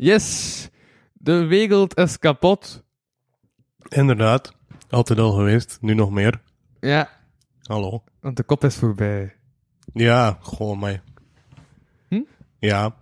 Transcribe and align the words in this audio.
Yes, 0.00 0.68
de 1.12 1.44
wereld 1.46 1.96
is 1.96 2.18
kapot. 2.18 2.82
Inderdaad. 3.88 4.52
Altijd 4.90 5.18
al 5.18 5.32
geweest. 5.32 5.78
Nu 5.80 5.94
nog 5.94 6.10
meer. 6.10 6.40
Ja, 6.80 7.08
Hallo. 7.62 8.02
want 8.20 8.36
de 8.36 8.42
kop 8.42 8.64
is 8.64 8.76
voorbij. 8.76 9.34
Ja, 9.92 10.38
gewoon 10.42 10.78
mij. 10.78 11.00
Hm? 12.08 12.20
Ja. 12.58 12.94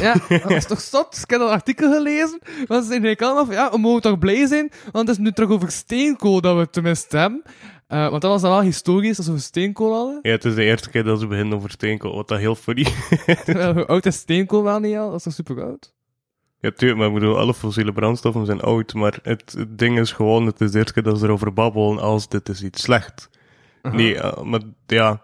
Ja, 0.00 0.14
dat 0.28 0.50
is 0.50 0.66
toch 0.66 0.80
zot? 0.80 1.18
Ik 1.22 1.30
heb 1.30 1.40
dat 1.40 1.50
artikel 1.50 1.92
gelezen. 1.92 2.40
Want 2.66 2.82
ze 2.84 2.90
zeiden 2.90 3.16
kan 3.16 3.38
of 3.38 3.52
ja, 3.52 3.70
we 3.70 3.78
mogen 3.78 4.02
toch 4.02 4.18
blij 4.18 4.46
zijn, 4.46 4.70
want 4.92 5.08
het 5.08 5.18
is 5.18 5.24
nu 5.24 5.32
terug 5.32 5.50
over 5.50 5.70
steenkool 5.70 6.40
dat 6.40 6.54
we 6.54 6.60
het 6.60 6.72
tenminste 6.72 7.16
hebben. 7.16 7.42
Eh, 7.86 8.08
want 8.08 8.22
dat 8.22 8.30
was 8.30 8.40
dan 8.42 8.50
wel 8.50 8.60
historisch, 8.62 9.16
dat 9.16 9.24
ze 9.24 9.30
over 9.30 9.42
steenkool 9.44 9.94
hadden. 9.94 10.18
ja, 10.22 10.30
het 10.30 10.44
is 10.44 10.54
de 10.54 10.64
eerste 10.64 10.90
keer 10.90 11.04
dat 11.04 11.20
ze 11.20 11.26
beginnen 11.26 11.56
over 11.56 11.70
steenkool. 11.70 12.14
Wat 12.14 12.28
dat 12.28 12.38
heel 12.38 12.54
funny 12.54 12.86
Terwijl, 13.44 13.72
hoe 13.74 13.86
oud 13.86 14.06
is 14.06 14.16
steenkool 14.16 14.62
wel 14.62 14.80
niet 14.80 14.96
al? 14.96 15.06
Dat 15.10 15.16
is 15.18 15.22
toch 15.22 15.32
super 15.32 15.64
oud? 15.64 15.92
Ja, 16.60 16.70
tuurlijk, 16.76 16.98
maar 16.98 17.08
ik 17.08 17.14
bedoel, 17.14 17.38
alle 17.38 17.54
fossiele 17.54 17.92
brandstoffen 17.92 18.46
zijn 18.46 18.60
oud. 18.60 18.94
Maar 18.94 19.18
het, 19.22 19.54
het 19.58 19.78
ding 19.78 19.98
is 19.98 20.12
gewoon, 20.12 20.46
het 20.46 20.60
is 20.60 20.70
de 20.70 20.78
eerste 20.78 20.92
keer 20.92 21.02
dat 21.02 21.18
ze 21.18 21.24
erover 21.24 21.52
babbelen 21.52 21.98
als 21.98 22.28
dit 22.28 22.48
is 22.48 22.62
iets 22.62 22.82
slecht. 22.82 23.30
Nee, 23.82 24.16
eh, 24.20 24.42
maar 24.42 24.60
ja, 24.86 25.10
het 25.10 25.20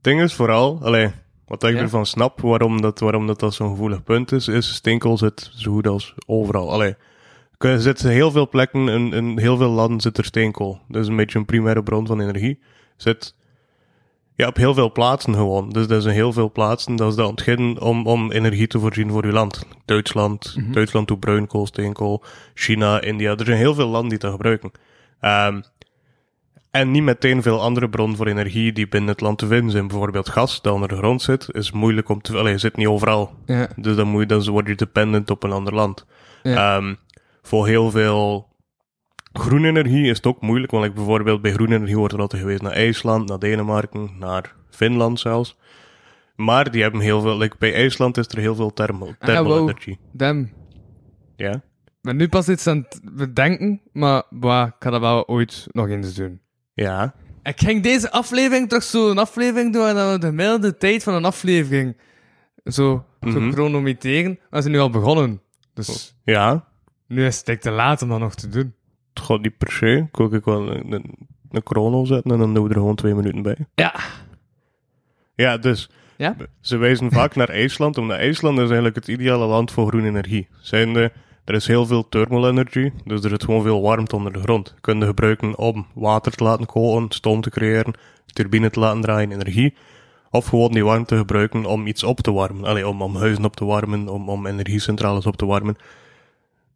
ding 0.00 0.22
is 0.22 0.34
vooral, 0.34 0.78
allee, 0.82 1.10
wat 1.46 1.62
ik 1.62 1.74
Ja. 1.74 1.80
ervan 1.80 2.06
snap, 2.06 2.40
waarom 2.40 2.80
dat, 2.80 2.98
waarom 3.00 3.26
dat, 3.26 3.40
dat 3.40 3.54
zo'n 3.54 3.70
gevoelig 3.70 4.02
punt 4.02 4.32
is, 4.32 4.48
is 4.48 4.74
steenkool 4.74 5.18
zit 5.18 5.50
zo 5.54 5.72
goed 5.72 5.86
als 5.86 6.14
overal. 6.26 6.72
Allee, 6.72 6.94
er 7.58 7.80
zitten 7.80 8.10
heel 8.10 8.30
veel 8.30 8.48
plekken, 8.48 8.88
in, 8.88 9.12
in 9.12 9.38
heel 9.38 9.56
veel 9.56 9.70
landen 9.70 10.00
zit 10.00 10.18
er 10.18 10.24
steenkool. 10.24 10.80
Dat 10.88 11.02
is 11.02 11.08
een 11.08 11.16
beetje 11.16 11.38
een 11.38 11.44
primaire 11.44 11.82
bron 11.82 12.06
van 12.06 12.20
energie. 12.20 12.58
Zit 12.96 13.34
ja, 14.34 14.46
op 14.46 14.56
heel 14.56 14.74
veel 14.74 14.92
plaatsen 14.92 15.34
gewoon. 15.34 15.70
Dus 15.70 15.86
dat 15.86 15.98
is 15.98 16.04
in 16.04 16.10
heel 16.10 16.32
veel 16.32 16.50
plaatsen, 16.50 16.96
dat 16.96 17.10
is 17.10 17.16
dat 17.16 17.28
ontginnen 17.28 17.80
om, 17.80 18.06
om 18.06 18.32
energie 18.32 18.66
te 18.66 18.78
voorzien 18.78 19.10
voor 19.10 19.24
uw 19.24 19.32
land. 19.32 19.66
Duitsland, 19.84 20.56
Duitsland 20.72 21.08
doet 21.08 21.20
bruinkool, 21.20 21.66
steenkool, 21.66 22.22
China, 22.54 23.00
India. 23.00 23.36
Er 23.36 23.44
zijn 23.44 23.58
heel 23.58 23.74
veel 23.74 23.88
landen 23.88 24.10
die 24.10 24.18
dat 24.18 24.30
gebruiken. 24.30 24.72
Ehm, 25.20 25.60
en 26.70 26.90
niet 26.90 27.02
meteen 27.02 27.42
veel 27.42 27.60
andere 27.60 27.88
bronnen 27.88 28.16
voor 28.16 28.26
energie 28.26 28.72
die 28.72 28.88
binnen 28.88 29.10
het 29.10 29.20
land 29.20 29.38
te 29.38 29.46
vinden 29.46 29.70
zijn. 29.70 29.86
Bijvoorbeeld 29.86 30.28
gas, 30.28 30.62
dat 30.62 30.74
onder 30.74 30.88
de 30.88 30.96
grond 30.96 31.22
zit, 31.22 31.48
is 31.50 31.72
moeilijk 31.72 32.08
om 32.08 32.20
te... 32.22 32.36
Allee, 32.36 32.58
zit 32.58 32.76
niet 32.76 32.86
overal. 32.86 33.34
Ja. 33.46 33.68
Dus 33.76 33.96
dan, 33.96 34.08
moet 34.08 34.20
je, 34.20 34.26
dan 34.26 34.50
word 34.50 34.66
je 34.66 34.74
dependent 34.74 35.30
op 35.30 35.42
een 35.42 35.52
ander 35.52 35.74
land. 35.74 36.06
Ja. 36.42 36.76
Ehm, 36.76 36.94
voor 37.42 37.66
heel 37.66 37.90
veel 37.90 38.48
groene 39.38 39.68
energie 39.68 40.06
is 40.08 40.16
het 40.16 40.26
ook 40.26 40.40
moeilijk. 40.40 40.72
Want 40.72 40.84
like 40.84 40.96
bijvoorbeeld 40.96 41.42
bij 41.42 41.52
groene 41.52 41.74
energie 41.74 41.96
wordt 41.96 42.12
er 42.14 42.20
altijd 42.20 42.42
geweest 42.42 42.62
naar 42.62 42.72
IJsland, 42.72 43.28
naar 43.28 43.38
Denemarken, 43.38 44.10
naar 44.18 44.54
Finland 44.70 45.20
zelfs. 45.20 45.56
Maar 46.36 46.70
die 46.70 46.82
hebben 46.82 47.00
heel 47.00 47.20
veel... 47.20 47.38
Like 47.38 47.56
bij 47.58 47.74
IJsland 47.74 48.16
is 48.16 48.26
er 48.28 48.38
heel 48.38 48.54
veel 48.54 48.72
thermal, 48.72 49.08
Ah, 49.08 49.14
thermal 49.28 49.58
energy. 49.58 49.96
Damn. 50.12 50.50
Ja? 51.36 51.62
Ben 52.02 52.16
nu 52.16 52.28
pas 52.28 52.48
iets 52.48 52.66
aan 52.66 52.76
het 52.88 53.00
bedenken, 53.12 53.80
maar 53.92 54.22
bah, 54.30 54.66
ik 54.66 54.74
ga 54.78 54.90
dat 54.90 55.00
wel 55.00 55.26
ooit 55.28 55.66
nog 55.70 55.88
eens 55.88 56.14
doen. 56.14 56.40
Ja. 56.74 57.14
Ik 57.42 57.60
ging 57.60 57.82
deze 57.82 58.10
aflevering 58.10 58.68
toch 58.68 58.82
zo 58.82 59.10
een 59.10 59.18
aflevering 59.18 59.72
doen 59.72 59.86
en 59.86 59.94
dan 59.94 60.12
we 60.12 60.18
de 60.18 60.26
gemiddelde 60.26 60.76
tijd 60.76 61.02
van 61.02 61.14
een 61.14 61.24
aflevering 61.24 61.96
zo, 62.64 63.04
zo 63.20 63.40
Mhm. 63.40 63.50
chronometeren. 63.52 64.38
We 64.50 64.60
zijn 64.60 64.72
nu 64.72 64.78
al 64.80 64.90
begonnen. 64.90 65.40
Dus 65.74 66.16
Ja. 66.24 66.64
nu 67.08 67.26
is 67.26 67.42
het 67.44 67.60
te 67.60 67.70
laat 67.70 68.02
om 68.02 68.08
dat 68.08 68.18
nog 68.18 68.34
te 68.34 68.48
doen. 68.48 68.74
Het 69.14 69.24
gaat 69.24 69.40
niet 69.40 69.58
per 69.58 69.72
se. 69.72 70.06
Ik 70.10 70.16
wil 70.16 70.32
ook 70.32 70.44
wel 70.44 70.70
een, 70.70 70.92
een, 70.92 71.14
een 71.50 71.60
chrono 71.64 72.04
zetten 72.04 72.30
en 72.30 72.38
dan 72.38 72.54
doen 72.54 72.62
we 72.62 72.68
er 72.68 72.74
gewoon 72.74 72.94
twee 72.94 73.14
minuten 73.14 73.42
bij. 73.42 73.56
Ja. 73.74 73.94
Ja, 75.34 75.56
dus 75.56 75.90
Ja? 76.16 76.36
ze 76.60 76.76
wijzen 76.76 77.10
vaak 77.10 77.34
naar 77.34 77.48
IJsland, 77.48 77.98
omdat 77.98 78.18
IJsland 78.18 78.56
is 78.56 78.64
eigenlijk 78.64 78.94
het 78.94 79.08
ideale 79.08 79.46
land 79.46 79.70
voor 79.70 79.86
groene 79.86 80.08
energie. 80.08 80.48
Zijnde, 80.60 81.12
er 81.44 81.54
is 81.54 81.66
heel 81.66 81.86
veel 81.86 82.08
thermal 82.08 82.48
energy, 82.48 82.90
dus 83.04 83.24
er 83.24 83.30
zit 83.30 83.44
gewoon 83.44 83.62
veel 83.62 83.82
warmte 83.82 84.16
onder 84.16 84.32
de 84.32 84.40
grond. 84.40 84.74
Je 84.80 84.94
het 84.94 85.04
gebruiken 85.04 85.58
om 85.58 85.86
water 85.94 86.32
te 86.32 86.44
laten 86.44 86.66
koken, 86.66 87.06
stoom 87.08 87.40
te 87.40 87.50
creëren, 87.50 87.94
turbine 88.26 88.70
te 88.70 88.80
laten 88.80 89.00
draaien, 89.00 89.32
energie. 89.32 89.74
Of 90.30 90.46
gewoon 90.46 90.72
die 90.72 90.84
warmte 90.84 91.16
gebruiken 91.16 91.64
om 91.64 91.86
iets 91.86 92.02
op 92.02 92.20
te 92.20 92.32
warmen. 92.32 92.64
Allee, 92.64 92.88
om, 92.88 93.02
om 93.02 93.16
huizen 93.16 93.44
op 93.44 93.56
te 93.56 93.64
warmen, 93.64 94.08
om, 94.08 94.28
om 94.28 94.46
energiecentrales 94.46 95.26
op 95.26 95.36
te 95.36 95.46
warmen. 95.46 95.76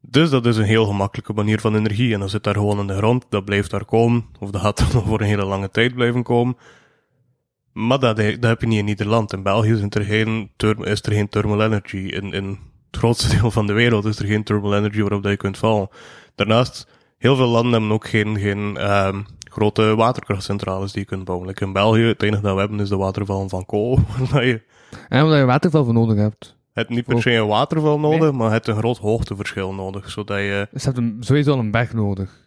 Dus 0.01 0.31
dat 0.31 0.47
is 0.47 0.57
een 0.57 0.65
heel 0.65 0.85
gemakkelijke 0.85 1.33
manier 1.33 1.61
van 1.61 1.77
energie. 1.77 2.15
En 2.15 2.21
dat 2.21 2.31
zit 2.31 2.45
daar 2.45 2.55
gewoon 2.55 2.79
in 2.79 2.87
de 2.87 2.97
grond, 2.97 3.27
dat 3.29 3.45
blijft 3.45 3.71
daar 3.71 3.85
komen. 3.85 4.25
Of 4.39 4.51
dat 4.51 4.61
gaat 4.61 4.79
dan 4.93 5.03
voor 5.05 5.21
een 5.21 5.27
hele 5.27 5.45
lange 5.45 5.71
tijd 5.71 5.95
blijven 5.95 6.23
komen. 6.23 6.57
Maar 7.73 7.99
dat, 7.99 8.17
dat 8.17 8.43
heb 8.43 8.61
je 8.61 8.67
niet 8.67 8.79
in 8.79 8.85
Nederland. 8.85 9.33
In 9.33 9.43
België 9.43 9.73
is 9.73 9.83
er 9.89 10.05
geen, 10.05 10.51
is 10.81 11.03
er 11.03 11.13
geen 11.13 11.29
thermal 11.29 11.63
energy. 11.63 11.97
In, 11.97 12.33
in 12.33 12.49
het 12.91 13.01
grootste 13.01 13.29
deel 13.37 13.51
van 13.51 13.67
de 13.67 13.73
wereld 13.73 14.05
is 14.05 14.19
er 14.19 14.27
geen 14.27 14.45
thermal 14.45 14.77
energy 14.77 15.01
waarop 15.01 15.23
dat 15.23 15.33
je 15.33 15.39
kunt 15.39 15.59
vallen. 15.59 15.89
Daarnaast, 16.35 16.89
heel 17.19 17.37
veel 17.37 17.49
landen 17.49 17.73
hebben 17.73 17.93
ook 17.93 18.09
geen, 18.09 18.39
geen 18.39 18.77
ehm, 18.77 19.23
grote 19.39 19.95
waterkrachtcentrales 19.95 20.93
die 20.93 21.01
je 21.01 21.07
kunt 21.07 21.25
bouwen. 21.25 21.47
Like 21.47 21.65
in 21.65 21.73
België, 21.73 22.03
het 22.03 22.23
enige 22.23 22.43
dat 22.43 22.55
we 22.55 22.61
hebben 22.61 22.81
is 22.81 22.89
de 22.89 22.97
watervallen 22.97 23.49
van 23.49 23.67
kool. 23.67 23.99
En 25.09 25.23
omdat 25.23 25.39
je 25.39 25.45
waterval 25.45 25.85
voor 25.85 25.93
nodig 25.93 26.17
hebt. 26.17 26.58
Het 26.79 26.89
niet 26.89 27.05
per 27.05 27.23
se 27.23 27.33
een 27.33 27.47
waterval 27.47 27.99
nodig, 27.99 28.33
maar 28.33 28.53
het 28.53 28.67
een 28.67 28.77
groot 28.77 28.99
hoogteverschil 28.99 29.75
nodig. 29.75 30.11
Zodat 30.11 30.39
je, 30.39 30.69
Dus 30.71 30.83
je 30.83 30.89
hebt 30.89 31.01
een, 31.01 31.17
sowieso 31.21 31.53
al 31.53 31.59
een 31.59 31.71
berg 31.71 31.93
nodig. 31.93 32.47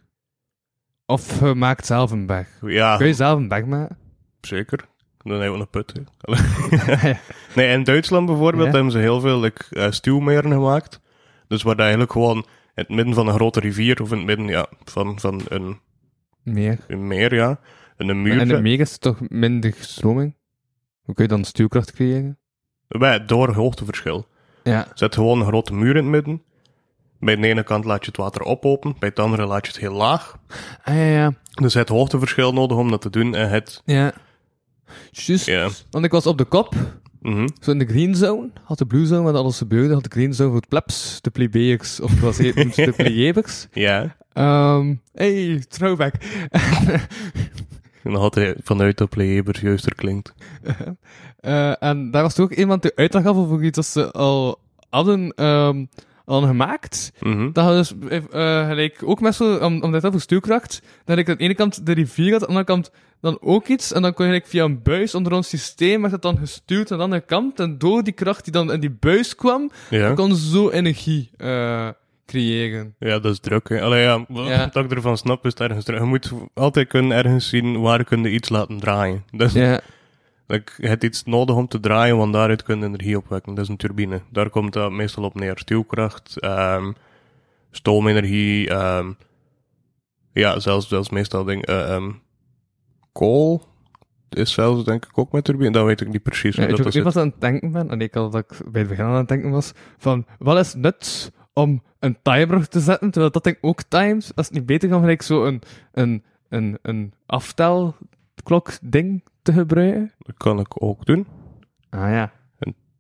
Of 1.06 1.40
je 1.40 1.54
maakt 1.56 1.86
zelf 1.86 2.12
een 2.12 2.26
berg. 2.26 2.48
ja, 2.62 2.98
Kun 2.98 3.08
je 3.08 3.14
zelf 3.14 3.38
een 3.40 3.48
berg 3.48 3.66
maken? 3.66 3.98
zeker. 4.42 4.90
Dan 5.24 5.40
hebben 5.42 5.60
we 5.60 5.60
een 5.60 5.70
put. 5.70 5.94
Nee, 7.56 7.72
in 7.74 7.84
Duitsland 7.84 8.26
bijvoorbeeld 8.26 8.68
Ja. 8.68 8.74
hebben 8.74 8.92
ze 8.92 8.98
heel 8.98 9.20
veel 9.20 9.40
like, 9.40 9.64
eh, 9.70 9.92
stuwmeren 9.92 10.52
gemaakt. 10.52 11.00
Dus 11.48 11.62
waar 11.64 11.74
dat 11.76 11.82
eigenlijk 11.82 12.12
gewoon 12.12 12.38
in 12.38 12.44
het 12.74 12.90
midden 12.90 13.14
van 13.14 13.28
een 13.28 13.34
grote 13.34 13.60
rivier, 13.60 14.02
of 14.02 14.12
in 14.12 14.18
het 14.18 14.26
midden 14.26 14.48
ja, 14.48 14.68
van, 14.84 15.20
van 15.20 15.42
een, 15.48 15.80
Meer. 16.44 16.80
een 16.88 17.08
meer, 17.08 17.36
ja, 17.36 17.60
in 17.98 18.10
een 18.10 18.22
muur. 18.22 18.40
En 18.40 18.48
zet. 18.48 18.62
meer 18.62 18.80
is 18.80 18.98
toch 18.98 19.20
minder 19.30 19.74
stroming? 19.80 20.36
Hoe 21.02 21.16
kun 21.16 21.24
je 21.24 21.30
dan 21.30 21.44
stuwkracht 21.44 21.92
creëren? 21.92 22.40
Door 23.26 23.54
hoogteverschil. 23.54 24.28
Ja. 24.64 24.88
Zet 24.94 25.16
gewoon 25.16 25.40
een 25.40 25.46
grote 25.48 25.74
muur 25.74 25.96
in 25.96 26.04
het 26.04 26.06
midden. 26.12 26.42
Bij 27.20 27.36
de 27.36 27.48
ene 27.48 27.64
kant 27.64 27.86
laat 27.86 28.00
je 28.02 28.08
het 28.08 28.18
water 28.18 28.42
oplopen, 28.42 28.96
bij 29.00 29.12
de 29.14 29.22
andere 29.22 29.46
laat 29.46 29.66
je 29.66 29.72
het 29.72 29.82
heel 29.82 29.94
laag. 29.94 30.38
Ah 30.84 30.96
ja, 30.96 31.04
ja. 31.04 31.34
Dus 31.54 31.74
het 31.74 31.90
hoogteverschil 31.90 32.54
nodig 32.54 32.78
om 32.78 32.90
dat 32.90 33.02
te 33.02 33.10
doen. 33.10 33.36
En 33.36 33.50
het, 33.50 33.82
Ja. 33.86 34.14
Juist. 35.12 35.46
ja, 35.46 35.70
Want 35.90 36.06
ik 36.06 36.12
was 36.12 36.26
op 36.26 36.38
de 36.38 36.46
kop, 36.46 36.76
mhm. 37.22 37.48
zo 37.62 37.72
in 37.72 37.78
de 37.80 37.86
green 37.86 38.16
zone. 38.16 38.50
Had 38.64 38.78
de 38.78 38.86
blue 38.86 39.06
zone, 39.06 39.22
wat 39.22 39.36
alles 39.36 39.58
gebeurde. 39.58 39.94
Had 39.94 40.04
de 40.04 40.10
green 40.10 40.34
zone 40.34 40.50
voor 40.50 40.60
het 40.60 40.70
plebs, 40.70 41.22
de 41.22 41.30
plebeiers, 41.30 42.00
of 42.00 42.20
was 42.22 42.38
het 42.38 42.56
de 42.76 42.92
plebeiers. 42.96 43.68
ja. 43.72 44.16
Ehm 44.34 44.94
hey, 45.14 45.64
throwback. 45.70 46.14
En 48.04 48.12
dan 48.12 48.22
had 48.22 48.36
hij 48.36 48.56
vanuit 48.64 48.98
de 48.98 49.08
playabers 49.08 49.60
juister 49.60 49.96
klinkt. 49.96 50.34
Eh, 51.42 51.84
en 51.84 52.12
daar 52.12 52.22
was 52.22 52.34
toch 52.34 52.46
ook 52.46 52.54
iemand 52.54 52.82
die 52.82 52.92
uitleg 52.96 53.24
gaf 53.24 53.36
over 53.36 53.64
iets 53.64 53.76
dat 53.76 53.86
ze 53.86 54.12
al 54.12 54.60
hadden 54.90 55.34
ehm, 55.36 55.86
al 56.26 56.42
gemaakt. 56.42 57.12
Mhm. 57.20 57.52
Dat 57.52 57.68
dus 57.68 57.94
eh, 58.32 58.68
gelijk 58.68 59.02
ook 59.06 59.22
met 59.22 59.36
zo, 59.36 59.56
om, 59.56 59.82
om 59.84 59.92
dit 59.92 60.06
over 60.06 60.22
stuwkracht, 60.22 60.82
dat 61.06 61.18
ik 61.18 61.30
aan 61.30 61.36
de 61.38 61.44
ene 61.44 61.56
kant 61.56 61.86
de 61.86 61.92
rivier 61.92 62.32
had, 62.32 62.34
aan 62.34 62.40
de 62.40 62.46
andere 62.48 62.66
kant 62.66 62.92
dan 63.22 63.38
ook 63.42 63.68
iets, 63.68 63.94
en 63.94 64.02
dan 64.02 64.14
kon 64.14 64.26
je 64.26 64.32
gelijk 64.32 64.50
via 64.50 64.64
een 64.64 64.82
buis 64.82 65.16
onder 65.16 65.34
ons 65.34 65.50
systeem, 65.50 66.02
werd 66.02 66.14
het 66.14 66.22
dan 66.22 66.38
gestuurd 66.38 66.92
aan 66.92 66.98
de 66.98 67.04
andere 67.04 67.22
kant, 67.26 67.60
en 67.60 67.78
door 67.78 68.04
die 68.04 68.14
kracht 68.14 68.44
die 68.44 68.54
dan 68.54 68.72
in 68.72 68.80
die 68.80 68.98
buis 69.00 69.36
kwam, 69.36 69.72
Ja. 69.90 70.14
kon 70.14 70.36
zo 70.36 70.70
energie 70.70 71.30
eh, 71.38 71.88
creëren. 72.32 72.96
Ja, 73.00 73.20
dat 73.20 73.32
is 73.32 73.40
druk. 73.40 73.70
Hè. 73.70 73.82
Allee, 73.82 74.02
ja, 74.02 74.26
wat 74.28 74.48
Ja. 74.48 74.74
ik 74.74 74.92
ervan 74.92 75.18
snap 75.18 75.46
is 75.46 75.54
ergens 75.54 75.86
druk. 75.86 76.00
Je 76.00 76.06
moet 76.06 76.32
altijd 76.54 76.88
kunnen 76.88 77.18
ergens 77.18 77.50
zien 77.50 77.82
waar 77.82 78.04
kun 78.04 78.24
je 78.24 78.30
iets 78.32 78.50
laten 78.50 78.80
draaien. 78.80 79.24
Dus 79.32 79.54
Ja, 79.54 79.80
like, 80.48 80.72
je 80.78 80.88
hebt 80.88 81.04
iets 81.04 81.24
nodig 81.24 81.56
om 81.56 81.68
te 81.68 81.80
draaien, 81.80 82.18
want 82.18 82.34
daaruit 82.34 82.64
kun 82.64 82.80
je 82.80 82.86
energie 82.86 83.18
opwekken. 83.18 83.54
Dat 83.54 83.64
is 83.64 83.70
een 83.70 83.78
turbine. 83.78 84.22
Daar 84.30 84.50
komt 84.50 84.74
dat 84.74 84.92
meestal 84.92 85.24
op 85.24 85.36
neer. 85.36 85.58
Stuwkracht, 85.58 86.40
ehm, 86.40 86.92
stoomenergie, 87.72 88.70
ehm, 88.70 89.12
ja, 90.34 90.60
zelfs, 90.60 90.88
zelfs 90.88 91.10
meestal 91.10 91.44
ding, 91.44 91.66
eh, 91.66 91.94
ehm, 91.96 92.12
kool. 93.12 93.70
is 94.30 94.52
zelfs 94.54 94.84
denk 94.84 95.06
ik 95.06 95.18
ook 95.18 95.32
met 95.32 95.44
turbine. 95.44 95.72
Dat 95.72 95.86
weet 95.86 96.02
ik 96.02 96.08
niet 96.08 96.24
precies. 96.24 96.56
Ja, 96.56 96.62
hoe 96.62 96.72
ik 96.78 96.84
dat 96.84 96.94
niet 96.94 97.04
wat 97.04 97.18
aan 97.18 97.28
het 97.28 97.42
denken 97.42 97.72
ben, 97.72 97.90
en 97.90 98.02
ik 98.02 98.14
had 98.14 98.32
dat 98.32 98.42
ik 98.52 98.72
bij 98.72 98.82
het 98.82 98.90
begin 98.90 99.06
aan 99.06 99.16
het 99.16 99.28
denken 99.28 99.50
was, 99.52 99.72
van, 99.98 100.26
wat 100.40 100.58
is 100.58 100.68
het 100.74 100.82
nut 100.82 101.32
om 101.54 101.84
een 102.00 102.18
timer 102.22 102.68
te 102.68 102.80
zetten, 102.80 103.12
terwijl 103.12 103.32
dat 103.32 103.44
ding 103.44 103.58
ook 103.62 103.82
times, 103.82 104.36
als 104.36 104.46
het 104.46 104.56
niet 104.56 104.66
beter 104.66 104.90
kan 104.90 105.00
gelijk 105.00 105.22
zo 105.22 105.46
een, 105.46 105.62
een, 105.92 106.24
een, 106.50 106.78
een 106.82 107.14
aftelklok 107.26 108.72
ding 108.82 109.24
te 109.42 109.54
gebruiken? 109.54 110.12
Dat 110.18 110.38
kan 110.38 110.60
ik 110.60 110.84
ook 110.84 111.06
doen. 111.06 111.28
Ah 111.90 112.10
ja. 112.10 112.32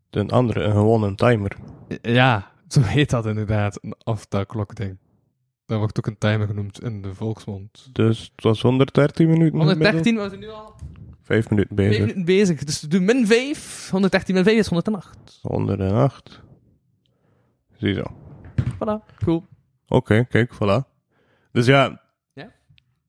Een 0.09 0.30
andere, 0.30 0.63
een 0.63 0.71
gewoon 0.71 1.03
een 1.03 1.15
timer. 1.15 1.57
Ja, 2.01 2.51
zo 2.68 2.81
heet 2.81 3.09
dat 3.09 3.25
inderdaad, 3.25 3.80
een 3.81 3.95
aftelklok 4.03 4.75
ding. 4.75 4.98
Dat 5.65 5.77
wordt 5.77 5.98
ook 5.98 6.07
een 6.07 6.18
timer 6.18 6.48
genoemd 6.48 6.83
in 6.83 7.01
de 7.01 7.13
volksmond. 7.13 7.89
Dus 7.92 8.31
het 8.36 8.44
was 8.44 8.62
113 8.62 9.27
minuten. 9.30 9.59
gemiddeld. 9.59 9.77
113, 9.77 10.15
we 10.15 10.30
zijn 10.30 10.39
nu 10.39 10.50
al 10.50 10.75
Vijf 11.21 11.50
minuten 11.50 11.75
5 11.75 11.89
bezig. 11.89 12.00
minuten 12.06 12.25
bezig, 12.25 12.63
dus 12.63 12.81
we 12.81 12.88
doen 12.88 13.06
min 13.06 13.27
5. 13.27 13.89
113 13.89 14.36
min 14.36 14.44
5 14.44 14.57
is 14.57 14.68
108. 14.68 15.39
108. 15.42 16.42
Ziezo. 17.77 18.03
Voilà, 18.81 19.15
cool. 19.23 19.45
Oké, 19.87 20.25
kijk, 20.25 20.53
voilà. 20.53 20.89
Dus 21.51 21.65
ja. 21.65 22.01
Ja? 22.33 22.51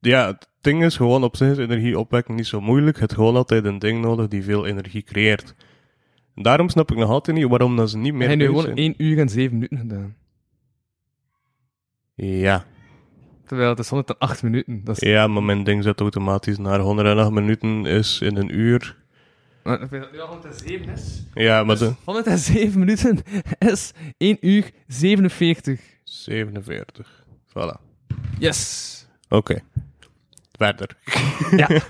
Ja, 0.00 0.26
het 0.26 0.48
ding 0.60 0.84
is 0.84 0.96
gewoon 0.96 1.24
op 1.24 1.36
zich 1.36 1.50
is 1.50 1.58
energie 1.58 1.98
opwekken 1.98 2.34
niet 2.34 2.46
zo 2.46 2.60
moeilijk. 2.60 2.98
Het 2.98 3.14
gewoon 3.14 3.36
altijd 3.36 3.64
een 3.64 3.78
ding 3.78 4.00
nodig 4.00 4.28
die 4.28 4.42
veel 4.42 4.66
energie 4.66 5.02
creëert. 5.02 5.54
En 6.34 6.42
daarom 6.42 6.68
snap 6.68 6.90
ik 6.90 6.96
nog 6.96 7.10
altijd 7.10 7.36
niet 7.36 7.48
waarom 7.48 7.76
dat 7.76 7.90
ze 7.90 7.98
niet 7.98 8.12
meer 8.12 8.28
Hij 8.28 8.36
heeft 8.36 8.50
nu 8.50 8.58
gewoon 8.60 8.76
1 8.76 8.94
uur 8.96 9.18
en 9.18 9.28
7 9.28 9.52
minuten 9.52 9.78
gedaan. 9.78 10.16
Ja. 12.14 12.64
Terwijl 13.44 13.70
het 13.70 13.78
is 13.78 13.88
108 13.88 14.42
minuten. 14.42 14.84
Dat 14.84 15.02
is 15.02 15.08
ja, 15.08 15.26
maar 15.26 15.42
mijn 15.42 15.64
ding 15.64 15.82
zet 15.82 16.00
automatisch 16.00 16.58
naar 16.58 16.80
108 16.80 17.30
minuten 17.30 17.86
is 17.86 18.20
in 18.20 18.36
een 18.36 18.58
uur. 18.58 19.01
Ik 19.64 19.90
dat 19.90 20.12
nu 20.12 20.20
al 20.20 20.26
107 20.28 20.88
is. 20.88 21.22
Ja, 21.34 21.64
maar 21.64 21.78
Dus 21.78 21.88
de 21.88 21.94
107 22.04 22.78
minuten 22.78 23.22
is 23.58 23.92
1 24.18 24.36
uur 24.40 24.70
47. 24.86 25.80
47. 26.04 27.24
Voilà. 27.48 27.80
Yes. 28.38 29.06
Oké. 29.28 29.60
Verder. 30.52 30.96
Ja. 31.56 31.68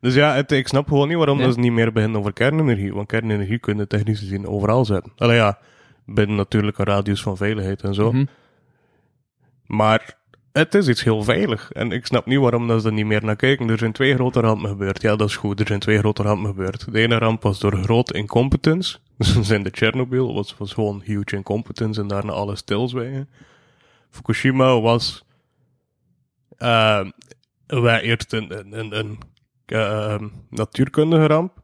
Dus 0.00 0.14
ja, 0.14 0.34
het, 0.34 0.52
ik 0.52 0.68
snap 0.68 0.88
gewoon 0.88 1.08
niet 1.08 1.16
waarom 1.16 1.38
dat 1.38 1.54
ze 1.54 1.60
niet 1.60 1.72
meer 1.72 1.92
beginnen 1.92 2.18
over 2.18 2.32
kernenergie. 2.32 2.94
Want 2.94 3.06
kernenergie 3.06 3.58
kunnen 3.58 3.88
technisch 3.88 4.18
gezien 4.18 4.46
overal 4.46 4.84
zetten. 4.84 5.12
Allee 5.16 5.36
ja, 5.36 5.58
binnen 6.06 6.36
natuurlijk 6.36 6.78
een 6.78 6.84
radius 6.84 7.22
van 7.22 7.36
veiligheid 7.36 7.82
en 7.82 7.94
zo. 7.94 8.12
Mhm. 8.12 8.24
Maar 9.66 10.18
het 10.52 10.74
is 10.74 10.88
iets 10.88 11.04
heel 11.04 11.22
veilig. 11.22 11.72
En 11.72 11.92
ik 11.92 12.06
snap 12.06 12.26
niet 12.26 12.38
waarom 12.38 12.68
dat 12.68 12.80
ze 12.82 12.86
er 12.88 12.92
niet 12.92 13.06
meer 13.06 13.24
naar 13.24 13.36
kijken. 13.36 13.68
Er 13.68 13.78
zijn 13.78 13.92
twee 13.92 14.14
grote 14.14 14.40
rampen 14.40 14.68
gebeurd. 14.68 15.02
Ja, 15.02 15.16
dat 15.16 15.28
is 15.28 15.36
goed. 15.36 15.60
Er 15.60 15.66
zijn 15.66 15.80
twee 15.80 15.98
grote 15.98 16.22
rampen 16.22 16.46
gebeurd. 16.46 16.92
De 16.92 17.00
ene 17.00 17.18
ramp 17.18 17.42
was 17.42 17.58
door 17.58 17.76
grote 17.76 18.14
incompetence. 18.14 18.98
Dus 19.16 19.40
zijn 19.40 19.62
de 19.62 19.70
Chernobyl. 19.72 20.34
was, 20.34 20.56
was 20.56 20.72
gewoon 20.72 21.00
huge 21.04 21.36
incompetence 21.36 22.00
en 22.00 22.06
daarna 22.06 22.32
alles 22.32 22.58
stilzwijgen. 22.58 23.28
Fukushima 24.10 24.80
was... 24.80 25.24
eh 26.56 27.06
wij 27.66 28.00
eerst 28.02 28.32
een, 28.32 28.58
een, 28.58 28.78
een, 28.78 28.98
een 28.98 29.18
eh, 29.66 30.22
natuurkundige 30.50 31.26
ramp. 31.26 31.62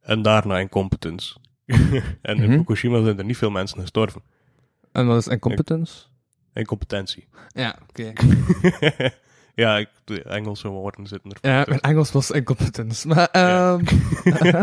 En 0.00 0.22
daarna 0.22 0.58
incompetence. 0.58 1.36
en 2.22 2.36
in 2.36 2.48
Mhm. 2.50 2.58
Fukushima 2.58 3.02
zijn 3.02 3.18
er 3.18 3.24
niet 3.24 3.36
veel 3.36 3.50
mensen 3.50 3.80
gestorven. 3.80 4.22
En 4.92 5.06
wat 5.06 5.16
is 5.18 5.26
incompetence? 5.26 6.04
Incompetentie. 6.54 7.28
Ja, 7.48 7.78
oké. 7.88 8.12
ja, 9.54 9.76
ik, 9.78 9.88
de 10.04 10.22
Engelse 10.22 10.68
woorden 10.68 11.06
zitten 11.06 11.30
er. 11.30 11.50
Ja, 11.50 11.64
mijn 11.68 11.80
Engels 11.80 12.12
was 12.12 12.30
incompetence. 12.30 13.08
Maar, 13.08 13.28
Ja. 13.32 13.72
ehm 13.78 13.84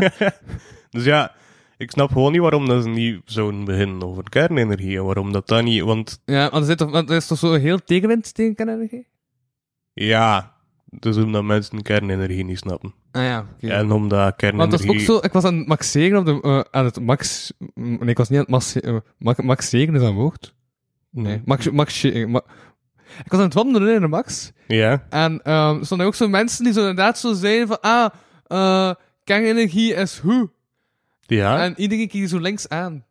dus 0.89 1.03
ja, 1.03 1.31
ik 1.77 1.91
snap 1.91 2.11
gewoon 2.11 2.31
niet 2.31 2.41
waarom 2.41 2.67
dat 2.67 2.83
ze 2.83 2.89
niet 2.89 3.21
zouden 3.25 3.65
beginnen 3.65 4.03
over 4.03 4.29
kernenergie. 4.29 4.97
En 4.97 5.03
waarom 5.05 5.31
dat 5.31 5.47
dan 5.47 5.63
niet... 5.63 5.81
Want 5.83 6.21
ja, 6.25 6.49
want 6.49 6.61
er, 6.61 6.65
zit 6.65 6.77
toch, 6.77 6.91
want 6.91 7.09
er 7.09 7.15
is 7.15 7.27
toch 7.27 7.37
zo 7.37 7.53
heel 7.53 7.83
tegenwind 7.83 8.33
tegen 8.33 8.55
kernenergie? 8.55 9.07
ja, 9.93 10.55
dus 10.85 11.17
omdat 11.17 11.43
mensen 11.43 11.81
kernenergie 11.81 12.43
niet 12.43 12.57
snappen. 12.57 12.93
Ah 13.11 13.23
ja, 13.23 13.47
oké. 13.55 13.67
En 13.67 13.91
omdat 13.91 14.19
Want 14.19 14.35
kernenergie... 14.35 14.87
dat 14.87 14.95
is 14.95 15.09
ook 15.09 15.15
zo, 15.21 15.25
ik 15.25 15.33
was 15.33 15.43
aan 15.43 15.57
het 15.57 15.67
maxeren 15.67 16.19
op 16.19 16.25
de, 16.25 16.41
eh, 16.41 16.59
aan 16.71 16.85
het 16.85 16.99
max, 16.99 17.53
nee, 17.73 17.97
ik 18.09 18.17
was 18.17 18.29
niet 18.29 18.37
aan 18.37 18.43
het 18.43 18.53
max, 18.53 18.79
eh, 18.79 18.97
max, 19.17 19.41
maxeren, 19.41 19.95
is 19.95 20.01
een 20.01 20.13
woord? 20.13 20.55
Nee, 21.17 21.41
max, 21.45 21.69
max, 21.69 22.03
eh, 22.03 22.15
ik 22.21 22.27
was 23.31 23.39
aan 23.39 23.45
het 23.45 23.53
wandelen 23.53 23.95
in 23.95 24.01
de 24.01 24.07
max, 24.07 24.51
Ja, 24.67 25.05
en 25.09 25.43
er 25.43 25.85
stonden 25.85 26.07
ook 26.07 26.15
zo 26.15 26.27
mensen 26.27 26.63
die 26.63 26.73
zo 26.73 26.79
inderdaad 26.79 27.17
zo 27.19 27.33
zeiden 27.33 27.67
van, 27.67 27.79
ah, 27.81 28.09
eh 28.47 28.95
kernenergie 29.23 29.93
is 29.93 30.17
hoe? 30.17 30.49
ja, 31.25 31.63
En 31.63 31.73
iedereen 31.79 32.07
keek 32.07 32.27
zo 32.27 32.39
links 32.39 32.69
aan. 32.69 33.05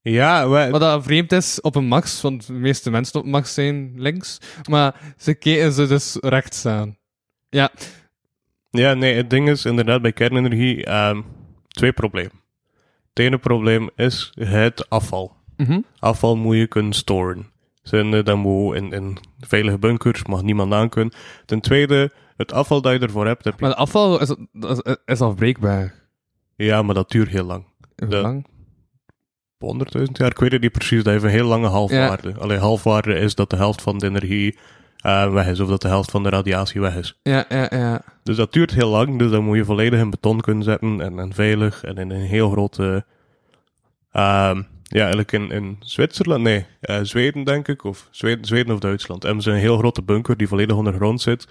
ja, 0.00 0.48
wij- 0.48 0.70
Wat 0.70 0.80
dat 0.80 1.02
vreemd 1.04 1.32
is 1.32 1.60
op 1.60 1.74
een 1.74 1.86
max, 1.86 2.20
want 2.20 2.46
de 2.46 2.52
meeste 2.52 2.90
mensen 2.90 3.18
op 3.18 3.24
een 3.24 3.30
max 3.30 3.54
zijn 3.54 3.92
links, 3.96 4.38
maar 4.68 5.14
ze 5.16 5.34
keken 5.34 5.72
ze 5.72 5.86
dus 5.86 6.16
rechts 6.20 6.66
aan. 6.66 6.96
Ja, 7.48 7.70
ja, 8.70 8.94
nee, 8.94 9.14
het 9.16 9.30
ding 9.30 9.48
is 9.48 9.64
inderdaad 9.64 10.02
bij 10.02 10.12
kernenergie 10.12 10.84
ehm, 10.84 11.22
twee 11.68 11.92
problemen. 11.92 12.40
Het 13.08 13.18
ene 13.26 13.38
probleem 13.38 13.90
is 13.96 14.32
het 14.34 14.90
afval. 14.90 15.36
Mhm. 15.58 15.80
Afval 15.98 16.36
moet 16.36 16.56
je 16.56 16.66
kunnen 16.66 16.92
storen. 16.92 17.50
Zijn, 17.82 18.14
eh, 18.14 18.24
dan 18.24 18.38
moet 18.38 18.74
in, 18.76 18.92
in 18.92 19.18
veilige 19.40 19.78
bunkers, 19.78 20.24
mag 20.24 20.42
niemand 20.42 20.72
aan 20.72 20.88
kunnen. 20.88 21.14
Ten 21.44 21.60
tweede, 21.60 22.12
het 22.36 22.52
afval 22.52 22.80
dat 22.80 22.92
je 22.92 22.98
ervoor 22.98 23.26
hebt, 23.26 23.44
heb 23.44 23.54
je... 23.54 23.60
maar 23.60 23.70
de 23.70 23.76
afval 23.76 24.20
is, 24.20 24.34
is, 24.52 24.96
is 25.04 25.20
afbreekbaar. 25.20 25.94
Ja, 26.56 26.82
maar 26.82 26.94
dat 26.94 27.10
duurt 27.10 27.28
heel 27.28 27.44
lang. 27.44 27.64
Hoe 27.96 28.08
De- 28.08 28.16
lang? 28.16 28.46
100.000 29.98 30.02
jaar, 30.12 30.30
ik 30.30 30.38
weet 30.38 30.52
het 30.52 30.60
niet 30.60 30.72
precies, 30.72 31.02
dat 31.02 31.12
heeft 31.12 31.24
een 31.24 31.30
heel 31.30 31.46
lange 31.46 31.66
halfwaarde. 31.68 32.34
Alleen 32.38 32.58
halfwaarde 32.58 33.14
is 33.14 33.34
dat 33.34 33.50
de 33.50 33.56
helft 33.56 33.82
van 33.82 33.98
de 33.98 34.06
energie 34.06 34.58
eh, 34.96 35.32
weg 35.32 35.46
is, 35.46 35.60
of 35.60 35.68
dat 35.68 35.82
de 35.82 35.88
helft 35.88 36.10
van 36.10 36.22
de 36.22 36.28
radiatie 36.28 36.80
weg 36.80 36.96
is. 36.96 37.18
Ja, 37.22 37.44
ja, 37.48 37.66
ja. 37.70 38.02
Dus 38.22 38.36
dat 38.36 38.52
duurt 38.52 38.70
heel 38.70 38.88
lang, 38.88 39.18
dus 39.18 39.30
dan 39.30 39.44
moet 39.44 39.56
je 39.56 39.64
volledig 39.64 40.00
in 40.00 40.10
beton 40.10 40.40
kunnen 40.40 40.64
zetten 40.64 41.00
en, 41.00 41.18
en 41.18 41.32
veilig 41.32 41.84
en 41.84 41.96
in 41.96 42.10
een 42.10 42.20
heel 42.26 42.50
grote... 42.50 43.04
ehm, 44.12 44.62
ja, 44.88 45.00
eigenlijk 45.00 45.32
in, 45.32 45.50
in 45.50 45.76
Zwitserland, 45.80 46.42
nee, 46.42 46.66
eh, 46.80 46.98
Zweden 47.02 47.44
denk 47.44 47.68
ik, 47.68 47.84
of 47.84 48.08
Zweden, 48.10 48.44
Zweden 48.44 48.74
of 48.74 48.80
Duitsland. 48.80 49.22
Hebben 49.22 49.42
ze 49.42 49.50
een 49.50 49.56
heel 49.56 49.78
grote 49.78 50.02
bunker 50.02 50.36
die 50.36 50.48
volledig 50.48 50.76
onder 50.76 50.92
de 50.92 50.98
grond 50.98 51.20
zit. 51.20 51.48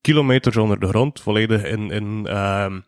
Kilometers 0.00 0.56
onder 0.56 0.80
de 0.80 0.86
grond, 0.88 1.20
volledig 1.20 1.64
in, 1.64 1.90
in 1.90 2.26
ehm, 2.26 2.80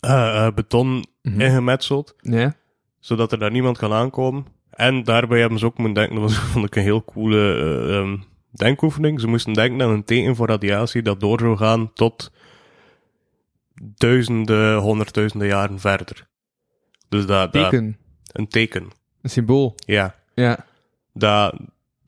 eh, 0.00 0.46
eh, 0.46 0.54
beton 0.54 1.04
Mhm. 1.22 1.40
ingemetseld 1.40 2.14
Ja. 2.20 2.54
zodat 2.98 3.32
er 3.32 3.38
daar 3.38 3.50
niemand 3.50 3.78
kan 3.78 3.92
aankomen. 3.92 4.46
En 4.70 5.04
daarbij 5.04 5.40
hebben 5.40 5.58
ze 5.58 5.66
ook 5.66 5.78
moeten 5.78 5.94
denken, 5.94 6.14
dat 6.20 6.24
was, 6.30 6.38
vond 6.52 6.66
ik 6.66 6.76
een 6.76 6.82
heel 6.82 7.04
coole 7.04 7.54
eh, 7.54 7.96
ehm, 7.96 8.16
denkoefening. 8.50 9.20
Ze 9.20 9.26
moesten 9.26 9.52
denken 9.52 9.82
aan 9.82 9.90
een 9.90 10.04
teken 10.04 10.36
voor 10.36 10.46
radiatie 10.48 11.02
dat 11.02 11.20
door 11.20 11.38
zou 11.40 11.56
gaan 11.56 11.92
tot 11.92 12.32
duizenden, 13.94 14.76
honderdduizenden 14.78 15.48
jaren 15.48 15.80
verder. 15.80 16.26
Dus 17.08 17.26
dat, 17.26 17.52
dat 17.52 17.70
Teken. 17.70 17.96
Een 18.38 18.48
teken, 18.48 18.86
Een 19.22 19.30
symbool. 19.30 19.74
ja. 19.86 20.14
Ja. 20.34 20.66
Dat, 21.12 21.54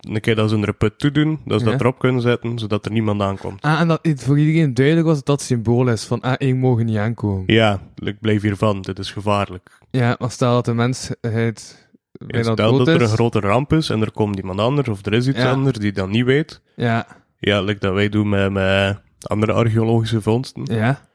een 0.01 0.21
keer 0.21 0.35
dat 0.35 0.51
ze 0.51 0.57
een 0.57 0.77
put 0.79 0.99
toe 0.99 1.11
doen, 1.11 1.41
dat 1.45 1.59
ze 1.61 1.65
Ja. 1.67 1.71
dat 1.73 1.81
erop 1.81 1.99
kunnen 1.99 2.21
zetten, 2.23 2.59
zodat 2.59 2.85
er 2.87 2.93
niemand 2.93 3.21
aankomt. 3.23 3.63
Ah, 3.63 3.81
en 3.81 3.89
dat 3.89 3.99
het 4.03 4.23
voor 4.25 4.39
iedereen 4.39 4.75
duidelijk 4.75 5.07
was 5.07 5.17
dat 5.17 5.27
dat 5.27 5.43
symbool 5.43 5.89
is 5.89 6.05
van, 6.05 6.21
ah, 6.21 6.35
ik 6.37 6.57
mogen 6.57 6.87
niet 6.87 6.97
aankomen. 6.97 7.43
Ja, 7.47 7.81
ik 7.95 8.21
blijf 8.21 8.43
hiervan, 8.43 8.81
dit 8.83 8.99
is 8.99 9.11
gevaarlijk. 9.11 9.79
Ja, 9.91 10.17
maar 10.19 10.31
stel 10.31 10.53
dat 10.55 10.65
de 10.65 10.75
mensheid 10.75 11.89
bijna 12.13 12.43
Stel 12.43 12.55
dood 12.57 12.79
dat 12.79 12.89
er 12.89 13.03
een 13.03 13.09
grote 13.09 13.41
ramp 13.41 13.73
is 13.73 13.91
en 13.91 14.01
er 14.01 14.13
komt 14.13 14.37
iemand 14.37 14.61
anders, 14.61 14.89
of 14.89 15.07
er 15.07 15.13
is 15.13 15.29
iets 15.29 15.39
Ja. 15.39 15.51
anders 15.51 15.79
die 15.79 15.93
dat 15.93 16.09
niet 16.09 16.25
weet. 16.25 16.61
Ja, 16.77 17.07
Ja, 17.39 17.61
like 17.63 17.81
dat 17.81 17.95
wij 17.95 18.09
doen 18.09 18.29
met, 18.29 18.53
met 18.53 18.99
andere 19.23 19.53
archeologische 19.53 20.21
vondsten. 20.23 20.65
ja. 20.75 21.09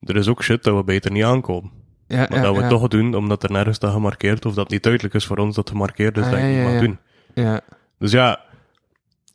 Er 0.00 0.16
is 0.16 0.28
ook 0.28 0.42
shit 0.42 0.62
dat 0.62 0.76
we 0.76 0.84
beter 0.84 1.10
niet 1.10 1.24
aankomen. 1.24 1.70
Ja, 2.08 2.26
Maar 2.28 2.38
ja, 2.38 2.42
dat 2.42 2.56
we 2.56 2.62
ja. 2.62 2.68
toch 2.68 2.88
doen, 2.88 3.14
omdat 3.14 3.42
er 3.42 3.50
nergens 3.50 3.76
staat 3.76 3.92
gemarkeerd, 3.92 4.44
of 4.44 4.54
dat 4.54 4.70
niet 4.70 4.82
duidelijk 4.82 5.14
is 5.14 5.26
voor 5.26 5.36
ons 5.36 5.54
dat 5.54 5.64
het 5.68 5.76
gemarkeerd 5.76 6.16
is 6.16 6.24
Ah, 6.24 6.30
dat 6.30 6.40
je 6.40 6.46
niet 6.46 6.64
mag 6.64 6.80
doen. 6.80 6.98
Ja. 7.34 7.60
Dus 7.98 8.12
ja, 8.12 8.40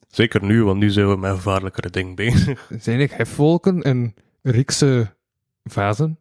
zeker 0.07 0.43
nu, 0.43 0.63
want 0.63 0.79
nu 0.79 0.89
zijn 0.89 1.09
we 1.09 1.17
met 1.17 1.31
gevaarlijkere 1.31 1.89
dingen 1.89 2.15
bezig. 2.15 2.67
Zijn 2.79 2.99
ik 2.99 3.11
hefvolken 3.11 3.81
in 3.81 4.15
Griekse 4.43 5.15
vazen? 5.63 6.19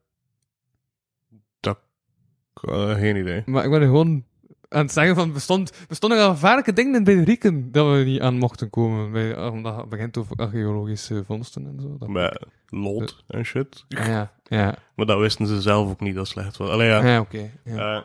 Eh, 2.63 2.95
geen 2.95 3.17
idee. 3.17 3.43
Maar 3.47 3.65
ik 3.65 3.71
ben 3.71 3.81
gewoon 3.81 4.25
aan 4.69 4.83
het 4.83 4.93
zeggen 4.93 5.15
van, 5.15 5.33
bestond, 5.33 5.73
bestonden 5.89 6.19
er 6.19 6.31
gevaarlijke 6.31 6.73
dingen 6.73 7.05
bij 7.05 7.15
de 7.15 7.23
Grieken 7.23 7.73
dat 7.73 7.97
we 7.97 8.05
niet 8.05 8.21
aan 8.21 8.39
mochten 8.39 8.71
komen, 8.71 9.13
bij, 9.13 9.49
omdat 9.49 9.77
het 9.77 9.89
begint 9.89 10.17
over 10.17 10.37
archeologische 10.37 11.25
vondsten 11.25 11.67
en 11.67 11.81
zo. 11.81 11.97
Dat, 11.99 12.09
Met 12.09 12.47
lood 12.69 13.25
en 13.27 13.45
shit. 13.45 13.85
Ah, 13.89 14.07
ja, 14.07 14.33
ja. 14.49 14.75
Maar 14.95 15.07
dat 15.07 15.19
wisten 15.19 15.47
ze 15.47 15.61
zelf 15.61 15.89
ook 15.91 16.01
niet 16.01 16.15
dat 16.15 16.29
slecht 16.29 16.57
was. 16.57 16.69
Allee, 16.71 16.89
ja. 16.89 17.07
Ja, 17.07 17.21
oké. 17.21 17.51
ja. 17.65 18.05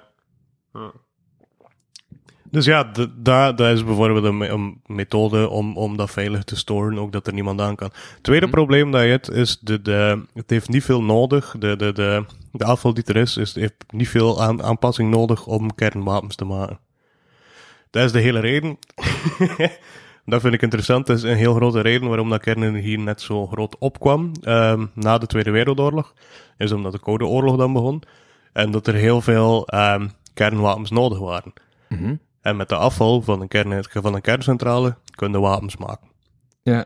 Eh. 0.74 0.82
Dus 2.44 2.66
ja, 2.66 2.92
daar 3.18 3.56
daar 3.56 3.72
is 3.74 3.84
bijvoorbeeld 3.84 4.24
een, 4.26 4.38
me- 4.38 4.48
een 4.48 4.82
methode 4.86 5.50
om, 5.50 5.78
om 5.78 5.98
dat 5.98 6.12
veilig 6.12 6.44
te 6.44 6.56
storen, 6.56 6.98
ook 6.98 7.12
dat 7.12 7.28
er 7.28 7.34
niemand 7.34 7.62
aan 7.62 7.76
kan. 7.76 7.92
Tweede 8.22 8.46
Mhm. 8.46 8.56
probleem 8.56 8.92
dat 8.92 9.02
je 9.02 9.08
hebt, 9.08 9.32
is 9.32 9.60
de, 9.60 9.82
de, 9.82 10.24
het 10.34 10.50
heeft 10.50 10.70
niet 10.70 10.84
veel 10.84 11.04
nodig. 11.04 11.56
De, 11.60 11.76
de, 11.76 11.92
de, 11.94 12.26
de 12.52 12.64
afval 12.66 12.94
die 12.94 13.04
er 13.04 13.16
is, 13.16 13.38
is 13.38 13.56
heeft 13.56 13.84
niet 13.90 14.10
veel 14.10 14.42
aan, 14.44 14.64
aanpassing 14.64 15.10
nodig 15.12 15.46
om 15.46 15.76
kernwapens 15.76 16.36
te 16.36 16.46
maken. 16.46 16.80
Dat 17.90 18.04
is 18.06 18.12
de 18.12 18.20
hele 18.20 18.40
reden. 18.40 18.78
dat 20.26 20.42
vind 20.42 20.54
ik 20.54 20.62
interessant. 20.62 21.08
Dat 21.08 21.18
is 21.18 21.24
een 21.24 21.36
heel 21.36 21.54
grote 21.54 21.82
reden 21.82 22.08
waarom 22.08 22.30
dat 22.30 22.42
kernenergie 22.42 23.00
net 23.00 23.22
zo 23.22 23.48
groot 23.48 23.78
opkwam 23.78 24.32
ehm, 24.42 24.86
na 24.94 25.18
de 25.18 25.26
Tweede 25.26 25.52
Wereldoorlog. 25.52 26.14
Is 26.58 26.72
omdat 26.72 26.92
de 26.92 27.00
Koude 27.00 27.26
Oorlog 27.26 27.58
dan 27.58 27.74
begon. 27.74 28.02
En 28.54 28.72
dat 28.72 28.88
er 28.88 28.94
heel 28.94 29.22
veel 29.22 29.68
ehm, 29.68 30.08
kernwapens 30.34 30.92
nodig 30.92 31.20
waren. 31.20 31.54
Mhm. 31.90 32.16
En 32.42 32.56
met 32.56 32.70
de 32.70 32.76
afval 32.76 33.22
van 33.22 33.42
een, 33.42 33.48
kern, 33.48 33.84
van 33.90 34.16
een 34.16 34.22
kerncentrale 34.22 34.96
kunnen 35.16 35.42
wapens 35.42 35.78
maken. 35.78 36.08
Ja. 36.62 36.86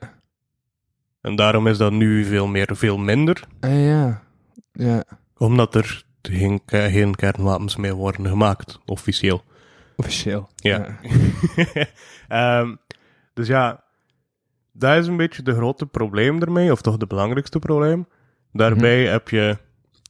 En 1.22 1.36
daarom 1.36 1.68
is 1.68 1.78
dat 1.78 1.92
nu 1.92 2.26
veel 2.26 2.48
meer, 2.48 2.70
veel 2.74 2.98
minder. 2.98 3.44
Ah, 3.60 3.86
ja. 3.86 4.24
Ja. 4.72 5.04
Omdat 5.38 5.76
er 5.76 6.06
geen, 6.22 6.62
geen 6.66 7.16
kernwapens 7.16 7.76
meer 7.76 7.94
worden 7.94 8.28
gemaakt, 8.28 8.80
officieel. 8.86 9.44
Officieel. 9.96 10.50
Ja. 10.56 10.88
Ehm, 12.28 12.76
dus 13.38 13.48
ja, 13.48 13.84
dat 14.72 14.98
is 14.98 15.08
een 15.08 15.18
beetje 15.18 15.44
de 15.44 15.54
grote 15.54 15.86
probleem 15.86 16.42
ermee, 16.42 16.72
of 16.72 16.82
toch 16.82 16.98
de 16.98 17.08
belangrijkste 17.08 17.60
probleem. 17.60 18.08
Daarbij 18.52 19.06
heb 19.06 19.30
je 19.30 19.58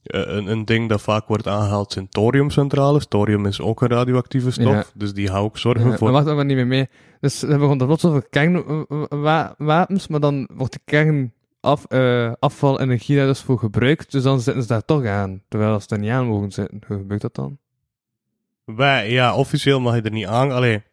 eh, 0.03 0.21
een, 0.25 0.47
een 0.47 0.65
ding 0.65 0.89
dat 0.89 1.01
vaak 1.01 1.27
wordt 1.27 1.47
aangehaald, 1.47 1.91
zijn 1.91 2.09
thoriumcentrales. 2.09 3.07
Thorium 3.07 3.45
is 3.45 3.61
ook 3.61 3.81
een 3.81 3.87
radioactieve 3.87 4.51
stof, 4.51 4.73
Ja. 4.73 4.83
dus 4.93 5.13
die 5.13 5.29
hou 5.29 5.47
ik 5.47 5.57
zorgen 5.57 5.89
Ja, 5.89 5.97
voor. 5.97 6.11
maar 6.11 6.23
wacht 6.23 6.35
maar 6.35 6.45
niet 6.45 6.55
meer 6.55 6.67
mee. 6.67 6.89
Dus 7.19 7.41
we 7.41 7.47
begonnen 7.47 7.77
dan 7.77 7.87
plots 7.87 8.05
over 8.05 8.27
kernwapens, 8.29 10.07
maar 10.07 10.19
dan 10.19 10.49
wordt 10.53 10.73
de 10.73 10.79
kern 10.85 11.33
af, 11.59 11.85
eh, 11.85 12.31
afvalenergie 12.39 13.17
daar 13.17 13.25
dus 13.25 13.41
voor 13.41 13.59
gebruikt, 13.59 14.11
dus 14.11 14.23
dan 14.23 14.39
zitten 14.39 14.61
ze 14.61 14.67
daar 14.67 14.85
toch 14.85 15.05
aan. 15.05 15.41
Terwijl 15.47 15.79
ze 15.79 15.87
er 15.87 15.99
niet 15.99 16.11
aan 16.11 16.25
mogen 16.27 16.51
zitten. 16.51 16.81
Hoe 16.87 16.97
gebeurt 16.97 17.21
dat 17.21 17.35
dan? 17.35 17.57
Wij, 18.65 19.11
ja, 19.11 19.35
officieel 19.35 19.79
mag 19.79 19.95
je 19.95 20.01
er 20.01 20.11
niet 20.11 20.25
aan. 20.27 20.51
Allee, 20.51 20.83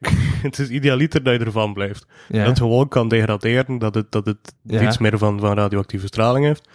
het 0.51 0.59
is 0.59 0.69
idealiter 0.69 1.23
dat 1.23 1.39
je 1.39 1.45
ervan 1.45 1.73
blijft. 1.73 2.07
Ja. 2.29 2.39
Dat 2.39 2.47
het 2.47 2.59
gewoon 2.59 2.89
kan 2.89 3.09
degraderen, 3.09 3.79
dat 3.79 3.95
het, 3.95 4.13
dat 4.13 4.27
het 4.27 4.55
Ja. 4.63 4.87
iets 4.87 4.99
meer 4.99 5.19
van, 5.19 5.41
van 5.41 5.55
radioactieve 5.55 6.07
straling 6.07 6.45
heeft. 6.47 6.69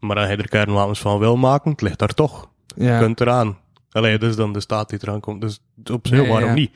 Maar 0.00 0.16
als 0.16 0.28
je 0.28 0.36
er 0.36 0.48
kernwapens 0.48 1.00
van 1.00 1.18
wil 1.18 1.36
maken, 1.36 1.70
het 1.70 1.80
ligt 1.80 1.98
daar 1.98 2.14
toch. 2.14 2.48
Je 2.76 2.96
kunt 3.00 3.20
eraan. 3.20 3.58
Allee, 3.90 4.18
dat 4.18 4.30
is 4.30 4.36
dan 4.36 4.52
de 4.52 4.60
staat 4.60 4.88
die 4.88 4.98
eraan 5.02 5.20
komt. 5.20 5.40
Dus 5.40 5.60
op 5.92 6.06
zich, 6.06 6.22
ja, 6.22 6.28
waarom 6.28 6.54
niet? 6.54 6.70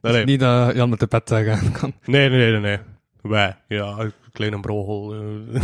Allee, 0.00 0.24
Niet 0.24 0.40
dat 0.40 0.74
Jan 0.74 0.88
met 0.88 1.00
de 1.00 1.06
pet 1.06 1.28
daar 1.28 1.44
gaan 1.44 1.72
kan. 1.72 1.92
Nee, 2.04 2.28
nee, 2.28 2.38
nee, 2.38 2.50
nee, 2.50 2.60
nee. 2.60 2.78
Wij, 3.22 3.56
ja, 3.68 4.10
kleine 4.32 4.60
brogel. 4.60 5.14
eh. 5.14 5.60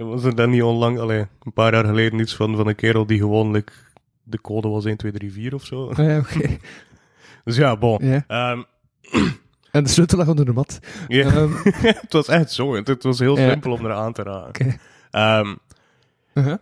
was 0.00 0.24
er 0.24 0.34
dan 0.34 0.50
niet 0.50 0.62
onlang, 0.62 0.98
allee, 0.98 1.26
een 1.42 1.52
paar 1.52 1.72
jaar 1.72 1.84
geleden 1.84 2.18
iets 2.20 2.34
van, 2.36 2.56
van 2.56 2.66
een 2.68 2.74
kerel 2.74 3.06
die 3.06 3.18
gewoonlijk 3.18 3.90
de 4.22 4.40
code 4.40 4.68
was 4.68 4.84
1, 4.84 4.96
2, 4.96 5.12
3, 5.12 5.32
4 5.32 5.54
of 5.54 5.64
zo. 5.64 5.88
Ah, 5.90 5.96
ja, 5.96 6.18
oké. 6.18 6.56
Dus 7.44 7.56
ja, 7.56 7.76
bon. 7.76 7.98
Ja. 8.06 8.24
Ehm, 8.26 8.62
En 9.72 9.84
de 9.84 9.90
sleutel 9.90 10.18
lag 10.18 10.28
onder 10.28 10.44
de 10.44 10.52
mat. 10.52 10.78
ja. 11.08 11.24
Ehm, 11.26 11.52
het 12.02 12.12
was 12.12 12.28
echt 12.28 12.52
zo. 12.52 12.74
Het, 12.74 12.88
het 12.88 13.02
was 13.02 13.18
heel 13.18 13.38
Ja. 13.38 13.50
simpel 13.50 13.72
om 13.72 13.84
eraan 13.84 14.12
te 14.12 14.22
raken. 14.22 14.80
Ehm, 15.10 15.54
uh-huh. 16.34 16.56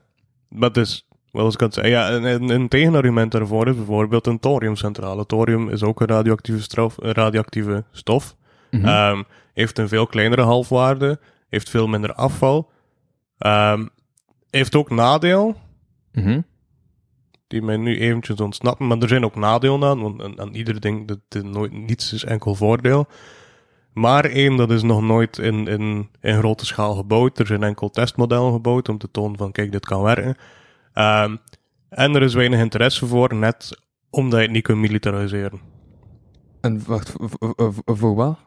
maar 0.48 0.72
dus, 0.72 1.06
ik 1.32 1.40
aan 1.40 1.46
het 1.56 1.74
zeggen? 1.74 1.92
Ja, 1.92 2.10
een, 2.10 2.50
een, 2.50 2.68
tegenargument 2.68 3.32
daarvoor 3.32 3.68
is 3.68 3.76
bijvoorbeeld 3.76 4.26
een 4.26 4.38
thoriumcentrale. 4.38 5.26
Thorium 5.26 5.68
is 5.68 5.82
ook 5.82 6.00
een 6.00 6.06
radioactieve, 6.06 6.62
strof, 6.62 6.96
een 6.98 7.12
radioactieve 7.12 7.84
stof. 7.90 8.36
Mhm. 8.70 9.22
Heeft 9.52 9.78
een 9.78 9.88
veel 9.88 10.06
kleinere 10.06 10.42
halfwaarde. 10.42 11.20
Heeft 11.48 11.70
veel 11.70 11.86
minder 11.86 12.14
afval. 12.14 12.70
Heeft 14.50 14.74
ook 14.74 14.90
nadeel. 14.90 15.56
Mhm. 16.12 16.40
Die 17.50 17.62
mij 17.62 17.76
nu 17.76 17.98
eventjes 17.98 18.40
ontsnappen. 18.40 18.86
Maar 18.86 18.98
er 18.98 19.08
zijn 19.08 19.24
ook 19.24 19.34
nadelen 19.34 19.84
aan. 19.84 20.02
Want 20.02 20.22
aan, 20.22 20.40
aan 20.40 20.54
ieder 20.54 20.80
ding, 20.80 21.08
dat, 21.08 21.44
nooit, 21.44 21.72
niets 21.72 22.12
is 22.12 22.24
enkel 22.24 22.54
voordeel. 22.54 23.06
Maar 23.92 24.24
één, 24.24 24.56
dat 24.56 24.70
is 24.70 24.82
nog 24.82 25.02
nooit 25.02 25.38
in, 25.38 25.66
in, 25.66 26.08
in 26.20 26.38
grote 26.38 26.66
schaal 26.66 26.94
gebouwd. 26.94 27.38
Er 27.38 27.46
zijn 27.46 27.62
enkel 27.62 27.90
testmodellen 27.90 28.52
gebouwd 28.52 28.88
om 28.88 28.98
te 28.98 29.10
tonen 29.10 29.38
van 29.38 29.52
kijk, 29.52 29.72
dit 29.72 29.86
kan 29.86 30.02
werken. 30.02 30.36
Ehm, 30.92 31.36
en 31.88 32.14
er 32.14 32.22
is 32.22 32.34
weinig 32.34 32.60
interesse 32.60 33.06
voor, 33.06 33.34
net 33.34 33.78
omdat 34.10 34.38
je 34.38 34.44
het 34.44 34.54
niet 34.54 34.62
kunt 34.62 34.78
militariseren. 34.78 35.60
En 36.60 36.82
wacht, 36.86 37.12
voor, 37.16 37.74
voor, 37.84 38.14
wat? 38.14 38.38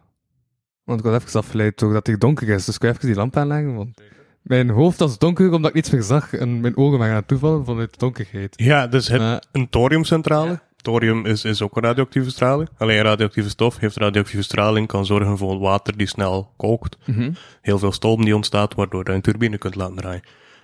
Want 0.84 1.00
ik 1.00 1.06
was 1.06 1.24
even 1.24 1.40
afgeleid 1.40 1.80
door 1.80 1.94
dat 1.94 2.08
het 2.08 2.22
donker 2.22 2.50
is, 2.50 2.66
dus 2.66 2.76
ik 2.76 2.82
ga 2.82 2.90
even 2.90 3.08
die 3.08 3.16
lamp 3.16 3.38
aanleggen, 3.38 3.76
want 3.76 4.02
mijn 4.44 4.70
hoofd 4.70 5.00
was 5.00 5.18
donker 5.18 5.52
omdat 5.52 5.70
ik 5.70 5.76
niets 5.76 5.90
meer 5.90 6.02
zag 6.02 6.34
en 6.34 6.60
mijn 6.60 6.78
ogen 6.78 6.98
waren 6.98 7.14
aan 7.14 7.20
het 7.20 7.28
toevallen 7.28 7.66
vanuit 7.66 7.92
de 7.92 7.98
donkerheid. 7.98 8.54
Ja, 8.56 8.88
dus 8.88 9.10
een 9.52 9.70
thoriumcentrale. 9.70 10.60
Thorium 10.84 11.26
is, 11.26 11.46
is 11.46 11.62
ook 11.62 11.76
een 11.76 11.84
radioactieve 11.84 12.30
straling. 12.30 12.70
Alleen 12.78 13.02
radioactieve 13.02 13.50
stof 13.50 13.78
heeft 13.78 13.98
radioactieve 13.98 14.44
straling, 14.44 14.88
kan 14.88 15.06
zorgen 15.06 15.38
voor 15.38 15.60
water 15.60 15.98
die 15.98 16.08
snel 16.08 16.54
kookt. 16.58 16.98
Mhm. 17.06 17.32
Heel 17.62 17.80
veel 17.80 17.92
stoom 17.92 18.26
die 18.26 18.36
ontstaat, 18.36 18.74
waardoor 18.74 19.04
je 19.06 19.12
een 19.12 19.22
turbine 19.22 19.58
kunt 19.58 19.76
laten 19.76 19.96
draaien. 19.96 20.24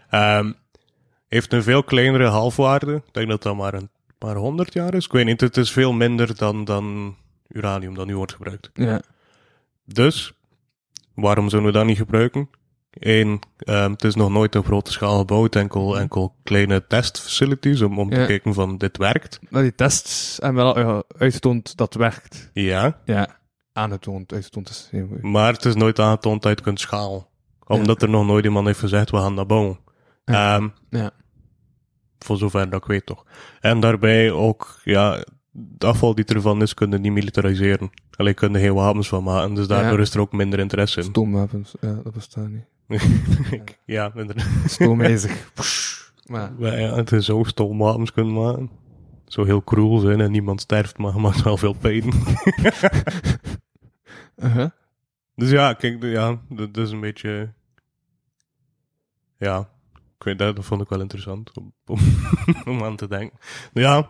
Ehm, 0.09 0.51
heeft 1.27 1.53
een 1.53 1.63
veel 1.63 1.83
kleinere 1.83 2.27
halfwaarde. 2.27 2.95
Ik 2.95 3.13
denk 3.13 3.29
dat 3.29 3.43
dat 3.43 3.55
maar 3.55 3.73
een 3.73 3.89
paar 4.17 4.35
honderd 4.35 4.73
jaar 4.73 4.93
is. 4.93 5.05
Ik 5.05 5.11
weet 5.11 5.25
niet, 5.25 5.41
het 5.41 5.57
is 5.57 5.71
veel 5.71 5.93
minder 5.93 6.37
dan, 6.37 6.63
dan 6.63 7.15
uranium 7.47 7.95
dat 7.95 8.07
nu 8.07 8.15
wordt 8.15 8.33
gebruikt. 8.33 8.69
Ja. 8.73 9.01
Dus, 9.85 10.33
waarom 11.13 11.49
zouden 11.49 11.71
we 11.71 11.77
dat 11.77 11.87
niet 11.87 11.97
gebruiken? 11.97 12.49
Eén, 12.99 13.39
ehm, 13.57 13.91
het 13.91 14.03
is 14.03 14.15
nog 14.15 14.29
nooit 14.29 14.55
op 14.55 14.65
grote 14.65 14.91
schaal 14.91 15.17
gebouwd, 15.17 15.55
enkel, 15.55 15.99
enkel 15.99 16.35
kleine 16.43 16.87
testfacilities 16.87 17.81
om, 17.81 17.99
om 17.99 18.09
te 18.09 18.25
kijken 18.27 18.53
van 18.53 18.77
dit 18.77 18.97
werkt. 18.97 19.39
Maar 19.49 19.61
die 19.61 19.75
tests 19.75 20.37
hebben 20.41 20.63
wel 20.63 20.75
al 20.75 21.03
uitgetoond 21.17 21.77
dat 21.77 21.93
het 21.93 22.01
werkt. 22.01 22.49
Ja, 22.53 22.99
Ja. 23.05 23.37
Aangetoond, 23.73 24.33
uitgetoond 24.33 24.69
is 24.69 24.87
heel 24.91 25.07
goed. 25.07 25.21
maar 25.21 25.53
het 25.53 25.65
is 25.65 25.75
nooit 25.75 25.99
aangetoond 25.99 26.41
dat 26.41 26.57
je 26.57 26.63
kunt 26.63 26.79
schalen. 26.79 27.27
Omdat 27.67 28.01
er 28.01 28.09
nog 28.09 28.25
nooit 28.25 28.45
iemand 28.45 28.65
heeft 28.65 28.79
gezegd, 28.79 29.09
we 29.11 29.17
gaan 29.17 29.35
dat 29.35 29.47
bouwen. 29.47 29.79
Ja. 30.25 30.55
Ehm, 30.55 30.67
Ja. 30.89 31.11
voor 32.19 32.37
zover 32.37 32.69
dat 32.69 32.81
ik 32.81 32.87
weet 32.87 33.05
toch. 33.05 33.25
En 33.59 33.79
daarbij 33.79 34.31
ook, 34.31 34.79
ja, 34.83 35.23
het 35.73 35.83
afval 35.83 36.15
die 36.15 36.25
ervan 36.25 36.61
is, 36.61 36.73
kunnen 36.73 37.01
niet 37.01 37.11
militariseren. 37.11 37.89
Alleen 38.19 38.33
kunnen 38.33 38.61
geen 38.61 38.73
wapens 38.73 39.07
van 39.07 39.23
maken, 39.23 39.53
dus 39.53 39.67
daardoor 39.67 39.97
Ja. 39.97 40.03
is 40.03 40.13
er 40.13 40.19
ook 40.19 40.31
minder 40.31 40.59
interesse 40.59 40.99
in. 40.99 41.05
Stoomwapens, 41.05 41.73
ja, 41.81 41.93
dat 42.03 42.13
bestaat 42.13 42.47
niet. 42.49 42.65
ja, 43.85 44.11
inderdaad. 44.15 44.47
Stoomijzig. 44.71 45.51
maar, 46.31 46.51
Maar 46.59 46.79
ja, 46.79 46.95
het 46.95 47.11
is 47.11 47.25
zo 47.25 47.43
stoomwapens 47.43 48.11
kunnen 48.11 48.33
maken. 48.33 48.69
Zo 49.25 49.43
heel 49.43 49.63
cruel 49.63 49.99
zijn 49.99 50.21
en 50.21 50.31
niemand 50.31 50.61
sterft, 50.61 50.97
maar 50.97 51.13
je 51.13 51.19
maakt 51.19 51.41
wel 51.41 51.57
veel 51.57 51.73
pijn. 51.73 52.13
uh-huh. 54.35 54.69
dus 55.35 55.49
ja, 55.49 55.73
kijk, 55.73 56.03
ja, 56.03 56.39
dat 56.49 56.77
is 56.77 56.91
een 56.91 56.99
beetje... 56.99 57.53
Ja, 59.37 59.69
ik 60.17 60.23
weet 60.23 60.37
dat, 60.37 60.55
dat 60.55 60.65
vond 60.65 60.81
ik 60.81 60.89
wel 60.89 61.01
interessant 61.01 61.57
om, 61.57 61.73
om, 61.85 61.99
om 62.65 62.83
aan 62.83 62.95
te 62.95 63.07
denken. 63.07 63.37
Ja, 63.73 64.09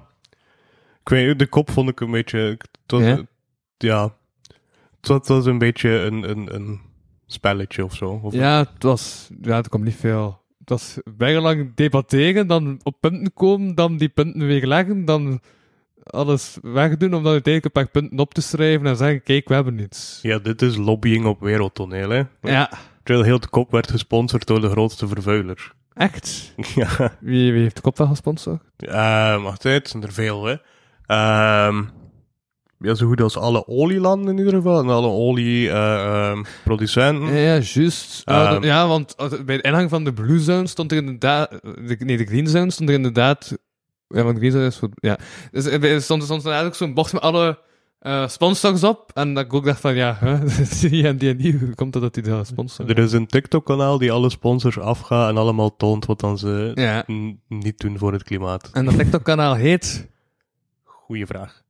ik 1.01 1.09
weet, 1.09 1.39
de 1.39 1.47
kop 1.47 1.71
vond 1.71 1.89
ik 1.89 1.99
een 1.99 2.11
beetje... 2.11 2.39
Het 2.39 2.69
was, 2.85 3.01
Ja? 3.01 3.21
Ja, 3.83 4.03
het 4.99 5.07
was, 5.07 5.17
het 5.17 5.27
was 5.27 5.45
een 5.45 5.57
beetje 5.57 5.89
een, 5.89 6.29
een, 6.29 6.55
een 6.55 6.79
spelletje 7.25 7.83
of 7.83 7.95
zo. 7.95 8.19
Of 8.23 8.33
Ja, 8.33 8.59
het 8.73 8.83
was, 8.83 9.29
ja, 9.41 9.57
er 9.57 9.69
kwam 9.69 9.83
niet 9.83 9.95
veel. 9.95 10.41
Het 10.59 10.69
was 10.69 10.97
lang 11.17 11.75
debatteren, 11.75 12.47
dan 12.47 12.79
op 12.83 12.95
punten 12.99 13.33
komen, 13.33 13.75
dan 13.75 13.97
die 13.97 14.09
punten 14.09 14.47
weer 14.47 14.67
leggen, 14.67 15.05
dan 15.05 15.41
alles 16.03 16.57
wegdoen 16.61 17.13
om 17.13 17.23
dan 17.23 17.31
uiteindelijk 17.31 17.65
een 17.65 17.83
paar 17.83 17.91
punten 17.91 18.19
op 18.19 18.33
te 18.33 18.41
schrijven 18.41 18.87
en 18.87 18.95
zeggen, 18.95 19.23
kijk, 19.23 19.47
we 19.47 19.53
hebben 19.53 19.75
niets. 19.75 20.19
ja, 20.21 20.39
dit 20.39 20.61
is 20.61 20.75
lobbying 20.75 21.25
op 21.25 21.39
wereldtoneel, 21.39 22.09
hè. 22.09 22.23
Ja, 22.41 22.71
Terwijl 23.03 23.25
heel 23.25 23.39
de 23.39 23.47
kop 23.49 23.71
werd 23.71 23.91
gesponsord 23.91 24.47
door 24.47 24.61
de 24.61 24.69
grootste 24.69 25.07
vervuiler. 25.07 25.73
echt. 25.93 26.53
ja. 26.75 27.17
Wie, 27.19 27.51
wie 27.51 27.61
heeft 27.61 27.75
de 27.75 27.81
kop 27.81 27.97
wel 27.97 28.07
gesponsord? 28.07 28.61
Uh, 28.77 29.43
wacht 29.43 29.65
uit, 29.65 29.75
het 29.75 29.89
zijn 29.89 30.03
er 30.03 30.13
veel, 30.13 30.45
hè. 30.45 30.55
Ehm 31.05 31.83
ja, 32.79 32.93
zo 32.95 33.07
goed 33.07 33.21
als 33.21 33.37
alle 33.37 33.67
olielanden 33.67 34.31
in 34.31 34.37
ieder 34.37 34.53
geval. 34.53 34.79
En 34.79 34.89
alle 34.89 35.07
olieproducenten. 35.07 37.33
Ja, 37.33 37.39
ja, 37.55 37.59
juist. 37.63 38.21
Ehm. 38.25 38.53
Dat- 38.53 38.63
ja, 38.63 38.87
want 38.87 39.15
eh, 39.15 39.29
bij 39.45 39.57
de 39.57 39.63
ingang 39.63 39.89
van 39.89 40.03
de 40.03 40.13
Blue 40.13 40.39
Zone 40.39 40.67
stond 40.67 40.91
er 40.91 40.97
inderdaad... 40.97 41.49
De, 41.61 41.95
nee, 41.99 42.17
de 42.17 42.25
Green 42.25 42.47
Zone 42.47 42.71
stond 42.71 42.89
er 42.89 42.95
inderdaad... 42.95 43.57
Ja, 44.07 44.23
want 44.23 44.37
Green 44.37 44.51
Zone 44.51 44.65
is 44.65 44.77
voor... 44.77 44.89
Ja. 44.95 45.17
Dus 45.51 45.65
er 45.65 46.01
stond, 46.01 46.23
stond 46.23 46.41
er 46.41 46.47
eigenlijk 46.47 46.75
zo'n 46.77 46.93
bocht 46.93 47.13
met 47.13 47.21
alle 47.21 47.59
eh 47.99 48.27
sponsors 48.27 48.83
op. 48.83 49.11
En 49.13 49.33
dat 49.33 49.45
ik 49.45 49.53
ook 49.53 49.65
dacht 49.65 49.79
van, 49.79 49.95
ja, 49.95 50.17
hè, 50.19 50.37
die 50.89 51.07
en 51.07 51.17
die 51.17 51.29
en 51.29 51.37
die, 51.37 51.57
hoe 51.57 51.75
komt 51.75 51.93
dat 51.93 52.01
dat 52.01 52.13
die 52.13 52.23
dat 52.23 52.47
sponsoren? 52.47 52.95
er 52.95 53.03
is 53.03 53.11
een 53.11 53.27
TikTok-kanaal 53.27 53.97
die 53.97 54.11
alle 54.11 54.29
sponsors 54.29 54.79
afgaat 54.79 55.29
en 55.29 55.37
allemaal 55.37 55.75
toont 55.75 56.05
wat 56.05 56.19
dan 56.19 56.37
ze 56.37 56.71
Ja. 56.73 57.03
niet 57.47 57.79
doen 57.79 57.97
voor 57.97 58.13
het 58.13 58.23
klimaat. 58.23 58.69
En 58.73 58.85
dat 58.85 58.97
TikTok-kanaal 58.97 59.53
heet... 59.55 60.07
Goeie 60.83 61.25
vraag. 61.25 61.61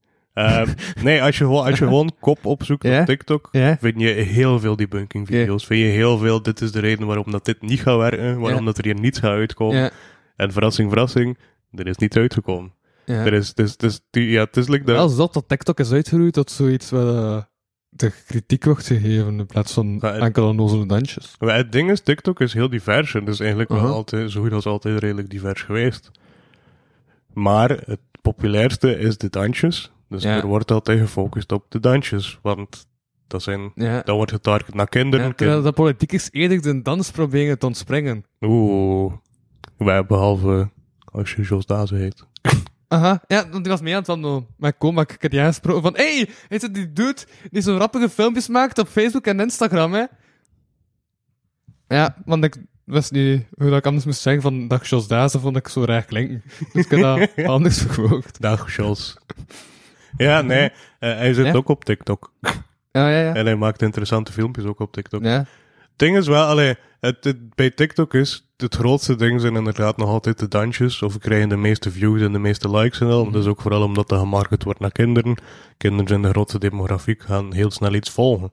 Ehm, 0.46 0.68
nee, 1.04 1.24
als 1.24 1.38
je, 1.38 1.44
gewoon- 1.44 1.66
als 1.66 1.80
je 1.80 1.86
gewoon 1.86 2.12
kop 2.20 2.46
opzoekt 2.46 2.86
op 2.86 3.06
TikTok, 3.06 3.50
vind 3.80 4.00
je 4.00 4.08
heel 4.08 4.60
veel 4.60 4.76
debunking 4.76 5.28
video's. 5.28 5.66
Vind 5.66 5.80
je 5.80 5.86
heel 5.86 6.18
veel, 6.18 6.42
dit 6.42 6.62
is 6.62 6.72
de 6.72 6.80
reden 6.80 7.08
waarom 7.08 7.32
dat 7.32 7.46
dit 7.46 7.62
niet 7.62 7.82
gaat 7.82 7.98
werken, 7.98 8.40
waarom 8.40 8.66
dat 8.66 8.78
er 8.78 8.84
hier 8.84 9.00
niets 9.00 9.20
gaat 9.20 9.32
uitkomen. 9.32 9.92
En 10.36 10.52
verrassing, 10.52 10.90
verrassing, 10.90 11.38
er 11.72 11.88
is 11.88 11.98
niets 11.98 12.18
uitgekomen. 12.18 12.74
ja. 13.06 13.26
Er 13.26 13.34
is, 13.34 13.48
het 13.48 13.60
is, 13.60 13.72
het 13.72 13.84
is, 13.84 14.00
die- 14.10 14.30
ja, 14.30 14.44
het 14.44 14.58
is 14.58 14.68
like 14.68 14.84
de... 14.86 14.92
Wel 14.92 15.10
zot 15.10 15.34
dat 15.34 15.44
TikTok 15.48 15.80
is 15.80 15.92
uitgeroeid 15.92 16.34
tot 16.34 16.52
zoiets 16.52 16.90
waar 16.90 17.16
eh, 17.36 17.42
de 17.90 18.12
kritiek 18.28 18.64
wordt 18.64 18.86
gegeven 18.88 19.40
in 19.40 19.46
plaats 19.46 19.74
van 19.74 19.98
Ja, 20.02 20.14
en- 20.14 20.22
enkele 20.22 20.46
onnozele 20.46 20.86
dansjes. 20.86 21.36
Maar 21.40 21.56
het 21.56 21.72
ding 21.72 21.92
is, 21.92 22.00
TikTok 22.02 22.40
is 22.42 22.54
heel 22.54 22.70
divers. 22.70 23.14
En 23.14 23.20
het 23.20 23.34
is 23.34 23.40
eigenlijk 23.40 23.70
wel 23.70 23.78
Uh-huh. 23.80 23.94
altijd, 23.96 24.32
zo 24.32 24.42
goed 24.42 24.54
als 24.54 24.66
altijd 24.66 25.00
redelijk 25.00 25.30
divers 25.30 25.62
geweest. 25.62 26.12
Maar 27.34 27.70
het 27.70 28.00
populairste 28.22 28.98
is 29.00 29.18
de 29.18 29.30
dansjes. 29.30 29.92
Dus 30.10 30.24
Ja. 30.24 30.38
er 30.38 30.48
wordt 30.48 30.72
altijd 30.72 31.00
gefocust 31.00 31.52
op 31.52 31.66
de 31.70 31.80
dansjes. 31.80 32.40
Want 32.42 32.88
dat 33.28 33.44
zijn, 33.44 33.72
Ja. 33.76 34.02
dat 34.02 34.16
wordt 34.16 34.32
getarget 34.32 34.74
naar 34.74 34.90
kinderen. 34.90 35.26
Ja, 35.26 35.34
terwijl 35.34 35.62
de 35.62 35.72
politiek 35.72 36.12
is 36.12 36.28
eerder 36.32 36.62
de 36.62 36.82
dans 36.82 37.12
proberen 37.12 37.60
te 37.60 37.66
ontspringen. 37.66 38.26
Oeh. 38.42 39.14
Wij 39.78 40.06
behalve 40.06 40.70
als 41.06 41.34
je 41.34 41.42
Jos 41.42 41.66
Dazen 41.66 41.98
heet. 41.98 42.26
Aha, 42.88 43.24
ja, 43.28 43.50
want 43.50 43.64
die 43.64 43.72
was 43.72 43.82
mee 43.82 43.94
aan 43.94 44.00
het 44.00 44.08
wandelen. 44.08 44.48
Maar 44.58 44.74
kom, 44.74 44.94
maar 44.94 45.04
ik 45.10 45.22
heb 45.22 45.32
die 45.32 45.40
aangesproken 45.42 45.82
van, 45.82 45.96
hey, 45.96 46.30
is 46.48 46.62
het 46.62 46.74
die 46.74 46.94
dude 46.94 47.22
die 47.52 47.62
zo'n 47.62 47.78
rappige 47.78 48.10
filmpjes 48.10 48.48
maakt 48.48 48.78
op 48.80 48.88
Facebook 48.88 49.26
en 49.26 49.40
Instagram, 49.40 49.94
hè? 49.94 50.04
Ja, 51.88 52.16
want 52.26 52.44
ik 52.44 52.56
wist 52.84 53.12
niet 53.12 53.46
hoe 53.58 53.70
dat 53.70 53.78
ik 53.78 53.86
anders 53.86 54.06
moest 54.06 54.22
zeggen 54.22 54.42
van 54.42 54.68
dag 54.68 54.88
Jos 54.88 55.08
Dazen 55.08 55.40
vond 55.40 55.56
ik 55.56 55.68
zo 55.68 55.84
raar 55.84 56.04
klinken. 56.06 56.44
Dus 56.74 56.86
ik 56.86 56.92
heb 56.92 57.00
dat 57.36 57.46
anders 57.56 57.82
verwoord. 57.82 58.42
Dag 58.42 58.76
Jos. 58.76 59.18
Ja, 60.28 60.42
nee. 60.42 60.70
eh, 61.00 61.14
hij 61.18 61.34
zit 61.34 61.46
Ja? 61.46 61.54
ook 61.54 61.70
op 61.70 61.86
TikTok. 61.86 62.32
Ja, 62.92 63.10
ja, 63.10 63.20
ja. 63.22 63.34
En 63.34 63.46
hij 63.46 63.56
maakt 63.56 63.82
interessante 63.82 64.32
filmpjes 64.32 64.66
ook 64.66 64.80
op 64.80 64.92
TikTok. 64.92 65.24
Ja, 65.24 65.30
Het 65.38 65.48
ding 65.96 66.18
is 66.18 66.28
wel, 66.28 66.46
allee, 66.46 66.76
het, 67.00 67.24
het- 67.24 67.56
bij 67.56 67.70
TikTok 67.70 68.14
is 68.14 68.50
het 68.58 68.76
grootste 68.76 69.16
ding 69.16 69.42
zijn 69.42 69.56
inderdaad 69.56 69.98
nog 69.98 70.10
altijd 70.10 70.40
de 70.40 70.48
dansjes. 70.48 71.02
Of 71.02 71.14
we 71.14 71.20
krijgen 71.20 71.50
de 71.50 71.58
meeste 71.58 71.92
views 71.92 72.22
en 72.22 72.32
de 72.32 72.40
meeste 72.40 72.70
likes 72.70 73.00
en 73.02 73.08
al. 73.08 73.24
Mhm. 73.24 73.34
Dat 73.34 73.42
is 73.42 73.48
ook 73.50 73.62
vooral 73.62 73.84
omdat 73.84 74.10
dat 74.10 74.20
gemarket 74.20 74.64
wordt 74.64 74.80
naar 74.80 74.92
kinderen. 74.92 75.38
Kinderen 75.78 76.08
zijn 76.08 76.22
de 76.22 76.30
grootste 76.30 76.60
demografiek, 76.60 77.22
gaan 77.22 77.54
heel 77.54 77.72
snel 77.72 77.94
iets 77.94 78.10
volgen. 78.10 78.52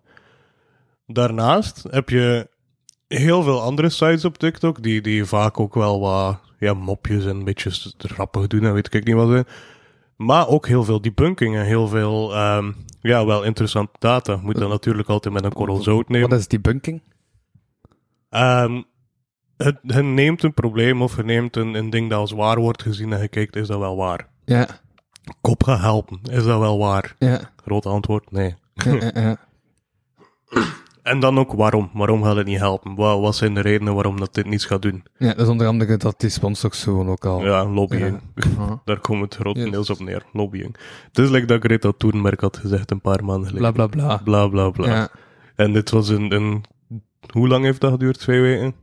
Daarnaast 1.06 1.85
heb 1.90 2.08
je 2.08 2.49
heel 3.08 3.42
veel 3.42 3.61
andere 3.62 3.88
sites 3.88 4.25
op 4.25 4.38
TikTok 4.38 4.82
die, 4.82 5.00
die 5.00 5.25
vaak 5.25 5.61
ook 5.61 5.75
wel 5.75 6.00
wat 6.00 6.40
ja, 6.58 6.75
mopjes 6.75 7.25
en 7.25 7.37
een 7.37 7.44
beetje 7.44 7.92
doen 8.49 8.64
en 8.64 8.73
weet 8.73 8.94
ik 8.94 9.04
niet 9.04 9.14
wat. 9.14 9.28
zijn. 9.28 9.44
Maar 10.16 10.49
ook 10.49 10.66
heel 10.66 10.85
veel 10.85 11.00
debunking 11.00 11.56
en 11.56 11.64
heel 11.64 11.88
veel 11.88 12.35
ehm, 12.35 12.73
ja, 13.00 13.26
wel 13.26 13.42
interessante 13.42 13.92
data. 13.99 14.37
Moet 14.37 14.58
dat 14.58 14.68
natuurlijk 14.68 15.08
altijd 15.08 15.35
met 15.35 15.44
een 15.44 15.52
korrel 15.52 15.82
zout 15.82 16.08
nemen. 16.08 16.28
Wat 16.28 16.38
is 16.38 16.49
die 16.49 16.61
bunking? 16.61 17.02
Ehm, 18.30 18.82
het, 19.56 19.78
het 19.82 20.04
neemt 20.04 20.42
een 20.42 20.54
probleem 20.54 21.02
of 21.02 21.16
het 21.16 21.26
neemt 21.26 21.56
een, 21.56 21.75
een 21.75 21.90
ding 21.90 22.11
dat 22.11 22.18
als 22.18 22.30
waar 22.32 22.61
wordt 22.61 22.82
gezien 22.82 23.12
en 23.12 23.20
je 23.20 23.28
kijkt, 23.28 23.56
is 23.56 23.66
dat 23.66 23.78
wel 23.78 23.96
waar? 23.96 24.28
Ja, 24.44 24.80
Kop 25.40 25.64
gaat 25.64 25.80
helpen, 25.80 26.20
is 26.23 26.44
dat 26.44 26.58
wel 26.58 26.78
waar? 26.78 27.14
ja, 27.18 27.50
Groot 27.56 27.87
antwoord, 27.87 28.30
nee. 28.30 28.54
ja, 28.75 28.92
ja, 28.92 29.11
ja. 29.14 29.37
En 31.06 31.20
dan 31.20 31.38
ook 31.38 31.52
waarom? 31.52 31.90
Waarom 31.92 32.22
gaat 32.22 32.36
het 32.36 32.46
niet 32.46 32.58
helpen? 32.58 32.94
Wat, 32.94 33.20
wat 33.20 33.36
zijn 33.36 33.54
de 33.54 33.60
redenen 33.60 33.94
waarom 33.94 34.18
dat 34.20 34.34
dit 34.34 34.46
niets 34.46 34.64
gaat 34.64 34.82
doen? 34.82 35.04
Ja, 35.18 35.26
dat 35.28 35.38
is 35.38 35.48
onder 35.48 35.66
andere 35.66 35.96
dat 35.96 36.20
die 36.20 36.30
sponsors 36.30 36.82
gewoon 36.82 37.08
ook 37.08 37.25
al... 37.25 37.44
Ja, 37.44 37.64
lobbying. 37.66 38.20
Ja. 38.34 38.80
Daar 38.84 39.00
komt 39.00 39.22
het 39.22 39.34
grotendeels 39.34 39.88
Yes. 39.88 39.98
op 40.00 40.06
neer, 40.06 40.22
lobbying. 40.32 40.76
Het 41.08 41.18
is 41.18 41.28
like 41.30 41.46
dat 41.46 41.60
Greta 41.64 41.92
Thunberg 41.96 42.40
had 42.40 42.56
gezegd 42.56 42.90
een 42.90 43.00
paar 43.00 43.25
maanden 43.25 43.48
geleden. 43.48 43.72
Bla, 43.72 43.86
bla, 43.86 44.06
bla. 44.06 44.16
Bla, 44.25 44.48
bla, 44.48 44.70
bla. 44.70 44.86
Ja. 44.94 45.08
En 45.56 45.72
dit 45.72 45.90
was 45.90 46.08
een, 46.08 46.34
een... 46.34 46.64
Hoe 47.32 47.48
lang 47.48 47.64
heeft 47.64 47.80
dat 47.80 47.90
geduurd? 47.92 48.18
Twee 48.18 48.40
weken? 48.40 48.75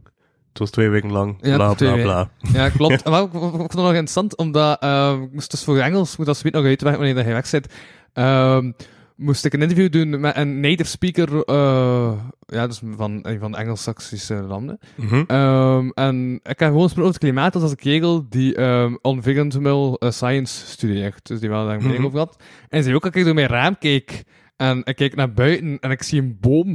Het 0.49 0.59
was 0.59 0.69
twee 0.69 0.89
weken 0.89 1.11
lang. 1.11 1.37
Ja, 1.41 1.55
bla, 1.55 1.73
bla, 1.73 1.93
bla. 1.95 2.29
Ja, 2.53 2.69
klopt. 2.69 3.05
Maar 3.09 3.21
ik, 3.23 3.33
ik, 3.33 3.41
ik 3.41 3.49
vond 3.49 3.61
het 3.61 3.73
nog 3.73 3.87
interessant, 3.87 4.37
omdat 4.37 4.83
ik 5.23 5.31
moest 5.33 5.51
dus 5.51 5.63
voor 5.63 5.77
Engels, 5.77 6.17
moet 6.17 6.25
dat 6.25 6.37
zoiets 6.37 6.57
nog 6.57 6.67
uitwerken 6.67 6.99
wanneer 6.99 7.15
dat 7.17 7.25
je 7.27 7.33
weg 7.33 7.47
zit, 7.47 7.73
ehm, 8.13 8.71
moest 9.15 9.45
ik 9.45 9.53
een 9.53 9.61
interview 9.61 9.91
doen 9.91 10.19
met 10.19 10.35
een 10.37 10.59
native 10.59 10.89
speaker, 10.89 11.43
eh, 11.45 12.13
ja, 12.45 12.67
dus 12.67 12.81
van 12.95 13.19
een 13.21 13.39
van 13.39 13.51
de 13.51 13.57
Engels-Saxische 13.57 14.33
landen. 14.33 14.79
Mhm. 14.95 15.23
Ehm, 15.27 15.89
en 15.89 16.33
ik 16.43 16.59
heb 16.59 16.59
gewoon 16.59 16.81
gesproken 16.83 17.09
over 17.09 17.19
het 17.21 17.31
klimaat 17.31 17.55
als 17.55 17.71
een 17.71 17.77
kegel 17.77 18.25
die 18.29 18.61
um, 18.61 18.97
environmental 19.01 19.97
science 20.09 20.65
studeert. 20.65 21.27
Dus 21.27 21.39
die 21.39 21.49
wel 21.49 21.65
daar 21.65 21.75
een 21.75 21.87
Mhm. 21.91 22.05
over 22.05 22.17
had. 22.19 22.43
En 22.69 22.83
zei 22.83 22.95
ook 22.95 23.03
dat 23.03 23.15
ik 23.15 23.25
door 23.25 23.33
mijn 23.33 23.47
raam 23.47 23.77
keek 23.77 24.23
en 24.55 24.81
ik 24.83 24.95
kijk 24.95 25.15
naar 25.15 25.33
buiten 25.33 25.77
en 25.79 25.91
ik 25.91 26.03
zie 26.03 26.21
een 26.21 26.37
boom. 26.41 26.67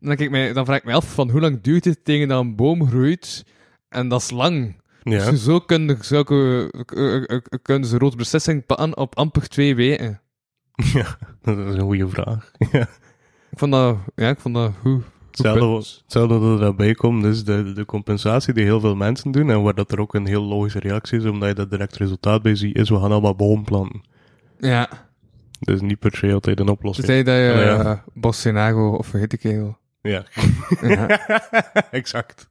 En 0.00 0.08
dan, 0.08 0.16
kijk 0.16 0.30
mij, 0.30 0.52
dan 0.52 0.64
vraag 0.64 0.78
ik 0.78 0.84
me 0.84 0.92
af 0.92 1.14
van 1.14 1.30
hoe 1.30 1.40
lang 1.40 1.60
duurt 1.60 1.84
het 1.84 2.04
tegen 2.04 2.28
dat 2.28 2.40
een 2.40 2.56
boom 2.56 2.88
groeit? 2.88 3.44
En 3.88 4.08
dat 4.08 4.20
is 4.20 4.30
lang. 4.30 4.80
Ja. 5.02 5.30
Dus 5.30 5.44
zo 5.44 5.58
kunnen, 5.60 5.98
eh, 6.00 7.38
kunnen 7.62 7.88
ze 7.88 7.98
rood 7.98 8.16
beslissing 8.16 8.66
pakken 8.66 8.96
op 8.96 9.16
amper 9.16 9.48
twee 9.48 9.74
weken. 9.74 10.20
ja, 10.98 11.18
dat 11.42 11.58
is 11.58 11.74
een 11.74 11.80
goede 11.80 12.08
vraag. 12.08 12.50
Ja. 12.72 12.88
Ik 13.50 13.58
vond 13.58 13.72
dat, 13.72 13.96
ja, 14.14 14.28
ik 14.28 14.40
vond 14.40 14.54
dat 14.54 14.72
goed. 14.80 15.04
Hetzelfde, 15.26 16.00
hetzelfde 16.02 16.40
dat 16.40 16.60
erbij 16.60 16.94
komt, 16.94 17.24
is 17.24 17.44
de, 17.44 17.72
de 17.72 17.84
compensatie 17.84 18.54
die 18.54 18.64
heel 18.64 18.80
veel 18.80 18.96
mensen 18.96 19.30
doen 19.30 19.50
en 19.50 19.62
waar 19.62 19.74
dat 19.74 19.92
er 19.92 20.00
ook 20.00 20.14
een 20.14 20.26
heel 20.26 20.42
logische 20.42 20.78
reactie 20.78 21.18
is, 21.18 21.24
omdat 21.24 21.48
je 21.48 21.54
dat 21.54 21.70
direct 21.70 21.96
resultaat 21.96 22.42
bij 22.42 22.54
ziet, 22.54 22.76
is 22.76 22.88
we 22.88 23.00
gaan 23.00 23.12
allemaal 23.12 23.34
boom 23.34 23.64
planten. 23.64 24.02
Ja. 24.58 24.88
Is 25.60 25.80
niet 25.80 25.98
per 25.98 26.16
se 26.16 26.32
altijd 26.32 26.60
een 26.60 26.68
oplossing. 26.68 27.06
zei 27.06 27.22
dat 27.22 27.34
je 27.34 27.64
Ja, 27.64 27.84
uh, 27.84 27.98
Bossenago 28.14 28.90
of 28.90 29.06
vergeet 29.06 29.30
de 29.30 29.36
kegel. 29.36 29.78
Ja, 30.02 30.24
Ja. 30.80 31.06
exact. 31.90 32.48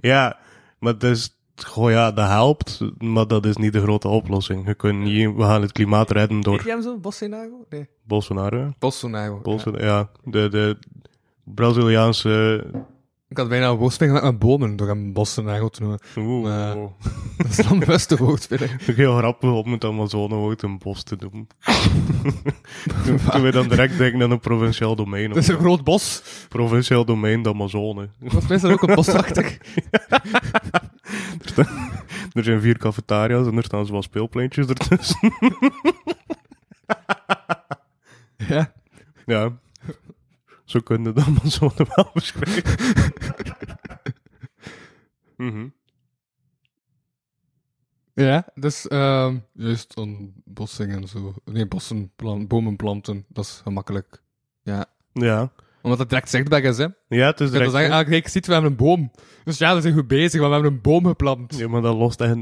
Ja, 0.00 0.38
maar 0.78 0.98
dus, 0.98 1.39
goh 1.64 1.90
ja, 1.90 2.12
dat 2.12 2.28
helpt, 2.28 2.80
maar 2.98 3.26
dat 3.26 3.46
is 3.46 3.56
niet 3.56 3.72
de 3.72 3.80
grote 3.80 4.08
oplossing. 4.08 4.66
Je 4.66 4.74
kunt 4.74 4.98
niet, 5.02 5.34
we 5.34 5.42
gaan 5.42 5.62
het 5.62 5.72
klimaat 5.72 6.10
redden 6.10 6.36
Heet 6.36 6.44
door 6.44 6.62
jij 6.64 6.72
hem 6.72 6.82
zo? 6.82 6.98
Bossenago? 6.98 7.64
Nee. 7.68 7.88
Bolsonaro. 8.04 8.72
Bolsonaro. 8.78 9.40
Bolsonaro, 9.40 9.84
ja. 9.84 10.10
de, 10.24 10.48
de 10.48 10.78
Braziliaanse... 11.44 12.64
Ik 13.28 13.36
had 13.36 13.48
bijna 13.48 13.68
een 13.68 13.76
woordspeling 13.76 14.14
met 14.14 14.22
mijn 14.24 14.38
bomen 14.38 14.76
door 14.76 14.88
hem 14.88 15.12
Bolsonaro 15.12 15.68
te 15.68 15.80
noemen. 15.80 16.00
Oeh, 16.16 16.42
Maar- 16.42 16.76
Dat 17.36 17.46
is 17.50 17.56
dan 17.56 17.78
best 17.78 18.10
een 18.10 18.16
woordspeling. 18.18 18.70
Heel 18.96 19.16
grappig 19.16 19.50
om 19.50 19.72
het 19.72 19.84
Amazonewoud 19.84 20.62
een 20.62 20.78
bos 20.78 21.02
te 21.02 21.16
doen. 21.16 21.48
toen, 23.04 23.18
toen 23.30 23.42
we 23.42 23.50
dan 23.50 23.68
direct 23.68 23.98
denken 23.98 24.22
aan 24.22 24.30
een 24.30 24.40
provinciaal 24.40 24.96
domein. 24.96 25.28
Dat 25.28 25.36
is 25.36 25.48
een 25.48 25.58
groot 25.58 25.84
bos. 25.84 26.22
Provinciaal 26.48 27.04
domein 27.04 27.42
de 27.42 27.48
Amazone. 27.48 28.08
Volgens 28.20 28.46
mij 28.46 28.56
is 28.56 28.62
dat 28.62 28.72
ook 28.72 28.82
een 28.82 28.94
bosachtig. 28.94 29.58
Er 32.32 32.44
zijn 32.44 32.60
vier 32.60 32.78
cafetaria's 32.78 33.46
en 33.46 33.56
er 33.56 33.64
staan 33.64 33.86
zowel 33.86 34.02
speelpleintjes 34.02 34.66
ertussen. 34.66 35.32
ja. 38.48 38.72
ja. 39.26 39.58
Zo 40.64 40.80
kunnen 40.80 41.14
de 41.14 41.22
Amazone 41.22 41.86
wel 41.94 42.10
beschrijven. 42.14 42.78
Mhm. 45.36 45.68
Ja, 48.14 48.48
dus 48.54 48.88
ehm 48.88 49.38
juist 49.52 49.94
dan 49.94 50.32
bossing 50.44 50.92
en 50.92 51.08
zo. 51.08 51.34
Nee, 51.44 51.66
bossen, 51.66 52.12
plan, 52.16 52.46
bomen 52.46 52.76
planten, 52.76 53.24
dat 53.28 53.44
is 53.44 53.60
gemakkelijk. 53.62 54.22
Ja. 54.62 54.86
Ja. 55.12 55.52
Omdat 55.82 55.98
het 55.98 56.08
direct 56.08 56.30
zichtbaar 56.30 56.62
is, 56.62 56.78
hè. 56.78 56.86
Ja, 57.08 57.26
het 57.26 57.40
is 57.40 57.50
direct... 57.50 57.70
zeggen, 57.70 57.92
ah, 57.92 58.06
kijk, 58.06 58.28
ziet, 58.28 58.46
we 58.46 58.52
hebben 58.52 58.70
een 58.70 58.76
boom. 58.76 59.10
Dus 59.44 59.58
ja, 59.58 59.74
we 59.74 59.80
zijn 59.80 59.94
goed 59.94 60.08
bezig, 60.08 60.40
want 60.40 60.46
we 60.46 60.60
hebben 60.60 60.72
een 60.72 60.80
boom 60.82 61.06
geplant. 61.06 61.58
Ja, 61.58 61.68
maar 61.68 61.82
dat 61.82 61.96
lost 61.96 62.20
echt 62.20 62.36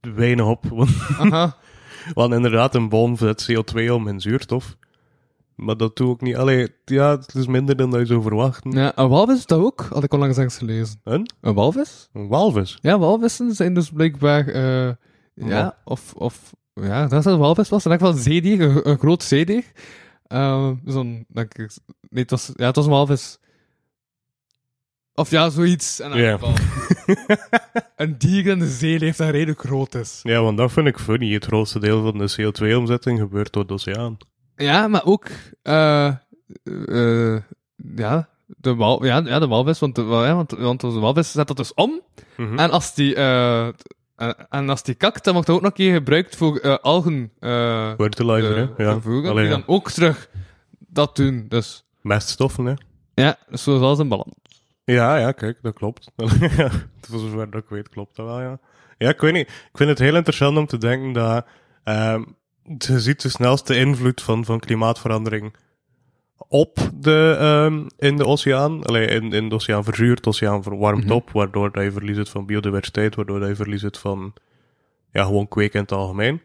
weinig 0.00 0.46
op. 0.46 0.64
Want, 0.68 0.90
Aha. 1.18 1.56
want 2.14 2.32
inderdaad, 2.34 2.74
een 2.74 2.88
boom 2.88 3.16
zet 3.16 3.48
CO2 3.52 3.90
om 3.90 4.08
in 4.08 4.20
zuurstof. 4.20 4.76
Maar 5.54 5.76
dat 5.76 5.96
doe 5.96 6.14
ik 6.14 6.20
niet. 6.20 6.36
Allee, 6.36 6.68
ja, 6.84 7.10
het 7.10 7.34
is 7.34 7.46
minder 7.46 7.76
dan 7.76 7.90
dat 7.90 8.00
je 8.00 8.06
zou 8.06 8.22
verwachten. 8.22 8.70
Ja, 8.70 8.92
een 8.94 9.08
walvis 9.08 9.36
is 9.36 9.46
dat 9.46 9.60
ook, 9.60 9.86
had 9.92 10.04
ik 10.04 10.12
onlangs 10.12 10.36
eens 10.36 10.56
gelezen. 10.58 11.00
Een? 11.04 11.30
Een 11.40 11.54
walvis? 11.54 12.08
Een 12.12 12.28
walvis. 12.28 12.78
Ja, 12.80 12.98
walvissen 12.98 13.54
zijn 13.54 13.74
dus 13.74 13.90
blijkbaar, 13.90 14.48
eh, 14.48 14.62
ja, 15.34 15.46
Ja. 15.46 15.78
of, 15.84 16.14
of, 16.14 16.52
ja, 16.74 17.06
dat 17.06 17.18
is 17.26 17.32
een 17.32 17.38
walvis 17.38 17.68
was. 17.68 17.84
In 17.84 17.90
elk 17.90 18.00
geval 18.00 18.14
een 18.16 18.22
zeedier, 18.22 18.60
een, 18.60 18.88
een 18.88 18.98
groot 18.98 19.22
zeedier. 19.22 19.64
Eh, 20.28 20.70
Zo'n, 20.84 21.24
denk 21.28 21.54
ik, 21.54 21.70
nee, 22.08 22.22
het 22.22 22.30
was, 22.30 22.52
ja, 22.56 22.66
het 22.66 22.76
was 22.76 22.84
een 22.84 22.90
walvis. 22.90 23.38
Of 25.14 25.30
ja, 25.30 25.50
zoiets. 25.50 26.00
Elk 26.00 26.14
Ja. 26.14 26.38
een 27.96 28.18
dier 28.18 28.46
in 28.46 28.58
de 28.58 28.68
zee 28.68 28.98
leeft 28.98 29.18
dat 29.18 29.30
redelijk 29.30 29.60
groot 29.60 29.94
is. 29.94 30.20
Ja, 30.22 30.42
want 30.42 30.56
dat 30.58 30.72
vind 30.72 30.86
ik 30.86 30.98
funny. 30.98 31.32
Het 31.32 31.44
grootste 31.44 31.78
deel 31.78 32.02
van 32.02 32.18
de 32.18 32.30
CO2-omzetting 32.40 33.18
gebeurt 33.18 33.52
door 33.52 33.66
de 33.66 33.72
oceaan. 33.72 34.16
Ja, 34.56 34.88
maar 34.88 35.04
ook, 35.04 35.26
eh, 35.62 36.06
eh, 36.86 37.36
ja, 37.96 38.28
de, 38.46 38.74
wal, 38.74 39.04
ja, 39.04 39.22
ja, 39.24 39.38
de 39.38 39.46
walvis, 39.46 39.78
want 39.78 39.94
de, 39.94 40.02
ja, 40.02 40.34
want, 40.34 40.50
want 40.50 40.80
de 40.80 40.90
walvis 40.90 41.32
zet 41.32 41.48
dat 41.48 41.56
dus 41.56 41.74
om. 41.74 42.00
Mhm. 42.36 42.58
En 42.58 42.70
als 42.70 42.94
die, 42.94 43.14
eh, 43.14 43.68
En, 44.18 44.48
en 44.48 44.68
als 44.68 44.82
die 44.82 44.94
kakt, 44.94 45.24
dan 45.24 45.32
wordt 45.32 45.48
dat 45.48 45.56
ook 45.56 45.62
nog 45.62 45.70
een 45.70 45.76
keer 45.76 45.94
gebruikt 45.94 46.36
voor 46.36 46.56
eh, 46.56 46.76
algen 46.80 47.32
uh, 47.40 47.92
Fertilizer, 47.96 48.56
hè? 48.56 48.84
Ja. 48.84 49.00
Allee, 49.04 49.34
die 49.34 49.42
ja. 49.42 49.48
dan 49.48 49.62
ook 49.66 49.90
terug 49.90 50.28
dat 50.78 51.16
doen. 51.16 51.46
Dus 51.48 51.84
Meststoffen, 52.00 52.64
hè? 52.64 52.74
ja, 53.14 53.36
zo 53.52 53.76
is 53.76 53.82
alles 53.82 53.98
in 53.98 54.08
balans. 54.08 54.64
Ja, 54.84 55.16
ja, 55.16 55.32
kijk, 55.32 55.58
dat 55.62 55.74
klopt. 55.74 56.10
Voor 57.08 57.20
zover 57.20 57.50
dat 57.50 57.62
ik 57.62 57.68
weet, 57.68 57.88
klopt 57.88 58.16
dat 58.16 58.26
wel, 58.26 58.40
ja. 58.40 58.58
Ja, 58.98 59.08
ik 59.08 59.20
weet 59.20 59.32
niet. 59.32 59.48
Ik 59.48 59.76
vind 59.76 59.90
het 59.90 59.98
heel 59.98 60.16
interessant 60.16 60.58
om 60.58 60.66
te 60.66 60.78
denken 60.78 61.12
dat 61.12 61.46
ehm 61.84 62.22
je 62.78 63.00
ziet 63.00 63.22
de 63.22 63.28
snelste 63.28 63.76
invloed 63.76 64.22
van, 64.22 64.44
van 64.44 64.60
klimaatverandering 64.60 65.54
op 66.48 66.76
de, 66.94 67.36
ehm, 67.38 67.86
in 67.98 68.16
de 68.16 68.24
oceaan. 68.26 68.84
Allee, 68.84 69.06
in, 69.06 69.32
in 69.32 69.48
de 69.48 69.54
oceaan 69.54 69.84
verzuurt, 69.84 70.22
de 70.22 70.28
oceaan 70.28 70.62
verwarmt 70.62 71.04
Mhm. 71.04 71.12
op, 71.12 71.30
waardoor 71.30 71.72
dat 71.72 71.84
je 71.84 71.92
verlies 71.92 72.16
hebt 72.16 72.28
van 72.28 72.46
biodiversiteit, 72.46 73.14
waardoor 73.14 73.40
dat 73.40 73.48
je 73.48 73.56
verlies 73.56 73.82
hebt 73.82 73.98
van, 73.98 74.32
ja, 75.12 75.24
gewoon 75.24 75.48
kweken 75.48 75.74
in 75.74 75.80
het 75.80 75.92
algemeen. 75.92 76.40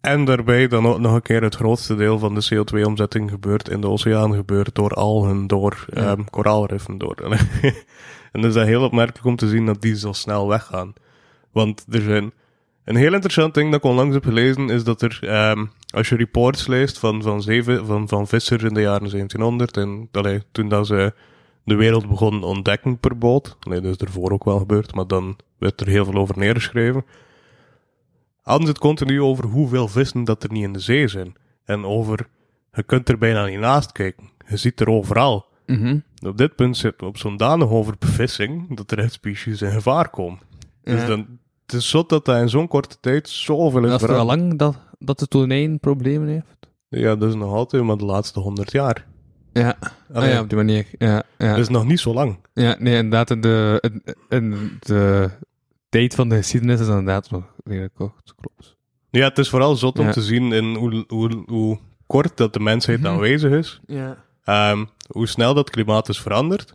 En 0.00 0.24
daarbij 0.24 0.68
dan 0.68 0.86
ook 0.86 0.98
nog 0.98 1.14
een 1.14 1.22
keer 1.22 1.42
het 1.42 1.54
grootste 1.54 1.94
deel 1.96 2.18
van 2.18 2.34
de 2.34 2.44
CO2-omzetting 2.54 3.30
gebeurt 3.30 3.68
in 3.68 3.80
de 3.80 3.88
oceaan, 3.88 4.34
gebeurt 4.34 4.74
door 4.74 4.90
algen, 4.90 5.46
door 5.46 5.84
Ja. 5.94 6.02
ehm, 6.02 6.24
koraalriffen, 6.30 6.98
door. 6.98 7.14
en 8.32 8.40
dus 8.40 8.44
is 8.46 8.54
dat 8.54 8.66
heel 8.66 8.84
opmerkelijk 8.84 9.24
om 9.26 9.36
te 9.36 9.48
zien 9.48 9.66
dat 9.66 9.80
die 9.82 9.96
zo 9.96 10.12
snel 10.12 10.48
weggaan. 10.48 10.92
Want 11.52 11.84
er 11.90 12.00
zijn... 12.00 12.32
Een 12.86 12.96
heel 12.96 13.14
interessant 13.14 13.54
ding 13.54 13.70
dat 13.70 13.84
ik 13.84 13.90
onlangs 13.90 14.14
heb 14.14 14.24
gelezen 14.24 14.70
is 14.70 14.84
dat 14.84 15.02
er, 15.02 15.18
ehm, 15.22 15.66
als 15.90 16.08
je 16.08 16.16
reports 16.16 16.66
leest 16.66 16.98
van, 16.98 17.22
van, 17.22 17.42
zeven, 17.42 17.86
van, 17.86 18.08
van 18.08 18.26
vissers 18.26 18.62
in 18.62 18.74
de 18.74 18.80
jaren 18.80 19.08
1700, 19.10 19.76
en 19.76 20.08
allee, 20.12 20.42
toen 20.52 20.68
dat 20.68 20.86
ze 20.86 21.14
de 21.64 21.74
wereld 21.74 22.08
begonnen 22.08 22.42
ontdekken 22.42 22.98
per 22.98 23.18
boot, 23.18 23.56
nee, 23.60 23.80
dat 23.80 24.00
is 24.00 24.06
ervoor 24.06 24.30
ook 24.30 24.44
wel 24.44 24.58
gebeurd, 24.58 24.94
maar 24.94 25.06
dan 25.06 25.36
werd 25.58 25.80
er 25.80 25.86
heel 25.86 26.04
veel 26.04 26.14
over 26.14 26.38
neergeschreven, 26.38 27.04
hadden 28.42 28.66
ze 28.66 28.72
het 28.72 28.80
continu 28.82 29.20
over 29.20 29.44
hoeveel 29.44 29.88
vissen 29.88 30.24
dat 30.24 30.42
er 30.42 30.52
niet 30.52 30.64
in 30.64 30.72
de 30.72 30.78
zee 30.78 31.08
zijn. 31.08 31.34
En 31.64 31.84
over, 31.84 32.26
je 32.72 32.82
kunt 32.82 33.08
er 33.08 33.18
bijna 33.18 33.46
niet 33.46 33.58
naast 33.58 33.92
kijken. 33.92 34.30
Je 34.48 34.56
ziet 34.56 34.80
er 34.80 34.88
overal. 34.88 35.46
Mhm. 35.66 35.98
Op 36.26 36.38
dit 36.38 36.54
punt 36.54 36.76
zitten 36.76 37.00
we 37.00 37.06
op 37.06 37.18
zo'n 37.18 37.36
danig 37.36 37.68
overbevissing 37.68 38.76
dat 38.76 38.90
er 38.90 38.98
echt 38.98 39.12
species 39.12 39.62
in 39.62 39.70
gevaar 39.70 40.08
komen. 40.10 40.38
Dus 40.82 41.06
dan, 41.06 41.26
het 41.66 41.74
is 41.74 41.88
zot 41.88 42.08
dat 42.08 42.24
dat 42.24 42.36
in 42.40 42.48
zo'n 42.48 42.68
korte 42.68 42.96
tijd 43.00 43.28
zoveel 43.28 43.84
is 43.84 43.90
Dat 43.90 44.00
is 44.00 44.06
toch 44.06 44.16
al 44.16 44.24
lang 44.26 44.58
dat, 44.58 44.76
dat 44.98 45.18
de 45.18 45.26
tonijn 45.28 45.80
problemen 45.80 46.28
heeft? 46.28 46.56
Ja, 46.88 47.16
dat 47.16 47.28
is 47.28 47.34
nog 47.34 47.52
altijd 47.52 47.82
maar 47.82 47.96
de 47.96 48.04
laatste 48.04 48.40
honderd 48.40 48.72
jaar. 48.72 49.06
Ja. 49.52 49.76
Ah, 50.12 50.26
ja, 50.28 50.40
op 50.40 50.48
die 50.48 50.58
manier. 50.58 50.86
Ja, 50.98 51.22
ja. 51.38 51.48
Dat 51.50 51.58
is 51.58 51.68
nog 51.68 51.84
niet 51.86 52.00
zo 52.00 52.12
lang. 52.14 52.38
ja 52.54 52.76
nee, 52.78 52.94
inderdaad, 52.96 53.30
in 53.30 53.40
de, 53.40 53.78
in, 53.80 54.02
in 54.28 54.76
de 54.80 55.30
tijd 55.88 56.14
van 56.14 56.28
de 56.28 56.36
geschiedenis 56.36 56.80
is 56.80 56.86
dat 56.86 56.98
inderdaad 56.98 57.30
nog 57.30 57.44
redelijk 57.64 57.94
kort. 57.94 58.34
Klopt. 58.40 58.76
Ja, 59.10 59.28
het 59.28 59.38
is 59.38 59.48
vooral 59.48 59.76
zot 59.76 59.98
om 59.98 60.04
Ja. 60.06 60.12
te 60.12 60.22
zien 60.22 60.52
in 60.52 60.74
hoe, 60.74 61.04
hoe, 61.08 61.42
hoe 61.46 61.78
kort 62.06 62.36
dat 62.36 62.52
de 62.52 62.60
mensheid 62.60 63.00
Mhm. 63.00 63.08
aanwezig 63.08 63.50
is. 63.52 63.80
Ja. 63.86 64.24
Ehm, 64.44 64.84
hoe 65.08 65.28
snel 65.28 65.54
dat 65.54 65.70
klimaat 65.70 66.08
is 66.08 66.20
veranderd. 66.20 66.74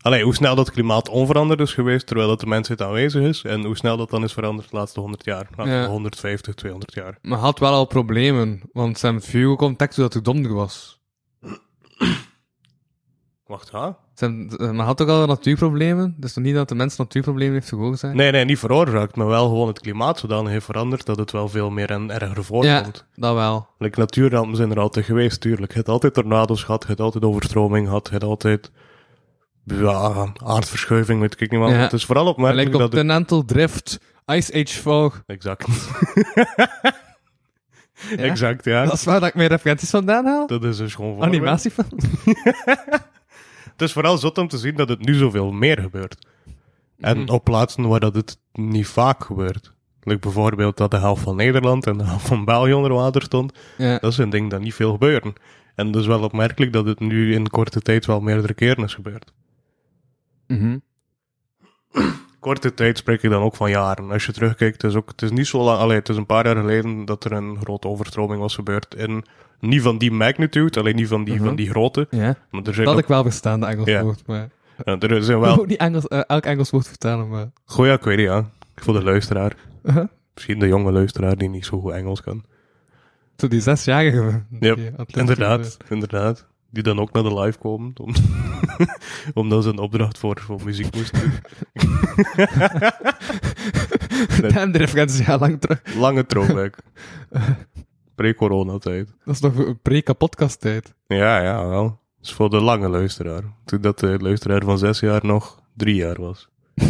Allee, 0.00 0.22
hoe 0.22 0.34
snel 0.34 0.54
dat 0.54 0.70
klimaat 0.70 1.08
onveranderd 1.08 1.60
is 1.60 1.74
geweest 1.74 2.06
terwijl 2.06 2.28
dat 2.28 2.40
de 2.40 2.46
mensheid 2.46 2.82
aanwezig 2.82 3.22
is. 3.22 3.42
En 3.44 3.64
hoe 3.64 3.76
snel 3.76 3.96
dat 3.96 4.10
dan 4.10 4.24
is 4.24 4.32
veranderd 4.32 4.70
de 4.70 4.76
laatste 4.76 5.00
100 5.00 5.24
jaar. 5.24 5.48
Nou, 5.56 5.70
Ja. 5.70 5.86
150, 5.86 6.54
200 6.54 6.94
jaar. 6.94 7.18
Maar 7.22 7.38
had 7.38 7.58
wel 7.58 7.72
al 7.72 7.86
problemen, 7.86 8.60
want 8.72 9.00
het 9.00 9.24
vuur 9.24 9.56
ontdekt 9.56 9.94
toen 9.94 10.04
dat 10.04 10.14
het 10.14 10.24
donder 10.24 10.54
was. 10.54 11.00
Wacht, 13.46 13.70
ha? 13.70 13.98
Eh, 14.14 14.70
maar 14.70 14.86
had 14.86 15.02
ook 15.02 15.08
al 15.08 15.26
natuurproblemen, 15.26 16.14
dus 16.16 16.36
niet 16.36 16.54
dat 16.54 16.68
de 16.68 16.74
mens 16.74 16.96
natuurproblemen 16.96 17.54
heeft 17.54 17.68
veroorzaakt. 17.68 18.14
Nee, 18.14 18.30
nee, 18.30 18.44
niet 18.44 18.58
veroorzaakt, 18.58 19.16
maar 19.16 19.26
wel 19.26 19.48
gewoon 19.48 19.68
het 19.68 19.80
klimaat 19.80 20.18
zodanig 20.18 20.52
heeft 20.52 20.64
veranderd 20.64 21.06
dat 21.06 21.18
het 21.18 21.32
wel 21.32 21.48
veel 21.48 21.70
meer 21.70 21.90
en 21.90 22.10
erger 22.10 22.36
ja, 22.36 22.42
voorkomt. 22.42 23.06
dat 23.14 23.34
wel. 23.34 23.66
Like, 23.78 23.98
natuurrampen 23.98 24.56
zijn 24.56 24.70
er 24.70 24.80
altijd 24.80 25.04
geweest, 25.04 25.40
tuurlijk. 25.40 25.70
Je 25.70 25.76
hebt 25.76 25.88
altijd 25.88 26.14
tornado's 26.14 26.62
gehad, 26.62 26.82
je 26.82 26.88
hebt 26.88 27.00
altijd 27.00 27.24
overstroming 27.24 27.86
gehad, 27.86 28.04
je 28.06 28.12
hebt 28.12 28.24
altijd 28.24 28.70
ja, 29.72 30.32
aardverschuiving, 30.44 31.20
weet 31.20 31.40
ik 31.40 31.50
niet 31.50 31.60
wat. 31.60 31.70
Ja. 31.70 31.76
Het 31.76 31.92
is 31.92 32.04
vooral 32.04 32.26
opmerkelijk 32.26 32.66
op 32.66 32.72
dat 32.72 32.80
het... 32.80 32.90
Continental 32.90 33.44
Drift, 33.44 34.00
Ice 34.26 34.52
Age 34.54 34.82
4. 34.82 35.22
Exact. 35.26 35.66
Ja? 36.34 36.68
exact, 38.30 38.64
ja. 38.64 38.84
Dat 38.84 38.92
is 38.92 39.04
waar 39.04 39.20
dat 39.20 39.28
ik 39.28 39.34
mijn 39.34 39.48
referenties 39.48 39.90
vandaan 39.90 40.24
haal. 40.26 40.46
Dat 40.46 40.64
is 40.64 40.76
dus 40.76 40.94
gewoon. 40.94 41.22
Animatiefilm. 41.22 41.88
Het 43.72 43.86
is 43.88 43.92
vooral 43.92 44.18
zot 44.18 44.38
om 44.38 44.48
te 44.48 44.58
zien 44.58 44.74
dat 44.74 44.88
het 44.88 45.04
nu 45.06 45.14
zoveel 45.14 45.52
meer 45.52 45.80
gebeurt. 45.80 46.26
En 46.98 47.18
Mhm. 47.18 47.28
op 47.30 47.44
plaatsen 47.44 47.88
waar 47.88 48.00
dat 48.00 48.14
het 48.14 48.38
niet 48.52 48.86
vaak 48.86 49.24
gebeurt. 49.24 49.72
Like 50.02 50.18
bijvoorbeeld 50.20 50.76
dat 50.76 50.90
de 50.90 50.96
helft 50.98 51.22
van 51.22 51.36
Nederland 51.36 51.86
en 51.86 51.98
de 51.98 52.04
helft 52.04 52.26
van 52.26 52.44
België 52.44 52.72
onder 52.72 52.92
water 52.92 53.22
stond. 53.22 53.52
Ja. 53.76 53.98
Dat 53.98 54.12
is 54.12 54.18
een 54.18 54.30
ding 54.30 54.50
dat 54.50 54.60
niet 54.60 54.74
veel 54.74 54.92
gebeuren. 54.92 55.32
En 55.74 55.86
het 55.86 55.96
is 55.96 56.06
wel 56.06 56.22
opmerkelijk 56.22 56.72
dat 56.72 56.86
het 56.86 57.00
nu 57.00 57.34
in 57.34 57.48
korte 57.50 57.80
tijd 57.80 58.06
wel 58.06 58.20
meerdere 58.20 58.54
keren 58.54 58.84
is 58.84 58.94
gebeurd. 58.94 59.32
Mhm. 60.48 60.76
Korte 62.40 62.74
tijd 62.74 62.98
spreek 62.98 63.22
ik 63.22 63.30
dan 63.30 63.42
ook 63.42 63.56
van 63.56 63.70
jaren. 63.70 64.10
Als 64.10 64.26
je 64.26 64.32
terugkijkt, 64.32 64.82
het 64.82 64.90
is, 64.90 64.96
ook, 64.96 65.08
het 65.08 65.22
is 65.22 65.30
niet 65.30 65.46
zo 65.46 65.62
lang... 65.62 65.78
Allee, 65.78 65.96
het 65.98 66.08
is 66.08 66.16
een 66.16 66.26
paar 66.26 66.46
jaar 66.46 66.56
geleden 66.56 67.04
dat 67.04 67.24
er 67.24 67.32
een 67.32 67.58
grote 67.60 67.88
overstroming 67.88 68.40
was 68.40 68.54
gebeurd. 68.54 68.94
In, 68.94 69.24
niet 69.60 69.82
van 69.82 69.98
die 69.98 70.10
magnitude, 70.10 70.80
alleen 70.80 70.96
niet 70.96 71.08
van 71.08 71.24
die, 71.24 71.34
Mhm. 71.34 71.44
van 71.44 71.56
die 71.56 71.68
grootte. 71.70 72.06
ja. 72.10 72.36
Maar 72.50 72.62
er 72.62 72.74
zijn, 72.74 72.86
Dat 72.86 72.94
ook- 72.94 73.00
ik 73.00 73.06
wel 73.08 73.22
verstaan, 73.22 73.60
de 73.60 73.66
Engels 73.66 73.88
Ja. 73.88 74.02
woord. 74.02 74.26
Maar... 74.26 74.48
ja, 74.84 74.98
er 74.98 75.22
zijn 75.22 75.40
wel... 75.40 75.64
niet 75.64 75.78
Engels, 75.78 76.08
eh, 76.08 76.20
elk 76.26 76.44
Engels 76.44 76.70
woord 76.70 76.88
vertalen, 76.88 77.28
maar... 77.28 77.50
Goeie, 77.64 77.92
ik 77.92 78.02
weet 78.02 78.16
niet, 78.16 78.26
ja. 78.26 78.50
Voor 78.74 78.94
de 78.94 79.02
luisteraar. 79.02 79.56
Uh-huh. 79.84 80.06
Misschien 80.34 80.58
de 80.58 80.66
jonge 80.66 80.92
luisteraar 80.92 81.36
die 81.36 81.48
niet 81.48 81.64
zo 81.64 81.80
goed 81.80 81.92
Engels 81.92 82.22
kan. 82.22 82.44
Zo 83.36 83.48
die 83.48 83.60
zesjarige. 83.60 84.42
Yep, 84.60 84.76
die 84.76 84.90
atleet- 84.96 85.16
Inderdaad, 85.16 85.76
inderdaad. 85.88 86.46
Die 86.70 86.82
dan 86.82 86.98
ook 87.00 87.12
naar 87.12 87.22
de 87.22 87.40
live 87.40 87.58
komen. 87.58 87.92
Om, 88.00 88.12
omdat 89.34 89.62
ze 89.62 89.68
een 89.68 89.78
opdracht 89.78 90.18
voor, 90.18 90.40
voor 90.40 90.60
muziek 90.64 90.94
moesten 90.94 91.20
doen. 91.20 91.32
En 94.50 94.72
de 94.72 94.78
referentie 94.78 95.24
ja 95.24 95.38
lang 95.38 95.60
terug. 95.60 95.94
Lange 95.96 96.26
throwback. 96.26 96.76
Pre-corona-tijd. 98.14 99.14
Dat 99.24 99.34
is 99.34 99.40
nog 99.40 99.56
een 99.56 99.78
pre-kapodcast 99.82 100.60
tijd. 100.60 100.94
Ja, 101.06 101.40
ja, 101.40 101.66
wel. 101.66 101.82
Dat 101.84 102.26
is 102.26 102.32
voor 102.32 102.50
de 102.50 102.60
lange 102.60 102.88
luisteraar. 102.88 103.42
Toen 103.64 103.80
dat 103.80 103.98
de 103.98 104.18
luisteraar 104.18 104.64
van 104.64 104.78
zes 104.78 105.00
jaar 105.00 105.26
nog 105.26 105.62
drie 105.76 105.94
jaar 105.94 106.20
was. 106.20 106.48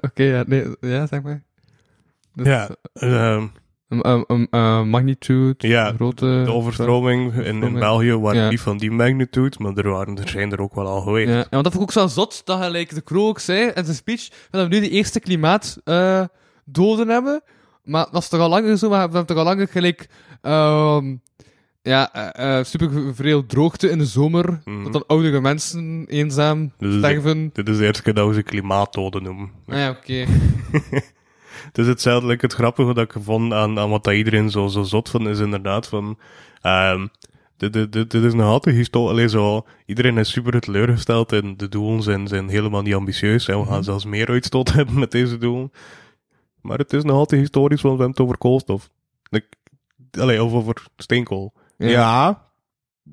Oké, 0.00 0.22
ja, 0.22 0.44
nee, 0.46 0.76
ja, 0.80 1.06
zeg 1.06 1.22
maar. 1.22 1.42
Dus, 2.34 2.46
Ja, 2.46 2.68
ehm, 2.92 3.46
Um, 3.88 4.00
um, 4.06 4.24
um, 4.28 4.46
uh, 4.50 4.82
magnitude, 4.82 5.68
Ja, 5.68 5.92
grote... 5.92 6.42
de 6.44 6.52
overstroming 6.52 7.34
in, 7.34 7.62
in. 7.62 7.72
België 7.72 8.16
waren 8.16 8.40
Ja. 8.42 8.48
niet 8.48 8.60
van 8.60 8.78
die 8.78 8.90
magnitude, 8.90 9.56
maar 9.58 9.76
er, 9.76 9.90
waren, 9.90 10.18
er 10.18 10.28
zijn 10.28 10.52
er 10.52 10.60
ook 10.60 10.74
wel 10.74 10.86
al 10.86 11.00
geweest. 11.00 11.28
Ja, 11.28 11.34
en 11.34 11.46
want 11.50 11.64
dat 11.64 11.72
vond 11.72 11.90
ik 11.90 11.96
ook 11.96 12.02
zo 12.02 12.06
zot, 12.06 12.42
dat 12.44 12.70
like, 12.70 12.94
de 12.94 13.00
Kroo 13.00 13.28
ook 13.28 13.38
zei 13.38 13.70
in 13.74 13.84
zijn 13.84 13.96
speech, 13.96 14.28
dat 14.50 14.62
we 14.68 14.74
nu 14.74 14.80
de 14.80 14.90
eerste 14.90 15.20
klimaatdoden 15.20 16.30
doden 16.64 17.08
hebben. 17.08 17.42
Maar 17.84 18.06
dat 18.10 18.22
is 18.22 18.28
toch 18.28 18.40
al 18.40 18.48
langer 18.48 18.78
zo, 18.78 18.88
maar 18.88 18.96
we 19.08 19.16
hebben 19.16 19.26
toch 19.26 19.36
al 19.36 19.44
langer 19.44 19.68
gelijk... 19.68 20.08
ehm 20.42 21.14
ja, 21.86 22.12
eh, 22.12 22.58
eh, 22.58 22.64
super 22.64 23.14
veel 23.14 23.46
droogte 23.46 23.90
in 23.90 23.98
de 23.98 24.06
zomer. 24.06 24.60
Mhm. 24.64 24.82
Dat 24.82 24.92
dan 24.92 25.04
oudere 25.06 25.40
mensen 25.40 26.04
eenzaam 26.08 26.72
Dus 26.78 26.96
sterven. 26.96 27.50
Dit 27.52 27.68
is 27.68 27.76
de 27.76 27.84
eerste 27.84 28.02
keer 28.02 28.14
dat 28.14 28.28
we 28.28 28.34
ze 28.34 28.42
klimaatdoden 28.42 29.22
noemen. 29.22 29.50
Ah 29.66 29.76
ja, 29.76 29.90
oké. 29.90 30.24
Het 31.64 31.78
is 31.78 31.86
hetzelfde, 31.86 32.26
like, 32.28 32.44
het 32.44 32.54
grappige 32.54 32.94
dat 32.94 33.04
ik 33.14 33.22
vond 33.22 33.52
aan, 33.52 33.78
aan 33.78 33.90
wat 33.90 34.04
dat 34.04 34.14
iedereen 34.14 34.50
zo, 34.50 34.66
zo 34.66 34.82
zot 34.82 35.08
van 35.08 35.28
is 35.28 35.38
inderdaad 35.38 35.88
van... 35.88 36.18
ehm 36.62 37.06
dit, 37.56 37.72
dit, 37.72 37.92
dit, 37.92 38.10
dit 38.10 38.22
is 38.22 38.34
nog 38.34 38.46
altijd 38.46 38.76
historisch. 38.76 39.32
zo, 39.32 39.66
iedereen 39.86 40.18
is 40.18 40.30
super 40.30 40.60
teleurgesteld 40.60 41.32
en 41.32 41.56
de 41.56 41.68
doelen 41.68 42.02
zijn, 42.02 42.28
zijn 42.28 42.48
helemaal 42.48 42.82
niet 42.82 42.94
ambitieus. 42.94 43.48
En 43.48 43.58
we 43.58 43.64
gaan 43.64 43.74
Mhm. 43.74 43.82
zelfs 43.82 44.04
meer 44.04 44.28
uitstoot 44.28 44.72
hebben 44.72 44.98
met 44.98 45.10
deze 45.10 45.38
doelen. 45.38 45.72
Maar 46.60 46.78
het 46.78 46.92
is 46.92 47.02
nog 47.02 47.16
altijd 47.16 47.40
historisch, 47.40 47.82
want 47.82 47.96
we 47.96 48.02
hebben 48.02 48.16
het 48.16 48.26
over 48.26 48.38
koolstof. 48.38 48.90
Allee, 50.10 50.44
of 50.44 50.52
over 50.52 50.86
steenkool. 50.96 51.52
Ja. 51.78 52.45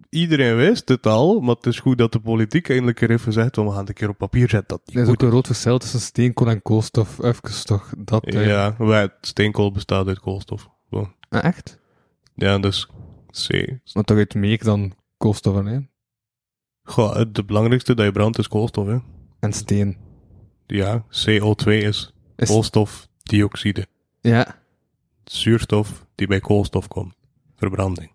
Iedereen 0.10 0.56
wist 0.56 0.88
het 0.90 1.06
al, 1.06 1.40
maar 1.40 1.56
het 1.56 1.66
is 1.66 1.80
goed 1.80 1.98
dat 1.98 2.12
de 2.12 2.20
politiek 2.20 2.70
eindelijk 2.70 3.02
er 3.02 3.20
gezegd, 3.20 3.56
want 3.56 3.68
we 3.68 3.74
gaan 3.74 3.84
het 3.84 3.90
een 3.90 3.96
keer 3.96 4.10
op 4.10 4.18
papier 4.18 4.50
zetten 4.50 4.80
dat 4.86 4.96
Er 4.96 5.02
is 5.02 5.08
ook 5.08 5.22
een 5.22 5.30
groot 5.30 5.46
verschil 5.48 5.78
tussen 5.78 6.00
steenkool 6.00 6.50
en 6.50 6.62
koolstof. 6.62 7.24
Even 7.24 7.66
toch, 7.66 7.94
dat... 7.98 8.26
eh. 8.26 8.48
Ja, 8.48 8.76
wij, 8.78 9.10
steenkool 9.22 9.72
bestaat 9.72 10.08
uit 10.08 10.20
koolstof. 10.20 10.70
Zo. 10.92 11.14
Ah, 11.30 11.44
echt? 11.44 11.80
Ja, 12.36 12.60
dus 12.60 12.88
C. 13.48 13.74
Maar 13.94 14.04
toch 14.04 14.18
uit 14.18 14.34
meer 14.36 14.64
dan 14.64 14.94
koolstof 15.18 15.56
alleen. 15.56 15.90
Goh, 16.84 17.16
het 17.16 17.46
belangrijkste 17.46 17.94
dat 17.94 18.06
je 18.06 18.12
brandt 18.12 18.38
is 18.38 18.48
koolstof, 18.48 18.88
hè. 18.88 18.98
En 19.40 19.54
steen. 19.54 19.98
Ja, 20.68 21.06
CO2 21.06 21.66
is 21.66 22.14
Is... 22.36 22.50
koolstofdioxide. 22.50 23.88
Ja. 24.22 24.62
Zuurstof 25.24 26.06
die 26.16 26.28
bij 26.28 26.40
koolstof 26.40 26.88
komt. 26.88 27.16
Verbranding. 27.56 28.13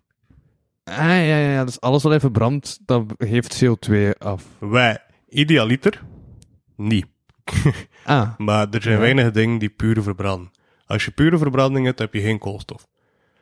Ah, 0.89 0.97
ja, 0.97 1.37
ja, 1.37 1.37
ja. 1.51 1.65
Dus 1.65 1.81
alles 1.81 2.03
wat 2.03 2.13
even 2.13 2.31
brandt, 2.31 2.79
dat 2.85 3.03
geeft 3.17 3.63
CO2 3.63 4.17
af. 4.17 4.45
Wij, 4.59 4.97
idealiter, 5.29 6.01
niet. 6.75 7.05
Ah, 8.03 8.29
Maar 8.37 8.67
er 8.69 8.81
zijn 8.81 8.95
Ja. 8.95 8.99
weinig 9.01 9.31
dingen 9.31 9.57
die 9.59 9.69
puur 9.69 10.03
verbranden. 10.03 10.51
Als 10.85 11.05
je 11.05 11.11
pure 11.11 11.37
verbranding 11.37 11.85
hebt, 11.85 11.99
heb 11.99 12.13
je 12.13 12.21
geen 12.21 12.39
koolstof. 12.39 12.87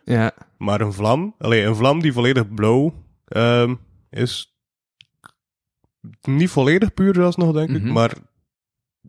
ja. 0.03 0.31
Maar 0.57 0.81
een 0.81 0.93
vlam, 0.93 1.36
alleen 1.39 1.65
een 1.67 1.75
vlam 1.75 2.01
die 2.01 2.13
volledig 2.13 2.53
blauw 2.53 2.93
ehm, 3.25 3.75
is, 4.10 4.57
niet 6.21 6.49
volledig 6.49 6.93
puur 6.93 7.13
zelfs 7.13 7.36
nog, 7.36 7.53
denk 7.53 7.69
ik, 7.69 7.81
Mhm. 7.83 7.91
maar 7.91 8.13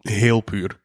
heel 0.01 0.41
puur. 0.41 0.81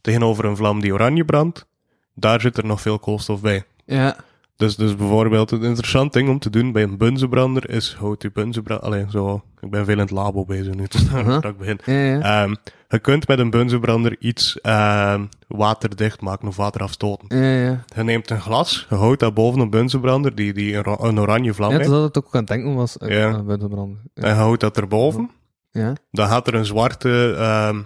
Tegenover 0.00 0.44
een 0.44 0.56
vlam 0.56 0.80
die 0.80 0.92
oranje 0.92 1.24
brandt, 1.24 1.66
daar 2.14 2.40
zit 2.40 2.56
er 2.56 2.66
nog 2.66 2.80
veel 2.80 2.98
koolstof 2.98 3.40
bij. 3.40 3.64
Ja. 3.84 4.16
Dus, 4.56 4.76
dus 4.76 4.96
bijvoorbeeld, 4.96 5.50
een 5.50 5.62
interessant 5.62 6.12
ding 6.12 6.28
om 6.28 6.38
te 6.38 6.50
doen 6.50 6.72
bij 6.72 6.82
een 6.82 6.96
bunzenbrander 6.98 7.70
is, 7.70 7.94
houd 7.98 8.22
je 8.22 8.32
bunzenbrander, 8.32 8.86
alleen 8.86 9.10
zo, 9.10 9.42
ik 9.60 9.70
ben 9.70 9.84
veel 9.84 9.94
in 9.94 10.00
het 10.00 10.10
labo 10.10 10.44
bezig 10.44 10.74
nu, 10.74 10.86
dus 10.88 11.02
ik 11.42 11.56
begin. 11.58 11.78
Ja, 11.84 11.94
ja. 11.94 12.20
Ehm, 12.44 12.54
je 12.88 12.98
kunt 12.98 13.28
met 13.28 13.38
een 13.38 13.50
bunzenbrander 13.50 14.16
iets 14.18 14.60
ehm, 14.60 15.24
waterdicht 15.48 16.20
maken 16.20 16.48
of 16.48 16.56
water 16.56 16.80
afstoten. 16.82 17.38
ja, 17.38 17.50
ja. 17.66 17.84
Je 17.96 18.02
neemt 18.02 18.30
een 18.30 18.40
glas, 18.40 18.86
je 18.90 18.94
houdt 18.94 19.20
dat 19.20 19.34
boven 19.34 19.60
een 19.60 19.70
bunzenbrander 19.70 20.34
die, 20.34 20.52
die 20.52 20.74
een, 20.76 21.04
een 21.06 21.20
oranje 21.20 21.54
vlam 21.54 21.70
Ja, 21.70 21.76
heeft. 21.76 21.90
dat 21.90 22.00
had 22.00 22.16
ik 22.16 22.26
ook 22.26 22.34
aan 22.34 22.40
het 22.40 22.48
denken 22.48 22.74
was. 22.74 22.98
eh, 22.98 23.08
Ja. 23.18 23.32
aan 23.32 23.46
buiten 23.46 23.68
branden. 23.68 24.00
En 24.14 24.22
Ja. 24.22 24.28
je 24.28 24.34
houdt 24.34 24.60
dat 24.60 24.76
erboven. 24.76 25.30
ja. 25.70 25.92
Dan 26.10 26.28
gaat 26.28 26.46
er 26.46 26.54
een 26.54 26.66
zwarte, 26.66 27.34
ehm, 27.38 27.82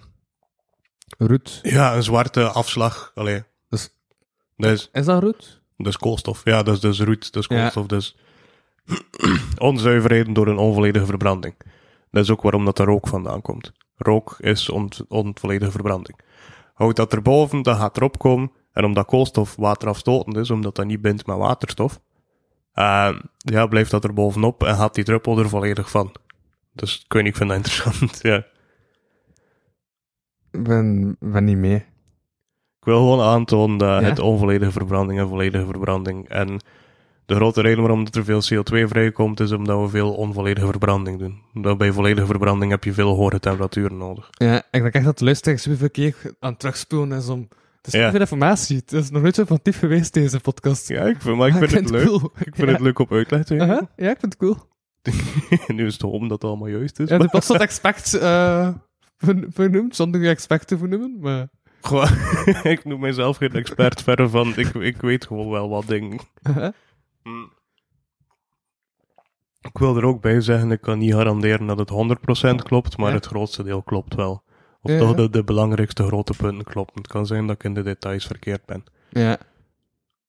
Roet. 1.19 1.59
ja, 1.63 1.95
een 1.97 2.03
zwarte 2.03 2.49
afslag. 2.49 3.11
Allee, 3.15 3.43
Dus, 3.69 3.91
dat 4.57 4.71
is, 4.71 4.89
is 4.93 5.05
dat 5.05 5.23
roet? 5.23 5.58
Dat 5.79 5.87
is 5.87 5.97
koolstof. 5.97 6.45
Ja, 6.45 6.63
dat 6.63 6.75
is 6.75 6.81
dus 6.81 7.01
roet, 7.01 7.33
dat 7.33 7.45
Ja. 7.49 7.57
koolstof. 7.61 7.87
Dus 7.87 8.17
onzuiverheden 9.59 10.33
door 10.33 10.47
een 10.49 10.59
onvolledige 10.59 11.07
verbranding. 11.07 11.55
Dat 12.11 12.25
is 12.25 12.31
ook 12.31 12.43
waarom 12.43 12.65
dat 12.65 12.79
er 12.79 12.87
rook 12.87 13.09
vandaan 13.09 13.43
komt. 13.43 13.73
Rook 13.97 14.37
is 14.39 14.69
on, 14.71 14.91
onvolledige 15.09 15.71
verbranding. 15.71 16.19
Houd 16.75 16.97
dat 16.97 17.13
erboven, 17.13 17.63
dan 17.63 17.77
gaat 17.77 17.97
erop 17.97 18.19
komen. 18.19 18.51
En 18.73 18.85
omdat 18.85 19.07
koolstof 19.07 19.57
waterafstotend 19.57 20.37
is, 20.37 20.51
omdat 20.51 20.75
dat 20.75 20.87
niet 20.87 21.01
bindt 21.03 21.27
met 21.27 21.37
waterstof, 21.37 22.01
ehm, 22.73 23.19
ja, 23.37 23.67
blijft 23.67 23.91
dat 23.91 24.05
er 24.05 24.13
bovenop 24.15 24.63
en 24.65 24.75
gaat 24.77 24.95
die 24.95 25.05
druppel 25.05 25.39
er 25.39 25.49
volledig 25.49 25.91
van. 25.91 26.15
Dus 26.73 27.03
ik 27.05 27.13
weet 27.13 27.23
niet, 27.23 27.33
ik 27.33 27.39
vind 27.39 27.49
dat 27.49 27.59
interessant. 27.59 28.19
ja. 28.33 28.47
Ik 30.51 30.63
ben, 30.63 31.17
ben 31.21 31.45
niet 31.45 31.57
mee. 31.57 31.85
Ik 32.81 32.85
wil 32.85 32.97
gewoon 32.99 33.21
aantonen 33.21 33.79
dat 33.79 34.01
Ja. 34.03 34.09
het 34.09 34.19
onvolledige 34.19 34.73
verbranding 34.73 35.19
en 35.21 35.29
volledige 35.29 35.65
verbranding. 35.65 36.29
En 36.29 36.61
de 37.27 37.35
grote 37.35 37.61
reden 37.61 37.79
waarom 37.79 38.07
er 38.11 38.25
veel 38.25 38.41
CO2 38.43 38.89
vrijkomt, 38.89 39.41
is 39.41 39.53
omdat 39.53 39.81
we 39.81 39.89
veel 39.89 40.15
onvolledige 40.15 40.67
verbranding 40.67 41.19
doen. 41.19 41.43
Omdat 41.55 41.79
bij 41.79 41.93
volledige 41.93 42.27
verbranding 42.27 42.71
heb 42.71 42.85
je 42.85 42.93
veel 42.93 43.15
hogere 43.17 43.41
temperaturen 43.41 43.97
nodig. 43.97 44.29
Ja, 44.31 44.57
ik 44.71 44.83
denk 44.83 44.95
echt 44.95 45.05
dat 45.05 45.19
de 45.19 45.25
luisteraar 45.25 45.59
superveel 45.59 45.91
keer 45.91 46.15
aan 46.41 46.51
het 46.51 46.59
terugspoelen 46.61 47.19
is 47.19 47.29
om... 47.29 47.49
Het 47.83 47.87
is 47.95 48.01
Ja. 48.01 48.11
veel 48.11 48.21
informatie. 48.21 48.77
Het 48.77 48.93
is 48.93 49.11
nog 49.11 49.23
nooit 49.23 49.35
zo 49.35 49.41
informatief 49.41 49.79
geweest, 49.79 50.15
deze 50.15 50.41
podcast. 50.41 50.89
Ja, 50.89 51.03
ik 51.05 51.17
vind, 51.21 51.37
maar 51.37 51.49
ik 51.49 51.55
vind 51.55 51.71
het 51.73 51.91
leuk. 51.91 52.07
cool. 52.07 52.33
Ik 52.45 52.55
vind 52.55 52.71
het 52.71 52.81
leuk 52.81 52.99
op 52.99 53.13
uitleg 53.13 53.45
te 53.45 53.59
geven. 53.59 53.71
Aha, 53.75 53.89
ja, 53.97 54.11
ik 54.11 54.19
vind 54.21 54.33
het 54.33 54.37
cool. 54.37 54.57
nu 55.77 55.87
is 55.87 55.93
het 55.93 56.03
hopen 56.03 56.21
dat 56.29 56.43
het 56.43 56.51
allemaal 56.51 56.69
juist 56.69 56.99
is. 57.01 57.09
Ja, 57.09 57.19
de 57.19 57.29
pas 57.29 57.47
dat 57.47 57.61
expect 57.61 58.15
eh, 58.15 58.69
ver- 59.19 59.47
vernoemd, 59.51 59.97
zonder 59.97 60.21
je 60.21 60.29
expect 60.29 60.67
te 60.67 60.79
vernoemen, 60.79 61.17
maar... 61.21 61.49
Gewoon, 61.81 62.09
ik 62.73 62.85
noem 62.85 63.01
mijzelf 63.01 63.37
geen 63.37 63.53
expert 63.53 64.03
verder 64.03 64.31
van, 64.31 64.57
ik, 64.57 64.75
ik 64.75 65.01
weet 65.01 65.27
gewoon 65.27 65.51
wel 65.51 65.69
wat 65.69 65.87
dingen. 65.87 66.19
Mm. 67.23 67.53
Ik 69.61 69.79
wil 69.79 69.97
er 69.97 70.05
ook 70.05 70.21
bij 70.21 70.41
zeggen, 70.41 70.71
ik 70.71 70.81
kan 70.81 70.99
niet 70.99 71.13
garanderen 71.15 71.67
dat 71.67 71.79
het 71.79 71.91
100% 72.53 72.63
klopt, 72.63 72.97
maar 72.97 73.09
Ja. 73.09 73.15
het 73.15 73.27
grootste 73.27 73.63
deel 73.63 73.83
klopt 73.83 74.15
wel. 74.15 74.43
Of 74.83 74.91
Ja, 74.91 74.99
toch 74.99 75.15
de, 75.15 75.31
de 75.31 75.45
belangrijkste 75.45 76.05
grote 76.07 76.33
punten 76.37 76.65
kloppen. 76.65 76.97
Het 77.03 77.07
kan 77.07 77.27
zijn 77.27 77.47
dat 77.47 77.55
ik 77.57 77.65
in 77.65 77.75
de 77.75 77.83
details 77.83 78.27
verkeerd 78.27 78.65
ben. 78.67 78.85
Ja, 79.11 79.39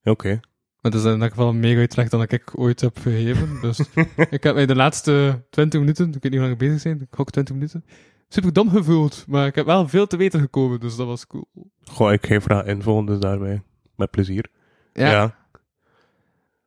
Oké. 0.04 0.40
maar 0.82 0.92
dat 0.92 0.94
is 0.94 1.04
in 1.04 1.22
elk 1.22 1.30
geval 1.30 1.50
een 1.50 1.60
mega 1.60 1.80
uitleg 1.80 2.10
dan 2.10 2.22
ik 2.22 2.60
ooit 2.60 2.82
heb 2.82 2.98
gegeven. 2.98 3.62
Dus 3.62 3.80
ik 4.30 4.44
heb 4.44 4.56
mij 4.56 4.66
de 4.66 4.76
laatste 4.76 5.46
20 5.50 5.80
minuten, 5.80 6.08
ik 6.08 6.14
weet 6.14 6.24
niet 6.24 6.32
hoe 6.34 6.42
lang 6.42 6.52
we 6.60 6.66
bezig 6.66 6.82
zijn, 6.82 7.02
ik 7.02 7.08
gok 7.12 7.30
20 7.32 7.54
minuten, 7.56 7.86
super 8.30 8.54
dom 8.54 8.70
gevoeld. 8.70 9.24
Maar 9.28 9.48
ik 9.48 9.56
heb 9.56 9.66
wel 9.66 9.88
veel 9.88 10.08
te 10.08 10.18
weten 10.18 10.40
gekomen, 10.40 10.80
dus 10.80 10.96
dat 10.96 11.08
was 11.08 11.28
cool. 11.28 11.48
Goh, 11.84 12.12
ik 12.12 12.26
geef 12.26 12.44
graag 12.44 12.66
info, 12.66 13.04
dus 13.04 13.20
daarbij. 13.20 13.62
Met 13.96 14.12
plezier. 14.12 14.46
Ja, 14.94 15.12
Ja. 15.12 15.38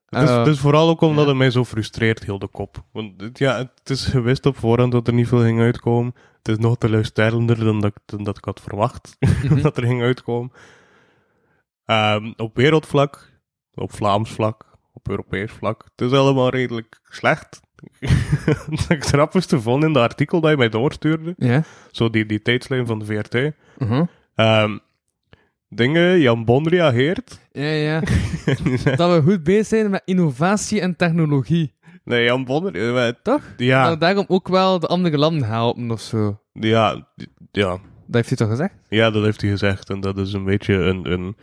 Het 0.07 0.23
is, 0.23 0.29
Eh, 0.29 0.39
het 0.39 0.47
is 0.47 0.59
vooral 0.59 0.89
ook 0.89 1.01
omdat 1.01 1.23
ja. 1.23 1.29
het 1.29 1.39
mij 1.39 1.51
zo 1.51 1.65
frustreert, 1.65 2.25
heel 2.25 2.39
de 2.39 2.49
kop. 2.49 2.85
Want 2.93 3.21
het- 3.21 3.39
ja, 3.39 3.57
het 3.59 3.91
is 3.91 4.05
gewist 4.05 4.47
op 4.47 4.57
voorhand 4.57 4.93
dat 4.93 5.07
er 5.07 5.13
niet 5.15 5.29
veel 5.29 5.41
ging 5.43 5.61
uitkomen. 5.61 6.15
Het 6.39 6.49
is 6.49 6.59
nog 6.59 6.77
teleurstellender 6.79 7.59
dan 7.65 7.81
dat, 7.81 7.93
dan 8.05 8.23
dat 8.25 8.37
ik 8.39 8.45
had 8.45 8.61
verwacht 8.61 9.17
Mhm. 9.43 9.63
dat 9.63 9.77
er 9.77 9.83
ging 9.87 10.03
uitkomen. 10.03 10.53
Ehm, 11.85 12.33
op 12.37 12.57
wereldvlak, 12.57 13.33
op 13.75 13.93
Vlaams 13.93 14.31
vlak, 14.31 14.65
op 14.93 15.09
Europees 15.09 15.53
vlak. 15.53 15.85
Het 15.97 16.11
is 16.11 16.19
allemaal 16.19 16.49
redelijk 16.49 17.01
slecht. 17.03 17.61
het 18.89 19.05
grappigste 19.05 19.61
vond 19.61 19.85
in 19.85 19.93
de 19.93 19.99
artikel 19.99 20.41
dat 20.41 20.51
je 20.51 20.57
mij 20.57 20.69
doorstuurde, 20.69 21.35
Ja. 21.37 21.63
zo 21.91 22.11
die, 22.11 22.27
die 22.27 22.43
tijdslijn 22.43 22.87
van 22.87 22.99
de 22.99 23.05
VRT. 23.05 23.53
Mhm. 23.79 24.05
Ehm, 24.35 24.79
dingen, 25.69 26.21
Jan 26.21 26.45
Bon 26.45 26.69
reageert. 26.69 27.41
Ja, 27.53 27.63
ja. 27.65 28.01
dat 28.97 29.15
we 29.15 29.21
goed 29.25 29.43
bezig 29.43 29.67
zijn 29.67 29.91
met 29.91 30.03
innovatie 30.05 30.81
en 30.81 30.97
technologie. 30.97 31.75
nee, 32.05 32.25
Jan 32.25 32.45
Bon, 32.45 32.75
eh, 32.75 33.09
Toch? 33.23 33.43
ja, 33.57 33.89
Dat 33.89 34.01
daarom 34.01 34.25
ook 34.29 34.49
wel 34.49 34.79
de 34.79 34.87
andere 34.87 35.19
landen 35.19 35.49
helpen 35.49 35.91
of 35.91 36.01
zo. 36.01 36.41
Ja, 36.53 37.07
ja, 37.53 37.71
Dat 37.71 37.81
heeft 38.11 38.29
hij 38.29 38.37
toch 38.37 38.49
gezegd? 38.49 38.75
ja, 38.89 39.11
dat 39.11 39.23
heeft 39.25 39.41
hij 39.41 39.51
gezegd. 39.51 39.91
En 39.91 40.01
dat 40.01 40.19
is 40.19 40.33
een 40.33 40.45
beetje 40.45 40.75
een, 40.75 41.13
een, 41.13 41.37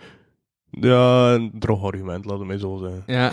ja, 0.71 1.33
een 1.33 1.51
droog 1.59 1.83
argument, 1.83 2.25
laat 2.25 2.39
het 2.39 2.47
mij 2.47 2.57
zo 2.57 2.77
zeggen. 2.77 3.03
Ja. 3.05 3.31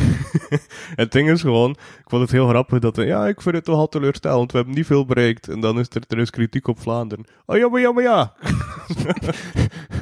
Het 1.03 1.13
ding 1.13 1.31
is 1.31 1.41
gewoon, 1.41 1.71
ik 1.71 2.05
vond 2.05 2.23
het 2.23 2.31
heel 2.31 2.49
grappig 2.49 2.79
dat, 2.79 2.97
ja, 2.97 3.27
ik 3.27 3.41
vind 3.41 3.55
het 3.55 3.65
toch 3.65 3.77
al 3.77 3.89
teleurstellend, 3.89 4.51
we 4.53 4.57
hebben 4.57 4.77
niet 4.77 4.87
veel 4.87 5.05
bereikt. 5.05 5.49
En 5.49 5.61
dan 5.61 5.79
is 5.79 5.87
er, 5.93 6.03
er 6.09 6.19
is 6.19 6.31
kritiek 6.31 6.69
op 6.69 6.81
Vlaanderen. 6.81 7.25
Oh 7.47 7.57
ja, 7.57 7.69
maar 7.69 7.81
ja, 7.81 7.93
maar 7.93 8.03
ja. 8.03 8.35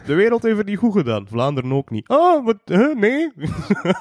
De 0.06 0.14
wereld 0.14 0.42
heeft 0.42 0.56
het 0.56 0.66
niet 0.66 0.78
goed 0.78 0.92
gedaan, 0.92 1.26
Vlaanderen 1.28 1.72
ook 1.72 1.90
niet. 1.90 2.08
Ah, 2.08 2.44
wat, 2.44 2.58
huh, 2.64 2.96
nee? 2.96 3.32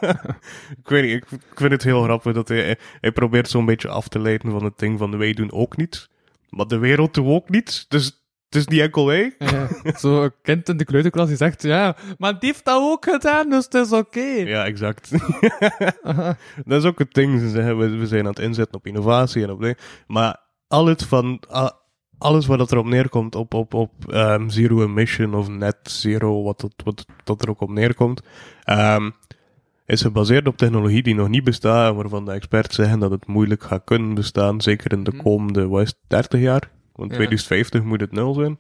ik 0.81 0.89
weet 0.89 1.03
niet, 1.03 1.13
ik, 1.13 1.31
ik 1.31 1.59
vind 1.59 1.71
het 1.71 1.83
heel 1.83 2.03
grappig 2.03 2.33
dat 2.33 2.47
hij, 2.47 2.77
hij 3.01 3.11
probeert 3.11 3.49
zo'n 3.49 3.65
beetje 3.65 3.89
af 3.89 4.07
te 4.07 4.19
leiden 4.19 4.51
van 4.51 4.63
het 4.63 4.77
ding 4.79 4.99
van 4.99 5.17
wij 5.17 5.33
doen 5.33 5.51
ook 5.51 5.77
niets. 5.77 6.09
Maar 6.49 6.67
de 6.67 6.77
wereld 6.77 7.13
doet 7.13 7.27
ook 7.27 7.49
niets, 7.49 7.87
dus 7.87 8.22
het 8.53 8.61
is 8.61 8.67
niet 8.67 8.79
enkel 8.79 9.05
wij. 9.05 9.35
ja. 9.39 9.67
Zo 9.97 10.23
een 10.23 10.31
kind 10.41 10.69
in 10.69 10.77
de 10.77 10.85
kleuterklas 10.85 11.27
die 11.27 11.37
zegt, 11.37 11.61
ja, 11.63 11.95
maar 12.17 12.39
die 12.39 12.49
heeft 12.49 12.65
dat 12.65 12.81
ook 12.81 13.05
gedaan, 13.09 13.49
dus 13.49 13.63
het 13.63 13.73
is 13.73 13.91
oké. 13.91 14.19
Ja, 14.23 14.65
exact. 14.65 15.11
Dat 16.65 16.81
is 16.81 16.85
ook 16.85 16.99
het 16.99 17.13
ding. 17.13 17.39
Ze 17.39 17.49
zeggen, 17.49 17.77
we, 17.77 17.89
we 17.89 18.07
zijn 18.07 18.21
aan 18.21 18.29
het 18.29 18.39
inzetten 18.39 18.75
op 18.75 18.87
innovatie 18.87 19.43
en 19.43 19.49
op 19.51 19.59
dingen. 19.61 19.77
Maar 20.07 20.37
al 20.67 20.85
het 20.85 21.03
van, 21.05 21.41
alles 22.17 22.45
wat 22.45 22.57
dat 22.57 22.71
erop 22.71 22.85
neerkomt, 22.85 23.35
op, 23.35 23.53
op, 23.53 23.73
op 23.73 23.91
ehm, 24.09 24.49
zero 24.49 24.81
emission 24.83 25.33
of 25.33 25.47
net 25.49 25.77
zero, 25.83 26.43
wat, 26.43 26.67
wat 26.83 27.05
dat 27.23 27.41
er 27.41 27.49
ook 27.49 27.61
op 27.61 27.69
neerkomt, 27.69 28.21
ehm, 28.63 29.09
is 29.85 30.01
gebaseerd 30.01 30.47
op 30.47 30.57
technologie 30.57 31.03
die 31.03 31.15
nog 31.15 31.27
niet 31.29 31.43
bestaat 31.43 31.89
en 31.89 31.95
waarvan 31.95 32.25
de 32.25 32.31
experts 32.31 32.75
zeggen 32.75 32.99
dat 32.99 33.11
het 33.11 33.27
moeilijk 33.27 33.63
gaat 33.63 33.81
kunnen 33.85 34.13
bestaan, 34.13 34.61
zeker 34.61 34.91
in 34.91 35.03
de 35.03 35.11
Mhm. 35.11 35.21
komende, 35.23 35.67
wat 35.67 35.81
is 35.81 35.87
het, 35.87 35.97
30 36.07 36.39
jaar? 36.39 36.69
Want 36.93 37.09
Ja. 37.09 37.15
2050 37.15 37.83
moet 37.83 38.01
het 38.01 38.11
nul 38.11 38.33
zijn. 38.33 38.57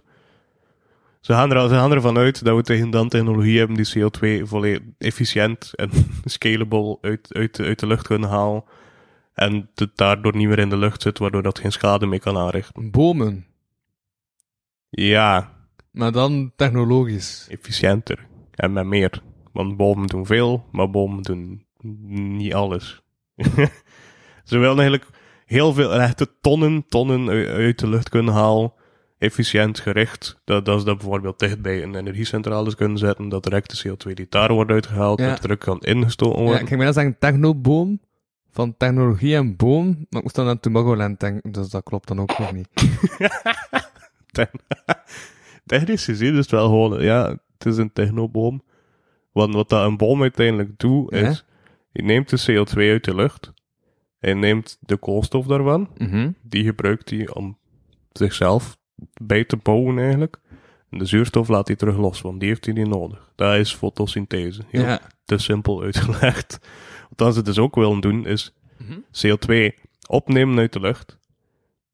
Ze 1.19 1.33
gaan, 1.33 1.51
er, 1.51 1.69
ze 1.69 1.75
gaan 1.75 1.91
ervan 1.91 2.17
uit 2.17 2.43
dat 2.45 2.55
we 2.55 2.61
tegen 2.61 2.89
dan 2.89 3.09
technologie 3.09 3.57
hebben 3.57 3.75
die 3.75 3.93
CO2 3.97 4.47
volledig 4.47 4.81
efficiënt 4.97 5.73
en 5.75 5.89
scalable 6.25 6.97
uit, 7.01 7.33
uit, 7.33 7.59
uit 7.59 7.79
de 7.79 7.87
lucht 7.87 8.07
kunnen 8.07 8.29
halen. 8.29 8.63
En 9.33 9.69
het 9.75 9.91
daardoor 9.95 10.35
niet 10.35 10.47
meer 10.47 10.59
in 10.59 10.69
de 10.69 10.77
lucht 10.77 11.01
zit, 11.01 11.17
waardoor 11.19 11.41
dat 11.43 11.59
geen 11.59 11.71
schade 11.71 12.05
mee 12.05 12.19
kan 12.19 12.37
aanrichten. 12.37 12.91
Bomen. 12.91 13.45
Ja, 14.89 15.51
Maar 15.91 16.11
dan 16.11 16.51
technologisch. 16.55 17.47
efficiënter. 17.49 18.25
En 18.51 18.73
met 18.73 18.85
meer. 18.85 19.21
Want 19.51 19.77
bomen 19.77 20.07
doen 20.07 20.25
veel, 20.25 20.65
maar 20.71 20.89
bomen 20.89 21.21
doen 21.21 21.65
niet 22.37 22.53
alles. 22.53 23.01
Ze 24.43 24.57
willen 24.57 24.79
eigenlijk 24.79 25.07
heel 25.53 25.73
veel, 25.73 25.93
echte 25.93 26.27
tonnen, 26.41 26.85
tonnen 26.87 27.29
uit 27.47 27.79
de 27.79 27.87
lucht 27.87 28.09
kunnen 28.09 28.33
halen. 28.33 28.73
Efficiënt 29.17 29.79
gericht. 29.79 30.41
Dat, 30.45 30.65
dat 30.65 30.77
is 30.77 30.83
dat 30.83 30.97
bijvoorbeeld 30.97 31.39
dicht 31.39 31.61
bij 31.61 31.83
een 31.83 31.95
energiecentrale 31.95 32.75
kunnen 32.75 32.97
zetten. 32.97 33.29
Dat 33.29 33.43
direct 33.43 33.83
de 33.83 33.89
CO2 33.89 34.13
die 34.13 34.25
daar 34.29 34.53
wordt 34.53 34.71
uitgehaald, 34.71 35.19
Ja. 35.19 35.35
druk 35.35 35.59
kan 35.59 35.79
ingestoken 35.79 36.37
Ja, 36.37 36.43
worden. 36.43 36.61
ik 36.61 36.67
ging 36.67 36.79
bijna 36.79 36.93
zeggen 36.93 37.15
technoboom. 37.19 37.99
Van 38.51 38.77
technologie 38.77 39.35
en 39.35 39.55
boom. 39.55 39.85
Maar 39.85 40.05
ik 40.09 40.21
moest 40.21 40.35
dan 40.35 40.47
aan 40.47 40.59
Tomorrowland 40.59 41.19
denken, 41.19 41.51
dus 41.51 41.69
dat 41.69 41.83
klopt 41.83 42.07
dan 42.07 42.19
ook 42.21 42.39
nog 42.39 42.51
niet. 42.53 42.67
Technisch 45.65 46.05
gezien 46.05 46.31
is 46.31 46.37
het 46.37 46.51
wel 46.51 46.65
gewoon, 46.67 47.01
ja, 47.01 47.29
het 47.57 47.65
is 47.65 47.77
een 47.77 47.93
technoboom. 47.93 48.63
Want 49.31 49.53
wat 49.53 49.69
dat 49.69 49.85
een 49.85 49.97
boom 49.97 50.21
uiteindelijk 50.21 50.79
doet, 50.79 51.11
Ja. 51.15 51.27
is, 51.29 51.45
je 51.91 52.03
neemt 52.03 52.29
de 52.29 52.41
CO2 52.51 52.77
uit 52.89 53.03
de 53.03 53.15
lucht. 53.15 53.52
Hij 54.23 54.33
neemt 54.33 54.77
de 54.79 54.97
koolstof 54.97 55.45
daarvan. 55.45 55.89
Mhm. 55.97 56.31
Die 56.41 56.63
gebruikt 56.63 57.09
hij 57.09 57.29
om 57.33 57.57
zichzelf 58.11 58.77
bij 59.21 59.43
te 59.43 59.57
bouwen 59.57 59.97
eigenlijk. 59.99 60.39
En 60.89 60.97
de 60.97 61.05
zuurstof 61.05 61.47
laat 61.47 61.67
hij 61.67 61.75
terug 61.75 61.97
los, 61.97 62.21
want 62.21 62.39
die 62.39 62.49
heeft 62.49 62.65
hij 62.65 62.73
niet 62.73 62.87
nodig. 62.87 63.31
Dat 63.35 63.55
is 63.55 63.73
fotosynthese. 63.73 64.61
Heel 64.67 64.81
Ja. 64.83 64.99
te 65.25 65.37
simpel 65.37 65.81
uitgelegd. 65.81 66.59
Wat 67.15 67.33
ze 67.33 67.41
dus 67.41 67.57
ook 67.59 67.75
willen 67.75 67.99
doen, 67.99 68.25
is 68.25 68.53
Mhm. 68.77 68.99
CO2 69.11 69.75
opnemen 70.07 70.57
uit 70.57 70.73
de 70.73 70.79
lucht, 70.79 71.17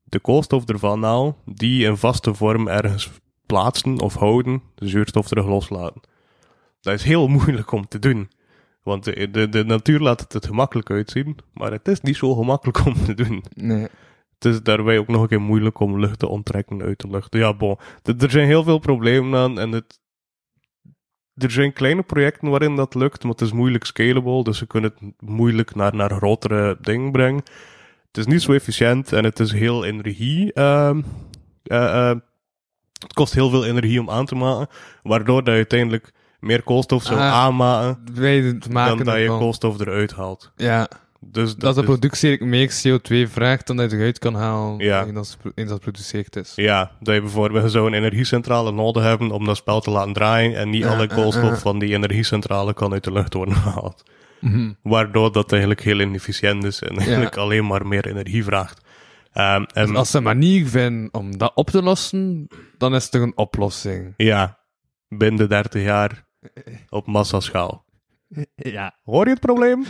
de 0.04 0.20
koolstof 0.20 0.66
ervan 0.66 1.04
halen, 1.04 1.36
die 1.46 1.86
in 1.86 1.98
vaste 1.98 2.34
vorm 2.34 2.68
ergens 2.68 3.10
plaatsen 3.46 4.00
of 4.00 4.14
houden, 4.16 4.62
de 4.76 4.88
zuurstof 4.88 5.28
terug 5.28 5.46
loslaten. 5.46 6.02
Dat 6.82 6.94
is 6.94 7.04
heel 7.04 7.28
moeilijk 7.38 7.72
om 7.72 7.88
te 7.88 8.00
doen. 8.00 8.30
Want 8.90 9.04
de, 9.04 9.32
de, 9.32 9.50
de 9.50 9.64
natuur 9.64 10.00
laat 10.00 10.20
het 10.20 10.34
er 10.34 10.44
gemakkelijk 10.44 10.90
uitzien, 10.90 11.38
maar 11.54 11.72
het 11.72 11.88
is 11.88 12.02
niet 12.02 12.16
zo 12.16 12.36
gemakkelijk 12.36 12.86
om 12.86 12.94
te 12.94 13.14
doen. 13.14 13.44
Nee. 13.54 13.88
Het 14.40 14.46
is 14.54 14.64
daarbij 14.64 14.98
ook 14.98 15.08
nog 15.08 15.22
een 15.22 15.28
keer 15.28 15.42
moeilijk 15.42 15.80
om 15.80 16.00
lucht 16.00 16.20
te 16.20 16.28
onttrekken 16.28 16.82
uit 16.82 17.00
de 17.00 17.10
lucht. 17.10 17.34
Ja, 17.34 17.54
bon. 17.54 17.78
Er 18.04 18.32
zijn 18.32 18.48
heel 18.48 18.64
veel 18.64 18.80
problemen 18.80 19.40
aan 19.40 19.60
en 19.60 19.72
het... 19.72 20.00
Er 21.36 21.52
zijn 21.52 21.74
kleine 21.74 22.04
projecten 22.04 22.50
waarin 22.50 22.76
dat 22.76 22.96
lukt, 22.96 23.24
maar 23.24 23.32
het 23.32 23.42
is 23.42 23.52
moeilijk 23.52 23.84
scalable, 23.84 24.44
dus 24.44 24.58
ze 24.58 24.68
kunnen 24.68 24.92
het 25.00 25.14
moeilijk 25.20 25.76
naar, 25.76 25.96
naar 25.96 26.12
grotere 26.12 26.78
dingen 26.82 27.12
brengen. 27.12 27.44
Het 28.08 28.18
is 28.18 28.26
niet 28.26 28.42
zo 28.42 28.52
efficiënt 28.54 29.14
en 29.14 29.24
het 29.24 29.40
is 29.40 29.52
heel 29.52 29.86
energie... 29.86 30.54
ehm, 30.54 31.02
eh, 31.64 32.10
eh, 32.10 32.18
het 33.00 33.14
kost 33.14 33.34
heel 33.34 33.50
veel 33.50 33.66
energie 33.66 34.00
om 34.00 34.10
aan 34.10 34.26
te 34.26 34.36
maken, 34.36 34.76
waardoor 35.04 35.44
dat 35.44 35.56
uiteindelijk 35.56 36.12
meer 36.40 36.64
koolstof 36.64 37.04
zou 37.04 37.20
Ah, 37.20 37.32
aanmaken 37.34 38.62
maken 38.72 38.98
dan 38.98 39.06
dat 39.06 39.18
je 39.22 39.28
koolstof 39.28 39.80
eruit 39.80 40.12
haalt. 40.14 40.52
Ja, 40.56 40.90
Dus 41.22 41.56
dat 41.56 41.76
de 41.76 41.84
productie 41.84 42.44
meer 42.46 42.70
CO2 42.72 43.28
vraagt 43.32 43.68
dan 43.68 43.78
dat 43.78 43.92
je 43.92 43.98
eruit 43.98 44.20
kan 44.20 44.36
halen 44.36 44.78
Ja. 44.80 45.06
eens 45.06 45.38
dat 45.56 45.72
geproduceerd 45.72 46.36
is. 46.36 46.52
Ja, 46.56 46.92
dat 47.00 47.16
je 47.16 47.22
bijvoorbeeld 47.22 47.72
zo'n 47.72 47.94
energiecentrale 47.94 48.72
nodig 48.72 49.04
hebben 49.04 49.32
om 49.32 49.46
dat 49.46 49.58
spel 49.58 49.82
te 49.82 49.90
laten 49.92 50.14
draaien 50.14 50.56
en 50.56 50.70
niet 50.70 50.84
Ja, 50.84 50.90
alle 50.94 51.08
ja, 51.10 51.16
koolstof 51.16 51.50
ja. 51.50 51.56
van 51.58 51.80
die 51.80 51.94
energiecentrale 51.94 52.74
kan 52.74 52.94
uit 52.94 53.04
de 53.04 53.12
lucht 53.12 53.34
worden 53.34 53.56
gehaald. 53.66 54.04
Mhm. 54.40 54.72
Waardoor 54.84 55.32
dat 55.32 55.52
eigenlijk 55.52 55.82
heel 55.84 56.00
inefficiënt 56.00 56.64
is 56.64 56.82
en 56.82 56.98
eigenlijk 56.98 57.38
alleen 57.38 57.66
maar 57.68 57.88
meer 57.88 58.08
energie 58.08 58.44
vraagt. 58.44 58.82
Ehm, 59.34 59.64
en 59.74 59.88
Dus 59.88 59.96
als 59.96 60.12
ze 60.12 60.18
een 60.18 60.24
manier 60.24 60.68
vinden 60.68 61.14
om 61.14 61.38
dat 61.38 61.52
op 61.56 61.70
te 61.70 61.82
lossen, 61.84 62.48
dan 62.78 62.96
is 62.96 63.14
er 63.14 63.22
een 63.22 63.38
oplossing. 63.38 64.14
ja, 64.18 64.58
binnen 65.08 65.50
30 65.50 65.84
jaar 65.84 66.28
op 66.90 67.08
massaschaal. 67.08 67.86
Ja. 68.56 68.96
Hoor 69.04 69.26
je 69.26 69.32
het 69.32 69.40
probleem? 69.40 69.86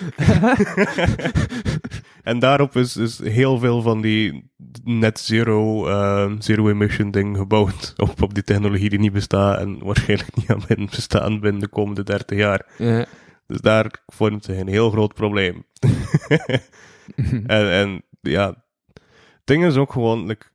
en 2.23 2.39
daarop 2.39 2.75
is, 2.75 2.97
is 2.97 3.19
heel 3.19 3.57
veel 3.57 3.81
van 3.81 4.01
die 4.01 4.51
net 4.83 5.19
zero, 5.19 5.87
eh, 5.87 6.31
zero 6.39 6.69
emission 6.69 7.11
ding 7.11 7.37
gebouwd. 7.37 7.93
Op, 7.97 8.21
op 8.21 8.33
die 8.33 8.43
technologie 8.43 8.89
die 8.89 8.99
niet 8.99 9.13
bestaat 9.13 9.59
en 9.59 9.83
waarschijnlijk 9.83 10.35
niet 10.35 10.49
aan 10.49 10.63
binnen 10.67 10.89
bestaan 10.89 11.39
binnen 11.39 11.61
de 11.61 11.67
komende 11.67 12.03
30 12.03 12.37
jaar. 12.37 12.65
ja. 12.77 13.05
Dus 13.49 13.61
daar 13.61 14.03
vormt 14.05 14.45
zich 14.45 14.57
een 14.57 14.67
heel 14.67 14.89
groot 14.89 15.13
probleem. 15.13 15.65
en, 17.45 17.71
en 17.71 18.01
ja, 18.21 18.47
het 18.47 19.43
ding 19.43 19.65
is 19.65 19.75
ook 19.75 19.91
gewoon, 19.91 20.25
like, 20.25 20.45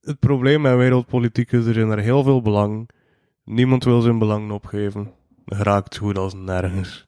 het 0.00 0.18
probleem 0.18 0.60
met 0.60 0.76
wereldpolitiek 0.76 1.52
is, 1.52 1.66
er 1.66 1.74
zijn 1.74 1.90
er 1.90 1.98
heel 1.98 2.22
veel 2.22 2.42
belang. 2.42 2.90
Niemand 3.50 3.84
wil 3.84 4.00
zijn 4.00 4.18
belangen 4.18 4.50
opgeven. 4.50 5.10
Geraakt 5.46 5.96
goed 5.96 6.18
als 6.18 6.34
nergens. 6.34 7.06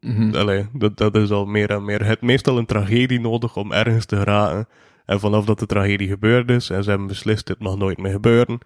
Mhm. 0.00 0.34
Allee, 0.34 0.66
dat, 0.72 0.96
dat 0.96 1.14
is 1.16 1.30
al 1.30 1.46
meer 1.46 1.70
en 1.70 1.84
meer. 1.84 2.04
Het 2.04 2.22
meestal 2.22 2.58
een 2.58 2.66
tragedie 2.66 3.20
nodig 3.20 3.56
om 3.56 3.72
ergens 3.72 4.04
te 4.04 4.16
geraken. 4.16 4.68
En 5.04 5.20
vanaf 5.20 5.44
dat 5.44 5.58
de 5.58 5.66
tragedie 5.66 6.08
gebeurd 6.08 6.50
is 6.50 6.70
en 6.70 6.82
ze 6.82 6.88
hebben 6.88 7.08
beslist, 7.08 7.46
dit 7.46 7.58
mag 7.58 7.76
nooit 7.76 7.98
meer 7.98 8.12
gebeuren. 8.12 8.58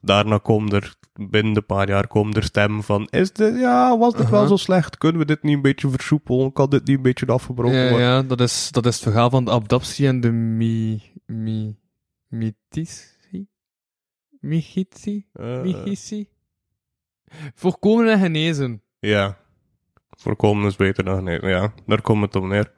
Daarna 0.00 0.38
komt 0.38 0.72
er, 0.72 0.94
binnen 1.12 1.56
een 1.56 1.66
paar 1.66 1.88
jaar, 1.88 2.06
komt 2.06 2.36
er 2.36 2.42
stem 2.42 2.82
van, 2.82 3.06
is 3.10 3.32
dit, 3.32 3.58
ja, 3.58 3.98
was 3.98 4.14
dit 4.14 4.30
wel 4.30 4.46
zo 4.46 4.56
slecht? 4.56 4.98
Kunnen 4.98 5.20
we 5.20 5.26
dit 5.26 5.42
niet 5.42 5.54
een 5.54 5.62
beetje 5.62 5.90
versoepelen? 5.90 6.52
Kan 6.52 6.70
dit 6.70 6.86
niet 6.86 6.96
een 6.96 7.02
beetje 7.02 7.26
afgebroken 7.26 7.78
Ja, 7.78 7.88
worden? 7.88 8.06
ja 8.06 8.22
dat, 8.22 8.40
is, 8.40 8.68
dat 8.70 8.86
is 8.86 8.94
het 8.94 9.02
verhaal 9.02 9.30
van 9.30 9.44
de 9.44 9.50
adoptie 9.50 10.06
en 10.06 10.20
de 10.20 10.30
mi... 10.30 11.02
mi... 11.26 11.76
mitici? 12.28 13.18
Michitie? 14.40 15.26
Eh, 15.32 15.62
Michici? 15.62 16.28
Voorkomen 17.54 18.08
en 18.12 18.18
genezen. 18.18 18.82
ja. 19.00 19.38
Voorkomen 20.10 20.66
is 20.66 20.76
beter 20.76 21.04
dan 21.04 21.24
nee. 21.24 21.46
Ja, 21.46 21.72
daar 21.86 22.00
komt 22.02 22.22
het 22.22 22.36
op 22.36 22.44
neer. 22.44 22.72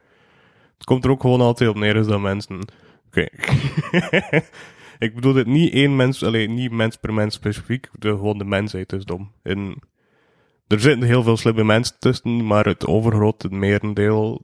Het 0.74 0.84
komt 0.84 1.04
er 1.04 1.10
ook 1.10 1.20
gewoon 1.20 1.40
altijd 1.40 1.70
op 1.70 1.76
neer 1.76 1.96
is 1.96 2.06
dat 2.06 2.20
mensen... 2.20 2.58
Oké. 3.06 3.26
ik 5.06 5.14
bedoel 5.14 5.32
dit 5.32 5.46
niet 5.46 5.72
één 5.72 5.96
mens, 5.96 6.24
alleen 6.24 6.54
niet 6.54 6.70
mens 6.72 6.96
per 6.96 7.14
mens 7.14 7.34
specifiek. 7.34 7.88
De, 7.98 8.08
gewoon 8.08 8.38
de 8.38 8.44
mensheid 8.44 8.92
is 8.92 9.04
dom. 9.04 9.32
En 9.42 9.74
er 10.66 10.80
zitten 10.80 11.06
heel 11.08 11.22
veel 11.22 11.36
slimme 11.36 11.64
mensen 11.64 11.96
tussen, 11.98 12.46
maar 12.46 12.64
het 12.64 12.86
overgrote 12.86 13.48
merendeel 13.48 14.42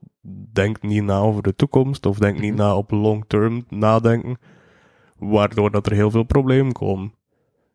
denkt 0.53 0.83
niet 0.83 1.03
na 1.03 1.19
over 1.19 1.43
de 1.43 1.55
toekomst 1.57 2.07
of 2.07 2.19
denkt 2.19 2.41
niet 2.41 2.53
Mhm. 2.55 2.61
na 2.63 2.77
op 2.77 2.91
long 2.91 3.25
term 3.27 3.65
nadenken. 3.69 4.39
Waardoor 5.19 5.71
dat 5.71 5.87
er 5.87 5.93
heel 5.93 6.11
veel 6.11 6.23
problemen 6.23 6.73
komen. 6.73 7.15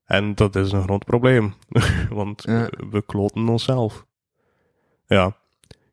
En 0.05 0.35
dat 0.35 0.55
is 0.55 0.71
een 0.71 0.81
groot 0.83 1.05
probleem. 1.05 1.53
Want 2.09 2.43
Ja. 2.43 2.61
we- 2.69 2.87
we 2.91 3.01
kloten 3.05 3.47
onszelf. 3.47 4.05
Ja. 5.07 5.35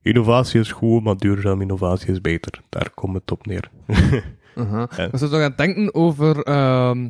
Innovatie 0.02 0.60
is 0.60 0.72
goed, 0.72 1.02
maar 1.04 1.16
duurzame 1.16 1.62
innovatie 1.62 2.08
is 2.12 2.20
beter. 2.20 2.60
Daar 2.68 2.90
komt 2.94 3.14
het 3.14 3.30
op 3.30 3.46
neer. 3.46 3.70
We 4.54 5.08
zijn 5.12 5.30
toch 5.30 5.32
aan 5.32 5.40
het 5.40 5.56
denken 5.58 5.94
over, 5.94 6.42
ehm, 6.42 7.08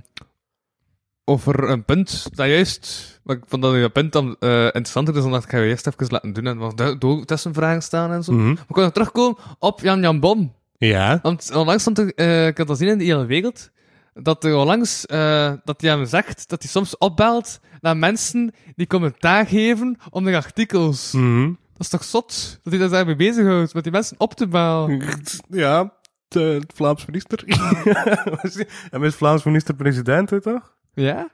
over 1.25 1.69
een 1.71 1.85
punt 1.85 2.29
dat 2.37 2.47
juist, 2.47 3.21
maar 3.25 3.37
ik 3.37 3.43
vond 3.47 3.63
dat 3.63 3.75
je 3.75 3.89
punt 3.91 4.13
dan 4.13 4.37
eh 4.39 4.65
interessanter 4.65 5.17
is, 5.17 5.23
dan 5.23 5.31
dat 5.33 5.45
ik 5.45 5.51
ga 5.51 5.59
je 5.59 5.69
eerst 5.69 5.87
even 5.87 6.07
laten 6.09 6.33
doen 6.33 6.47
en 6.47 6.59
wat 6.59 6.97
tussenvragen 7.27 7.83
staan 7.83 8.13
en 8.13 8.25
zo. 8.25 8.33
Mhm. 8.33 8.45
Maar 8.53 8.65
ik 8.69 8.75
wil 8.75 8.85
nog 8.85 8.93
terugkomen 8.93 9.37
op 9.59 9.81
Jan 9.81 10.01
Jan 10.01 10.21
Bon. 10.21 10.53
Ja. 10.79 11.19
Want 11.23 11.51
onlangs 11.55 11.83
stond 11.83 11.99
er, 11.99 12.15
eh, 12.15 12.47
ik 12.47 12.59
had 12.59 12.67
dat 12.67 12.79
zien 12.79 12.89
in 12.89 12.99
de 12.99 13.05
hele 13.05 13.27
wereld, 13.27 13.71
dat 14.15 14.45
er 14.45 14.57
onlangs, 14.57 15.07
eh, 15.07 15.53
dat 15.65 15.81
hij 15.81 15.91
hem 15.91 16.07
zegt, 16.07 16.49
dat 16.49 16.63
hij 16.63 16.71
soms 16.71 16.99
opbelt 16.99 17.61
naar 17.81 17.97
mensen 17.97 18.53
die 18.75 18.87
commentaar 18.87 19.47
geven 19.47 19.99
onder 20.11 20.35
artikels. 20.35 21.13
Mhm. 21.13 21.47
Dat 21.47 21.81
is 21.81 21.89
toch 21.89 22.05
zot? 22.05 22.59
Dat 22.63 22.73
hij 22.73 22.83
daar 22.83 22.91
daarmee 22.91 23.17
bezighoudt, 23.17 23.75
met 23.75 23.83
die 23.83 23.93
mensen 23.93 24.21
op 24.21 24.35
te 24.35 24.49
bellen. 24.49 25.21
Ja. 25.49 25.99
De, 26.29 26.41
het 26.41 26.73
Vlaams 26.75 27.07
minister. 27.07 27.45
en 28.91 29.03
is 29.03 29.15
Vlaams 29.15 29.45
minister-president, 29.45 30.31
je 30.31 30.41
toch? 30.41 30.77
Ja? 30.95 31.29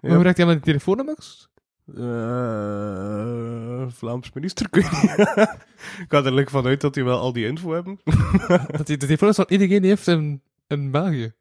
Hoe 0.00 0.22
raakt 0.22 0.36
hij 0.36 0.46
met 0.46 0.54
die 0.54 0.64
telefoonnummers? 0.64 1.48
Eh, 1.96 3.86
Vlaams 3.88 4.32
minister, 4.32 4.66
ik 4.70 4.74
weet 4.74 4.90
niet. 4.90 5.18
ik 6.04 6.06
ga 6.08 6.24
er 6.24 6.34
like 6.34 6.50
vanuit 6.50 6.80
dat 6.80 6.94
die 6.94 7.04
wel 7.04 7.18
al 7.18 7.32
die 7.32 7.46
info 7.46 7.72
hebben. 7.72 8.00
Dat 8.76 8.88
hij 8.88 8.96
de 8.96 9.06
telefoonnummers 9.06 9.36
van 9.36 9.46
iedereen 9.48 9.84
heeft 9.84 10.06
in, 10.06 10.42
in 10.66 10.90
België. 10.90 11.32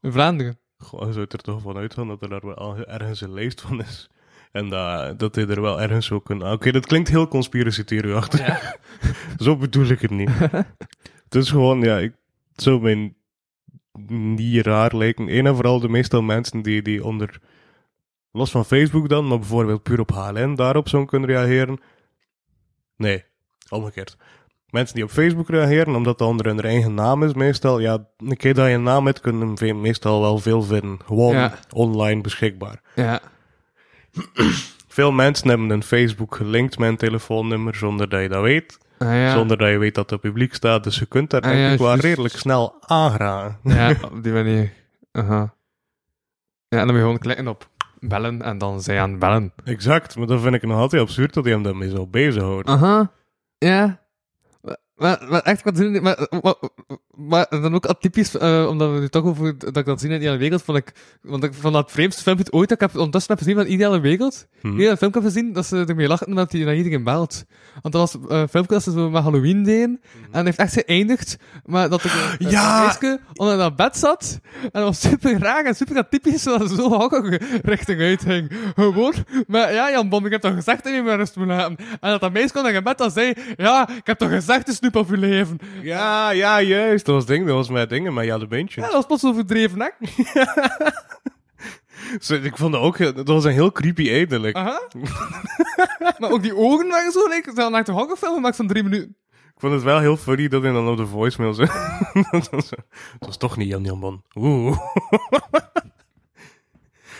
In 0.00 0.12
Vlaanderen. 0.12 0.58
Goh, 0.78 1.06
je 1.06 1.12
zou 1.12 1.26
er 1.28 1.38
toch 1.38 1.60
van 1.60 1.76
uitgaan 1.76 2.08
dat 2.08 2.22
er 2.22 2.28
daar 2.28 2.46
wel 2.46 2.76
ergens 2.86 3.20
een 3.20 3.32
lijst 3.32 3.60
van 3.60 3.80
is. 3.80 4.10
En 4.52 4.68
dat, 4.68 5.18
dat 5.18 5.34
hij 5.34 5.46
er 5.46 5.60
wel 5.60 5.80
ergens 5.80 6.06
zou 6.06 6.22
kunnen... 6.22 6.52
Oké, 6.52 6.70
dat 6.72 6.86
klinkt 6.86 7.08
heel 7.08 7.28
conspiracy 7.28 7.84
theorie-achtig. 7.84 8.76
Zo 9.44 9.56
bedoel 9.56 9.86
ik 9.86 10.00
het 10.00 10.10
niet. 10.10 10.30
het 11.24 11.34
is 11.34 11.50
gewoon, 11.50 11.80
ja, 11.80 11.98
ik, 11.98 12.14
zou 12.54 12.80
mij 12.80 13.14
niet 14.06 14.66
raar 14.66 14.96
lijken. 14.96 15.36
Eén 15.36 15.46
en 15.46 15.54
vooral 15.54 15.80
de 15.80 15.88
meestal 15.88 16.22
mensen 16.22 16.62
die, 16.62 16.82
die 16.82 17.04
onder... 17.04 17.40
Los 18.32 18.50
van 18.50 18.64
Facebook 18.64 19.08
dan, 19.08 19.26
maar 19.26 19.38
bijvoorbeeld 19.38 19.82
puur 19.82 20.00
op 20.00 20.10
HLN 20.10 20.54
daarop 20.54 20.88
zouden 20.88 21.10
kunnen 21.10 21.28
reageren. 21.28 21.80
Nee, 22.96 23.24
omgekeerd. 23.68 24.16
Mensen 24.70 24.94
die 24.94 25.04
op 25.04 25.10
Facebook 25.10 25.48
reageren, 25.48 25.94
omdat 25.94 26.18
dat 26.18 26.28
onder 26.28 26.46
hun 26.46 26.60
eigen 26.60 26.94
naam 26.94 27.22
is, 27.22 27.34
meestal, 27.34 27.78
ja, 27.78 27.98
een 28.16 28.36
keer 28.36 28.54
dat 28.54 28.66
je 28.66 28.72
een 28.72 28.82
naam 28.82 29.06
hebt, 29.06 29.20
kunnen 29.20 29.58
ve- 29.58 29.72
meestal 29.72 30.20
wel 30.20 30.38
veel 30.38 30.62
vinden. 30.62 30.98
Gewoon 31.06 31.34
Ja. 31.34 31.54
online 31.72 32.20
beschikbaar. 32.20 32.80
Ja. 32.94 33.20
Veel 34.88 35.12
mensen 35.12 35.48
hebben 35.48 35.70
een 35.70 35.82
Facebook 35.82 36.34
gelinkt 36.36 36.78
met 36.78 36.88
een 36.88 36.96
telefoonnummer 36.96 37.74
zonder 37.74 38.08
dat 38.08 38.22
je 38.22 38.28
dat 38.28 38.42
weet. 38.42 38.78
Ah, 38.98 39.08
ja. 39.08 39.32
Zonder 39.32 39.58
dat 39.58 39.68
je 39.70 39.78
weet 39.78 39.94
dat 39.94 40.10
het 40.10 40.20
publiek 40.20 40.54
staat. 40.54 40.84
Dus 40.84 40.98
je 40.98 41.06
kunt 41.06 41.30
daar 41.30 41.40
Ah, 41.40 41.54
ja, 41.54 41.68
ik 41.70 41.78
wel 41.78 41.94
redelijk 41.94 42.34
snel 42.36 42.74
aanraken. 42.80 43.58
Ja, 43.62 43.94
op 44.12 44.22
die 44.22 44.32
manier. 44.32 44.72
Aha. 45.12 45.54
Ja, 46.68 46.78
en 46.78 46.86
dan 46.86 46.86
moet 46.86 46.94
je 46.94 47.00
gewoon 47.00 47.18
klikken 47.18 47.48
op 47.48 47.68
bellen 48.00 48.42
en 48.42 48.58
dan 48.58 48.80
zij 48.82 49.00
aan 49.00 49.18
bellen. 49.18 49.52
Exact, 49.64 50.16
maar 50.16 50.26
dan 50.26 50.40
vind 50.40 50.54
ik 50.54 50.62
nog 50.62 50.78
altijd 50.78 51.02
absurd 51.02 51.34
dat 51.34 51.44
hij 51.44 51.52
hem 51.52 51.62
daarmee 51.62 51.90
zo 51.90 52.06
bezighouden. 52.06 52.74
Aha. 52.74 53.10
Ja. 53.58 54.00
Maar, 54.98 55.24
maar 55.28 55.40
echt, 55.40 55.62
wat 55.62 55.76
doen 55.76 56.02
maar, 56.02 56.28
maar, 56.42 56.54
maar 57.14 57.46
dan 57.50 57.74
ook 57.74 57.86
atypisch, 57.86 58.34
uh, 58.34 58.66
omdat 58.68 58.92
we 58.92 58.98
nu 58.98 59.08
toch 59.08 59.24
over 59.24 59.58
dat 59.58 59.76
ik 59.76 59.84
dat 59.84 60.00
zien 60.00 60.10
in 60.10 60.16
Ideale 60.16 60.38
Wereld, 60.38 60.62
vond 60.62 60.78
ik, 60.78 60.92
want 61.22 61.44
ik 61.44 61.54
vond 61.54 61.74
dat 61.74 61.92
vreemdste 61.92 62.22
filmpje 62.22 62.52
ooit, 62.52 62.68
dat 62.68 62.82
ik 62.82 62.88
heb 62.88 62.96
ondertussen 62.96 63.32
heb 63.34 63.42
gezien 63.42 63.56
van 63.56 63.66
Ideale 63.66 64.00
Wereld. 64.00 64.46
Hmm. 64.60 64.74
Ik 64.74 64.80
heb 64.80 64.90
een 64.90 64.96
filmpje 64.96 65.20
gezien 65.20 65.52
dat 65.52 65.66
ze 65.66 65.84
ermee 65.88 66.08
lachten 66.08 66.34
dat 66.34 66.52
hij 66.52 66.64
naar 66.64 66.76
iedereen 66.76 67.04
belt. 67.04 67.44
Want 67.82 67.94
dat 67.94 68.12
was 68.12 68.14
uh, 68.14 68.38
een 68.38 68.48
filmpje 68.48 68.74
dat 68.74 68.82
ze 68.82 68.92
zo 68.92 69.10
met 69.10 69.22
Halloween 69.22 69.62
deden, 69.62 70.00
en 70.12 70.28
het 70.32 70.44
heeft 70.44 70.58
echt 70.58 70.72
geëindigd, 70.72 71.36
maar 71.64 71.88
dat 71.88 72.04
ik 72.04 72.12
Ja! 72.38 72.84
meisje 72.84 73.20
onder 73.34 73.56
dat 73.56 73.76
bed 73.76 73.96
zat, 73.96 74.40
en 74.62 74.70
dat 74.72 74.82
was 74.82 75.00
super 75.00 75.38
raar 75.38 75.64
en 75.64 75.74
super 75.74 75.96
atypisch, 75.98 76.42
dat 76.42 76.68
ze 76.68 76.74
zo 76.74 76.88
hokkige 76.88 77.40
richting 77.62 78.00
uitging. 78.00 78.52
Gewoon, 78.74 79.14
maar 79.46 79.72
ja, 79.72 79.90
Jan 79.90 80.08
Bon, 80.08 80.24
ik 80.24 80.32
heb 80.32 80.40
toch 80.40 80.54
gezegd 80.54 80.84
dat 80.84 80.94
je 80.94 81.02
me 81.02 81.14
rust 81.14 81.36
moet 81.36 81.46
laten. 81.46 81.76
En 82.00 82.10
dat 82.10 82.20
dat 82.20 82.32
meisje 82.32 82.62
naar 82.62 82.72
je 82.72 82.82
bed 82.82 83.00
en 83.00 83.10
zei, 83.10 83.32
ja, 83.56 83.88
ik 83.88 84.06
heb 84.06 84.18
toch 84.18 84.30
gezegd, 84.30 84.66
de 84.66 84.72
of 84.96 85.10
je 85.10 85.16
leven. 85.16 85.58
Ja, 85.82 86.30
ja, 86.30 86.62
juist. 86.62 87.04
Dat 87.06 87.14
was 87.14 87.26
ding, 87.26 87.46
dat 87.46 87.54
was 87.54 87.68
met 87.68 87.88
dingen, 87.90 88.12
maar 88.12 88.24
ja, 88.24 88.34
de 88.34 88.40
Ja, 88.40 88.46
beentjes. 88.48 88.84
dat 88.84 88.92
was 88.92 89.06
pas 89.06 89.20
zo 89.20 89.32
verdreven? 89.32 89.78
Zo, 92.20 92.34
ik 92.34 92.56
vond 92.56 92.72
dat 92.72 92.82
ook, 92.82 92.98
dat 92.98 93.28
was 93.28 93.44
een 93.44 93.52
heel 93.52 93.72
creepy 93.72 94.10
eindelijk. 94.10 94.56
Aha. 94.56 94.82
maar 96.18 96.30
ook 96.30 96.42
die 96.42 96.56
ogen 96.56 96.88
waren 96.88 97.12
zo, 97.12 97.28
like, 97.28 97.50
ze 97.54 97.60
hadden 97.60 97.78
echt 97.78 97.88
een 97.88 97.94
horrorfilm 97.94 98.34
gemaakt 98.34 98.56
van 98.56 98.66
drie 98.66 98.82
minuten. 98.82 99.16
Ik 99.30 99.60
vond 99.64 99.72
het 99.72 99.82
wel 99.82 99.98
heel 99.98 100.16
funny 100.16 100.48
dat 100.48 100.62
hij 100.62 100.72
dan 100.72 100.88
op 100.88 100.96
de 100.96 101.06
voicemail 101.06 101.54
zei. 101.54 101.68
dat, 102.30 102.50
was, 102.50 102.68
dat 102.68 102.78
was 103.18 103.36
toch 103.36 103.56
niet 103.56 103.68
Jan 103.68 103.82
Jan. 103.82 104.22
Oeh. 104.34 104.78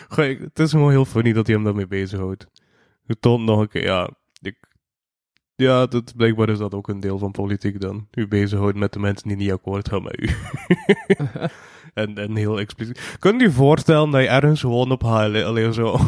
Goh, 0.08 0.40
het 0.40 0.58
is 0.58 0.70
gewoon 0.70 0.90
heel 0.90 1.04
funny 1.04 1.32
dat 1.32 1.46
hij 1.46 1.54
hem 1.54 1.64
daarmee 1.64 1.86
bezighoudt. 1.86 2.46
Toont 3.20 3.44
nog 3.44 3.60
een 3.60 3.68
keer, 3.68 3.84
ja, 3.84 4.10
ik, 4.40 4.56
ja 5.66 5.86
dat, 5.86 6.12
blijkbaar 6.16 6.48
is 6.48 6.58
dat 6.58 6.74
ook 6.74 6.88
een 6.88 7.00
deel 7.00 7.18
van 7.18 7.30
politiek 7.30 7.80
dan. 7.80 8.06
U 8.14 8.28
bezighoudt 8.28 8.76
met 8.76 8.92
de 8.92 8.98
mensen 8.98 9.28
die 9.28 9.36
niet 9.36 9.52
akkoord 9.52 9.88
gaan 9.88 10.02
met 10.02 10.20
u. 10.20 10.28
en, 12.02 12.18
en 12.18 12.36
heel 12.36 12.58
expliciet. 12.58 13.16
Kun 13.18 13.38
je 13.38 13.44
je 13.44 13.50
voorstellen 13.50 14.10
dat 14.10 14.20
je 14.20 14.28
ergens 14.28 14.60
gewoon 14.60 14.90
op 14.90 15.02
HLN, 15.02 15.44
alleen 15.44 15.72
zo, 15.74 15.98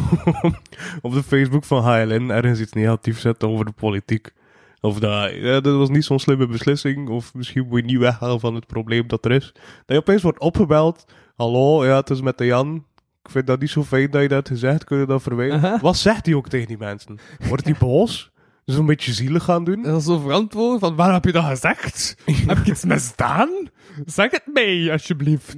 op 1.01 1.13
de 1.13 1.23
Facebook 1.23 1.63
van 1.63 1.83
HLN 1.83 2.29
ergens 2.29 2.59
iets 2.59 2.73
negatiefs 2.73 3.21
zet 3.21 3.43
over 3.43 3.65
de 3.65 3.71
politiek? 3.71 4.33
Of 4.81 4.99
dat, 4.99 5.33
ja, 5.33 5.59
dat 5.59 5.77
was 5.77 5.89
niet 5.89 6.05
zo'n 6.05 6.19
slimme 6.19 6.47
beslissing. 6.47 7.09
Of 7.09 7.33
misschien 7.33 7.67
moet 7.67 7.79
je 7.79 7.85
niet 7.85 7.97
weggaan 7.97 8.39
van 8.39 8.55
het 8.55 8.67
probleem 8.67 9.07
dat 9.07 9.25
er 9.25 9.31
is. 9.31 9.51
Dat 9.53 9.63
je 9.85 9.97
opeens 9.97 10.21
wordt 10.21 10.39
opgebeld. 10.39 11.05
Hallo, 11.35 11.85
ja, 11.85 11.95
het 11.95 12.09
is 12.09 12.21
met 12.21 12.37
de 12.37 12.45
Jan. 12.45 12.85
Ik 13.23 13.29
vind 13.29 13.47
dat 13.47 13.59
niet 13.59 13.69
zo 13.69 13.83
fijn 13.83 14.11
dat 14.11 14.21
je 14.21 14.27
dat 14.27 14.47
gezegd. 14.47 14.83
Kun 14.83 14.97
je 14.97 15.05
dat 15.05 15.21
verwijderen? 15.21 15.81
Wat 15.81 15.97
zegt 15.97 16.25
hij 16.25 16.35
ook 16.35 16.49
tegen 16.49 16.67
die 16.67 16.77
mensen? 16.77 17.19
Wordt 17.47 17.63
hij 17.63 17.75
boos? 17.87 18.30
Een 18.65 18.85
beetje 18.85 19.13
zielig 19.13 19.43
gaan 19.43 19.63
doen? 19.63 19.75
En 19.85 19.91
dan 19.91 20.01
zo 20.01 20.19
verantwoorden 20.19 20.79
van, 20.79 20.95
waarom 20.95 21.15
heb 21.15 21.25
je 21.25 21.31
dat 21.31 21.43
gezegd? 21.45 22.15
heb 22.47 22.57
ik 22.57 22.67
iets 22.67 22.83
misdaan? 22.85 23.49
Zeg 24.05 24.31
het 24.31 24.43
mij, 24.53 24.91
alsjeblieft. 24.91 25.53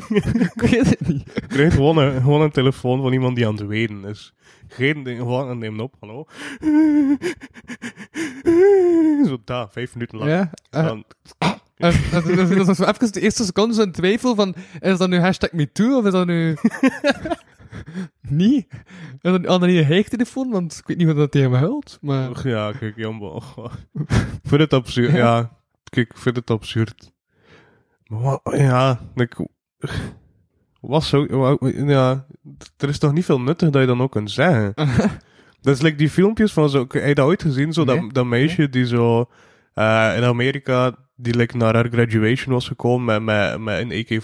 ik 0.54 0.60
weet 0.70 0.90
het 0.90 1.08
niet. 1.08 1.32
Krijgt 1.46 1.74
gewoon 1.74 1.96
een, 1.98 2.22
gewoon 2.22 2.40
een 2.40 2.50
telefoon 2.50 3.02
van 3.02 3.12
iemand 3.12 3.36
die 3.36 3.46
aan 3.46 3.54
het 3.56 3.66
wenen 3.66 4.04
is. 4.04 4.32
Geen 4.68 5.02
ding, 5.02 5.18
gewoon 5.18 5.50
en 5.50 5.58
neem 5.58 5.80
op, 5.80 5.94
hallo. 6.00 6.26
Zo 9.26 9.38
daar, 9.44 9.66
vijf 9.70 9.94
minuten 9.94 10.18
lang. 10.18 10.30
Ja, 10.30 10.50
eh, 10.70 10.84
Dan- 10.86 11.04
En, 11.38 11.92
en, 12.12 12.22
en, 12.24 12.38
en 12.38 12.56
dat 12.58 12.68
is 12.68 12.76
zo 12.76 12.84
even 12.84 13.12
de 13.12 13.20
eerste 13.20 13.44
seconde 13.44 13.74
zo'n 13.74 13.90
twijfel 13.90 14.34
van, 14.34 14.54
is 14.80 14.98
dat 14.98 15.08
nu 15.08 15.18
hashtag 15.18 15.52
MeToo 15.52 15.98
of 15.98 16.04
is 16.04 16.12
dat 16.12 16.26
nu... 16.26 16.54
niet? 18.20 18.66
Is 19.20 19.32
dat 19.32 19.46
al 19.46 19.58
niet 19.58 19.76
een 19.78 19.84
hijgtelefoon, 19.84 20.50
want 20.50 20.76
ik 20.78 20.86
weet 20.86 20.96
niet 20.96 21.06
wat 21.06 21.16
dat 21.16 21.30
tegen 21.30 21.50
me 21.50 21.56
huilt, 21.56 21.98
maar... 22.00 22.48
Ja, 22.48 22.72
kijk, 22.72 22.96
jammer. 22.96 23.36
ik 23.94 24.40
vind 24.42 24.60
het 24.60 24.72
absurd. 24.72 25.12
Ja, 25.12 25.58
kijk, 25.90 26.10
ik 26.10 26.16
vind 26.16 26.36
het 26.36 26.50
absurd. 26.50 27.12
Maar 28.06 28.38
ja, 28.44 29.00
ik... 29.14 29.36
Was 30.80 31.08
zo... 31.08 31.26
Ja, 31.86 32.26
er 32.76 32.88
is 32.88 32.98
toch 32.98 33.12
niet 33.12 33.24
veel 33.24 33.40
nuttig 33.40 33.70
dat 33.70 33.80
je 33.80 33.86
dan 33.86 34.00
ook 34.02 34.10
kunt 34.12 34.30
zeggen. 34.30 34.74
Dat 35.60 35.74
is 35.74 35.80
like 35.82 35.96
die 35.96 36.10
filmpjes 36.10 36.52
van 36.52 36.70
zo... 36.70 36.78
Heb 36.88 37.06
je 37.06 37.14
dat 37.14 37.26
ooit 37.26 37.42
gezien? 37.42 37.72
Zo 37.72 37.84
Nee. 37.84 38.00
dat, 38.00 38.14
dat 38.14 38.26
meisje 38.26 38.68
die 38.68 38.86
zo... 38.86 39.30
eh, 39.74 40.12
in 40.16 40.22
Amerika, 40.24 40.94
die 41.16 41.36
like, 41.36 41.56
naar 41.56 41.74
haar 41.74 41.88
graduation 41.88 42.54
was 42.54 42.66
gekomen 42.68 43.24
met, 43.24 43.58
met, 43.58 43.90
met 43.90 44.06
een 44.08 44.20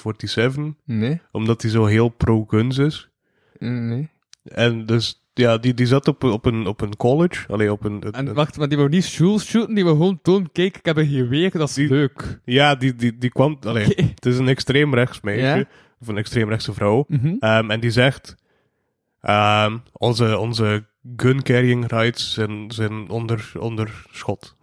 AK-47. 0.77 0.77
Nee, 0.85 1.21
Omdat 1.33 1.61
die 1.61 1.71
zo 1.71 1.85
heel 1.85 2.09
pro-guns 2.09 2.79
is. 2.79 3.11
Nee. 3.63 4.09
En 4.45 4.87
dus... 4.87 5.17
Ja, 5.35 5.59
die, 5.59 5.75
die 5.75 5.87
zat 5.87 6.09
op, 6.09 6.25
op, 6.25 6.45
een, 6.47 6.67
op 6.67 6.81
een 6.81 6.97
college. 6.97 7.53
Allee, 7.53 7.73
op 7.73 7.85
een... 7.85 8.03
En 8.03 8.35
wacht, 8.35 8.59
maar 8.59 8.69
die 8.69 8.77
wou 8.77 8.89
niet 8.89 9.05
schools 9.05 9.47
shooten, 9.47 9.75
die 9.75 9.85
wou 9.85 9.97
gewoon 9.97 10.19
toon, 10.23 10.49
kijk, 10.53 10.77
ik 10.77 10.85
heb 10.85 10.97
een 10.97 11.07
geweer, 11.07 11.51
dat 11.51 11.69
is 11.69 11.75
Die- 11.75 11.89
leuk. 11.89 12.41
Ja, 12.45 12.75
die, 12.75 12.95
die, 12.95 13.19
die 13.19 13.31
kwam... 13.31 13.57
Allee. 13.61 13.85
Het 14.15 14.27
is 14.27 14.39
een 14.39 14.49
extreem 14.49 14.95
rechts 14.95 15.21
meisje. 15.21 15.43
Ja. 15.45 15.65
Of 16.01 16.09
een 16.09 16.17
extreem 16.17 16.49
rechtse 16.49 16.73
vrouw. 16.73 17.07
Ehm, 17.39 17.71
en 17.71 17.81
die 17.81 17.91
zegt... 17.91 18.37
ehm, 19.21 19.79
onze, 19.93 20.39
onze 20.39 20.85
gun 21.17 21.43
carrying 21.43 21.91
rights 21.91 22.33
zijn, 22.33 22.71
zijn 22.71 23.09
onder, 23.09 23.53
onder 23.59 24.05
schot. 24.11 24.57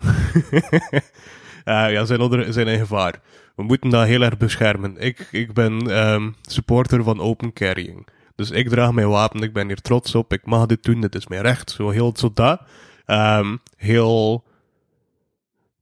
Eh, 1.63 1.91
ja, 1.91 2.05
zijn, 2.05 2.19
onder, 2.21 2.53
zijn 2.53 2.67
in 2.67 2.79
gevaar. 2.79 3.21
We 3.55 3.63
moeten 3.63 3.89
dat 3.89 4.05
heel 4.07 4.21
erg 4.21 4.37
beschermen. 4.37 4.97
Ik, 4.97 5.27
ik 5.31 5.53
ben 5.53 5.91
ehm, 5.91 6.29
supporter 6.41 7.03
van 7.03 7.19
open 7.19 7.53
carrying. 7.53 8.07
Dus 8.39 8.51
ik 8.51 8.69
draag 8.69 8.91
mijn 8.91 9.09
wapen, 9.09 9.41
ik 9.41 9.53
ben 9.53 9.67
hier 9.67 9.81
trots 9.81 10.15
op, 10.15 10.33
ik 10.33 10.45
mag 10.45 10.65
dit 10.65 10.83
doen, 10.83 11.01
dit 11.01 11.15
is 11.15 11.27
mijn 11.27 11.41
recht. 11.41 11.71
Zo 11.71 11.89
heel 11.89 12.13
zo 12.17 12.31
dat. 12.33 12.61
Ehm, 13.05 13.57
heel 13.75 14.43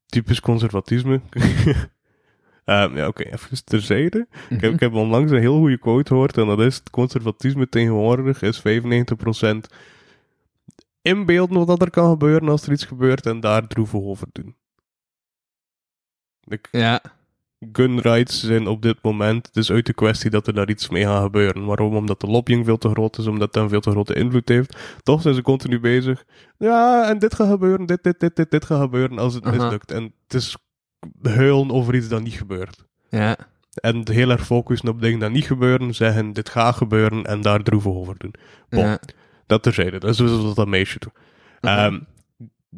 typisch 0.06 0.40
conservatisme. 0.40 1.22
Ehm, 2.66 2.98
ja, 2.98 3.08
oké, 3.08 3.24
even 3.24 3.66
terzijde. 3.66 4.28
Ik 4.50 4.62
heb, 4.62 4.74
ik 4.74 4.80
heb 4.80 4.94
onlangs 4.94 5.32
een 5.32 5.40
heel 5.40 5.58
goede 5.58 5.78
quote 5.78 6.08
gehoord, 6.08 6.38
en 6.38 6.46
dat 6.46 6.60
is: 6.60 6.84
conservatisme 6.92 7.70
tegenwoordig 7.70 8.42
is 8.42 8.60
95% 8.60 8.64
inbeelden 11.02 11.66
wat 11.66 11.82
er 11.82 11.90
kan 11.90 12.10
gebeuren 12.10 12.50
als 12.50 12.66
er 12.66 12.72
iets 12.72 12.86
gebeurt 12.86 13.26
en 13.26 13.40
daar 13.40 13.68
droevig 13.68 14.02
over 14.02 14.28
doen. 14.32 14.56
Ja. 16.72 17.02
Gun 17.72 18.00
rights 18.00 18.44
zijn 18.44 18.68
op 18.68 18.82
dit 18.82 18.98
moment 19.02 19.54
dus 19.54 19.72
uit 19.72 19.86
de 19.86 19.94
kwestie 19.94 20.30
dat 20.30 20.48
er 20.48 20.54
daar 20.54 20.70
iets 20.70 20.90
mee 20.90 21.04
gaat 21.04 21.24
gebeuren. 21.24 21.66
Waarom? 21.66 21.96
Omdat 21.96 22.22
de 22.22 22.28
lobbying 22.28 22.66
veel 22.66 22.78
te 22.78 22.90
groot 22.90 23.18
is, 23.18 23.28
omdat 23.28 23.54
dat 23.54 23.64
een 23.64 23.70
veel 23.70 23.80
te 23.80 23.92
grote 23.92 24.14
invloed 24.14 24.50
heeft. 24.50 24.78
Toch 25.04 25.22
zijn 25.22 25.36
ze 25.36 25.42
continu 25.42 25.80
bezig. 25.80 26.26
Ja, 26.58 27.10
en 27.10 27.20
dit 27.20 27.36
gaat 27.36 27.50
gebeuren, 27.50 27.86
dit, 27.86 28.04
dit, 28.04 28.20
dit, 28.20 28.36
dit, 28.36 28.52
dit 28.52 28.66
gaat 28.66 28.82
gebeuren 28.82 29.20
als 29.20 29.34
het 29.34 29.46
Aha. 29.46 29.56
mislukt. 29.56 29.92
En 29.92 30.04
het 30.04 30.34
is 30.34 30.58
huilen 31.22 31.72
over 31.72 31.96
iets 31.96 32.08
dat 32.08 32.22
niet 32.22 32.34
gebeurt. 32.34 32.86
Ja. 33.10 33.38
En 33.74 34.12
heel 34.12 34.30
erg 34.30 34.46
focussen 34.46 34.90
op 34.90 35.02
dingen 35.02 35.20
dat 35.20 35.32
niet 35.32 35.46
gebeuren, 35.46 35.96
zeggen 35.96 36.34
dit 36.34 36.50
gaat 36.50 36.76
gebeuren 36.76 37.24
en 37.24 37.42
daar 37.42 37.64
droevig 37.64 37.92
over 37.92 38.16
doen. 38.18 38.34
Bon. 38.70 38.84
Ja. 38.84 39.00
Dat 39.46 39.64
terzijde, 39.64 40.00
dat 40.00 40.10
is 40.10 40.18
dus 40.18 40.42
wat 40.42 40.56
dat 40.56 40.68
meisje 40.68 41.00
doet. 41.00 41.14
Oké. 41.62 42.06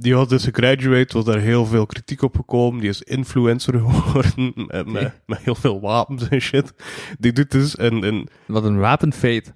Die 0.02 0.16
had 0.16 0.30
dus 0.30 0.43
gegraduate, 0.43 1.14
was 1.14 1.26
daar 1.26 1.39
heel 1.39 1.66
veel 1.66 1.86
kritiek 1.86 2.22
op 2.22 2.36
gekomen. 2.36 2.80
Die 2.80 2.89
is 2.89 3.02
influencer 3.02 3.80
geworden, 3.80 4.54
met, 4.56 4.86
met, 4.86 5.22
met 5.26 5.39
heel 5.39 5.56
veel 5.56 5.82
wapens 5.82 6.28
en 6.28 6.41
shit. 6.41 6.74
Die 7.18 7.32
doet 7.32 7.52
dus 7.52 7.80
een... 7.80 8.04
een 8.04 8.30
Wat 8.45 8.64
een 8.64 8.80
wapenfeit. 8.80 9.54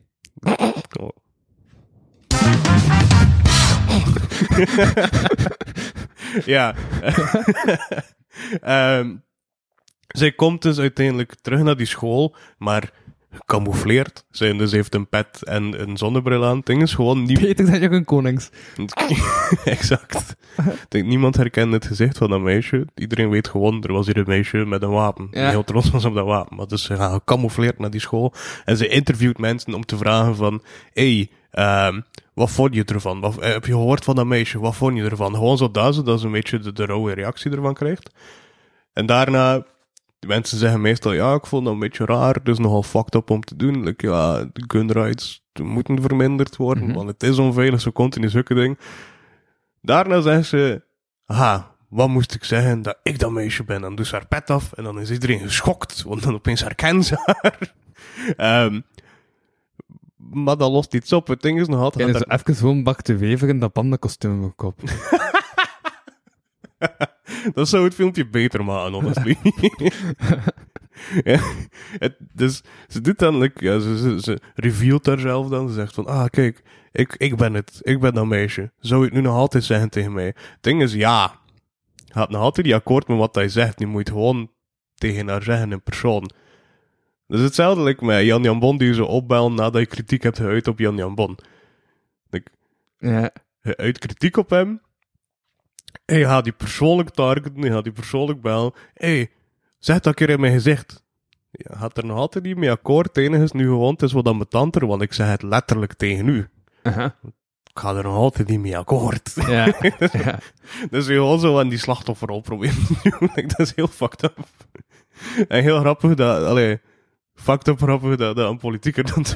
oh. 0.99 1.09
ja. 6.55 6.75
Ehm, 8.61 9.15
zij 10.07 10.31
komt 10.31 10.61
dus 10.61 10.79
uiteindelijk 10.79 11.35
terug 11.41 11.61
naar 11.61 11.77
die 11.77 11.85
school, 11.85 12.35
maar 12.57 12.91
gecamoufleerd. 13.33 14.25
Zij 14.31 14.53
dus 14.57 14.71
heeft 14.71 14.95
een 14.95 15.07
pet 15.07 15.43
en 15.43 15.81
een 15.81 15.97
zonnebril 15.97 16.45
aan. 16.45 16.57
Het 16.57 16.65
ding 16.65 16.81
is 16.81 16.93
gewoon 16.93 17.23
niet 17.23 17.39
Beter 17.39 17.65
dan 17.71 17.79
Jurgen 17.79 18.05
Konings. 18.05 18.49
exact. 19.65 20.35
Ik 20.57 20.85
denk, 20.89 21.05
niemand 21.05 21.35
herkende 21.35 21.75
het 21.75 21.85
gezicht 21.85 22.17
van 22.17 22.29
dat 22.29 22.41
meisje. 22.41 22.87
Iedereen 22.95 23.29
weet 23.29 23.47
gewoon, 23.47 23.83
er 23.83 23.93
was 23.93 24.05
hier 24.05 24.17
een 24.17 24.23
meisje 24.27 24.57
met 24.57 24.81
een 24.81 24.89
wapen. 24.89 25.27
Die 25.31 25.41
Ja. 25.41 25.49
heel 25.49 25.63
trots 25.63 25.89
was 25.89 26.05
op 26.05 26.13
dat 26.13 26.25
wapen. 26.25 26.55
Maar 26.57 26.67
dus 26.67 26.83
ze 26.83 26.95
gaan 26.95 27.13
gecamoufleerd 27.13 27.79
naar 27.79 27.89
die 27.89 28.01
school. 28.01 28.33
En 28.65 28.77
ze 28.77 28.87
interviewt 28.87 29.37
mensen 29.37 29.73
om 29.73 29.85
te 29.85 29.97
vragen 29.97 30.35
van... 30.35 30.61
Hey, 30.93 31.29
ehm, 31.51 32.01
wat 32.33 32.51
vond 32.51 32.73
je 32.73 32.83
ervan? 32.83 33.19
Wat, 33.19 33.37
eh, 33.37 33.51
heb 33.53 33.65
je 33.65 33.71
gehoord 33.71 34.03
van 34.03 34.15
dat 34.15 34.25
meisje? 34.25 34.59
Wat 34.59 34.75
vond 34.75 34.97
je 34.97 35.03
ervan? 35.03 35.33
Gewoon 35.33 35.57
zo 35.57 35.71
dat 35.71 35.95
ze, 35.95 36.03
dat 36.03 36.19
ze 36.19 36.25
een 36.25 36.31
beetje 36.31 36.59
de, 36.59 36.73
de 36.73 36.85
rauwe 36.85 37.13
reactie 37.13 37.51
ervan 37.51 37.73
krijgt. 37.73 38.09
En 38.93 39.05
daarna... 39.05 39.63
De 40.23 40.29
mensen 40.29 40.57
zeggen 40.57 40.81
meestal, 40.81 41.13
ja, 41.13 41.33
ik 41.33 41.45
vond 41.45 41.63
dat 41.63 41.73
een 41.73 41.79
beetje 41.79 42.05
raar. 42.05 42.33
Het 42.33 42.47
is 42.47 42.57
nogal 42.57 42.83
fucked 42.83 43.15
up 43.15 43.29
om 43.29 43.41
te 43.41 43.55
doen. 43.55 43.83
Like, 43.83 44.07
ja, 44.07 44.49
de 44.53 44.63
gun 44.67 44.91
rights 44.91 45.45
moeten 45.61 46.01
verminderd 46.01 46.55
worden. 46.55 46.83
Mhm. 46.83 46.93
Want 46.93 47.07
het 47.07 47.23
is 47.23 47.37
onveilig, 47.37 47.81
zo 47.81 47.91
continu 47.91 48.29
zulke 48.29 48.53
dingen. 48.53 48.77
Daarna 49.81 50.21
zegt 50.21 50.47
ze, 50.47 50.83
ha, 51.25 51.75
wat 51.89 52.09
moest 52.09 52.33
ik 52.33 52.43
zeggen 52.43 52.81
dat 52.81 52.99
ik 53.03 53.19
dat 53.19 53.31
meisje 53.31 53.63
ben? 53.63 53.81
Dan 53.81 53.95
doet 53.95 54.07
ze 54.07 54.15
haar 54.15 54.27
pet 54.27 54.49
af 54.49 54.73
en 54.73 54.83
dan 54.83 54.99
is 54.99 55.11
iedereen 55.11 55.39
geschokt, 55.39 56.03
want 56.03 56.23
dan 56.23 56.33
opeens 56.33 56.61
herkennen 56.61 57.03
ze 57.03 57.15
haar. 57.25 57.59
Ehm, 58.37 58.81
maar 60.15 60.57
dat 60.57 60.71
lost 60.71 60.93
iets 60.93 61.13
op. 61.13 61.27
Het 61.27 61.41
ding 61.41 61.59
is 61.59 61.67
nog 61.67 61.79
altijd... 61.79 62.07
En 62.07 62.13
dat 62.13 62.25
zo 62.27 62.35
even 62.35 62.55
gewoon 62.55 62.83
bak 62.83 63.01
te 63.01 63.15
wever 63.15 63.49
in 63.49 63.59
dat 63.59 63.73
pandakostuum 63.73 64.33
op 64.33 64.39
mijn 64.39 64.55
kop. 64.55 64.79
dat 67.53 67.69
zou 67.69 67.83
het 67.83 67.93
filmpje 67.93 68.27
beter 68.27 68.63
maken, 68.63 68.93
honestly. 68.93 69.37
ja, 71.31 71.39
het, 71.97 72.15
dus 72.33 72.61
ze 72.87 73.01
doet 73.01 73.19
dan, 73.19 73.37
like, 73.37 73.65
ja, 73.65 73.79
ze, 73.79 73.97
ze, 73.97 74.19
ze 74.21 74.39
revealt 74.55 75.05
haarzelf 75.05 75.49
dan. 75.49 75.67
Ze 75.67 75.73
zegt 75.73 75.93
van, 75.93 76.05
ah, 76.05 76.25
kijk, 76.25 76.63
ik, 76.91 77.15
ik 77.17 77.35
ben 77.35 77.53
het. 77.53 77.79
Ik 77.81 77.99
ben 77.99 78.13
dat 78.13 78.25
meisje. 78.25 78.71
Zou 78.79 78.99
je 78.99 79.05
het 79.05 79.15
nu 79.15 79.21
nog 79.21 79.35
altijd 79.35 79.63
zeggen 79.63 79.89
tegen 79.89 80.13
mij? 80.13 80.25
Het 80.25 80.57
ding 80.61 80.81
is, 80.81 80.93
ja. 80.93 81.41
Gaat 82.11 82.29
nog 82.29 82.41
altijd 82.41 82.65
niet 82.65 82.75
akkoord 82.75 83.07
met 83.07 83.17
wat 83.17 83.35
hij 83.35 83.49
zegt. 83.49 83.79
Je 83.79 83.87
moet 83.87 84.09
gewoon 84.09 84.51
tegen 84.95 85.27
haar 85.27 85.43
zeggen 85.43 85.71
in 85.71 85.83
persoon. 85.83 86.29
Dus 87.27 87.41
hetzelfde 87.41 87.83
like 87.83 88.05
met 88.05 88.25
Jan 88.25 88.43
Jan 88.43 88.59
Bon 88.59 88.77
die 88.77 88.93
zo 88.93 89.05
opbellen 89.05 89.53
nadat 89.53 89.81
je 89.81 89.87
kritiek 89.87 90.23
hebt 90.23 90.37
geuit 90.37 90.67
op 90.67 90.79
Jan 90.79 90.95
Jan 90.95 91.15
Bon. 91.15 91.37
Like, 92.29 92.51
Ja. 92.97 93.31
uit 93.61 93.97
kritiek 93.99 94.37
op 94.37 94.49
hem. 94.49 94.81
En 96.05 96.17
je 96.17 96.25
gaat 96.25 96.43
die 96.43 96.53
persoonlijk 96.53 97.09
targeten, 97.09 97.71
gaat 97.71 97.83
die 97.83 97.93
persoonlijk 97.93 98.41
bellen. 98.41 98.73
Hé, 98.93 99.15
hey, 99.15 99.31
zeg 99.79 99.99
dat 99.99 100.15
keer 100.15 100.29
in 100.29 100.39
mijn 100.39 100.53
gezicht. 100.53 101.03
Je 101.51 101.69
gaat 101.71 101.97
er 101.97 102.05
nog 102.05 102.17
altijd 102.17 102.43
niet 102.43 102.57
mee 102.57 102.71
akkoord. 102.71 103.07
Het 103.07 103.17
enige 103.17 103.43
is 103.43 103.51
nu 103.51 103.65
gewoon, 103.65 103.91
het 103.93 104.01
is 104.01 104.11
wat 104.11 104.27
ambetanter, 104.27 104.87
want 104.87 105.01
ik 105.01 105.13
zeg 105.13 105.27
het 105.27 105.43
letterlijk 105.43 105.93
tegen 105.93 106.27
u. 106.27 106.49
Ik 107.73 107.79
ga 107.79 107.95
er 107.95 108.03
nog 108.03 108.15
altijd 108.15 108.47
niet 108.47 108.59
mee 108.59 108.77
akkoord. 108.77 109.33
Ja. 109.47 109.65
ja. 110.25 110.39
Dus 110.89 111.05
gewoon 111.05 111.39
zo 111.39 111.59
aan 111.59 111.69
die 111.69 111.77
slachtofferrol 111.77 112.41
proberen 112.41 112.85
te 112.85 113.09
doen. 113.19 113.47
Dat 113.47 113.59
is 113.59 113.75
heel 113.75 113.87
fucked 113.87 114.23
up. 114.23 114.37
En 115.47 115.63
heel 115.63 115.79
grappig 115.79 116.13
dat, 116.13 116.43
allee, 116.45 116.81
fucked 117.33 117.67
up 117.67 117.77
grappig 117.77 118.15
dat, 118.15 118.35
dat 118.35 118.49
een 118.49 118.57
politieker 118.57 119.03
dat 119.03 119.35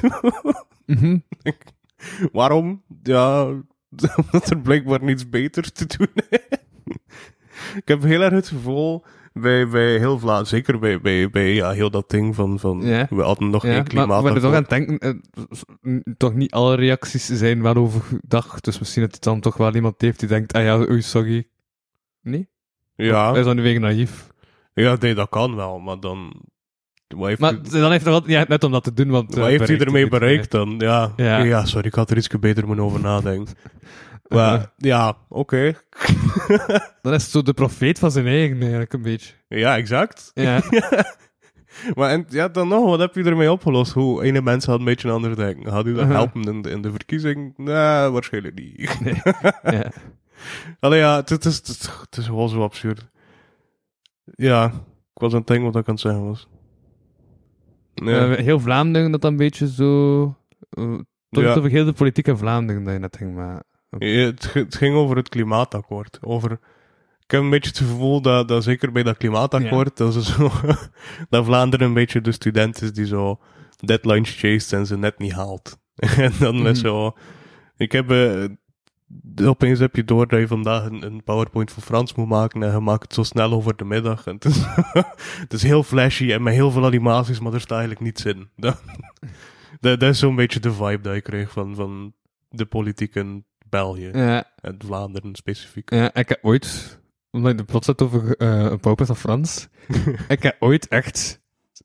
Mhm. 0.86 1.18
Waarom? 2.32 2.82
Ja, 3.02 3.54
omdat 4.24 4.50
er 4.50 4.60
blijkbaar 4.60 5.02
niets 5.04 5.28
beters 5.28 5.70
te 5.70 5.86
doen 5.96 6.08
is. 6.30 6.38
Ik 7.76 7.88
heb 7.88 8.02
heel 8.02 8.20
erg 8.22 8.32
het 8.32 8.48
gevoel 8.48 9.04
bij, 9.32 9.68
bij 9.68 9.98
heel 9.98 10.18
Vlaanderen, 10.18 10.46
zeker 10.46 10.78
bij, 10.78 11.00
bij, 11.00 11.30
bij 11.30 11.54
ja, 11.54 11.70
heel 11.70 11.90
dat 11.90 12.10
ding 12.10 12.34
van, 12.34 12.58
van 12.58 12.80
Ja. 12.82 13.06
we 13.10 13.22
hadden 13.22 13.50
nog 13.50 13.66
Ja, 13.66 13.74
geen 13.74 13.84
klimaat. 13.84 14.22
maar 14.22 14.34
er 14.34 14.40
toch 14.40 14.54
aan 14.54 14.60
het 14.60 14.70
denken, 14.70 14.98
eh, 14.98 15.96
toch 16.16 16.34
niet 16.34 16.52
alle 16.52 16.74
reacties 16.76 17.26
zijn 17.26 17.62
wel 17.62 17.74
overdag, 17.74 18.60
dus 18.60 18.78
misschien 18.78 19.02
dat 19.02 19.12
het 19.14 19.22
dan 19.22 19.40
toch 19.40 19.56
wel 19.56 19.74
iemand 19.74 20.00
heeft 20.00 20.18
die 20.20 20.28
denkt, 20.28 20.52
ah 20.52 20.62
ja, 20.62 20.78
oei, 20.78 21.02
sorry. 21.02 21.48
Nee? 22.22 22.48
ja, 22.94 23.30
Hij 23.30 23.38
is 23.40 23.46
dan 23.46 23.56
nu 23.56 23.62
weer 23.62 23.80
naïef. 23.80 24.26
ja 24.74 24.96
nee, 25.00 25.14
dat 25.14 25.28
kan 25.28 25.54
wel, 25.56 25.78
maar 25.78 26.00
dan... 26.00 26.32
Wat 27.16 27.28
heeft, 27.28 27.40
Maar 27.40 27.62
dan 27.70 27.90
heeft 27.90 28.04
hij 28.04 28.12
wel, 28.12 28.22
ja, 28.28 28.44
net 28.48 28.64
om 28.64 28.72
dat 28.72 28.84
te 28.84 28.92
doen, 28.92 29.08
want... 29.10 29.34
wat 29.34 29.44
eh, 29.44 29.50
heeft 29.50 29.68
hij 29.68 29.78
ermee 29.78 30.08
bereikt 30.08 30.50
dan? 30.50 30.74
Ja, 30.78 31.12
Ja. 31.16 31.38
ja. 31.42 31.64
sorry, 31.64 31.86
ik 31.86 31.94
had 31.94 32.10
er 32.10 32.16
iets 32.16 32.28
beter 32.28 32.66
moeten 32.66 32.84
over 32.84 33.00
nadenken. 33.00 33.54
Maar 34.28 34.72
ja, 34.76 35.16
oké. 35.28 35.72
Dan 37.02 37.14
is 37.14 37.22
het 37.22 37.30
zo 37.30 37.42
de 37.42 37.52
profeet 37.52 37.98
van 37.98 38.10
zijn 38.10 38.26
eigen, 38.26 38.60
eigenlijk, 38.60 38.92
een 38.92 39.02
beetje. 39.02 39.34
Ja, 39.48 39.76
exact. 39.76 40.30
Ja. 40.34 40.60
Maar 41.94 42.10
en, 42.10 42.24
ja, 42.28 42.48
dan 42.48 42.68
nog, 42.68 42.84
wat 42.84 42.98
heb 42.98 43.14
je 43.14 43.22
ermee 43.24 43.52
opgelost? 43.52 43.92
Hoe 43.92 44.22
ene 44.24 44.40
mensen 44.42 44.70
had 44.70 44.78
een 44.78 44.84
beetje 44.84 45.10
anders 45.10 45.36
denken. 45.36 45.70
Had 45.72 45.86
u 45.86 45.92
dat 45.94 46.00
Uh-huh. 46.02 46.16
helpen 46.16 46.42
in 46.42 46.62
de, 46.62 46.70
in 46.70 46.82
de 46.82 46.90
verkiezing? 46.90 47.52
Nee, 47.56 48.08
waarschijnlijk 48.08 48.54
niet. 48.58 48.98
ja. 49.62 49.90
Allee, 50.80 50.98
ja, 51.00 51.16
het, 51.16 51.28
het 51.28 51.44
is, 51.44 51.56
het, 51.56 51.68
is- 51.68 51.90
het 52.00 52.16
is 52.16 52.26
gewoon 52.26 52.48
zo 52.48 52.62
absurd. 52.62 53.06
Ja, 54.24 54.66
ik 55.14 55.20
was 55.20 55.32
aan 55.32 55.38
het 55.38 55.46
denken 55.46 55.72
wat 55.72 55.76
ik 55.82 55.88
aan 55.88 55.94
het 55.94 56.02
zeggen 56.02 56.24
was. 56.26 56.48
Ja, 58.04 58.30
Eh, 58.30 58.44
heel 58.44 58.60
Vlaanderen, 58.60 59.10
dat 59.10 59.20
dan 59.20 59.30
een 59.30 59.36
beetje 59.36 59.68
zo... 59.68 60.20
Uh, 60.78 60.98
toch 61.30 61.42
Ja. 61.44 61.54
over 61.54 61.70
heel 61.70 61.84
de 61.84 61.92
politieke 61.92 62.36
Vlaanderen 62.36 62.84
dat 62.84 62.92
je 62.92 62.98
net 62.98 63.16
ging, 63.16 63.34
maar... 63.34 63.62
Ja, 63.98 64.08
het, 64.08 64.52
het 64.52 64.74
ging 64.74 64.94
over 64.94 65.16
het 65.16 65.28
klimaatakkoord. 65.28 66.18
Over, 66.20 66.52
ik 67.24 67.30
heb 67.30 67.40
een 67.40 67.50
beetje 67.50 67.68
het 67.70 67.78
gevoel 67.78 68.20
dat, 68.20 68.48
dat 68.48 68.64
zeker 68.64 68.92
bij 68.92 69.02
dat 69.02 69.16
klimaatakkoord, 69.16 69.96
dat, 69.96 70.12
ze 70.12 70.22
zo, 70.22 70.50
dat 71.30 71.44
Vlaanderen 71.44 71.86
een 71.86 71.94
beetje 71.94 72.20
de 72.20 72.32
student 72.32 72.82
is 72.82 72.92
die 72.92 73.06
zo 73.06 73.38
deadlines 73.84 74.34
chased 74.36 74.72
en 74.72 74.86
ze 74.86 74.96
net 74.98 75.18
niet 75.18 75.32
haalt. 75.32 75.78
en 76.16 76.32
dan 76.38 76.66
is 76.66 76.80
zo... 76.80 77.12
Ik 77.76 77.92
heb... 77.92 78.10
opeens 79.44 79.78
heb 79.78 79.96
je 79.96 80.04
door 80.04 80.28
dat 80.28 80.40
je 80.40 80.46
vandaag 80.46 80.84
een, 80.84 81.02
een 81.02 81.24
PowerPoint 81.24 81.72
voor 81.72 81.82
Frans 81.82 82.14
moet 82.14 82.28
maken 82.28 82.62
en 82.62 82.72
je 82.72 82.80
maakt 82.80 83.02
het 83.02 83.14
zo 83.14 83.22
snel 83.22 83.52
over 83.52 83.76
de 83.76 83.84
middag. 83.84 84.26
En 84.26 84.34
het, 84.34 84.44
is, 84.44 84.64
het 85.44 85.52
is 85.52 85.62
heel 85.62 85.82
flashy 85.82 86.32
en 86.32 86.42
met 86.42 86.54
heel 86.54 86.70
veel 86.70 86.84
animaties, 86.84 87.40
maar 87.40 87.52
er 87.52 87.60
staat 87.60 87.78
eigenlijk 87.78 88.00
niets 88.00 88.24
in. 88.24 88.48
Dat, 88.56 88.82
dat, 89.80 90.00
dat 90.00 90.10
is 90.10 90.18
zo'n 90.18 90.36
beetje 90.36 90.60
de 90.60 90.72
vibe 90.72 91.00
dat 91.00 91.14
ik 91.14 91.22
kreeg 91.22 91.50
van, 91.50 91.74
van 91.74 92.14
de 92.48 92.66
politiek 92.66 93.14
in 93.14 93.44
België. 93.68 94.10
Ja, 94.12 94.44
En 94.60 94.76
Vlaanderen 94.84 95.34
specifiek. 95.34 95.90
ja, 95.90 96.14
ik 96.14 96.28
heb 96.28 96.38
ooit... 96.42 97.00
Omdat 97.30 97.50
je 97.50 97.56
de 97.56 97.64
plots 97.64 97.86
had 97.86 98.02
over 98.02 98.36
eh, 98.36 98.48
een 98.48 98.80
PowerPoint 98.80 99.06
van 99.06 99.16
Frans. 99.16 99.68
ik 100.28 100.42
heb 100.42 100.56
ooit 100.58 100.88
echt... 100.88 101.40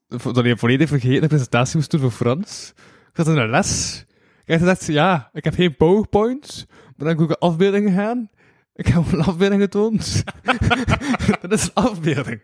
Dat 0.08 0.46
je 0.46 0.58
volledig 0.58 0.90
vergeten 0.90 1.22
een 1.22 1.28
presentatie 1.28 1.78
moest 1.78 1.92
doen 1.92 2.00
voor 2.00 2.12
Frans. 2.12 2.74
Ik 2.78 3.14
zat 3.14 3.28
in 3.28 3.38
een 3.38 3.50
les. 3.50 4.06
Ik 4.46 4.60
gezegd, 4.60 4.86
ja, 4.86 5.30
ik 5.34 5.44
heb 5.44 5.54
geen 5.54 5.76
PowerPoint. 5.76 6.66
Heb 6.98 7.08
ik 7.08 7.22
ook 7.22 7.30
een 7.30 7.36
afbeelding 7.38 7.88
gegaan. 7.88 8.30
Ik 8.76 8.88
heb 8.88 9.12
een 9.12 9.22
afbeelding 9.22 9.62
getoond. 9.62 10.24
dat 11.42 11.52
is 11.52 11.64
een 11.64 11.74
afbeelding. 11.74 12.42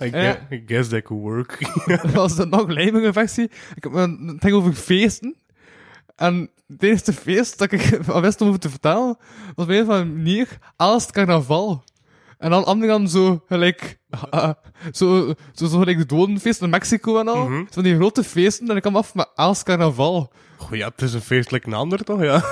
I, 0.00 0.04
Ja. 0.04 0.10
guess, 0.10 0.38
I 0.50 0.62
guess 0.66 0.88
that 0.88 1.02
could 1.02 1.22
work. 1.22 1.58
Dat 2.02 2.12
was 2.12 2.36
de 2.36 2.46
nog 2.46 2.68
lijmige 2.68 3.12
versie. 3.12 3.50
Ik 3.74 3.82
heb 3.84 3.92
een, 3.92 4.36
ging 4.40 4.54
over 4.54 4.72
feesten. 4.72 5.36
En 6.16 6.50
het 6.66 6.82
eerste 6.82 7.12
feest 7.12 7.58
dat 7.58 7.72
ik 7.72 7.80
wist 8.06 8.40
om 8.40 8.48
over 8.48 8.60
te 8.60 8.70
vertellen, 8.70 9.16
was 9.54 9.66
bij 9.66 9.76
een 9.76 9.82
of 9.82 9.88
andere 9.88 10.10
manier 10.16 10.58
Aalst 10.76 11.10
carnaval. 11.12 11.84
En 12.40 12.50
dan 12.50 12.64
andere 12.64 12.92
dan 12.92 13.08
zo 13.08 13.42
gelijk, 13.46 13.98
ah, 14.30 14.50
zo, 14.92 15.34
zo, 15.52 15.66
zo 15.66 15.78
gelijk 15.78 15.98
de 15.98 16.06
dodenfeest 16.06 16.62
in 16.62 16.70
Mexico 16.70 17.18
en 17.18 17.28
al. 17.28 17.48
Mhm. 17.48 17.64
Van 17.70 17.82
die 17.82 17.94
grote 17.94 18.24
feesten, 18.24 18.68
en 18.68 18.76
ik 18.76 18.82
kwam 18.82 18.96
af 18.96 19.14
met 19.14 19.30
Aalst 19.34 19.62
carnaval. 19.62 20.32
Goh, 20.56 20.74
ja, 20.74 20.88
het 20.88 21.02
is 21.02 21.12
een 21.12 21.20
feestelijk 21.20 21.66
een 21.66 21.74
ander 21.74 22.04
toch, 22.04 22.22
ja? 22.30 22.42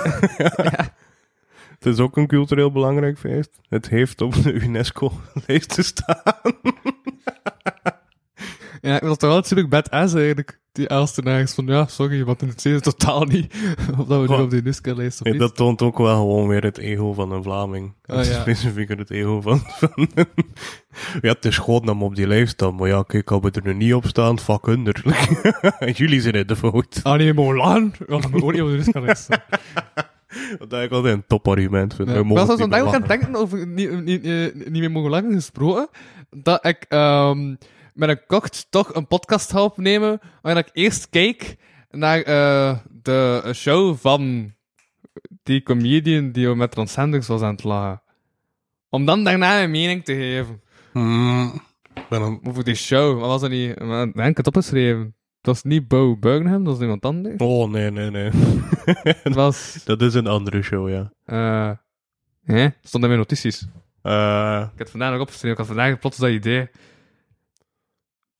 Het 1.69 1.85
is 1.85 1.99
ook 1.99 2.17
een 2.17 2.27
cultureel 2.27 2.71
belangrijk 2.71 3.17
feest. 3.17 3.59
Het 3.69 3.89
heeft 3.89 4.21
op 4.21 4.43
de 4.43 4.53
UNESCO-lijst 4.53 5.69
te 5.75 5.83
staan. 5.83 6.33
Ja, 8.81 8.95
ik 8.95 9.01
was 9.01 9.17
toch 9.17 9.29
wel 9.29 9.39
natuurlijk 9.39 9.69
badass 9.69 10.13
eigenlijk, 10.13 10.59
die 10.79 10.89
Aalstenaars. 10.89 11.53
Van 11.53 11.65
ja, 11.65 11.85
sorry, 11.87 12.23
want 12.25 12.41
in 12.41 12.47
het 12.47 12.61
zin 12.61 12.79
totaal 12.79 13.23
niet. 13.23 13.53
of 13.99 14.05
dat 14.07 14.21
we 14.27 14.35
nu 14.35 14.41
op 14.41 14.49
de 14.49 14.55
UNESCO-lijst 14.55 15.19
of 15.19 15.25
Ja, 15.25 15.31
niet. 15.31 15.41
dat 15.41 15.55
toont 15.55 15.81
ook 15.81 15.97
wel 15.97 16.15
gewoon 16.15 16.47
weer 16.47 16.63
het 16.63 16.77
ego 16.77 17.13
van 17.13 17.31
een 17.31 17.43
Vlaming. 17.43 17.93
Ah, 18.05 18.25
ja. 18.25 18.41
Specifieker 18.41 18.97
het 18.97 19.11
ego 19.11 19.41
van... 19.41 19.59
van 19.79 20.07
ja, 21.21 21.29
het 21.31 21.45
is 21.45 21.57
gewoon 21.57 21.85
dat 21.85 21.97
we 21.97 22.03
op 22.03 22.15
die 22.15 22.27
lijst 22.27 22.51
staan. 22.51 22.75
Maar 22.75 22.87
ja, 22.87 23.03
kijk, 23.07 23.31
als 23.31 23.41
we 23.41 23.51
er 23.51 23.61
nu 23.63 23.73
niet 23.73 23.93
op 23.93 24.05
staan, 24.05 24.39
fuck 24.39 24.65
under. 24.67 25.01
Jullie 25.99 26.21
zijn 26.21 26.33
in 26.33 26.47
de 26.47 26.55
fout. 26.55 26.99
Ah 27.03 27.17
nee, 27.17 27.37
ook 27.37 28.31
niet 28.31 28.41
op 28.43 28.51
de 28.53 28.73
UNESCO-lijst 28.73 29.23
staan. 29.23 29.41
Dat 30.67 30.83
ik 30.83 30.91
altijd 30.91 31.13
een 31.15 31.23
topargument 31.27 31.93
vind. 31.95 32.07
Ja. 32.07 32.13
We 32.13 32.19
Ik 32.19 32.25
mogen 32.25 32.47
was 32.47 32.57
het 32.57 32.57
dus 32.57 32.67
niet 32.67 32.75
vandaag 32.75 32.87
ook 32.87 33.01
aan 33.03 33.09
het 33.09 33.19
belachen. 33.19 33.33
denken 33.33 33.41
over 33.41 33.67
niet, 33.67 34.03
niet, 34.05 34.23
eh, 34.23 34.67
niet 34.71 34.79
meer 34.81 34.91
mogen 34.91 35.09
langer 35.09 35.31
gesproken. 35.31 35.87
Dat 36.29 36.65
ik 36.65 36.85
ehm, 36.89 37.55
met 37.99 38.09
een 38.09 38.25
kocht 38.27 38.67
toch 38.69 38.95
een 38.95 39.07
podcast 39.07 39.51
ga 39.51 39.63
opnemen. 39.63 40.19
Waarin 40.41 40.63
ik 40.63 40.69
eerst 40.73 41.09
kijk 41.09 41.55
naar 41.89 42.21
eh, 42.21 42.77
de 43.01 43.51
show 43.55 43.97
van 43.97 44.53
die 45.43 45.63
comedian 45.63 46.31
die 46.31 46.55
met 46.55 46.71
Transcenders 46.71 47.27
was 47.27 47.41
aan 47.41 47.51
het 47.51 47.63
lachen. 47.63 48.01
Om 48.89 49.05
dan 49.05 49.23
daarna 49.23 49.63
een 49.63 49.71
mening 49.71 50.03
te 50.05 50.13
geven. 50.15 50.61
Ik 51.93 52.07
ben 52.09 52.21
een- 52.21 52.39
over 52.47 52.63
die 52.63 52.75
show. 52.75 53.19
Wat 53.19 53.27
was 53.27 53.41
dat 53.41 53.49
niet? 53.49 53.69
Ik 53.81 54.13
denk 54.15 54.37
het 54.37 54.47
opgeschreven. 54.47 55.01
Het 55.37 55.47
was 55.47 55.63
niet 55.63 55.87
Bo 55.87 56.17
Burnham, 56.17 56.63
dat 56.63 56.73
was 56.73 56.81
iemand 56.81 57.05
anders. 57.05 57.35
Oh, 57.37 57.69
nee, 57.69 57.91
nee, 57.91 58.09
nee. 58.11 58.29
Het 59.23 59.35
was... 59.35 59.81
dat 59.85 60.01
is 60.01 60.13
een 60.13 60.27
andere 60.27 60.61
show, 60.61 60.89
ja. 60.89 61.11
eh 61.25 61.71
hè? 62.43 62.67
stond 62.81 63.03
in 63.03 63.09
mijn 63.09 63.21
notities. 63.21 63.67
Eh, 64.01 64.59
Ik 64.63 64.69
heb 64.69 64.77
het 64.79 64.89
vandaag 64.89 65.11
nog 65.11 65.21
opgeschreven. 65.21 65.51
Ik 65.51 65.57
had 65.57 65.67
vandaag 65.67 65.99
plots 65.99 66.17
dat 66.17 66.29
idee. 66.29 66.69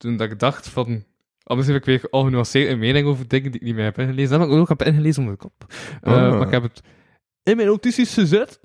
Toen 0.00 0.16
dat 0.16 0.30
ik 0.30 0.38
dacht 0.38 0.68
van... 0.68 1.04
Anders 1.42 1.68
heb 1.68 1.76
ik 1.76 1.84
weer 1.84 2.06
ongenuanceerd 2.10 2.70
een 2.70 2.78
mening 2.78 3.06
over 3.06 3.28
dingen 3.28 3.50
die 3.50 3.60
ik 3.60 3.66
niet 3.66 3.74
meer 3.74 3.84
heb 3.84 3.98
ingelezen. 3.98 4.30
Dat 4.30 4.40
heb 4.40 4.48
ik 4.48 4.54
ook 4.56 4.68
heb 4.68 4.82
ingelezen 4.82 5.22
onder 5.22 5.38
de 5.38 5.42
kop. 5.42 5.72
Ah. 6.00 6.12
Maar 6.38 6.46
ik 6.46 6.50
heb 6.50 6.62
het 6.62 6.82
in 7.42 7.56
mijn 7.56 7.68
notities 7.68 8.14
gezet. 8.14 8.60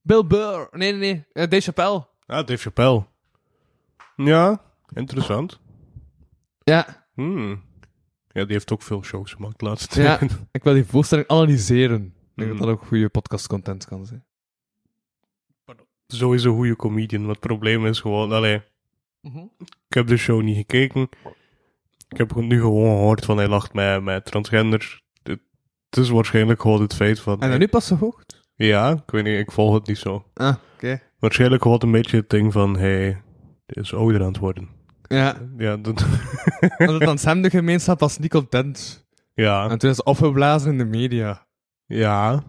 Bill 0.00 0.26
Burr. 0.26 0.68
Nee, 0.70 0.92
nee, 0.92 1.00
nee. 1.00 1.24
Uh, 1.44 1.50
Dave 1.50 1.60
Chappelle. 1.60 2.06
ah, 2.26 2.46
Dave 2.46 2.56
Chappelle. 2.56 3.06
Ja, 4.16 4.62
interessant. 4.94 5.60
Ja, 6.64 7.06
Hmm. 7.14 7.62
Ja, 8.28 8.42
die 8.44 8.52
heeft 8.52 8.72
ook 8.72 8.82
veel 8.82 9.02
shows 9.04 9.32
gemaakt 9.32 9.60
laatst. 9.60 9.94
Ja. 9.94 10.20
ik 10.50 10.62
wil 10.64 10.72
die 10.74 10.84
voorstelling 10.84 11.28
analyseren. 11.28 12.04
Ik 12.04 12.12
denk 12.34 12.50
Mm. 12.50 12.56
dat 12.58 12.66
dat 12.66 12.76
ook 12.76 12.84
goede 12.86 13.08
podcastcontent 13.08 13.84
kan 13.86 14.06
zijn. 14.06 14.24
Sowieso 16.06 16.48
een 16.50 16.56
goede 16.56 16.76
comedian. 16.76 17.20
Maar 17.22 17.30
het 17.30 17.40
probleem 17.40 17.86
is 17.86 18.00
gewoon... 18.00 18.32
Allee, 18.32 18.62
ik 19.88 19.94
heb 19.94 20.06
de 20.06 20.16
show 20.16 20.42
niet 20.42 20.56
gekeken. 20.56 21.08
Ik 22.08 22.16
heb 22.16 22.34
nu 22.34 22.60
gewoon 22.60 22.96
gehoord 22.96 23.24
van 23.24 23.36
hij 23.36 23.48
lacht 23.48 23.72
met, 23.72 24.02
met 24.02 24.24
transgender. 24.24 25.00
Het, 25.22 25.40
het 25.90 25.98
is 26.04 26.08
waarschijnlijk 26.08 26.60
gewoon 26.60 26.80
het 26.80 26.94
feit 26.94 27.20
van... 27.20 27.40
En 27.40 27.50
dan 27.50 27.58
nu 27.58 27.68
pas 27.68 27.86
gehoord? 27.86 28.44
Ja, 28.54 28.90
ik 28.90 29.10
weet 29.10 29.24
niet, 29.24 29.38
ik 29.38 29.52
volg 29.52 29.74
het 29.74 29.86
niet 29.86 29.98
zo. 29.98 30.24
Ah, 30.34 30.54
oké. 30.74 31.00
Waarschijnlijk 31.18 31.62
gewoon 31.62 31.82
een 31.82 31.90
beetje 31.90 32.16
het 32.16 32.30
ding 32.30 32.52
van, 32.52 32.76
hey, 32.76 33.22
dit 33.66 33.84
is 33.84 33.94
ouder 33.94 34.20
aan 34.20 34.26
het 34.26 34.38
worden. 34.38 34.68
Ja, 35.02 35.36
Ja, 35.56 35.76
dat, 35.76 36.04
want 36.78 37.00
dan 37.00 37.18
Sam 37.18 37.42
de 37.42 37.50
gemeenschap 37.50 38.00
was 38.00 38.18
niet 38.18 38.30
content. 38.30 39.06
ja, 39.34 39.68
En 39.68 39.78
toen 39.78 39.90
is 39.90 39.96
het 39.96 40.06
opgeblazen 40.06 40.70
in 40.72 40.78
de 40.78 40.84
media. 40.84 41.46
ja, 41.86 42.42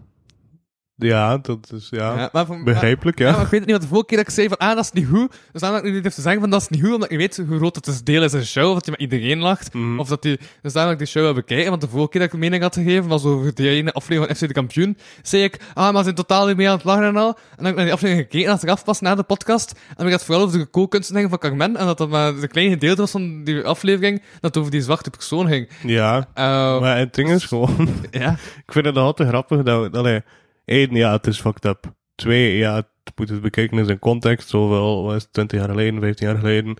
ja, 0.98 1.38
dat 1.38 1.72
is, 1.74 1.88
ja, 1.90 2.28
maar 2.32 2.46
voor, 2.46 2.62
begrijpelijk, 2.62 3.18
Ja, 3.18 3.26
ja. 3.26 3.32
maar 3.32 3.44
ik 3.44 3.50
weet 3.50 3.60
het 3.60 3.68
niet, 3.68 3.78
want 3.78 3.82
de 3.82 3.88
vorige 3.88 4.06
keer 4.06 4.16
dat 4.18 4.26
ik 4.26 4.32
zei 4.34 4.48
van, 4.48 4.56
ah, 4.56 4.74
dat 4.74 4.84
is 4.84 4.90
niet 4.92 5.06
goed. 5.06 5.30
Dus 5.52 5.60
daarom 5.60 5.78
dat 5.78 5.78
ik 5.78 5.84
nu 5.84 5.94
niet 5.94 6.04
heb 6.04 6.12
te 6.12 6.20
zeggen 6.20 6.40
van, 6.40 6.50
dat 6.50 6.60
is 6.60 6.68
niet 6.68 6.80
goed, 6.82 6.92
omdat 6.92 7.10
ik 7.10 7.16
weet 7.18 7.36
hoe 7.48 7.56
groot 7.58 7.74
het 7.76 7.86
is 7.86 8.02
deel 8.02 8.22
is 8.22 8.32
een 8.32 8.46
show, 8.46 8.68
of 8.68 8.74
dat 8.74 8.86
hij 8.86 8.94
met 8.98 9.12
iedereen 9.12 9.38
lacht. 9.38 9.74
Mhm. 9.74 9.98
Of 9.98 10.08
dat 10.08 10.22
die, 10.22 10.38
dus 10.62 10.72
daarom 10.72 10.92
dat 10.92 11.00
ik 11.00 11.06
die 11.06 11.06
show 11.06 11.26
heb 11.26 11.34
bekijken, 11.34 11.68
want 11.68 11.80
de 11.80 11.88
vorige 11.88 12.08
keer 12.10 12.20
dat 12.20 12.28
ik 12.28 12.34
een 12.34 12.40
mening 12.40 12.62
had 12.62 12.74
gegeven, 12.74 13.08
was 13.08 13.24
over 13.24 13.54
die 13.54 13.68
ene 13.68 13.92
aflevering 13.92 14.26
van 14.26 14.36
FC 14.36 14.46
de 14.54 14.60
Kampioen, 14.60 14.96
zei 15.22 15.42
ik, 15.42 15.60
ah, 15.74 15.84
maar 15.84 15.96
ze 15.96 16.02
zijn 16.02 16.14
totaal 16.14 16.46
niet 16.46 16.56
meer 16.56 16.68
aan 16.68 16.76
het 16.76 16.84
lachen 16.84 17.04
en 17.04 17.16
al. 17.16 17.28
En 17.28 17.34
dan 17.56 17.64
heb 17.64 17.70
ik 17.70 17.76
naar 17.76 17.84
die 17.84 17.94
aflevering 17.94 18.26
gekeken, 18.30 18.52
als 18.52 18.62
ik 18.62 18.68
afpas 18.68 19.00
na 19.00 19.14
de 19.14 19.22
podcast, 19.22 19.74
en 19.96 20.06
ik 20.06 20.12
het 20.12 20.24
vooral 20.24 20.44
over 20.44 20.58
de 20.58 20.66
kookkunsten 20.66 21.28
van 21.28 21.38
Carmen, 21.38 21.76
en 21.76 21.86
dat 21.86 21.98
dat 21.98 22.08
maar 22.08 22.28
een 22.28 22.48
klein 22.48 22.70
gedeelte 22.70 23.00
was 23.00 23.10
van 23.10 23.44
die 23.44 23.62
aflevering, 23.64 24.22
dat 24.40 24.56
over 24.56 24.70
die 24.70 24.82
zwarte 24.82 25.10
persoon 25.10 25.46
ging. 25.48 25.68
Ja, 25.82 26.28
Eh, 26.34 26.80
maar 26.80 26.98
het 26.98 27.14
ding 27.14 27.30
is 27.30 27.44
gewoon, 27.44 27.88
ja. 28.10 28.30
ik 28.66 28.72
vind 28.72 28.84
het 28.84 28.96
altijd 28.96 29.28
grappig 29.28 29.62
dat, 29.62 29.96
allee, 29.96 30.22
één, 30.68 30.90
ja, 30.94 31.12
het 31.12 31.26
is 31.26 31.40
fucked 31.40 31.64
up. 31.64 31.92
Twee, 32.14 32.56
ja, 32.56 32.74
het 32.76 33.12
moet 33.16 33.28
het 33.28 33.40
bekijken 33.40 33.78
in 33.78 33.84
zijn 33.84 33.98
context, 33.98 34.48
zowel, 34.48 35.08
het, 35.10 35.32
20 35.32 35.58
jaar 35.58 35.68
geleden, 35.68 36.00
15 36.00 36.26
jaar 36.26 36.38
geleden, 36.38 36.76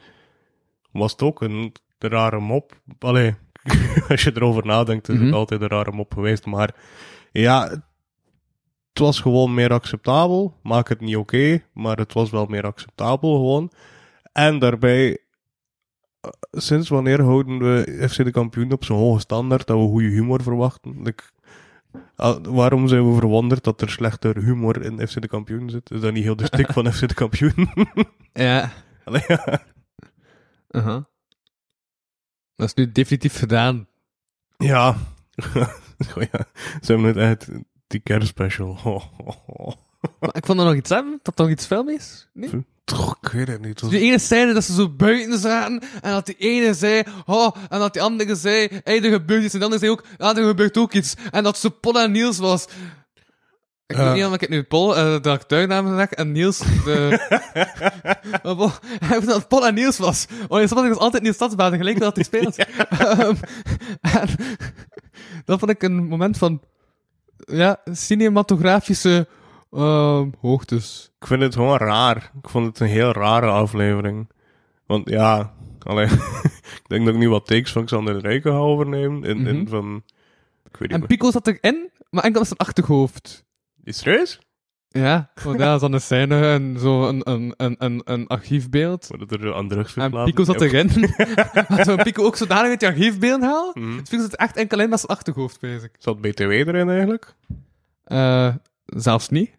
was 0.93 1.13
het 1.13 1.23
ook 1.23 1.41
een 1.43 1.73
rare 1.99 2.41
mop. 2.41 2.73
Allee, 2.99 3.35
als 4.09 4.23
je 4.23 4.33
erover 4.35 4.67
nadenkt, 4.67 5.09
is 5.09 5.15
het 5.15 5.25
Mhm. 5.25 5.35
altijd 5.35 5.61
een 5.61 5.69
rare 5.69 5.93
mop 5.93 6.15
geweest, 6.15 6.47
maar 6.47 6.75
ja, 7.33 7.69
het 7.69 8.99
was 9.07 9.21
gewoon 9.21 9.55
meer 9.55 9.73
acceptabel. 9.73 10.57
Maak 10.63 10.89
het 10.89 11.01
niet 11.01 11.17
oké, 11.17 11.63
maar 11.75 11.97
het 11.97 12.13
was 12.13 12.31
wel 12.31 12.47
meer 12.47 12.65
acceptabel 12.65 13.35
gewoon. 13.37 13.71
En 14.33 14.59
daarbij, 14.59 15.19
eh, 16.21 16.31
sinds 16.51 16.89
wanneer 16.89 17.23
houden 17.23 17.59
we 17.59 18.07
FC 18.09 18.25
de 18.25 18.31
kampioen 18.31 18.73
op 18.73 18.85
zo'n 18.85 18.99
hoge 18.99 19.21
standaard 19.21 19.67
dat 19.67 19.77
we 19.79 19.85
goede 19.87 20.09
humor 20.09 20.43
verwachten? 20.43 21.07
Ik, 21.07 21.33
waarom 22.43 22.89
zijn 22.89 23.11
we 23.11 23.19
verwonderd 23.19 23.65
dat 23.65 23.81
er 23.81 23.91
slechter 23.91 24.37
humor 24.37 24.83
in 24.83 25.09
FC 25.09 25.21
de 25.21 25.29
kampioen 25.29 25.71
zit? 25.71 25.91
Is 25.91 26.01
dat 26.01 26.13
niet 26.13 26.25
heel 26.25 26.37
de 26.37 26.47
stik 26.47 26.73
van 26.73 26.93
FC 26.93 27.09
de 27.09 27.15
kampioen? 27.15 27.71
Ja. 28.33 28.71
Allee, 29.05 29.23
ja. 29.27 29.61
Dat 32.57 32.67
is 32.67 32.75
nu 32.75 32.93
definitief 32.93 33.39
gedaan. 33.39 33.89
Ja. 34.57 34.97
Oh 36.17 36.23
ja. 36.23 36.47
Ze 36.81 36.93
hebben 36.93 37.05
het 37.05 37.17
echt, 37.17 37.49
die 37.87 38.01
kerstspecial. 38.01 38.79
Oh, 38.85 39.05
oh, 39.27 39.37
oh. 39.47 39.73
Ik 40.33 40.47
vond 40.47 40.59
er 40.59 40.65
nog 40.65 40.75
iets 40.75 40.91
hebben, 40.91 41.19
dat 41.23 41.37
toch 41.37 41.49
iets 41.49 41.67
film 41.67 41.89
is? 41.89 42.29
Nee? 42.33 42.67
Toch, 42.89 43.17
ik 43.23 43.29
weet 43.29 43.49
het 43.49 43.61
niet. 43.65 43.81
Was- 43.81 43.91
Die 43.91 44.01
ene 44.01 44.19
scène 44.19 44.53
dat 44.53 44.65
ze 44.65 44.75
zo 44.75 44.89
buiten 44.89 45.39
zaten 45.39 45.83
en 46.01 46.11
dat 46.13 46.27
die 46.27 46.37
ene 46.39 46.75
zei, 46.75 47.03
oh, 47.27 47.57
en 47.69 47.79
dat 47.79 47.93
die 47.93 48.03
andere 48.03 48.35
zei, 48.35 48.69
hey, 48.85 49.03
er 49.03 49.11
gebeurt 49.11 49.43
iets. 49.45 49.53
En 49.53 49.59
de 49.59 49.65
andere 49.65 49.85
zei 49.85 49.93
ook, 49.93 50.05
ah, 50.19 50.39
er 50.39 50.47
gebeurt 50.47 50.77
ook 50.79 50.93
iets. 50.93 51.15
En 51.31 51.43
dat 51.45 51.59
ze 51.59 51.71
Paul 51.71 52.01
en 52.01 52.13
Niels 52.13 52.39
was. 52.39 52.65
Ik 53.87 53.97
weet 53.97 54.07
Ja. 54.07 54.13
niet 54.13 54.25
of 54.25 54.35
ik 54.35 54.41
het 54.41 54.51
nu 54.51 54.63
Paul, 54.63 54.97
eh, 54.97 55.21
de 55.23 55.31
acteurnaam 55.31 55.97
zeg, 55.97 56.11
en 56.11 56.33
Niels, 56.33 56.59
de... 56.59 57.19
hij 59.05 59.21
dat 59.21 59.35
het 59.37 59.49
Paul 59.49 59.67
en 59.67 59.75
Niels 59.75 59.99
was. 59.99 60.27
Oh, 60.49 60.61
je 60.61 60.67
snapt, 60.67 60.83
ik 60.87 60.93
was 60.93 60.99
altijd 61.03 61.23
in 61.23 61.29
de 61.29 61.35
stadsbaden, 61.35 61.79
gelijk 61.79 61.99
dat 61.99 62.15
hij 62.15 62.25
speelt. 62.25 62.57
Ehm, 62.99 63.35
en 64.01 64.29
dat 65.45 65.59
vond 65.59 65.71
ik 65.71 65.83
een 65.83 66.07
moment 66.07 66.39
van, 66.39 66.61
ja, 67.37 67.77
cinematografische 67.93 69.27
ehm, 69.73 70.29
hoogtes. 70.41 71.11
Ik 71.21 71.27
vind 71.27 71.43
het 71.43 71.55
gewoon 71.55 71.77
raar. 71.79 72.31
Ik 72.43 72.49
vond 72.49 72.67
het 72.67 72.81
een 72.81 72.87
heel 72.87 73.13
rare 73.13 73.47
aflevering. 73.47 74.29
Want 74.87 75.09
ja, 75.09 75.53
alleen, 75.83 76.09
ik 76.81 76.85
denk 76.87 77.05
dat 77.05 77.15
ik 77.15 77.21
nu 77.21 77.29
wat 77.29 77.47
takes 77.47 77.73
van 77.73 77.85
Xander 77.85 78.15
de 78.15 78.29
Rijken 78.29 78.53
ga 78.53 78.59
overnemen. 78.59 79.25
In, 79.25 79.47
in 79.47 79.57
Mhm. 79.57 79.69
van, 79.69 80.03
ik 80.65 80.77
weet 80.77 80.91
niet 80.91 81.01
En. 81.01 81.07
Pico 81.07 81.31
zat 81.31 81.47
erin, 81.47 81.91
maar 82.11 82.25
enkel 82.25 82.45
zijn 82.45 82.59
achterhoofd. 82.59 83.45
Is 83.85 83.97
het 83.97 84.05
serieus? 84.05 84.41
Ja, 84.91 85.31
want 85.45 85.59
ja, 85.59 85.79
zo'n 85.79 86.01
scène 86.01 86.53
en 86.53 86.77
zo 86.81 87.09
een, 87.09 87.31
een, 87.31 87.55
een, 87.57 87.75
een, 87.79 88.03
een 88.05 88.27
archiefbeeld. 88.27 89.09
Maar 89.11 89.19
dat 89.19 89.33
er 89.33 89.55
aan 89.55 89.69
drugs 89.69 89.95
En 89.95 90.25
Pico 90.25 90.45
zat 90.45 90.61
erin. 90.61 90.91
maar 91.69 91.85
zo'n 91.85 91.97
Pico 91.97 92.25
ook 92.25 92.37
zodanig 92.37 92.71
uit 92.71 92.81
je 92.81 92.87
archiefbeeld 92.87 93.43
haal. 93.43 93.71
mhm. 93.75 93.97
Het 93.97 94.09
Pico 94.09 94.23
zat 94.23 94.35
echt 94.37 94.57
enkel 94.57 94.81
in 94.81 94.89
met 94.89 95.01
zijn 95.01 95.13
achterhoofd 95.13 95.61
bezig. 95.61 95.91
Zat 95.99 96.21
BTW 96.21 96.51
erin 96.51 96.89
eigenlijk? 96.89 97.35
Eh, 98.05 98.55
zelfs 98.85 99.29
niet. 99.29 99.51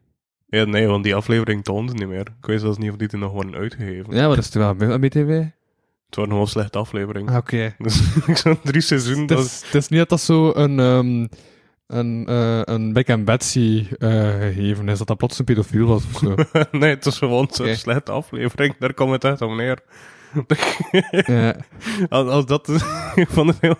Ja, 0.49 0.63
nee, 0.63 0.87
want 0.87 1.03
die 1.03 1.15
aflevering 1.15 1.63
toonde 1.63 1.93
niet 1.93 2.07
meer. 2.07 2.27
Ik 2.39 2.45
weet 2.45 2.59
zelfs 2.59 2.77
niet 2.77 2.89
of 2.91 2.95
die 2.95 3.07
er 3.07 3.17
nog 3.17 3.31
worden 3.31 3.55
uitgegeven. 3.55 4.13
Ja, 4.15 4.27
maar 4.27 4.35
dat 4.35 4.45
is 4.45 4.49
toch 4.49 4.61
wel 4.61 4.71
gebeurd 4.71 4.99
met 4.99 5.09
BTW? 5.09 5.29
Het 5.29 6.15
waren 6.17 6.31
gewoon 6.31 6.47
slechte 6.47 6.77
afleveringen. 6.77 7.31
Ah, 7.31 7.37
Oké. 7.37 7.75
Dus 7.85 8.01
zo'n 8.33 8.59
drie 8.63 8.81
seizoenen. 8.81 9.21
Het 9.21 9.29
Dat 9.29 9.45
is, 9.45 9.61
het 9.65 9.75
is 9.75 9.87
niet 9.87 9.99
dat 9.99 10.09
dat 10.09 10.21
zo 10.21 10.51
een, 10.53 10.79
ehm 10.79 11.27
een, 11.87 12.25
eh, 12.27 12.61
een 12.63 12.93
Beck 12.93 13.07
en 13.07 13.23
Betsy 13.23 13.87
eh, 13.97 14.09
gegeven 14.29 14.89
is, 14.89 14.97
dat 14.97 15.07
dat 15.07 15.17
plots 15.17 15.39
een 15.39 15.45
pedofiel 15.45 15.87
was 15.87 16.03
of 16.13 16.19
zo. 16.19 16.35
nee, 16.77 16.89
het 16.89 17.05
is 17.05 17.17
gewoon 17.17 17.47
zo'n 17.51 17.65
Oké. 17.65 17.75
slechte 17.75 18.11
aflevering. 18.11 18.75
Daar 18.79 18.93
komt 18.93 19.11
het 19.11 19.23
echt 19.23 19.41
op 19.41 19.55
neer. 19.55 19.79
ja. 21.25 21.55
Als, 22.09 22.27
als 22.29 22.45
dat 22.45 22.67
is, 22.67 22.81
ik 23.15 23.29
vond 23.29 23.49
het 23.49 23.57
heel, 23.61 23.75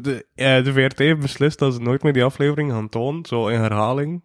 de, 0.00 0.26
ja, 0.34 0.60
de 0.60 0.72
VRT 0.72 0.98
heeft 0.98 1.18
beslist 1.20 1.58
dat 1.58 1.74
ze 1.74 1.80
nooit 1.80 2.02
meer 2.02 2.12
die 2.12 2.24
aflevering 2.24 2.70
gaan 2.72 2.88
tonen, 2.88 3.26
zo 3.26 3.48
in 3.48 3.60
herhaling. 3.60 4.22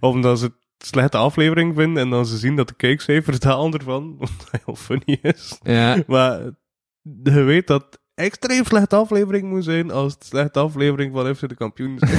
Omdat 0.00 0.38
ze 0.38 0.52
slechte 0.86 1.16
aflevering 1.16 1.74
vinden 1.74 2.02
en 2.02 2.10
dan 2.10 2.26
ze 2.26 2.36
zien 2.36 2.56
dat 2.56 2.68
de 2.68 2.74
kijkcijfers 2.74 3.38
dalen 3.48 3.72
ervan, 3.72 4.16
wat 4.18 4.30
heel 4.64 4.74
funny 4.76 5.18
is. 5.22 5.58
ja. 5.62 6.02
Maar 6.06 6.40
je 7.22 7.42
weet 7.42 7.66
dat 7.66 7.82
het 7.84 7.98
extreem 8.14 8.64
slechte 8.64 8.96
aflevering 8.96 9.48
moet 9.48 9.64
zijn 9.64 9.90
als 9.90 10.12
het 10.12 10.24
slechte 10.24 10.58
aflevering 10.58 11.12
van 11.14 11.34
FC 11.34 11.48
de 11.48 11.54
kampioen 11.54 11.98
is. 11.98 12.10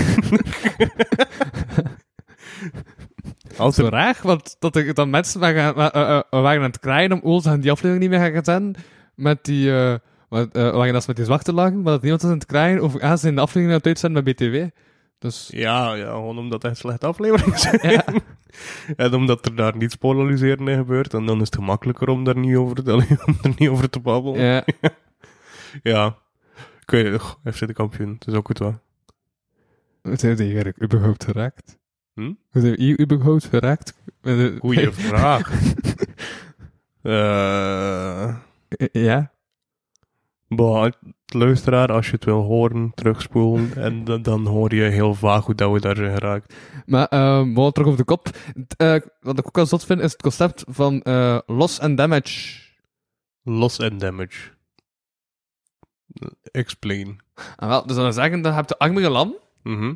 als 3.57 3.75
Zo 3.75 3.87
raar, 3.87 4.17
want 4.23 4.55
dat, 4.59 4.75
er, 4.75 4.93
dat 4.93 5.07
mensen 5.07 5.39
waren, 5.39 5.75
wa- 5.75 5.91
eh, 5.93 6.17
eh, 6.17 6.21
waren 6.29 6.61
aan 6.61 6.67
het 6.69 6.79
krijgen 6.79 7.11
om 7.11 7.19
ons 7.31 7.47
aan 7.47 7.59
die 7.59 7.71
aflevering 7.71 7.99
niet 8.09 8.19
meer 8.19 8.19
gaan 8.33 8.43
zetten. 8.43 8.73
Met 9.15 9.45
die, 9.45 9.71
eh 9.71 9.93
eh, 9.93 10.45
waren 10.51 10.93
dat 10.93 11.01
ze 11.01 11.07
met 11.07 11.15
die 11.15 11.25
zwarte 11.25 11.53
lachen, 11.53 11.81
maar 11.81 11.91
dat 11.93 12.01
niemand 12.01 12.21
was 12.21 12.31
aan 12.31 12.37
het 12.37 12.47
krijgen 12.47 12.81
over, 12.81 13.01
ah, 13.01 13.11
ze 13.11 13.17
zijn 13.17 13.35
de 13.35 13.41
aflevering 13.41 13.69
aan 13.71 13.77
het 13.77 13.87
uitzenden 13.87 14.23
met 14.23 14.35
BTW. 14.35 14.55
Dus, 15.21 15.49
ja, 15.53 15.93
ja, 15.93 16.05
gewoon 16.11 16.37
omdat 16.37 16.61
het 16.61 16.71
echt 16.71 16.79
slechte 16.81 17.05
afleveringen 17.05 17.59
zijn. 17.59 17.91
ja. 17.91 18.05
En 18.95 19.13
omdat 19.13 19.45
er 19.45 19.55
daar 19.55 19.77
niets 19.77 19.95
polariserend 19.95 20.69
in 20.69 20.77
gebeurt, 20.77 21.13
en 21.13 21.25
dan 21.25 21.35
is 21.39 21.45
het 21.45 21.55
gemakkelijker 21.55 22.07
om 22.09 22.23
daar 22.23 22.37
niet 22.37 22.55
over 22.55 22.83
te, 22.83 22.93
om 23.25 23.37
er 23.41 23.53
niet 23.57 23.69
over 23.69 23.89
te 23.89 23.99
babbelen. 23.99 24.41
ja. 24.41 24.63
Ja. 25.83 26.17
Ik 26.81 26.91
weet 26.91 27.11
het, 27.11 27.55
FC 27.55 27.67
de 27.67 27.73
kampioen, 27.73 28.13
het 28.19 28.27
is 28.27 28.33
ook 28.33 28.45
goed 28.45 28.57
waar. 28.57 28.79
Hoe 30.01 30.15
zijn 30.15 30.35
die 30.35 30.45
eigenlijk 30.45 30.83
überhaupt 30.83 31.23
geraakt? 31.23 31.77
Hm? 32.13 32.33
Hoe 32.49 32.61
zijn 32.61 32.75
die 32.75 32.99
überhaupt 32.99 33.45
geraakt? 33.45 33.93
Goeie 34.59 34.91
vraag. 34.91 35.51
Eh 37.01 38.35
Ja. 38.91 39.31
Bah, 40.55 40.91
luisteraar, 41.25 41.91
als 41.91 42.05
je 42.05 42.11
het 42.11 42.25
wil 42.25 42.41
horen, 42.41 42.91
terugspoelen. 42.95 43.73
En 43.85 44.03
dan, 44.03 44.21
dan 44.21 44.45
hoor 44.45 44.75
je 44.75 44.81
heel 44.81 45.13
vaag 45.13 45.45
hoe 45.45 45.55
dat 45.55 45.71
we 45.71 45.79
daar 45.79 45.95
zijn 45.95 46.13
geraakt. 46.13 46.53
Maar, 46.85 47.07
uh, 47.13 47.43
maar 47.43 47.71
terug 47.71 47.87
op 47.87 47.97
de 47.97 48.03
kop. 48.03 48.29
Eh, 48.77 48.95
wat 49.19 49.39
ik 49.39 49.47
ook 49.47 49.55
wel 49.55 49.65
zot 49.65 49.85
vind, 49.85 50.01
is 50.01 50.11
het 50.11 50.21
concept 50.21 50.63
van 50.67 51.01
eh, 51.01 51.37
loss 51.45 51.79
and 51.79 51.97
damage. 51.97 52.59
Loss 53.43 53.79
and 53.79 53.99
damage. 53.99 54.37
Explain. 56.51 57.19
Ah, 57.55 57.69
wel, 57.69 57.85
dus 57.85 57.95
wil 57.95 58.13
zeggen, 58.13 58.41
dat 58.41 58.53
heb 58.53 58.69
je 58.69 58.77
armere 58.77 59.09
land. 59.09 59.35
Mhm. 59.63 59.93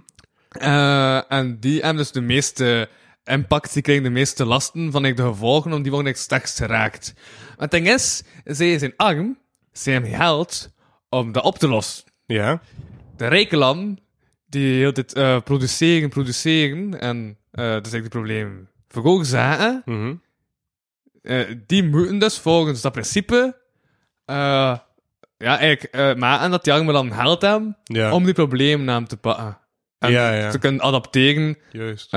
Eh, 0.49 1.31
en 1.31 1.59
die 1.59 1.79
hebben 1.79 1.97
dus 1.97 2.11
de 2.11 2.21
meeste 2.21 2.89
impact, 3.23 3.73
die 3.73 3.81
krijgen 3.81 4.03
de 4.03 4.09
meeste 4.09 4.45
lasten 4.45 4.91
van 4.91 5.03
de 5.03 5.15
gevolgen, 5.15 5.73
om 5.73 5.81
die 5.81 5.91
worden 5.91 6.11
het 6.11 6.21
sterkst 6.21 6.57
geraakt. 6.57 7.13
Maar 7.47 7.55
het 7.57 7.71
ding 7.71 7.87
is, 7.87 8.23
zij 8.43 8.79
zijn 8.79 8.93
arm, 8.95 9.37
zij 9.77 9.93
hebben 9.93 10.11
geld 10.11 10.73
om 11.09 11.31
dat 11.31 11.43
op 11.43 11.57
te 11.57 11.67
lossen. 11.67 12.03
Ja. 12.25 12.61
De 13.17 13.27
rijke 13.27 13.57
landen, 13.57 13.99
die 14.45 14.77
heel 14.77 14.93
dit 14.93 15.13
eh, 15.13 15.41
produceren, 15.41 16.09
produceren, 16.09 16.99
en 16.99 17.37
eh 17.51 17.65
dat 17.65 17.85
is 17.85 17.93
eigenlijk 17.93 18.03
het 18.03 18.11
probleem 18.11 18.69
veroorzaken, 18.87 19.81
Mhm. 19.85 20.13
eh, 21.21 21.55
die 21.67 21.83
moeten 21.83 22.19
dus 22.19 22.39
volgens 22.39 22.81
dat 22.81 22.91
principe, 22.91 23.57
ja, 25.37 25.57
eigenlijk, 25.59 26.17
maken 26.17 26.51
dat 26.51 26.63
die 26.63 26.73
landen 26.83 27.17
geld 27.17 27.41
hebben, 27.41 27.77
Ja, 27.83 28.11
om 28.13 28.23
die 28.25 28.33
problemen 28.33 28.89
aan 28.89 29.05
te 29.05 29.17
pakken. 29.17 29.57
En 29.99 30.11
Ja, 30.11 30.31
ja. 30.33 30.49
te 30.49 30.59
kunnen 30.59 30.81
adapteren 30.81 31.57
juist. 31.71 32.13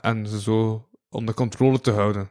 en 0.00 0.26
ze 0.26 0.40
zo 0.40 0.88
onder 1.10 1.34
controle 1.34 1.80
te 1.80 1.90
houden. 1.90 2.30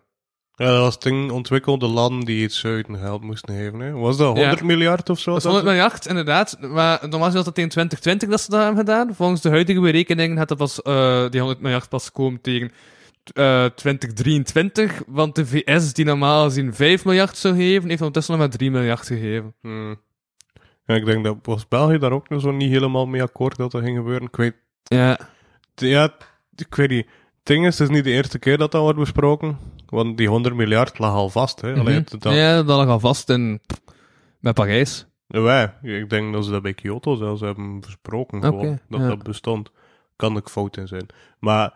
Ja, 0.56 0.66
dat 0.66 0.80
was 0.80 0.94
het 0.94 1.04
ding 1.04 1.32
ontwikkelde 1.32 1.88
landen 1.88 2.26
die 2.26 2.44
het 2.44 2.54
zuiden 2.54 2.98
geld 2.98 3.22
moesten 3.22 3.56
geven. 3.56 3.80
Hè. 3.80 3.92
Was 3.92 4.18
dat 4.18 4.38
100 4.38 4.64
miljard 4.64 5.10
of 5.10 5.20
zo? 5.20 5.30
Dat 5.30 5.38
is 5.38 5.44
dat 5.44 5.54
100 5.54 5.74
miljard, 5.74 6.06
inderdaad. 6.06 6.58
Maar 6.62 7.00
normaal 7.10 7.28
is 7.28 7.34
dat 7.34 7.56
tegen 7.56 7.70
2020 7.70 8.30
dat 8.30 8.42
ze 8.42 8.50
dat 8.50 8.60
hebben 8.60 8.78
gedaan. 8.80 9.16
Volgens 9.16 9.42
de 9.42 9.50
huidige 9.50 9.80
berekeningen 9.80 10.38
had 10.38 10.48
dat 10.48 10.58
pas, 10.58 10.82
eh, 10.82 11.30
die 11.30 11.40
100 11.40 11.62
miljard 11.62 11.90
pas 11.90 12.12
komen 12.12 12.42
tegen 12.42 12.72
eh 13.34 13.66
2023, 13.66 15.02
want 15.08 15.36
de 15.36 15.46
VS, 15.46 15.94
die 15.94 16.06
normaal 16.06 16.44
gezien 16.44 16.74
5 16.74 17.06
miljard 17.06 17.38
zou 17.38 17.56
geven, 17.56 17.88
heeft 17.90 18.00
ondertussen 18.02 18.34
nog 18.38 18.42
maar 18.48 18.58
3 18.58 18.72
miljard 18.72 19.08
gegeven. 19.08 19.54
Hmm. 19.62 20.02
Ja, 20.86 20.96
ik 20.96 21.06
denk 21.06 21.24
dat 21.24 21.38
was 21.44 21.68
België 21.68 21.98
daar 21.98 22.12
ook 22.12 22.30
nog 22.30 22.42
zo 22.42 22.52
niet 22.52 22.72
helemaal 22.72 23.06
mee 23.06 23.22
akkoord 23.22 23.58
dat 23.58 23.72
dat 23.72 23.84
ging 23.84 23.98
gebeuren. 23.98 24.28
Ik 24.28 24.36
weet, 24.36 24.56
Ja. 24.84 25.20
ja, 25.76 26.14
ik 26.56 26.76
weet 26.76 26.90
niet. 26.90 27.06
Het 27.06 27.46
ding 27.56 27.66
is, 27.68 27.80
het 27.80 27.90
is 27.90 27.96
niet 27.96 28.04
de 28.04 28.12
eerste 28.12 28.40
keer 28.40 28.58
dat 28.58 28.72
dat 28.72 28.82
wordt 28.82 29.00
besproken. 29.00 29.58
Want 29.94 30.18
die 30.18 30.28
100 30.28 30.56
miljard 30.56 31.00
lag 31.00 31.14
al 31.14 31.30
vast. 31.30 31.62
Hè. 31.62 31.70
Het- 31.70 32.22
dat, 32.22 32.34
Ja, 32.34 32.56
dat 32.64 32.78
lag 32.78 32.88
al 32.88 33.00
vast 33.00 33.30
in, 33.30 33.62
met 34.40 34.54
Parijs. 34.54 35.06
Wij, 35.28 35.74
ik 35.82 36.10
denk 36.10 36.34
dat 36.34 36.46
ze 36.46 36.52
dat 36.52 36.62
bij 36.62 36.74
Kyoto 36.74 37.16
zelfs 37.16 37.42
hebben 37.42 37.80
besproken. 37.80 38.38
Oké, 38.38 38.48
gewoon, 38.48 38.80
dat 38.90 39.00
ja. 39.00 39.08
dat 39.08 39.24
bestond. 39.24 39.72
Kan 40.16 40.38
ik 40.38 40.48
fout 40.50 40.78
in 40.78 40.88
zijn. 40.88 41.06
Maar 41.40 41.74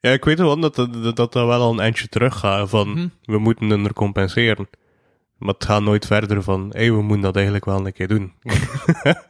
ja, 0.00 0.10
ik 0.10 0.24
weet 0.24 0.38
wel 0.38 0.60
dat 0.60 0.74
dat, 0.74 1.16
dat, 1.16 1.34
wel 1.34 1.52
al 1.52 1.72
een 1.72 1.80
eindje 1.80 2.08
terug 2.08 2.38
gaat. 2.38 2.68
Van 2.68 2.88
Mhm. 2.88 3.08
we 3.22 3.38
moeten 3.38 3.70
het 3.70 3.86
er 3.86 3.92
compenseren. 3.92 4.68
Maar 5.38 5.54
het 5.54 5.64
gaat 5.64 5.82
nooit 5.82 6.06
verder 6.06 6.42
van, 6.42 6.70
hé, 6.72 6.90
we 6.90 7.02
moeten 7.02 7.20
dat 7.20 7.34
eigenlijk 7.34 7.64
wel 7.64 7.86
een 7.86 7.92
keer 7.92 8.08
doen. 8.08 8.32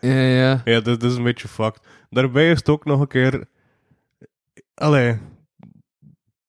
Ja, 0.00 0.10
ja. 0.20 0.60
ja, 0.64 0.80
dat, 0.80 1.00
dat 1.00 1.02
is 1.10 1.16
een 1.16 1.22
beetje 1.22 1.48
fucked. 1.48 1.82
Daarbij 2.10 2.50
is 2.50 2.58
het 2.58 2.68
ook 2.68 2.84
nog 2.84 3.00
een 3.00 3.06
keer. 3.08 3.44
Allee, 4.74 5.18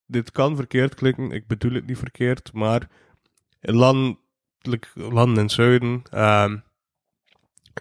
dit 0.06 0.32
kan 0.32 0.56
verkeerd 0.56 0.96
klinken, 0.96 1.32
ik 1.32 1.48
bedoel 1.48 1.74
het 1.74 1.86
niet 1.88 1.98
verkeerd, 1.98 2.54
maar 2.54 2.88
landelijk, 3.62 4.92
landen 4.94 5.36
in 5.38 5.42
het 5.44 5.52
zuiden, 5.52 6.02
ehm, 6.12 6.58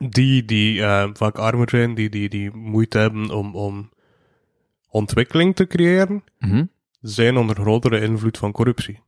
die, 0.08 0.44
die 0.44 0.82
ehm, 0.82 1.14
vaak 1.14 1.36
armer 1.38 1.70
zijn, 1.70 1.94
die, 1.94 2.08
die, 2.10 2.28
die 2.28 2.50
moeite 2.56 2.98
hebben 2.98 3.30
om, 3.30 3.54
om 3.54 3.90
ontwikkeling 4.90 5.56
te 5.56 5.66
creëren, 5.66 6.24
Mhm. 6.38 6.64
zijn 7.00 7.36
onder 7.36 7.56
grotere 7.56 8.00
invloed 8.00 8.38
van 8.38 8.52
corruptie. 8.52 9.00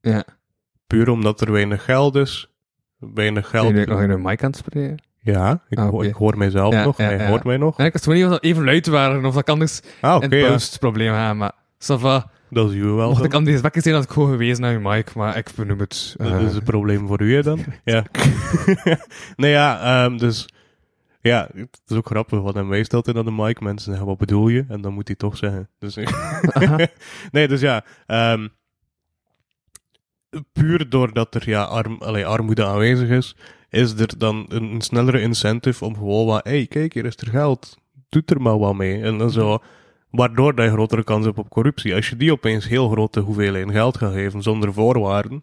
Ja. 0.00 0.24
Puur 0.86 1.08
omdat 1.10 1.40
er 1.40 1.52
weinig 1.52 1.84
geld 1.84 2.14
is, 2.16 2.48
weinig 2.98 3.48
geld. 3.48 3.68
jullie 3.68 3.86
nog 3.86 4.00
in 4.00 4.10
een 4.10 4.22
mic 4.22 4.42
aan 4.42 4.50
het 4.50 4.58
spreken? 4.58 5.02
Ja, 5.20 5.62
ik, 5.68 5.78
Ah, 5.78 5.84
hoor, 5.88 5.98
oké. 5.98 6.06
ik 6.06 6.14
hoor 6.14 6.38
mijzelf 6.38 6.74
Ja, 6.74 6.84
nog, 6.84 6.98
ja, 6.98 7.04
hij 7.04 7.16
ja. 7.18 7.28
hoort 7.28 7.44
mij 7.44 7.56
nog. 7.56 7.78
Ik 7.78 7.92
was 7.92 8.02
gewoon 8.02 8.18
niet 8.18 8.26
of 8.26 8.32
dat 8.32 8.42
even 8.42 8.64
luid 8.64 8.86
waren, 8.86 9.24
of 9.24 9.34
dat 9.34 9.44
kan 9.44 9.58
dus 9.58 9.82
Ah, 10.00 10.28
post 10.28 10.78
probleem 10.78 11.12
hebben, 11.12 11.36
maar... 11.36 11.52
Ça 11.78 11.98
va. 12.00 12.30
Dat 12.54 12.70
is 12.70 12.76
u 12.76 12.82
wel. 12.84 13.08
Mocht 13.08 13.16
dan. 13.16 13.24
ik 13.26 13.34
aan 13.34 13.44
deze 13.44 13.62
wekker 13.62 13.82
zijn, 13.82 13.94
had 13.94 14.04
ik 14.04 14.10
gewoon 14.10 14.30
gewezen 14.30 14.60
naar 14.60 14.72
je 14.72 14.78
mic, 14.78 15.14
maar 15.14 15.36
ik 15.36 15.50
benoem 15.56 15.78
het. 15.78 16.14
Dat 16.16 16.26
eh, 16.26 16.42
is 16.42 16.54
een 16.54 16.62
probleem 16.62 17.06
voor 17.06 17.20
u 17.20 17.34
hè, 17.34 17.42
dan? 17.42 17.64
ja. 17.84 18.04
nee, 19.36 19.50
ja, 19.50 19.80
ehm, 20.04 20.16
dus... 20.16 20.48
Ja, 21.20 21.48
het 21.54 21.80
is 21.86 21.96
ook 21.96 22.06
grappig, 22.06 22.40
want 22.40 22.54
hij 22.54 22.64
mij 22.64 22.82
stelt 22.82 23.08
in 23.08 23.16
aan 23.16 23.24
de 23.24 23.30
mic. 23.32 23.60
Mensen 23.60 23.90
zeggen, 23.90 24.06
wat 24.06 24.18
bedoel 24.18 24.48
je? 24.48 24.64
En 24.68 24.80
dan 24.80 24.92
moet 24.92 25.06
hij 25.06 25.16
toch 25.16 25.36
zeggen. 25.36 25.68
Dus, 25.78 25.98
nee, 27.32 27.48
dus 27.48 27.60
ja... 27.60 27.84
ehm, 28.06 28.48
puur 30.52 30.88
doordat 30.88 31.34
er 31.34 31.48
ja, 31.48 31.62
arm, 31.62 31.96
allee, 32.00 32.26
armoede 32.26 32.64
aanwezig 32.64 33.08
is, 33.08 33.36
is 33.68 33.92
er 33.92 34.18
dan 34.18 34.46
een, 34.48 34.62
een 34.62 34.80
snellere 34.80 35.20
incentive 35.20 35.84
om 35.84 35.94
gewoon 35.94 36.26
wat... 36.26 36.44
hey, 36.44 36.66
kijk, 36.66 36.94
hier 36.94 37.04
is 37.04 37.16
er 37.16 37.28
geld. 37.28 37.78
Doe 38.08 38.22
er 38.26 38.40
maar 38.40 38.58
wat 38.58 38.74
mee. 38.74 39.02
En 39.02 39.18
dan 39.18 39.30
zo... 39.30 39.62
Waardoor 40.14 40.62
je 40.62 40.70
grotere 40.70 41.04
kans 41.04 41.24
hebt 41.24 41.38
op 41.38 41.48
corruptie. 41.48 41.94
Als 41.94 42.08
je 42.08 42.16
die 42.16 42.32
opeens 42.32 42.68
heel 42.68 42.88
grote 42.88 43.20
hoeveelheden 43.20 43.72
geld 43.72 43.96
gaat 43.96 44.12
geven 44.12 44.42
zonder 44.42 44.72
voorwaarden, 44.72 45.42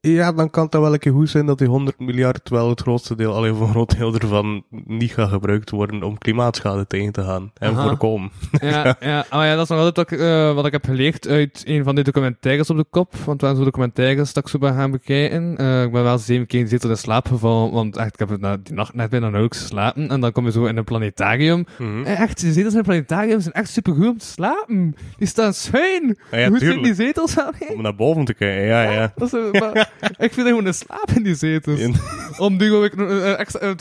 ja, 0.00 0.32
dan 0.32 0.50
kan 0.50 0.64
het 0.64 0.74
wel 0.74 0.92
een 0.92 0.98
keer 0.98 1.12
goed 1.12 1.30
zijn 1.30 1.46
dat 1.46 1.58
die 1.58 1.68
100 1.68 1.98
miljard 1.98 2.48
wel 2.48 2.68
het 2.68 2.80
grootste 2.80 3.14
deel, 3.14 3.34
alleen 3.34 3.54
voor 3.54 3.66
een 3.66 3.72
groot 3.72 3.96
deel 3.98 4.14
ervan, 4.14 4.64
niet 4.70 5.12
gaat 5.12 5.28
gebruikt 5.28 5.70
worden 5.70 6.02
om 6.02 6.18
klimaatschade 6.18 6.86
tegen 6.86 7.12
te 7.12 7.22
gaan 7.22 7.50
en 7.54 7.70
Aha. 7.70 7.88
voorkomen. 7.88 8.30
ja, 8.60 8.96
ja, 9.00 9.24
maar 9.30 9.46
ja, 9.46 9.54
dat 9.54 9.62
is 9.62 9.68
nog 9.68 9.78
altijd 9.78 9.96
wat 9.96 10.10
ik, 10.10 10.26
eh, 10.26 10.54
wat 10.54 10.66
ik 10.66 10.72
heb 10.72 10.84
geleerd 10.84 11.28
uit 11.28 11.62
een 11.66 11.84
van 11.84 11.94
die 11.94 12.04
documentaires 12.04 12.70
op 12.70 12.76
de 12.76 12.84
kop. 12.90 13.14
Want 13.24 13.40
we 13.40 13.46
hebben 13.46 13.64
zo 13.64 13.70
documentaires 13.70 14.32
dat 14.32 14.44
ik 14.44 14.50
zo 14.50 14.58
ben 14.58 14.74
gaan 14.74 14.90
bekijken. 14.90 15.56
Eh, 15.56 15.82
ik 15.82 15.92
ben 15.92 16.02
wel 16.02 16.18
zeven 16.18 16.46
keer 16.46 16.60
in 16.60 16.68
zetel 16.68 16.90
in 16.90 16.96
slaap 16.96 17.26
gevallen, 17.26 17.72
want 17.72 17.96
echt, 17.96 18.12
ik 18.12 18.18
heb 18.18 18.28
het 18.28 18.40
na, 18.40 18.56
die 18.62 18.74
nacht 18.74 18.94
net 18.94 19.10
bijna 19.10 19.24
nauwelijks 19.24 19.60
geslapen. 19.60 20.08
En 20.08 20.20
dan 20.20 20.32
kom 20.32 20.44
je 20.44 20.50
zo 20.52 20.64
in 20.64 20.76
een 20.76 20.84
planetarium. 20.84 21.64
Mhm. 21.78 22.04
Eh, 22.04 22.20
Echt, 22.20 22.40
die 22.40 22.52
zetels 22.52 22.72
in 22.72 22.78
een 22.78 22.84
planetarium 22.84 23.40
zijn 23.40 23.54
echt 23.54 23.70
super 23.70 23.94
goed 23.94 24.06
om 24.08 24.18
te 24.18 24.26
slapen. 24.26 24.96
Die 25.18 25.28
staan 25.28 25.54
schuin. 25.54 26.18
Ja, 26.30 26.38
ja, 26.38 26.48
Hoe 26.48 26.58
zitten 26.58 26.82
die 26.82 26.94
zetels 26.94 27.38
aan? 27.38 27.52
Om 27.74 27.82
naar 27.82 27.94
boven 27.94 28.24
te 28.24 28.34
kijken, 28.34 28.66
ja, 28.66 28.82
ja. 28.82 29.12
Dat 29.16 29.32
is, 29.32 29.60
maar 29.60 29.77
ik 30.26 30.32
vind 30.32 30.46
gewoon 30.48 30.66
een 30.66 30.74
slaap 30.74 31.10
in 31.14 31.22
die 31.22 31.34
zetels. 31.34 31.80
In- 31.80 31.94
Om 32.38 32.56
nu 32.56 32.84
ik, 32.84 32.94
eh, 32.94 33.38
extra, 33.38 33.74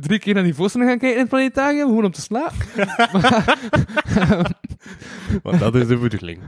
drie 0.00 0.18
keer 0.18 0.34
naar 0.34 0.42
die 0.42 0.54
voorstelling 0.54 0.90
gaan 0.90 0.98
kijken 0.98 1.16
in 1.16 1.22
het 1.22 1.30
planetarium, 1.30 1.86
gewoon 1.88 2.04
om 2.04 2.12
te 2.12 2.20
slapen. 2.20 2.66
Want 5.42 5.58
dat 5.58 5.74
is 5.74 5.86
de 5.86 5.96
bedoeling. 5.96 6.40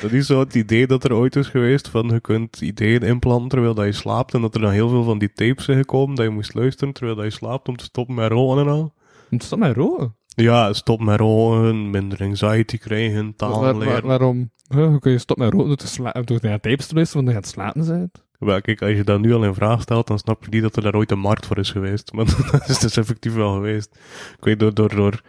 dat 0.00 0.12
is 0.12 0.26
zo 0.26 0.40
het 0.40 0.54
idee 0.54 0.86
dat 0.86 1.04
er 1.04 1.14
ooit 1.14 1.36
is 1.36 1.46
geweest 1.46 1.88
van 1.88 2.08
je 2.08 2.20
kunt 2.20 2.60
ideeën 2.60 3.02
inplanten 3.02 3.48
terwijl 3.48 3.74
dat 3.74 3.84
je 3.84 3.92
slaapt 3.92 4.34
en 4.34 4.40
dat 4.40 4.54
er 4.54 4.60
dan 4.60 4.70
heel 4.70 4.88
veel 4.88 5.04
van 5.04 5.18
die 5.18 5.32
tapes 5.32 5.64
zijn 5.64 5.78
gekomen 5.78 6.14
dat 6.16 6.24
je 6.24 6.30
moest 6.30 6.54
luisteren 6.54 6.94
terwijl 6.94 7.16
dat 7.16 7.24
je 7.24 7.30
slaapt 7.30 7.68
om 7.68 7.76
te 7.76 7.84
stoppen 7.84 8.14
met 8.14 8.30
rollen 8.30 8.66
en 8.66 8.72
al. 8.72 8.92
Het 9.30 9.42
staat 9.42 9.58
mij 9.58 9.72
roken. 9.72 10.14
Ja, 10.34 10.72
stop 10.72 11.00
met 11.00 11.20
rollen, 11.20 11.90
minder 11.90 12.20
anxiety 12.20 12.78
krijgen, 12.78 13.36
taal 13.36 13.60
Waar- 13.60 13.74
waar- 13.78 13.86
leren. 13.88 14.06
waarom? 14.06 14.50
Huh, 14.74 14.86
hoe 14.86 14.98
kun 14.98 15.12
je 15.12 15.18
stoppen 15.18 15.44
met 15.44 15.54
roken 15.54 15.68
door, 15.68 15.76
te 15.76 15.86
sla- 15.86 16.22
door 16.24 16.38
naar 16.42 16.60
tapes 16.60 16.86
te 16.86 16.94
luisteren 16.94 17.24
wanneer 17.24 17.42
je 17.42 17.46
aan 17.46 17.64
het 17.66 17.74
slapen 17.74 17.98
bent? 17.98 18.24
Wel, 18.38 18.60
kijk, 18.60 18.82
als 18.82 18.90
je 18.92 19.04
dat 19.04 19.20
nu 19.20 19.32
al 19.34 19.44
in 19.44 19.54
vraag 19.54 19.82
stelt, 19.82 20.06
dan 20.06 20.18
snap 20.18 20.44
je 20.44 20.50
niet 20.50 20.62
dat 20.62 20.76
er 20.76 20.82
daar 20.82 20.94
ooit 20.94 21.10
een 21.10 21.18
markt 21.18 21.46
voor 21.46 21.58
is 21.58 21.70
geweest. 21.70 22.12
Maar 22.14 22.24
dat 22.50 22.68
is 22.68 22.78
dus 22.78 22.96
effectief 22.96 23.34
wel 23.34 23.52
geweest. 23.54 23.98
Ik 24.38 24.44
weet 24.44 24.58
door, 24.58 24.74
door, 24.74 24.94
door, 24.94 25.20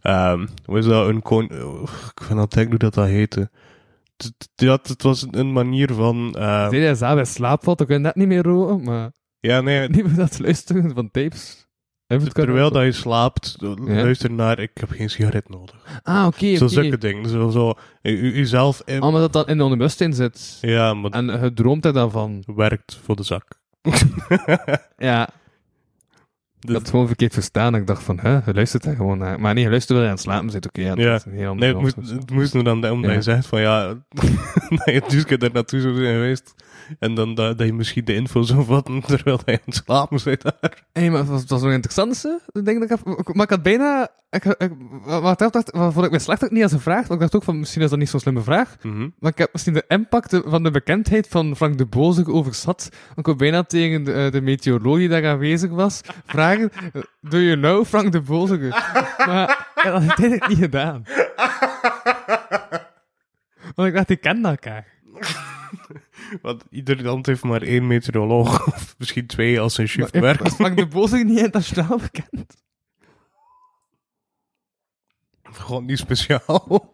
ehm, 0.00 0.46
hoe 0.64 0.78
is 0.78 0.84
dat, 0.86 1.08
een 1.08 1.22
kon, 1.22 1.50
oh, 1.62 1.82
ik 2.16 2.22
vind 2.22 2.38
dat 2.38 2.52
denk 2.52 2.68
hoe 2.68 2.78
dat 2.78 2.94
dat 2.94 3.06
heette. 3.06 3.50
Het, 4.16 4.24
het- 4.38 4.48
ja, 4.54 4.78
het 4.82 5.02
was 5.02 5.26
een 5.30 5.52
manier 5.52 5.92
van, 5.94 6.28
Zei 6.38 6.76
jij 6.80 6.94
zelf 6.94 7.18
in 7.18 7.26
slaap 7.26 7.64
valt, 7.64 7.78
dan 7.78 7.86
kun 7.86 7.96
je 7.96 8.02
net 8.02 8.14
niet 8.14 8.28
meer 8.28 8.42
roken, 8.42 8.84
maar 8.84 9.12
ja, 9.40 9.60
nee, 9.60 9.88
niet 9.88 10.04
meer 10.04 10.14
dat 10.16 10.38
luisteren 10.38 10.94
van 10.94 11.10
tapes. 11.10 11.63
Even 12.14 12.26
het 12.26 12.34
terwijl 12.34 12.70
dat 12.70 12.84
je 12.84 12.92
slaapt, 12.92 13.56
luister 13.86 14.32
naar, 14.32 14.58
ik 14.58 14.70
heb 14.74 14.90
geen 14.90 15.10
sigaret 15.10 15.48
nodig. 15.48 15.74
Ah, 16.02 16.26
oké, 16.26 16.56
Zo 16.56 16.66
zulke 16.66 16.98
dingen, 16.98 17.28
zo, 17.30 17.50
zo, 17.50 17.74
uzelf, 18.02 18.82
in, 18.84 19.00
Ah, 19.00 19.12
maar 19.12 19.20
dat 19.20 19.32
dat 19.32 19.48
in 19.48 19.56
de 19.56 19.62
onderbewustzijn 19.62 20.12
zit. 20.14 20.58
ja, 20.60 20.94
maar 20.94 21.10
En 21.10 21.26
je 21.26 21.52
droomt 21.54 21.84
er 21.84 21.92
dan 21.92 22.10
van. 22.10 22.42
werkt 22.46 22.98
voor 23.04 23.16
de 23.16 23.22
zak. 23.22 23.44
Ja, 24.96 25.28
ik 25.28 26.70
Dus- 26.70 26.72
had 26.72 26.80
het 26.80 26.90
gewoon 26.90 27.06
verkeerd 27.06 27.32
verstaan. 27.34 27.74
Ik 27.74 27.86
dacht 27.86 28.02
van, 28.02 28.18
hè, 28.20 28.30
je 28.44 28.54
luistert 28.54 28.82
daar 28.84 28.96
gewoon 28.96 29.18
naar. 29.18 29.40
Maar 29.40 29.54
nee, 29.54 29.64
je 29.64 29.70
luistert 29.70 29.98
wel 29.98 30.06
aan 30.06 30.14
het 30.14 30.22
slapen 30.22 30.50
zit, 30.50 30.66
oké. 30.66 30.80
ja, 30.80 30.94
Ja. 30.96 31.12
ander 31.14 31.54
Nee, 31.54 31.68
het 31.68 31.80
moest, 31.80 31.96
het 31.96 32.30
moest 32.30 32.52
dan, 32.52 32.68
omdat 32.90 33.10
Ja. 33.10 33.12
je 33.12 33.22
zegt 33.22 33.46
van 33.46 33.60
ja, 33.60 33.86
dat 34.84 34.84
je 34.84 35.02
dus 35.08 35.24
daar 35.38 35.50
naartoe 35.52 35.80
zou 35.80 35.94
zijn 35.94 36.14
geweest. 36.14 36.54
En 36.98 37.14
dan 37.14 37.34
dat, 37.34 37.58
dat 37.58 37.66
je 37.66 37.72
misschien 37.72 38.04
de 38.04 38.14
info 38.14 38.42
zou 38.42 38.64
vatten 38.64 39.00
terwijl 39.06 39.40
hij 39.44 39.54
aan 39.54 39.60
het 39.64 39.74
slapen 39.74 40.20
zit 40.20 40.42
daar. 40.42 40.84
Hé, 40.92 41.08
maar 41.10 41.18
het 41.18 41.28
was, 41.28 41.44
nog 41.46 41.62
een 41.62 41.70
interessantste. 41.72 42.40
Ik 42.52 42.64
denk 42.64 42.80
dat 42.80 42.90
ik 42.90 42.98
heb, 43.04 43.34
maar 43.34 43.44
ik 43.44 43.50
had 43.50 43.62
bijna... 43.62 44.08
Ik, 44.30 44.44
ik, 44.44 44.70
wat 45.04 45.38
dacht, 45.38 45.70
wat 45.70 45.92
vond 45.92 46.06
ik 46.06 46.10
me 46.10 46.18
slecht 46.18 46.44
ook 46.44 46.50
niet 46.50 46.62
als 46.62 46.72
een 46.72 46.80
vraag. 46.80 47.00
Want 47.00 47.12
ik 47.12 47.18
dacht 47.20 47.34
ook 47.34 47.42
van, 47.42 47.58
misschien 47.58 47.82
is 47.82 47.90
dat 47.90 47.98
niet 47.98 48.08
zo'n 48.08 48.20
slimme 48.20 48.40
vraag. 48.42 48.76
Maar 49.18 49.30
ik 49.30 49.38
heb 49.38 49.52
misschien 49.52 49.74
de 49.74 49.84
impact 49.88 50.40
van 50.44 50.62
de 50.62 50.70
bekendheid 50.70 51.28
van 51.28 51.56
Frank 51.56 51.78
de 51.78 51.86
Boze 51.86 52.26
overzat. 52.26 52.88
Want 53.06 53.18
ik 53.18 53.24
wou 53.24 53.36
bijna 53.36 53.62
tegen 53.62 54.04
de, 54.04 54.12
eh, 54.12 54.30
de 54.30 54.40
meteoroloog 54.40 54.96
die 54.96 55.08
daar 55.08 55.26
aanwezig 55.26 55.70
was 55.70 56.00
vragen... 56.26 56.70
eh, 56.92 57.02
Do 57.20 57.38
you 57.38 57.56
know 57.56 57.84
Frank 57.84 58.12
de 58.12 58.20
Boze? 58.20 58.58
maar 59.26 59.68
ja, 59.74 59.90
dat 59.90 60.02
heb 60.16 60.32
ik 60.32 60.48
niet 60.48 60.58
gedaan. 60.58 61.04
Want 63.74 63.88
ik 63.88 63.94
dacht, 63.94 64.10
ik 64.10 64.20
ken 64.20 64.44
elkaar. 64.44 64.86
Want 66.42 66.64
ieder 66.70 67.02
land 67.02 67.26
heeft 67.26 67.42
maar 67.42 67.62
één 67.62 67.86
meteoroloog, 67.86 68.66
of 68.74 68.94
misschien 68.98 69.26
twee 69.26 69.60
als 69.60 69.74
zijn 69.74 69.88
shift 69.88 70.18
werkt. 70.18 70.42
Was 70.48 70.54
Frank 70.54 70.76
de 70.76 70.86
Boze 70.86 71.16
niet 71.16 71.38
internationaal 71.38 71.98
bekend? 71.98 72.62
Gewoon 75.42 75.84
niet 75.84 75.98
speciaal. 75.98 76.92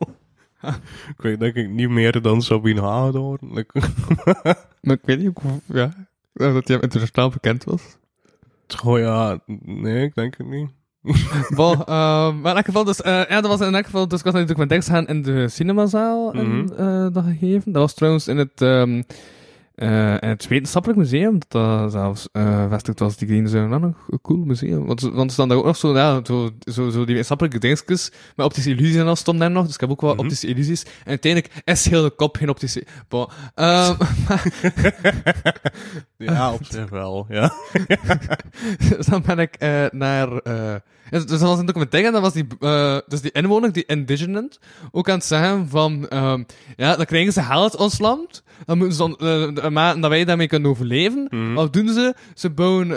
ik 1.17 1.17
weet 1.17 1.41
denk 1.41 1.55
ik 1.55 1.69
niet 1.69 1.89
meer 1.89 2.23
dan 2.23 2.43
Sabine 2.43 2.81
Hagedorn. 2.81 3.67
Maar 4.81 4.97
ik 4.97 5.05
weet 5.05 5.19
niet 5.19 5.39
hoe... 5.43 5.61
Ja, 5.67 6.09
dat 6.33 6.69
hij 6.69 6.81
internationaal 6.81 7.31
bekend 7.31 7.65
was. 7.65 7.99
Goh, 8.67 8.99
ja, 8.99 9.41
nee, 9.65 10.05
ik 10.05 10.15
denk 10.15 10.37
het 10.37 10.47
niet. 10.47 10.71
Bon, 11.57 11.85
ehm, 11.85 12.41
maar 12.41 12.51
in 12.51 12.57
elk 12.57 12.65
geval, 12.65 12.85
dus, 12.85 13.01
eh, 13.01 13.23
ja, 13.29 13.41
dat 13.41 13.59
was 13.59 13.61
in 13.69 13.75
elk 13.75 13.85
geval, 13.85 14.09
dus 14.09 14.19
ik 14.19 14.25
was 14.25 14.33
naar 14.35 14.43
die 14.47 14.55
documentaires 14.57 14.89
gaan 14.89 15.07
in 15.07 15.23
de 15.23 15.49
cinemazaal 15.49 16.33
en, 16.33 16.59
Mhm. 16.59 16.73
eh, 16.73 17.07
dat 17.13 17.25
gegeven. 17.25 17.73
Dat 17.73 17.83
was 17.83 17.95
trouwens 17.95 18.29
in 18.29 18.37
het, 18.39 18.63
ehm, 18.63 19.03
eh, 19.81 20.23
en 20.23 20.29
het 20.29 20.49
wetenschappelijk 20.49 21.01
museum, 21.01 21.39
dat 21.39 21.51
dat 21.51 21.93
zelfs 21.93 22.29
eh 22.33 22.69
vestigd 22.69 22.99
was, 22.99 23.17
die 23.17 23.29
Green 23.29 23.49
Zone, 23.49 23.69
wel 23.69 23.79
nog 23.79 23.95
een 24.09 24.21
cool 24.23 24.45
museum. 24.45 24.87
Want, 24.87 25.01
want 25.01 25.25
er 25.27 25.31
staan 25.31 25.49
daar 25.49 25.59
ook 25.59 25.65
nog 25.65 25.77
zo, 25.77 25.95
ja, 25.95 26.21
zo, 26.25 26.51
zo, 26.61 26.91
zo 26.91 26.97
die 26.99 27.07
wetenschappelijke 27.07 27.59
dingetjes, 27.59 28.11
met 28.37 28.47
optische 28.47 28.71
illusies 28.71 28.97
en 28.97 29.07
al 29.07 29.17
stond 29.17 29.39
daar 29.39 29.51
nog, 29.51 29.65
dus 29.67 29.75
ik 29.75 29.81
heb 29.81 29.91
ook 29.91 30.01
wel 30.01 30.11
Mhm. 30.15 30.21
optische 30.21 30.47
illusies. 30.47 30.83
En 30.83 30.91
uiteindelijk 31.05 31.53
is 31.65 31.89
heel 31.89 32.03
de 32.03 32.11
kop 32.11 32.37
geen 32.37 32.49
optische... 32.49 32.87
Bon, 33.09 33.27
ehm, 33.55 33.95
Ja, 36.17 36.53
op 36.53 36.65
zich 36.65 36.91
wel, 36.91 37.27
ja. 37.29 37.53
dus 38.89 39.07
dan 39.07 39.23
ben 39.27 39.39
ik 39.39 39.55
eh, 39.55 39.85
naar... 39.91 40.29
dus 41.11 41.27
dat 41.27 41.41
was 41.41 41.59
een 41.59 41.67
documentaire 41.67 42.09
en 42.09 42.15
dan 42.15 42.23
was 42.23 42.33
die, 42.33 42.47
eh, 42.61 42.99
dus 43.07 43.21
die 43.21 43.33
inwoner, 43.33 43.73
die 43.73 43.87
indigenant, 43.87 44.59
ook 44.91 45.09
aan 45.09 45.17
het 45.17 45.25
zeggen 45.25 45.69
van... 45.69 46.09
ehm, 46.09 46.43
ja, 46.77 46.97
dan 46.97 47.05
krijgen 47.05 47.33
ze 47.33 47.43
geld 47.43 47.77
ons 47.77 47.99
land, 47.99 48.43
dan 48.67 48.79
moeten 48.79 48.97
ze 48.97 49.53
dan, 49.55 49.73
maken 49.73 50.01
dat 50.01 50.11
wij 50.11 50.25
daarmee 50.25 50.49
kunnen 50.49 50.71
overleven. 50.71 51.27
Mhm. 51.31 51.55
Wat 51.55 51.73
doen 51.73 51.89
ze? 51.89 52.15
Ze 52.35 52.51
bouwen 52.51 52.89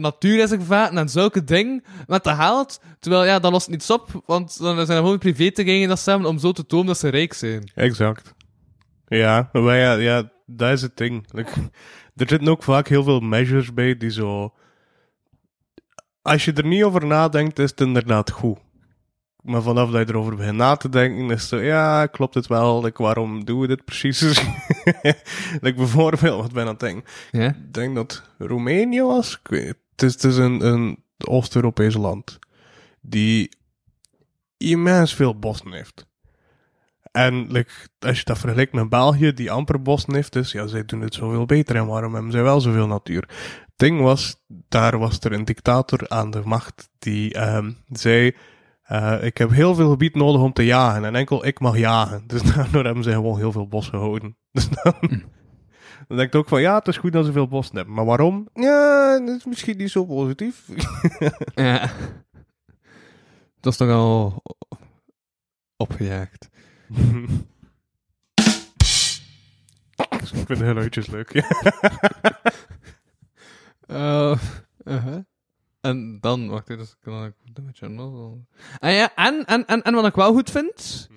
natuurreservaten 0.00 0.98
en 0.98 1.08
zulke 1.08 1.44
dingen 1.44 1.84
met 2.06 2.24
de 2.24 2.34
geld. 2.34 2.80
Terwijl, 3.00 3.24
ja, 3.24 3.38
dat 3.38 3.52
lost 3.52 3.68
niets 3.68 3.90
op, 3.90 4.22
want 4.26 4.58
dan 4.58 4.74
zijn 4.74 4.98
er 4.98 5.04
gewoon 5.04 5.18
privé-terreinen 5.18 5.88
dat 5.88 6.00
ze 6.00 6.10
hebben 6.10 6.28
om 6.28 6.38
zo 6.38 6.52
te 6.52 6.66
tonen 6.66 6.86
dat 6.86 6.98
ze 6.98 7.08
rijk 7.08 7.32
zijn. 7.32 7.70
Exact. 7.74 8.34
Ja, 9.06 9.48
maar 9.52 9.76
ja, 9.76 9.92
ja, 9.92 10.30
dat 10.46 10.72
is 10.72 10.82
het 10.82 10.96
ding. 10.96 11.26
Like, 11.30 11.50
er 12.16 12.28
zitten 12.28 12.48
ook 12.48 12.62
vaak 12.62 12.88
heel 12.88 13.02
veel 13.02 13.20
measures 13.20 13.74
bij 13.74 13.96
die 13.96 14.10
zo... 14.10 14.52
Als 16.22 16.44
je 16.44 16.52
er 16.52 16.66
niet 16.66 16.82
over 16.82 17.06
nadenkt, 17.06 17.58
is 17.58 17.70
het 17.70 17.80
inderdaad 17.80 18.30
goed. 18.30 18.58
Maar 19.42 19.62
vanaf 19.62 19.90
dat 19.90 20.06
je 20.06 20.12
erover 20.14 20.36
begint 20.36 20.56
na 20.56 20.76
te 20.76 20.88
denken, 20.88 21.30
is 21.30 21.40
het 21.40 21.48
zo, 21.48 21.60
ja, 21.60 22.06
klopt 22.06 22.34
het 22.34 22.46
wel? 22.46 22.82
Like, 22.82 23.02
waarom 23.02 23.44
doen 23.44 23.60
we 23.60 23.66
dit 23.66 23.84
precies? 23.84 24.20
like, 25.64 25.74
bijvoorbeeld, 25.74 26.40
wat 26.40 26.52
ben 26.52 26.62
ik 26.62 26.68
aan 26.68 26.74
het 26.74 26.80
denken? 26.80 27.04
Ik 27.30 27.74
denk 27.74 27.94
dat 27.94 28.22
Roemenië 28.38 29.02
was. 29.02 29.40
Ik 29.42 29.50
weet, 29.50 29.76
het 29.90 30.02
is, 30.02 30.12
het 30.12 30.24
is 30.24 30.36
een, 30.36 30.66
een 30.66 31.02
Oost-Europees 31.18 31.94
land 31.94 32.38
die 33.00 33.50
immens 34.56 35.14
veel 35.14 35.38
bossen 35.38 35.72
heeft. 35.72 36.06
En 37.12 37.52
like, 37.52 37.70
als 37.98 38.18
je 38.18 38.24
dat 38.24 38.38
vergelijkt 38.38 38.72
met 38.72 38.88
België, 38.88 39.32
die 39.32 39.50
amper 39.50 39.82
bossen 39.82 40.14
heeft, 40.14 40.32
dus 40.32 40.52
ja, 40.52 40.66
zij 40.66 40.84
doen 40.84 41.00
het 41.00 41.14
zoveel 41.14 41.46
beter. 41.46 41.76
En 41.76 41.86
waarom 41.86 42.14
hebben 42.14 42.32
zij 42.32 42.42
wel 42.42 42.60
zoveel 42.60 42.86
natuur? 42.86 43.28
Ding 43.82 44.00
was, 44.00 44.36
daar 44.68 44.98
was 44.98 45.20
er 45.20 45.32
een 45.32 45.44
dictator 45.44 46.08
aan 46.08 46.30
de 46.30 46.40
macht 46.44 46.90
die 46.98 47.34
ehm, 47.34 47.72
zei: 47.88 48.36
eh, 48.82 49.24
Ik 49.24 49.38
heb 49.38 49.50
heel 49.50 49.74
veel 49.74 49.90
gebied 49.90 50.14
nodig 50.14 50.40
om 50.40 50.52
te 50.52 50.64
jagen 50.64 51.04
en 51.04 51.14
enkel 51.14 51.46
ik 51.46 51.60
mag 51.60 51.78
jagen. 51.78 52.24
Dus 52.26 52.42
daardoor 52.42 52.84
hebben 52.84 53.02
zij 53.02 53.12
gewoon 53.12 53.38
heel 53.38 53.52
veel 53.52 53.68
bos 53.68 53.88
gehouden. 53.88 54.36
Dus 54.52 54.68
dan, 54.68 54.94
dan 56.08 56.16
denk 56.16 56.28
ik 56.28 56.34
ook 56.34 56.48
van 56.48 56.60
ja, 56.60 56.74
het 56.74 56.88
is 56.88 56.96
goed 56.96 57.12
dat 57.12 57.24
ze 57.24 57.32
veel 57.32 57.48
bossen 57.48 57.76
hebben. 57.76 57.94
Maar 57.94 58.04
waarom? 58.04 58.48
Ja, 58.54 59.18
dat 59.18 59.36
is 59.36 59.44
misschien 59.44 59.76
niet 59.76 59.90
zo 59.90 60.04
positief. 60.04 60.68
Ja. 61.54 61.90
Dat 63.60 63.72
is 63.72 63.78
toch 63.78 63.90
al 63.90 64.42
opgejaagd. 65.76 66.48
ik 70.10 70.46
vind 70.46 70.48
de 70.48 70.56
geluidjes 70.56 71.06
leuk. 71.06 71.32
Ja. 71.32 71.46
Uh-huh. 74.84 75.18
En 75.80 76.18
dan, 76.20 76.48
wacht 76.48 76.70
even, 76.70 76.82
dus 76.82 76.96
kan 77.00 77.24
ik 77.24 77.34
anders. 77.56 77.80
Ah 78.78 78.92
ja, 78.92 79.14
en, 79.14 79.44
en, 79.44 79.66
en, 79.66 79.82
en 79.82 79.94
wat 79.94 80.06
ik 80.06 80.14
wel 80.14 80.32
goed 80.32 80.50
vind, 80.50 81.08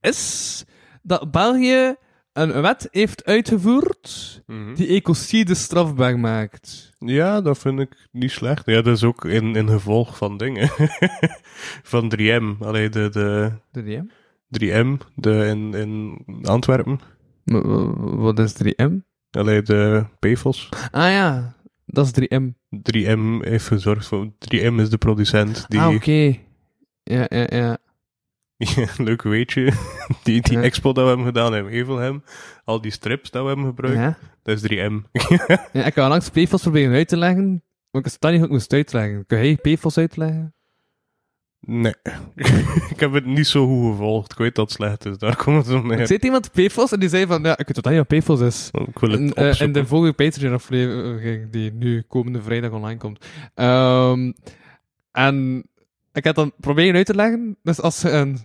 is 0.00 0.64
dat 1.02 1.30
België 1.30 1.94
een 2.32 2.60
wet 2.62 2.88
heeft 2.90 3.24
uitgevoerd 3.24 4.42
die 4.74 4.88
ecocide 4.88 5.54
strafbaar 5.54 6.18
maakt. 6.18 6.90
Ja, 6.98 7.40
dat 7.40 7.58
vind 7.58 7.80
ik 7.80 8.08
niet 8.12 8.30
slecht. 8.30 8.66
Ja, 8.66 8.82
dat 8.82 8.96
is 8.96 9.04
ook 9.04 9.24
in, 9.24 9.56
in 9.56 9.68
gevolg 9.68 10.16
van 10.16 10.36
dingen. 10.36 10.68
van 11.92 12.12
3M. 12.18 12.58
Allee, 12.60 12.88
de, 12.88 13.08
de 13.08 13.52
De 13.70 13.82
DM? 13.82 14.04
3M 14.60 15.06
de, 15.14 15.46
in, 15.46 15.74
in 15.74 16.18
Antwerpen. 16.42 17.00
M- 17.44 18.16
Wat 18.16 18.38
is 18.38 18.54
3M? 18.64 18.92
Allee, 19.30 19.62
de 19.62 20.04
PFOS. 20.18 20.68
Ah 20.90 21.10
ja, 21.10 21.54
dat 21.86 22.06
is 22.06 22.12
3M. 22.20 22.44
3M 22.92 23.48
heeft 23.48 23.66
gezorgd 23.66 24.06
voor... 24.06 24.26
3M 24.54 24.74
is 24.80 24.90
de 24.90 24.98
producent 24.98 25.64
die... 25.68 25.80
Ah, 25.80 25.94
oké. 25.94 26.36
Ja, 27.02 27.26
ja, 27.28 27.46
ja. 27.48 27.78
leuk 28.98 29.22
weetje. 29.22 29.72
Die, 30.24 30.40
die 30.42 30.52
Ja. 30.56 30.62
expo 30.62 30.92
dat 30.92 31.02
we 31.02 31.08
hebben 31.08 31.26
gedaan 31.26 31.54
in 31.56 31.66
Evelhem. 31.66 32.22
Al 32.64 32.80
die 32.80 32.90
strips 32.90 33.30
dat 33.30 33.42
we 33.42 33.48
hebben 33.48 33.66
gebruikt. 33.66 33.98
ja. 33.98 34.18
Dat 34.42 34.62
is 34.62 34.70
3M. 34.72 34.94
Ja, 35.72 35.84
ik 35.84 35.98
al 35.98 36.08
langs 36.08 36.28
PFOS 36.30 36.62
proberen 36.62 36.94
uit 36.94 37.08
te 37.08 37.16
leggen, 37.16 37.62
maar 37.90 38.02
ik 38.04 38.08
sta 38.08 38.28
niet 38.28 38.36
hoe 38.38 38.46
ik 38.46 38.52
moest 38.52 38.72
uitleggen. 38.72 39.26
Kun 39.26 39.38
jij 39.46 39.56
PFOS 39.56 39.98
uitleggen? 39.98 40.54
Nee. 41.66 41.94
ik 42.92 43.00
heb 43.00 43.12
het 43.12 43.26
niet 43.26 43.46
zo 43.46 43.66
goed 43.66 43.90
gevolgd. 43.90 44.32
Ik 44.32 44.38
weet 44.38 44.54
dat 44.54 44.64
het 44.64 44.74
slecht 44.74 45.06
is. 45.06 45.18
Daar 45.18 45.36
komt 45.36 45.66
het 45.66 45.74
om 45.74 45.90
Ik 45.90 45.96
neer. 45.96 46.06
zei 46.06 46.18
iemand 46.22 46.52
PFOS 46.52 46.92
en 46.92 47.00
die 47.00 47.08
zei 47.08 47.26
van, 47.26 47.42
ja, 47.42 47.58
ik 47.58 47.66
weet 47.66 47.96
wat 47.96 48.06
PFOS 48.06 48.40
is. 48.40 48.70
Ik 48.86 48.98
wil 48.98 49.10
het 49.10 49.20
En, 49.20 49.32
eh, 49.34 49.60
en 49.60 49.72
de 49.72 49.86
volgende 49.86 50.14
Patreon-aflevering, 50.14 51.50
die 51.50 51.72
nu 51.72 52.02
komende 52.08 52.42
vrijdag 52.42 52.70
online 52.70 52.98
komt. 52.98 53.24
Ehm, 53.54 54.32
en 55.12 55.64
ik 56.12 56.24
heb 56.24 56.34
dan 56.34 56.52
proberen 56.60 56.94
uit 56.94 57.06
te 57.06 57.14
leggen, 57.14 57.56
dus 57.62 57.80
als 57.80 58.00
je 58.00 58.10
een 58.10 58.38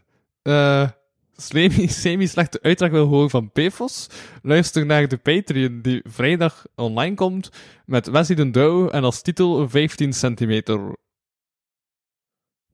semi- 1.35 1.87
semi-slechte 2.03 2.59
uitleg 2.61 2.91
wil 2.91 3.05
horen 3.05 3.29
van 3.29 3.51
PFOS, 3.51 4.07
luister 4.41 4.85
naar 4.85 5.07
de 5.07 5.17
Patreon 5.17 5.81
die 5.81 6.01
vrijdag 6.03 6.65
online 6.75 7.15
komt, 7.15 7.49
met 7.85 8.09
Wesley 8.09 8.35
de 8.37 8.51
Douw 8.51 8.89
en 8.89 9.03
als 9.03 9.21
titel 9.21 9.69
15 9.69 10.13
centimeter. 10.13 10.79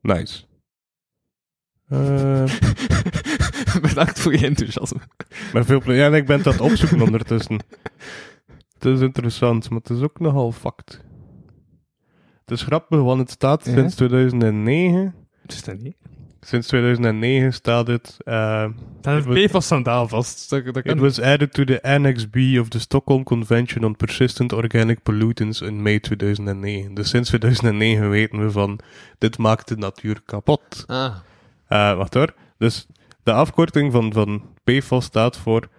Nice. 0.06 0.43
Eh, 1.88 2.43
Bedankt 3.82 4.20
voor 4.20 4.32
je 4.34 4.45
enthousiasme. 4.45 4.99
met 5.53 5.66
veel 5.66 5.80
plezier. 5.82 6.01
Ja, 6.01 6.08
en 6.08 6.14
ik 6.14 6.26
ben 6.26 6.38
het 6.38 6.47
aan 6.47 6.53
het 6.53 6.62
opzoeken 6.62 7.01
ondertussen. 7.01 7.60
Het 8.74 8.86
is 8.86 8.99
interessant, 9.01 9.70
maar 9.70 9.80
het 9.80 9.89
is 9.89 10.01
ook 10.01 10.20
nogal 10.20 10.51
fact. 10.51 11.01
Het 12.45 12.51
is 12.51 12.62
grappig, 12.62 12.99
want 13.01 13.20
het 13.20 13.32
staat 13.32 13.66
Ja? 13.66 13.74
sinds 13.74 13.95
2009. 13.95 15.16
Is 15.45 15.64
dat 15.64 15.80
niet? 15.80 15.97
Sinds 16.45 16.67
2009 16.67 17.53
staat 17.53 17.87
het... 17.87 18.17
eh, 18.25 18.67
Dat 19.01 19.17
It 19.17 19.25
was- 19.25 19.35
is 19.35 19.45
PFOS 19.45 19.67
sandaal 19.67 20.07
vast. 20.07 20.49
Dat, 20.49 20.73
dat 20.73 20.85
It 20.85 20.99
was 20.99 21.21
added 21.21 21.53
to 21.53 21.63
the 21.63 21.83
Annex 21.83 22.27
B 22.29 22.35
of 22.59 22.67
the 22.69 22.79
Stockholm 22.79 23.23
Convention 23.23 23.83
on 23.83 23.95
Persistent 23.95 24.53
Organic 24.53 25.03
Pollutants 25.03 25.61
in 25.61 25.81
mei 25.81 25.99
2009. 25.99 26.93
Dus 26.93 27.09
sinds 27.09 27.27
2009 27.29 28.09
weten 28.09 28.39
we 28.39 28.51
van, 28.51 28.79
dit 29.17 29.37
maakt 29.37 29.67
de 29.67 29.75
natuur 29.77 30.21
kapot. 30.25 30.83
Ah. 30.87 31.15
Eh, 31.67 31.97
wacht 31.97 32.13
hoor. 32.13 32.33
Dus 32.57 32.87
de 33.23 33.31
afkorting 33.31 33.91
van, 33.91 34.13
van 34.13 34.43
PFOS 34.63 35.05
staat 35.05 35.37
voor 35.37 35.69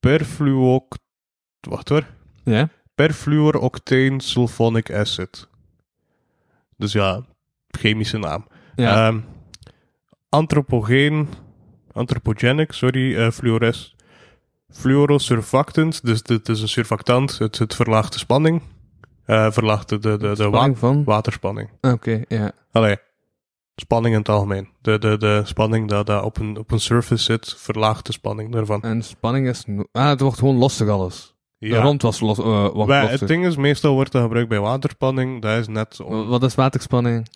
perfluoc... 0.00 0.96
Wacht 1.60 1.88
hoor. 1.88 2.06
Ja? 2.44 2.68
Perfluoroctane 2.94 4.22
sulfonic 4.22 4.92
acid. 4.92 5.48
Dus 6.76 6.92
ja, 6.92 7.24
chemische 7.70 8.18
naam. 8.18 8.46
Ja. 8.76 9.06
Ehm, 9.06 9.20
antropogeen, 10.34 11.28
antropogenic, 11.92 12.72
sorry, 12.72 13.16
eh 13.16 13.30
fluores, 13.30 13.96
fluorosurfactant, 14.70 16.04
dus 16.04 16.22
dit 16.22 16.48
is 16.48 16.62
een 16.62 16.68
surfactant, 16.68 17.38
het, 17.38 17.58
het 17.58 17.74
verlaagt 17.74 18.12
de 18.12 18.18
spanning, 18.18 18.62
eh 19.24 19.50
verlaagt 19.50 19.88
de, 19.88 19.98
de, 19.98 20.16
de, 20.18 20.34
Spanning 20.34 21.04
waterspanning. 21.04 21.70
Oké, 21.80 22.22
ja. 22.28 22.52
Allee, 22.72 22.96
spanning 23.76 24.14
in 24.14 24.20
het 24.20 24.28
algemeen. 24.28 24.68
De, 24.80 24.98
de, 24.98 25.16
de 25.18 25.42
spanning 25.44 25.88
dat, 25.88 26.06
dat 26.06 26.22
op, 26.24 26.38
een, 26.38 26.58
op 26.58 26.70
een 26.70 26.80
surface 26.80 27.24
zit, 27.24 27.54
verlaagt 27.58 28.06
de 28.06 28.12
spanning 28.12 28.52
daarvan. 28.52 28.82
En 28.82 29.02
spanning 29.02 29.48
is... 29.48 29.64
Ah, 29.92 30.08
het 30.08 30.20
wordt 30.20 30.38
gewoon 30.38 30.56
lossig 30.56 30.88
alles. 30.88 31.34
De 31.58 31.66
Ja. 31.68 31.82
rond 31.82 32.02
was 32.02 32.20
los, 32.20 32.38
eh, 32.38 32.72
wat 32.74 32.86
Wij- 32.86 33.06
het 33.06 33.28
ding 33.28 33.46
is, 33.46 33.56
meestal 33.56 33.94
wordt 33.94 34.12
dat 34.12 34.22
gebruikt 34.22 34.48
bij 34.48 34.60
waterspanning, 34.60 35.42
dat 35.42 35.58
is 35.58 35.68
net 35.68 36.00
om, 36.00 36.26
Wat 36.28 36.42
is 36.42 36.54
waterspanning? 36.54 37.28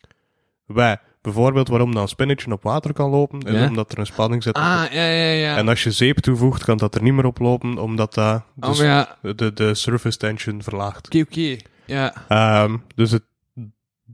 wij, 0.65 0.97
bijvoorbeeld 1.21 1.67
waarom 1.67 1.93
dan 1.93 2.01
een 2.01 2.07
spinnetje 2.07 2.51
op 2.51 2.63
water 2.63 2.93
kan 2.93 3.09
lopen, 3.09 3.39
is 3.39 3.53
Ja? 3.53 3.67
omdat 3.67 3.91
er 3.91 3.99
een 3.99 4.05
spanning 4.05 4.43
zit. 4.43 4.55
op 4.55 4.61
Ah, 4.61 4.85
ja, 4.91 5.05
ja, 5.05 5.31
ja. 5.31 5.57
En 5.57 5.67
als 5.67 5.83
je 5.83 5.91
zeep 5.91 6.19
toevoegt, 6.19 6.63
kan 6.63 6.77
dat 6.77 6.95
er 6.95 7.01
niet 7.03 7.13
meer 7.13 7.25
op 7.25 7.39
lopen, 7.39 7.77
omdat 7.77 8.13
dat 8.13 8.41
oh, 8.59 8.69
dus 8.69 8.77
maar 8.77 8.87
ja. 8.87 9.33
de, 9.33 9.53
de 9.53 9.73
surface 9.75 10.17
tension 10.17 10.63
verlaagt. 10.63 11.05
Oké, 11.05 11.19
oké. 11.19 11.57
Ja. 11.85 12.13
Ehm, 12.27 12.77
dus 12.95 13.11
het 13.11 13.23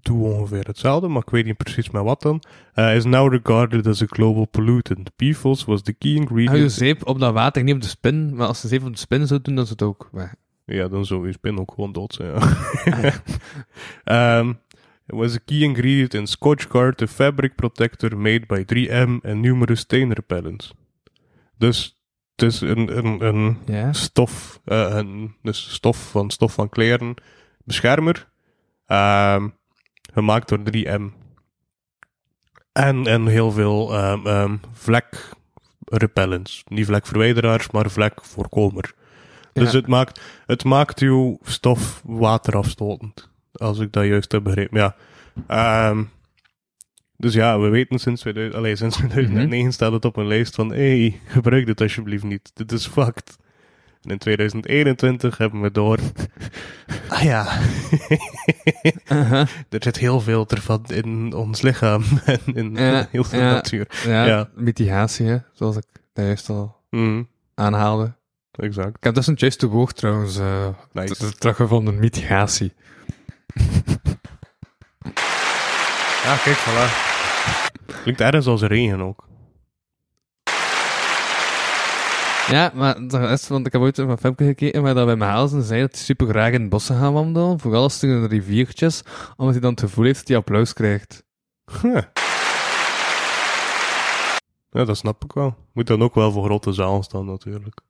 doet 0.01 0.22
ongeveer 0.22 0.66
hetzelfde, 0.68 1.08
maar 1.08 1.22
ik 1.22 1.30
weet 1.30 1.45
niet 1.45 1.58
precies 1.58 1.89
met 1.89 2.03
wat 2.03 2.22
dan. 2.22 2.41
Uh, 2.76 2.95
is 2.95 3.03
now 3.03 3.34
regarded 3.34 3.88
as 3.88 4.01
a 4.01 4.06
global 4.10 4.45
pollutant. 4.45 5.16
PFOS 5.16 5.66
was 5.66 5.82
the 5.82 5.93
key 5.93 6.12
Hou 6.12 6.24
je 6.24 6.38
ingredient. 6.39 6.72
zeep 6.72 7.08
op 7.08 7.20
dat 7.20 7.34
water, 7.34 7.64
niet 7.64 7.76
op 7.76 7.82
de 7.82 7.88
spin. 7.88 8.36
Maar 8.36 8.47
als 8.47 8.62
je 8.62 8.68
zeep 8.68 8.84
op 8.84 8.91
de 8.91 8.99
spin 8.99 9.28
zou 9.28 9.41
doen, 9.41 9.56
dan 9.56 9.64
is 9.64 9.70
het 9.70 9.82
ook 9.82 10.10
weg. 10.12 10.34
Ja, 10.66 10.88
dan 10.88 11.06
zou 11.06 11.28
je 11.28 11.34
spin 11.34 11.60
ook 11.60 11.72
gewoon 11.76 11.91
dood 11.91 12.14
zijn. 12.14 12.32
Ja. 12.86 13.14
Ehm, 14.38 14.53
it 15.08 15.16
was 15.16 15.36
a 15.36 15.39
key 15.45 15.64
ingredient 15.64 16.14
in 16.14 16.28
Scotchgard, 16.28 17.01
a 17.01 17.08
fabric 17.08 17.56
protector 17.56 18.18
made 18.18 18.45
by 18.47 18.64
3M 18.64 19.22
and 19.24 19.41
numerous 19.41 19.80
stain 19.80 20.12
repellents. 20.12 20.74
Dus 21.58 21.99
het 22.36 22.51
is 22.51 22.62
een, 22.62 22.97
een, 22.97 23.26
een 23.26 23.95
stof, 23.95 24.60
eh, 24.66 24.95
een, 24.95 25.36
dus 25.41 25.74
stof 25.74 26.10
van 26.12 26.30
stof 26.30 26.53
van 26.53 26.70
kleren, 26.70 27.14
beschermer, 27.64 28.30
ehm, 28.86 29.47
gemaakt 30.14 30.49
door 30.49 30.60
3M. 30.64 31.14
En, 32.72 33.06
en 33.08 33.28
heel 33.28 33.51
veel 33.51 33.93
ehm, 33.93 34.28
ehm, 34.28 34.58
vlek 34.74 35.30
repellents. 35.86 36.64
Niet 36.68 36.86
vlekverwijderaars, 36.86 37.72
maar 37.72 37.89
vlekvoorkomer. 37.91 38.93
Dus 39.53 39.72
Ja. 39.72 39.78
het, 39.78 39.88
maakt, 39.88 40.22
het 40.45 40.64
maakt 40.64 40.99
uw 40.99 41.38
stof 41.41 42.01
waterafstotend. 42.06 43.30
Als 43.58 43.80
ik 43.80 43.91
dat 43.93 44.06
juist 44.06 44.32
heb 44.32 44.43
begrepen, 44.43 44.80
ja. 44.80 44.95
Ehm, 45.47 46.03
dus 47.18 47.34
ja, 47.34 47.60
we 47.60 47.68
weten 47.68 47.99
sinds, 47.99 48.22
2000, 48.22 48.56
allee, 48.58 48.76
sinds 48.76 48.95
2009 48.97 49.72
staat 49.74 49.91
het 49.91 50.06
op 50.06 50.18
een 50.18 50.28
lijst 50.28 50.56
van 50.56 50.70
hey, 50.74 51.20
gebruik 51.26 51.66
dit 51.66 51.82
alsjeblieft 51.82 52.24
niet. 52.24 52.51
Dit 52.53 52.72
is 52.72 52.88
fucked. 52.88 53.38
En 54.01 54.12
in 54.12 54.18
2021 54.18 55.38
hebben 55.38 55.62
we 55.62 55.72
door... 55.72 55.99
ah 57.10 57.22
ja, 57.24 57.47
Uh-huh. 59.12 59.47
er 59.70 59.80
zit 59.84 59.97
heel 59.97 60.20
veel 60.22 60.45
ervan 60.47 60.86
in 60.86 61.34
ons 61.34 61.62
lichaam 61.62 62.03
en 62.26 62.39
in 62.53 62.74
Ja, 62.76 63.08
heel 63.12 63.24
veel 63.24 63.39
ja. 63.39 63.51
natuur. 63.53 63.88
Ja, 64.06 64.26
Ja. 64.26 64.49
mitigatie, 64.56 65.26
hè, 65.26 65.38
zoals 65.53 65.76
ik 65.78 65.84
daar 66.14 66.26
juist 66.26 66.49
al 66.49 66.76
Mhm, 66.89 67.24
aanhaalde. 67.56 68.14
exact. 68.51 68.97
Ik 68.97 69.03
heb 69.03 69.14
dus 69.16 69.28
een 69.28 69.36
juiste 69.38 69.68
woord 69.68 69.95
trouwens 69.95 70.38
eh 70.38 70.68
Nice. 70.91 71.38
teruggevonden, 71.38 71.99
mitigatie. 71.99 72.74
Ja, 76.24 76.36
kijk, 76.43 76.58
voilà. 76.58 77.14
Klinkt 78.01 78.22
ergens 78.22 78.47
als 78.47 78.62
regen 78.62 79.01
ook. 79.01 79.28
Ja, 82.47 82.72
maar 82.74 83.08
dat 83.08 83.30
is, 83.30 83.47
want 83.47 83.66
ik 83.66 83.72
heb 83.74 83.82
ooit 83.82 83.97
een 83.97 84.18
filmpje 84.18 84.45
gekeken 84.45 84.82
waar 84.82 84.93
dat 84.93 85.06
bij 85.06 85.16
Mahalsen 85.16 85.64
zei 85.64 85.82
dat 85.82 85.91
hij 85.91 86.01
super 86.01 86.28
graag 86.28 86.51
in 86.51 86.70
bossen 86.70 86.99
gaan 86.99 87.14
wandelen, 87.14 87.60
vooral 87.60 87.82
als 87.82 87.99
tegen 87.99 88.22
de 88.22 88.28
riviertjes, 88.28 89.03
omdat 89.36 89.53
hij 89.53 89.62
dan 89.62 89.72
het 89.72 89.80
gevoel 89.80 90.06
heeft 90.06 90.20
dat 90.20 90.28
hij 90.28 90.38
applaus 90.38 90.74
krijgt. 90.74 91.24
Huh. 91.82 92.01
Ja, 94.70 94.86
dat 94.86 94.97
snap 94.97 95.24
ik 95.24 95.34
wel. 95.34 95.56
Moet 95.74 95.88
dan 95.88 96.01
ook 96.01 96.16
wel 96.16 96.32
voor 96.32 96.43
grote 96.43 96.72
zaal 96.72 97.03
staan, 97.03 97.26
natuurlijk. 97.26 97.82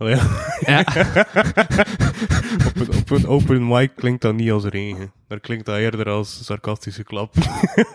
Allee, 0.00 0.16
Ja. 0.60 0.78
op, 2.68 2.78
een, 2.78 2.88
op 2.98 3.10
een 3.10 3.26
open 3.26 3.68
mic 3.68 3.90
klinkt 3.96 4.22
dat 4.22 4.34
niet 4.34 4.50
als 4.50 4.64
regen. 4.64 5.12
Daar 5.28 5.40
klinkt 5.40 5.66
dat 5.66 5.76
eerder 5.76 6.08
als 6.08 6.44
sarcastische 6.44 7.04
klap. 7.04 7.34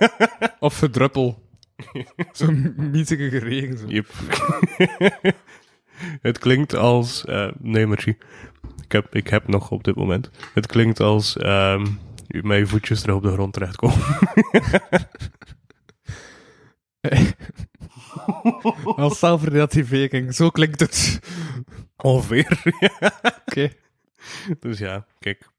of 0.60 0.74
verdruppel. 0.74 1.44
Zo'n 2.32 2.74
mietige 2.78 3.38
regen. 3.38 3.78
Zo. 3.78 3.86
Yep. 3.88 4.08
Het 6.22 6.38
klinkt 6.40 6.74
als... 6.76 7.26
eh 7.26 7.52
nee, 7.60 7.88
merci. 7.88 8.18
Ik 8.84 8.92
heb, 8.92 9.16
ik 9.16 9.28
heb 9.28 9.48
nog 9.48 9.72
op 9.72 9.84
dit 9.84 9.96
moment. 9.96 10.30
Het 10.54 10.68
klinkt 10.68 11.00
als... 11.00 11.38
ehm 11.38 11.86
u 12.28 12.42
met 12.44 12.58
je 12.58 12.68
voetjes 12.68 13.02
terug 13.02 13.16
op 13.16 13.24
de 13.24 13.32
grond 13.32 13.54
terechtkomen. 13.54 13.98
Als 18.96 19.20
zelfrelativering, 19.20 20.36
zo 20.36 20.50
klinkt 20.50 20.80
het. 20.80 21.20
Ongeveer. 21.98 22.62
Oké. 23.48 23.72
dus 24.60 24.78
ja, 24.80 25.06
kijk. 25.20 25.50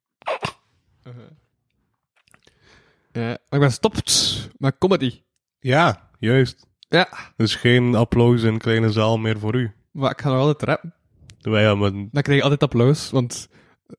Ja, 3.12 3.22
maar 3.22 3.38
ik 3.50 3.60
ben 3.60 3.72
stopt 3.72 4.48
met 4.58 4.78
comedy. 4.78 5.22
Ja, 5.60 6.08
juist. 6.18 6.66
Ja, 6.88 7.08
Dus 7.36 7.54
geen 7.54 7.94
applaus 7.94 8.42
in 8.42 8.58
kleine 8.58 8.90
zaal 8.92 9.18
meer 9.18 9.38
voor 9.38 9.54
u. 9.54 9.72
maar 9.90 10.10
ik 10.10 10.20
ga 10.20 10.28
nog 10.28 10.38
altijd 10.38 10.62
rappen. 10.62 10.94
Wij 11.40 11.62
hebben 11.64 12.08
Dan 12.12 12.22
krijg 12.22 12.38
je 12.38 12.42
altijd 12.42 12.62
applaus, 12.62 13.10
want 13.10 13.48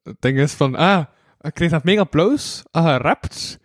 het 0.03 0.15
ding 0.21 0.39
is 0.39 0.53
van, 0.53 0.75
ah, 0.75 1.05
ik 1.41 1.53
krijg 1.53 1.71
dat 1.71 1.83
mega 1.83 1.99
applaus 2.01 2.63
als 2.71 2.85
je 2.85 2.97
rapt, 2.97 3.59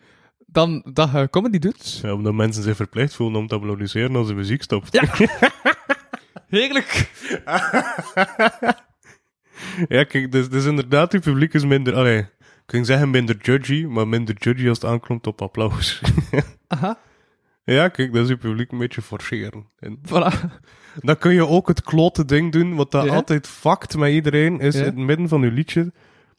dan 0.46 0.84
dat 0.92 1.10
je 1.12 1.28
comedy 1.30 1.58
doet. 1.58 1.98
Ja, 2.02 2.12
omdat 2.14 2.32
mensen 2.34 2.62
zich 2.62 2.76
verplicht 2.76 3.14
voelen 3.14 3.40
om 3.40 3.46
te 3.46 3.54
applaudisseren 3.54 4.16
als 4.16 4.26
de 4.26 4.34
muziek 4.34 4.62
stopt. 4.62 4.92
Ja. 4.92 5.02
Heerlijk. 6.52 7.10
Ja, 9.88 10.04
kijk, 10.04 10.32
dus, 10.32 10.48
dus 10.48 10.64
inderdaad, 10.64 11.12
uw 11.12 11.20
publiek 11.20 11.54
is 11.54 11.64
minder... 11.64 11.94
Allee, 11.94 12.18
ik 12.18 12.26
ging 12.66 12.86
zeggen 12.86 13.10
minder 13.10 13.36
judgy, 13.42 13.84
maar 13.84 14.08
minder 14.08 14.34
judgy 14.38 14.68
als 14.68 14.80
het 14.80 14.90
aankomt 14.90 15.26
op 15.26 15.42
applaus. 15.42 16.00
Aha, 16.68 16.98
ja, 17.64 17.88
kijk, 17.88 18.12
dat 18.12 18.24
is 18.24 18.30
uw 18.30 18.36
publiek 18.36 18.72
een 18.72 18.78
beetje 18.78 19.02
forceren. 19.02 19.66
En 19.78 19.98
voilà. 20.08 20.40
dan 21.00 21.18
kun 21.18 21.32
je 21.34 21.46
ook 21.46 21.68
het 21.68 21.82
klote 21.82 22.24
ding 22.24 22.52
doen, 22.52 22.74
wat 22.74 22.90
dat 22.90 23.04
Ja? 23.04 23.14
altijd 23.14 23.46
fakt 23.46 23.96
met 23.96 24.12
iedereen, 24.12 24.60
is 24.60 24.74
Ja? 24.74 24.80
in 24.80 24.86
het 24.86 24.96
midden 24.96 25.28
van 25.28 25.42
uw 25.42 25.50
liedje 25.50 25.92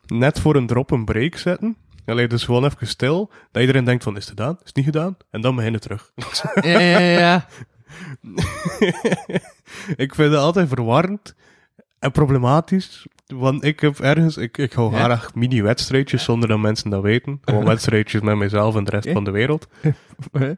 net 0.06 0.40
voor 0.40 0.56
een 0.56 0.68
drop 0.68 0.92
een 0.92 1.06
break 1.06 1.36
zetten. 1.38 1.78
Allee, 2.06 2.28
dus 2.28 2.44
gewoon 2.44 2.66
even 2.66 2.88
stil, 2.88 3.32
dat 3.52 3.62
iedereen 3.62 3.84
denkt 3.84 4.04
van, 4.04 4.18
is 4.18 4.22
het 4.28 4.30
gedaan? 4.30 4.54
Is 4.54 4.66
het 4.66 4.76
niet 4.76 4.86
gedaan? 4.86 5.18
En 5.32 5.42
dan 5.42 5.56
beginnen 5.56 5.82
terug. 5.82 6.12
Ja, 6.62 6.80
ja, 6.80 7.00
ja. 7.00 7.46
ik 10.04 10.16
vind 10.16 10.32
het 10.32 10.42
altijd 10.42 10.68
verwarrend 10.68 11.36
en 12.00 12.12
problematisch. 12.12 13.08
Want 13.26 13.64
ik 13.64 13.80
heb 13.80 14.00
ergens, 14.00 14.38
ik, 14.38 14.58
ik 14.58 14.74
hou 14.74 14.92
Ja? 14.96 15.04
graag 15.04 15.36
mini-wedstrijdjes 15.36 16.24
zonder 16.24 16.50
dat 16.50 16.60
mensen 16.60 16.90
dat 16.90 17.02
weten. 17.02 17.40
Gewoon 17.42 17.66
wedstrijdjes 17.66 18.22
met 18.22 18.36
mezelf 18.36 18.76
en 18.76 18.84
de 18.84 18.92
rest 18.92 19.10
van 19.10 19.24
de 19.24 19.32
wereld. 19.32 19.68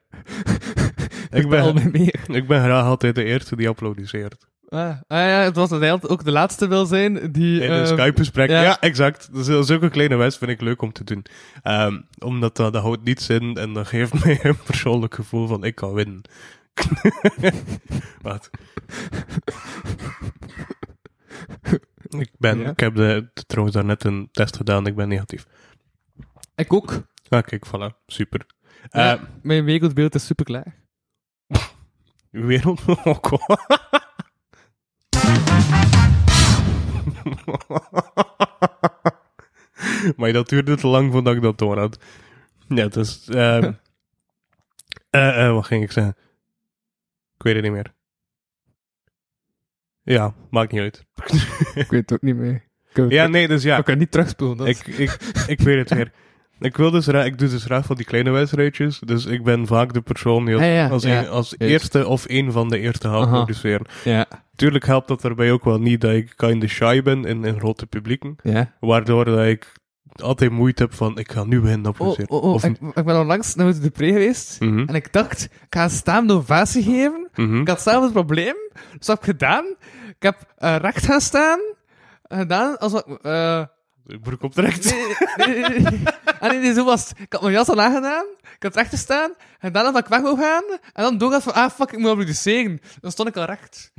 Ik 1.30 1.50
ben, 1.50 1.94
ik 2.28 2.48
ben 2.48 2.64
graag 2.64 2.86
altijd 2.86 3.16
de 3.16 3.24
eerste 3.24 3.56
die 3.56 3.70
applaudisseert. 3.70 4.48
Ah, 4.70 4.80
ah 4.80 4.96
ja, 5.08 5.40
het 5.42 5.56
was 5.56 5.72
altijd 5.72 6.10
ook 6.10 6.24
de 6.24 6.32
laatste 6.32 6.68
wil 6.68 6.86
zijn 6.86 7.32
die... 7.32 7.62
In 7.62 7.72
een 7.72 7.82
eh, 7.82 7.88
Skype-gesprek. 7.88 8.50
ja. 8.50 8.62
Ja. 8.62 8.80
exact. 8.80 9.30
Dus 9.34 9.68
zulke 9.68 9.90
kleine 9.90 10.16
wets 10.16 10.38
vind 10.38 10.52
ik 10.52 10.62
leuk 10.62 10.82
om 10.82 10.92
te 10.92 11.04
doen. 11.04 11.26
Ehm, 11.62 12.02
omdat 12.20 12.56
dat, 12.56 12.74
dat 12.74 12.82
houdt 12.82 13.04
niets 13.04 13.30
in 13.30 13.56
en 13.56 13.74
dat 13.74 13.88
geeft 13.88 14.14
mij 14.26 14.40
een 14.44 14.58
persoonlijk 14.66 15.16
gevoel 15.16 15.48
van 15.48 15.64
ik 15.64 15.76
kan 15.76 15.94
winnen. 15.94 16.22
Wat? 18.22 18.50
ik, 22.10 22.32
ben, 22.38 22.60
Ja. 22.60 22.70
ik 22.70 22.80
heb 22.80 22.96
de, 22.96 23.30
trouwens 23.48 23.76
daarnet 23.76 24.04
een 24.04 24.30
test 24.32 24.56
gedaan, 24.58 24.88
ik 24.88 24.96
ben 24.96 25.08
negatief. 25.08 25.46
Ik 26.56 26.74
ook. 26.74 26.92
Ah, 27.30 27.44
kijk, 27.44 27.68
voilà, 27.68 28.04
super. 28.08 28.46
Ja, 28.90 29.16
Eh, 29.18 29.22
mijn 29.42 29.64
wereldbeeld 29.66 30.16
is 30.16 30.26
super 30.26 30.46
klaar. 30.46 30.76
wereld 32.32 32.86
wel. 32.86 33.00
maar 40.18 40.34
dat 40.34 40.50
duurde 40.50 40.76
te 40.76 40.88
lang 40.88 41.12
voordat 41.12 41.36
ik 41.36 41.42
dat 41.42 41.58
door 41.58 41.78
had. 41.78 42.00
Ja, 42.68 42.88
dus... 42.88 43.28
eh, 43.28 43.74
wat 45.54 45.66
ging 45.66 45.84
ik 45.84 45.92
zeggen? 45.92 46.16
Ik 47.38 47.44
weet 47.44 47.56
het 47.56 47.64
niet 47.64 47.72
meer. 47.74 47.94
Ja, 50.02 50.34
maakt 50.50 50.72
niet 50.72 50.82
uit. 50.82 51.06
Ik 51.84 51.90
weet 51.90 52.02
het 52.02 52.14
ook 52.14 52.22
niet 52.22 52.36
meer. 52.36 52.64
Ik 52.94 53.12
Ja, 53.12 53.28
nee, 53.28 53.48
dus 53.48 53.64
ja. 53.64 53.78
We 53.78 53.84
kunnen 53.84 54.02
niet 54.02 54.12
terugspoelen. 54.12 54.58
Dat 54.58 54.68
Ik, 54.68 54.88
ik, 54.88 55.18
ik 55.48 55.60
weet 55.60 55.78
het 55.90 55.98
weer. 55.98 56.12
Ik, 56.60 56.78
wil 56.78 56.92
dus, 56.92 57.08
ik 57.08 57.38
doe 57.38 57.50
dus 57.50 57.64
graag 57.64 57.86
van 57.86 57.96
die 57.96 58.06
kleine 58.06 58.30
wedstrijdjes. 58.30 59.00
Dus 59.00 59.26
ik 59.26 59.44
ben 59.44 59.68
vaak 59.68 59.94
de 59.94 60.02
persoon 60.02 60.46
die 60.46 60.54
als, 60.56 60.64
Ja, 60.64 60.70
ja, 60.70 60.88
als, 60.88 61.04
ja. 61.04 61.20
een- 61.20 61.28
als 61.30 61.56
Juist. 61.58 61.74
eerste 61.74 62.08
of 62.08 62.24
een 62.28 62.52
van 62.52 62.70
de 62.70 62.80
eerste 62.80 63.08
gaat 63.10 63.30
produceren. 63.30 63.86
Ja. 64.04 64.26
Tuurlijk 64.56 64.86
helpt 64.86 65.08
dat 65.08 65.22
daarbij 65.22 65.52
ook 65.52 65.64
wel 65.64 65.80
niet 65.80 66.02
dat 66.02 66.12
ik 66.12 66.34
kinda 66.36 66.68
shy 66.68 67.02
ben 67.02 67.26
in, 67.26 67.44
in 67.46 67.58
grote 67.60 67.88
publieken. 67.88 68.36
Ja. 68.44 68.74
Waardoor 68.80 69.26
dat 69.26 69.46
ik 69.46 69.72
altijd 70.22 70.52
moeite 70.52 70.84
heb 70.84 70.94
van, 70.94 71.18
ik 71.18 71.32
ga 71.32 71.44
nu 71.44 71.62
beginnen 71.62 71.88
Oh, 71.92 71.96
produceren. 71.98 72.30
oh, 72.30 72.44
oh, 72.44 72.54
Of, 72.54 72.64
ik, 72.64 72.78
ik 72.94 73.06
ben 73.06 73.20
onlangs 73.20 73.56
naar 73.56 73.80
de 73.80 73.90
pre 73.90 74.08
geweest. 74.08 74.60
Mhm, 74.60 74.80
En 74.88 74.96
ik 74.96 75.14
dacht, 75.14 75.44
ik 75.44 75.50
ga 75.70 75.84
een 75.84 75.90
staande 75.90 76.34
ovatie 76.34 76.84
geven. 76.84 77.30
mhm. 77.36 77.60
Ik 77.62 77.68
had 77.68 77.82
zelf 77.82 78.04
het 78.04 78.14
probleem. 78.14 78.56
Dus 78.98 79.08
heb 79.08 79.18
ik 79.18 79.24
gedaan? 79.24 79.66
Ik 80.10 80.16
heb 80.24 80.54
eh, 80.58 80.76
recht 80.76 81.06
gaan 81.06 81.22
staan. 81.22 81.60
Gedaan 82.28 82.78
als 82.78 83.04
eh 83.22 83.64
Ik 84.08 84.22
broek 84.22 84.42
op 84.44 84.56
direct. 84.56 84.96
nee, 85.38 85.48
nee, 85.48 85.70
nee, 85.70 85.80
nee. 85.80 86.04
Ah, 86.40 86.50
nee, 86.52 86.60
nee, 86.60 86.74
zo 86.74 86.86
was 86.86 87.10
het. 87.10 87.20
Ik 87.20 87.34
had 87.34 87.42
mijn 87.42 87.54
jas 87.54 87.70
al 87.70 87.82
aangedaan. 87.82 88.26
Ik 88.42 88.64
had 88.64 88.76
recht 88.76 88.90
gestaan. 88.90 89.34
En 89.60 89.72
daarna 89.72 89.92
dat 89.92 90.02
ik 90.04 90.08
weg 90.10 90.22
wou 90.22 90.38
gaan. 90.40 90.64
En 90.94 91.04
dan 91.04 91.18
doorgaat 91.18 91.44
van, 91.44 91.54
ah, 91.54 91.70
fuck, 91.70 91.92
ik 91.92 92.00
moet 92.00 92.10
applaudisseren. 92.10 92.80
Dan 93.02 93.12
stond 93.12 93.30
ik 93.30 93.38
al 93.38 93.46
recht. 93.46 93.92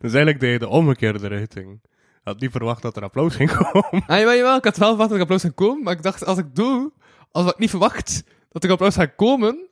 Dus 0.00 0.12
eigenlijk 0.12 0.40
deed 0.40 0.52
je 0.52 0.58
de 0.58 0.68
omgekeerde 0.68 1.26
richting. 1.28 1.80
Ik 2.24 2.30
had 2.30 2.40
niet 2.40 2.50
verwacht 2.50 2.82
dat 2.82 2.96
er 2.96 3.02
applaus 3.02 3.34
ging 3.34 3.56
komen. 3.56 4.04
Ah, 4.06 4.18
jawel, 4.18 4.34
jawel. 4.34 4.56
Ik 4.56 4.64
had 4.64 4.76
wel 4.76 4.88
verwacht 4.88 5.08
dat 5.08 5.16
ik 5.18 5.22
applaus 5.24 5.40
zou 5.40 5.52
komen. 5.52 5.82
Maar 5.84 5.92
ik 5.92 6.02
dacht, 6.02 6.24
als 6.26 6.38
ik 6.38 6.54
doe, 6.54 6.92
als 7.30 7.50
ik 7.50 7.58
niet 7.58 7.70
verwacht 7.70 8.24
dat 8.50 8.64
ik 8.64 8.70
applaus 8.70 8.94
ga 8.94 9.06
komen, 9.06 9.68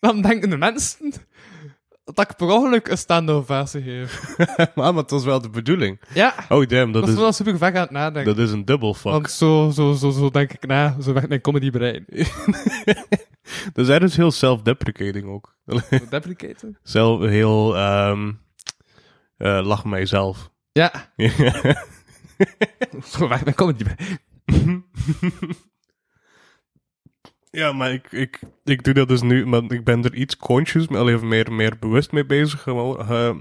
dan 0.00 0.22
denken 0.22 0.50
de 0.50 0.56
mensen 0.56 1.12
dat 2.04 2.30
ik 2.30 2.36
per 2.36 2.46
ongeluk 2.50 2.88
een 2.88 2.98
staande 2.98 3.32
ovatie 3.32 3.82
geef. 3.82 4.36
maar, 4.56 4.72
maar 4.74 5.02
het 5.02 5.10
was 5.10 5.24
wel 5.24 5.40
de 5.40 5.50
bedoeling. 5.50 6.00
Ja, 6.14 6.34
Oh 6.48 6.66
damn, 6.66 6.92
dat 6.92 7.02
dat 7.02 7.12
is 7.12 7.18
wel 7.18 7.32
super 7.32 7.58
vaak 7.58 7.74
aan 7.74 7.80
het 7.80 7.90
nadenken. 7.90 8.36
dat 8.36 8.46
is 8.46 8.52
een 8.52 8.64
dubbel 8.64 8.94
fuck. 8.94 9.12
Want 9.12 9.30
zo, 9.30 9.70
zo, 9.70 9.92
zo, 9.92 10.10
zo 10.10 10.30
denk 10.30 10.52
ik 10.52 10.66
na, 10.66 10.96
zo 11.00 11.12
werkt 11.12 11.28
mijn 11.28 11.40
comedy 11.40 11.70
brein. 11.70 12.04
Dat 13.72 13.86
is 13.86 13.88
ergens 13.88 14.16
heel 14.16 14.30
self-deprecating 14.30 15.26
ook. 15.26 15.56
Deprecaten? 16.10 16.78
Zelf 16.82 17.20
heel, 17.20 17.76
ehm 17.76 18.32
eh, 19.36 19.60
lach 19.62 19.84
mijzelf. 19.84 20.50
Ja. 20.78 21.12
Waar, 23.18 23.44
waar 23.44 23.54
kom 23.54 23.68
ik 23.68 23.78
niet 23.78 23.96
bij? 23.96 24.18
ja, 27.50 27.72
maar 27.72 27.92
ik, 27.92 28.12
ik, 28.12 28.40
ik 28.64 28.84
doe 28.84 28.94
dat 28.94 29.08
dus 29.08 29.22
nu, 29.22 29.46
maar 29.46 29.62
ik 29.62 29.84
ben 29.84 30.04
er 30.04 30.14
iets 30.14 30.36
conscious, 30.36 30.88
mee, 30.88 31.00
al 31.00 31.08
even 31.08 31.28
meer, 31.28 31.52
meer 31.52 31.78
bewust 31.78 32.12
mee 32.12 32.26
bezig. 32.26 32.66
Eh, 32.66 33.36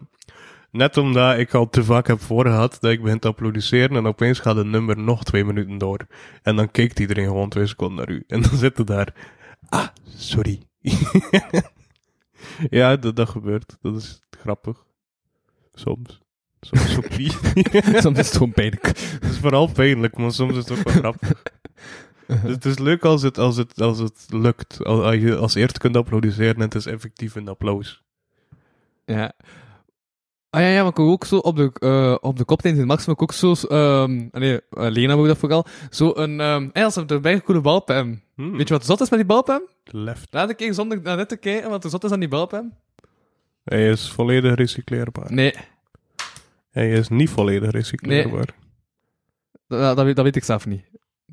net 0.72 0.98
omdat 0.98 1.38
ik 1.38 1.54
al 1.54 1.70
te 1.70 1.84
vaak 1.84 2.08
heb 2.08 2.22
voorgehad 2.22 2.78
dat 2.80 2.92
ik 2.92 3.02
begin 3.02 3.20
te 3.20 3.28
applaudisseren 3.28 3.98
en 3.98 4.08
opeens 4.08 4.40
gaat 4.40 4.56
het 4.56 4.68
nummer 4.68 4.98
nog 4.98 5.24
twee 5.24 5.46
minuten 5.46 5.78
door. 5.78 6.08
En 6.42 6.56
dan 6.56 6.72
kijkt 6.72 7.00
iedereen 7.00 7.28
gewoon 7.28 7.50
twee 7.50 7.68
seconden 7.68 7.98
naar 7.98 8.16
u. 8.16 8.24
En 8.28 8.42
dan 8.42 8.58
zit 8.58 8.78
het 8.78 8.88
daar. 8.88 9.14
Ah, 9.70 9.88
sorry. 10.04 10.62
ja, 12.70 12.96
dat, 12.96 13.16
dat 13.16 13.30
gebeurt. 13.30 13.78
Dat 13.82 13.96
is 13.96 14.22
grappig. 14.30 14.86
Soms. 15.74 16.26
Soms 16.60 17.18
niet. 17.18 17.40
Soms 18.04 18.20
is 18.20 18.28
het 18.28 18.38
gewoon 18.38 18.52
pijnlijk. 18.52 18.86
Het 18.88 19.24
is 19.24 19.38
vooral 19.38 19.68
pijnlijk, 19.68 20.18
maar 20.18 20.32
soms 20.32 20.52
is 20.52 20.58
het 20.58 20.72
ook 20.72 20.84
wel 20.84 20.94
grappig. 20.94 21.44
Dus 22.28 22.52
het 22.52 22.66
is 22.66 22.80
leuk 22.80 23.06
als 23.06 23.22
het, 23.22 23.38
als 23.38 23.58
het, 23.58 23.82
als 23.82 24.00
het 24.00 24.26
lukt. 24.30 24.84
Als, 24.84 25.16
je 25.16 25.36
als 25.36 25.56
eerste 25.56 25.80
kunt 25.80 25.98
applaudisseren 25.98 26.56
en 26.56 26.62
het 26.62 26.76
is 26.76 26.86
effectief 26.86 27.36
een 27.36 27.48
applaus. 27.48 28.04
Ja. 29.06 29.34
Ah 30.50 30.62
ja, 30.62 30.68
ja, 30.68 30.82
maar 30.82 30.92
ik 30.92 31.00
ook 31.00 31.26
zo 31.26 31.38
op 31.38 31.56
de, 31.56 31.72
eh 31.80 32.16
op 32.20 32.38
de 32.38 32.46
kop 32.46 32.62
tijdens 32.62 32.84
het 32.84 32.92
maximum 32.92 33.18
ook 33.20 33.34
zo, 33.34 33.54
ehm 33.54 34.28
nee, 34.32 34.54
uh, 34.54 34.60
Lena 34.70 35.16
wou 35.16 35.28
dat 35.28 35.38
vooral, 35.38 35.66
zo 35.90 36.12
een, 36.16 36.40
hey, 36.74 36.84
als 36.84 36.96
we 36.96 37.06
erbij 37.06 37.34
een 37.34 37.44
coole 37.44 37.62
balpen. 37.62 38.24
Hmm. 38.36 38.58
Weet 38.58 38.68
je 38.68 38.74
wat 38.74 38.86
zot 38.86 39.02
is 39.02 39.10
met 39.10 39.20
die 39.20 39.28
balpen? 39.28 39.68
Left. 39.84 40.28
Laat 40.32 40.50
ik 40.50 40.62
even 40.62 40.76
zonder 40.76 41.02
naar 41.02 41.18
net 41.18 41.30
te 41.30 41.38
kijken 41.38 41.70
wat 41.70 41.84
er 41.84 41.90
zot 41.90 42.04
is 42.04 42.12
aan 42.12 42.20
die 42.20 42.30
balpen. 42.30 42.74
Hij 43.64 43.90
is 43.90 44.12
volledig 44.12 44.56
recycleerbaar. 44.56 45.34
Nee, 45.34 45.54
Hij 46.78 46.92
is 46.92 47.08
niet 47.10 47.30
volledig 47.30 47.72
recycleerbaar. 47.72 48.50
dat, 49.68 49.96
dat, 49.96 50.06
weet, 50.06 50.16
dat 50.16 50.26
weet 50.26 50.36
ik 50.36 50.44
zelf 50.44 50.66
niet. 50.66 50.84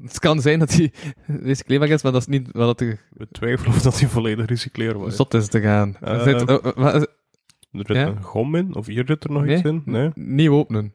Het 0.02 0.18
kan 0.18 0.40
zijn 0.40 0.58
dat 0.58 0.72
hij 0.72 0.92
recycleerbaar 1.42 1.88
is, 1.88 2.02
maar 2.02 2.12
dat 2.12 2.20
is 2.20 2.26
niet 2.26 2.48
wat 2.52 2.80
er 2.80 3.00
We 3.10 3.28
twijfelen 3.32 3.74
of 3.74 3.82
dat 3.82 3.98
hij 4.00 4.08
volledig 4.08 4.46
recycleerbaar 4.46 5.06
is. 5.06 5.16
zot 5.16 5.34
is 5.34 5.48
te 5.48 5.60
gaan. 5.60 5.96
Er 6.00 6.16
Eh, 6.18 6.22
zit, 6.22 6.48
eh, 6.48 6.56
eh, 6.76 6.94
Er 6.94 7.84
zit 7.86 7.96
Ja? 7.96 8.06
een 8.06 8.22
gom 8.22 8.54
in, 8.54 8.74
of 8.74 8.86
hier 8.86 9.04
zit 9.06 9.24
er 9.24 9.30
nog 9.30 9.44
nee, 9.44 9.56
iets 9.56 9.68
in? 9.68 9.82
Nee? 9.84 10.10
Niet 10.14 10.48
openen. 10.48 10.94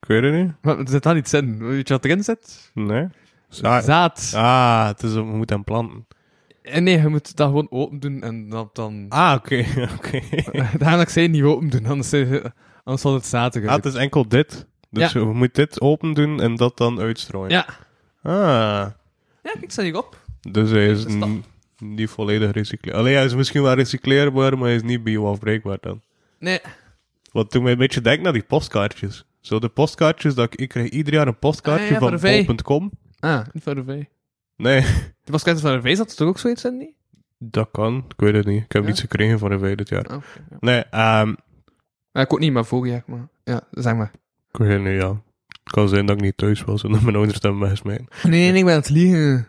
Ik 0.00 0.08
weet 0.08 0.22
het 0.22 0.34
niet. 0.34 0.52
Maar 0.62 0.78
er 0.78 0.88
zit 0.88 1.04
wel 1.04 1.16
iets 1.16 1.32
in. 1.32 1.66
Weet 1.68 1.88
je 1.88 1.94
wat 1.94 2.04
erin 2.04 2.24
zit? 2.24 2.70
Nee? 2.74 3.06
Zaad. 3.48 4.32
ah 4.34 4.86
het 4.86 5.02
is, 5.02 5.12
we 5.14 5.22
moeten 5.22 5.56
hem 5.56 5.64
planten. 5.64 6.06
En 6.62 6.82
nee, 6.84 7.00
je 7.00 7.08
moet 7.08 7.36
dat 7.36 7.46
gewoon 7.48 7.70
open 7.70 8.00
doen 8.00 8.22
en 8.22 8.48
dat 8.48 8.74
dan... 8.74 9.06
Ah, 9.08 9.34
oké, 9.36 9.64
oké. 9.96 10.20
Daarom 10.78 10.78
dat 10.78 11.00
ik 11.00 11.08
zei 11.08 11.28
niet 11.28 11.42
open 11.42 11.68
doen, 11.68 11.86
anders, 11.86 12.12
eh, 12.12 12.44
anders 12.88 13.00
zal 13.02 13.14
het 13.14 13.26
zaten 13.26 13.68
Ah, 13.68 13.74
het 13.74 13.84
is 13.84 13.94
enkel 13.94 14.28
dit. 14.28 14.66
Dus 14.90 15.12
Ja. 15.12 15.20
we 15.20 15.32
moeten 15.34 15.64
dit 15.66 15.80
open 15.80 16.12
doen 16.14 16.40
en 16.40 16.56
dat 16.56 16.76
dan 16.76 17.00
uitstrooien. 17.00 17.50
Ja. 17.50 17.66
Ah, 18.22 18.90
Ja, 19.42 19.54
ik 19.60 19.70
sta 19.70 19.82
hierop. 19.82 20.16
dus 20.40 20.70
hij 20.70 20.88
is 20.90 21.04
niet 21.78 22.10
volledig 22.10 22.50
recycleerbaar. 22.52 23.00
Alleen 23.02 23.14
hij 23.16 23.24
is 23.24 23.34
misschien 23.34 23.62
wel 23.62 23.74
recycleerbaar, 23.74 24.58
maar 24.58 24.66
hij 24.66 24.76
is 24.76 24.82
niet 24.82 25.04
bio-afbreekbaar 25.04 25.78
dan. 25.80 26.00
Nee. 26.38 26.60
Wat 27.32 27.50
toen 27.50 27.62
mij 27.62 27.72
een 27.72 27.78
beetje 27.78 28.00
denkt 28.00 28.22
naar 28.22 28.32
die 28.32 28.42
postkaartjes. 28.42 29.24
Zo 29.40 29.58
de 29.58 29.68
postkaartjes, 29.68 30.34
dat 30.34 30.44
ik, 30.52 30.54
ik 30.60 30.68
krijg 30.68 30.88
ieder 30.88 31.12
jaar 31.12 31.26
een 31.26 31.38
postkaartje 31.38 31.84
Ah, 31.96 32.10
ja, 32.10 32.18
van 32.18 32.44
bol.com. 32.46 32.90
Ah, 33.18 33.40
niet 33.52 33.62
van 33.68 33.74
de 33.74 33.84
V. 33.84 34.04
Nee, 34.56 34.80
De 35.24 35.30
paskaartjes 35.32 35.70
van 35.70 35.80
de 35.80 35.88
V 35.88 35.96
zat 35.96 36.10
er 36.10 36.16
toch 36.16 36.28
ook 36.28 36.38
zoiets 36.38 36.64
in, 36.64 36.76
niet? 36.76 36.94
dat 37.38 37.68
kan. 37.72 38.04
Ik 38.08 38.20
weet 38.20 38.34
het 38.34 38.46
niet. 38.46 38.64
Ik 38.64 38.72
heb 38.72 38.82
Ja? 38.82 38.88
niets 38.88 39.00
gekregen 39.00 39.38
van 39.38 39.50
de 39.50 39.58
V 39.58 39.74
dit 39.74 39.88
jaar. 39.88 40.06
Ah, 40.06 40.22
ja. 40.50 40.56
Nee, 40.60 40.80
ehm 40.90 41.34
Ja, 42.18 42.24
ik 42.24 42.32
ook 42.32 42.38
niet, 42.38 42.52
maar 42.52 42.64
vorig 42.64 42.92
jaar, 42.92 43.02
maar... 43.06 43.28
Ja, 43.44 43.60
zeg 43.70 43.94
maar. 43.94 44.10
ik 44.52 44.56
weet 44.56 44.82
niet, 44.82 45.02
ja. 45.02 45.22
Het 45.46 45.72
kan 45.72 45.88
zijn 45.88 46.06
dat 46.06 46.16
ik 46.16 46.22
niet 46.22 46.36
thuis 46.36 46.64
was 46.64 46.82
en 46.82 46.92
dat 46.92 47.00
mijn 47.00 47.16
ouders 47.16 47.40
dan 47.40 47.58
weggesmeten. 47.58 48.06
Nee, 48.22 48.40
nee, 48.40 48.50
nee, 48.50 48.58
ik 48.58 48.64
ben 48.64 48.74
aan 48.74 48.80
het 48.80 48.88
liegen. 48.88 49.48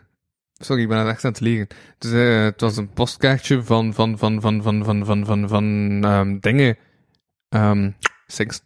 Sorry, 0.54 0.82
ik 0.82 0.88
ben 0.88 1.08
echt 1.08 1.24
aan 1.24 1.30
het 1.30 1.40
liegen. 1.40 1.66
Dus, 1.98 2.12
eh, 2.12 2.42
het 2.42 2.60
was 2.60 2.76
een 2.76 2.92
postkaartje 2.92 3.62
van, 3.62 3.94
van, 3.94 4.18
van, 4.18 4.40
van, 4.40 4.62
van, 4.62 4.84
van, 4.84 5.04
van, 5.04 5.26
van, 5.26 5.48
van, 5.48 5.98
ehm, 6.04 6.38
dingen. 6.40 6.76
Ehm, 7.48 7.90
Six. 8.26 8.62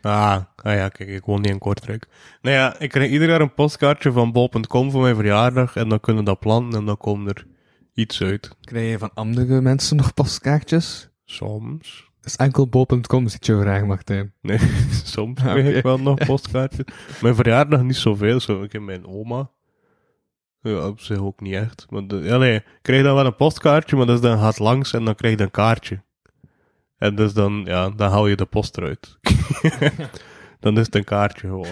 Ah, 0.00 0.40
ah 0.56 0.74
ja, 0.74 0.88
kijk, 0.88 1.08
ik 1.08 1.24
woon 1.24 1.40
niet 1.40 1.50
in 1.50 1.58
Kortrijk. 1.58 2.06
Nou 2.42 2.56
ja, 2.56 2.78
ik 2.78 2.90
krijg 2.90 3.10
ieder 3.10 3.28
jaar 3.28 3.40
een 3.40 3.54
postkaartje 3.54 4.12
van 4.12 4.32
bol.com 4.32 4.90
voor 4.90 5.02
mijn 5.02 5.14
verjaardag 5.14 5.76
en 5.76 5.88
dan 5.88 6.00
kunnen 6.00 6.24
we 6.24 6.30
dat 6.30 6.40
planten 6.40 6.78
en 6.78 6.86
dan 6.86 6.96
komt 6.96 7.28
er 7.28 7.46
iets 7.94 8.22
uit. 8.22 8.56
Krijg 8.60 8.90
je 8.90 8.98
van 8.98 9.14
andere 9.14 9.60
mensen 9.60 9.96
nog 9.96 10.14
postkaartjes? 10.14 11.08
Soms. 11.24 12.12
Is 12.24 12.36
enkel 12.36 12.68
bol.com, 12.68 13.28
zit 13.28 13.46
je 13.46 13.60
vragen, 13.60 13.86
Martijn. 13.86 14.32
Nee, 14.40 14.58
soms 15.04 15.42
Ah, 15.42 15.76
ik 15.76 15.82
wel 15.82 15.98
nog 15.98 16.18
postkaartjes. 16.26 16.84
mijn 17.20 17.34
verjaardag 17.34 17.82
niet 17.82 17.96
zoveel, 17.96 18.40
zo 18.40 18.62
ik 18.62 18.72
heb 18.72 18.82
mijn 18.82 19.06
oma. 19.06 19.50
Ja, 20.60 20.86
op 20.86 21.00
zich 21.00 21.18
ook 21.18 21.40
niet 21.40 21.54
echt. 21.54 21.86
Maar 21.90 22.06
de, 22.06 22.16
ja, 22.16 22.36
nee, 22.36 22.54
ik 22.56 22.78
krijg 22.82 23.02
dan 23.02 23.14
wel 23.14 23.26
een 23.26 23.36
postkaartje, 23.36 23.96
maar 23.96 24.06
dat 24.06 24.14
is 24.14 24.20
dan 24.20 24.38
gaat 24.38 24.58
langs 24.58 24.92
en 24.92 25.04
dan 25.04 25.14
krijg 25.14 25.38
je 25.38 25.42
een 25.44 25.50
kaartje. 25.50 26.02
En 26.96 27.14
dus 27.14 27.32
dan, 27.32 27.62
ja, 27.64 27.90
dan 27.90 28.10
haal 28.10 28.26
je 28.26 28.36
de 28.36 28.44
post 28.44 28.76
eruit. 28.76 29.18
dan 30.60 30.78
is 30.78 30.86
het 30.86 30.94
een 30.94 31.04
kaartje 31.04 31.48
gewoon. 31.48 31.66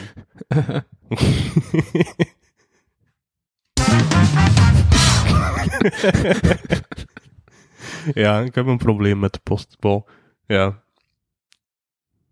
ja, 8.14 8.40
ik 8.40 8.54
heb 8.54 8.66
een 8.66 8.78
probleem 8.78 9.18
met 9.18 9.32
de 9.32 9.40
postbal. 9.42 10.08
Ja, 10.52 10.82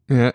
Ja, 0.07 0.33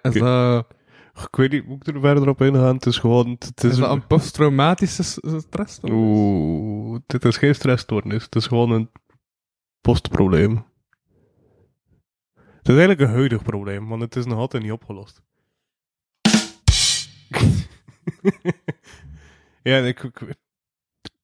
ik 1.29 1.35
weet 1.35 1.51
niet, 1.51 1.65
moet 1.67 1.87
ik 1.87 1.95
er 1.95 2.01
verder 2.01 2.29
op 2.29 2.41
ingaan? 2.41 2.75
Het 2.75 2.85
is 2.85 2.97
gewoon, 2.97 3.29
het 3.39 3.63
is 3.63 3.71
is 3.71 3.77
dat 3.77 3.91
een 3.91 4.07
posttraumatische 4.07 5.03
s- 5.03 5.19
stress? 5.37 5.79
Oeh, 5.83 6.99
dit 7.07 7.25
is 7.25 7.37
geen 7.37 7.55
stressstoornis. 7.55 8.23
Het 8.23 8.35
is 8.35 8.47
gewoon 8.47 8.71
een 8.71 8.89
postprobleem. 9.81 10.65
Het 12.35 12.73
is 12.73 12.79
eigenlijk 12.79 12.99
een 12.99 13.15
huidig 13.15 13.43
probleem, 13.43 13.87
want 13.87 14.01
het 14.01 14.15
is 14.15 14.25
nog 14.25 14.37
altijd 14.37 14.63
niet 14.63 14.71
opgelost. 14.71 15.21
ja, 19.63 19.77
ik, 19.77 20.03
ik- 20.03 20.35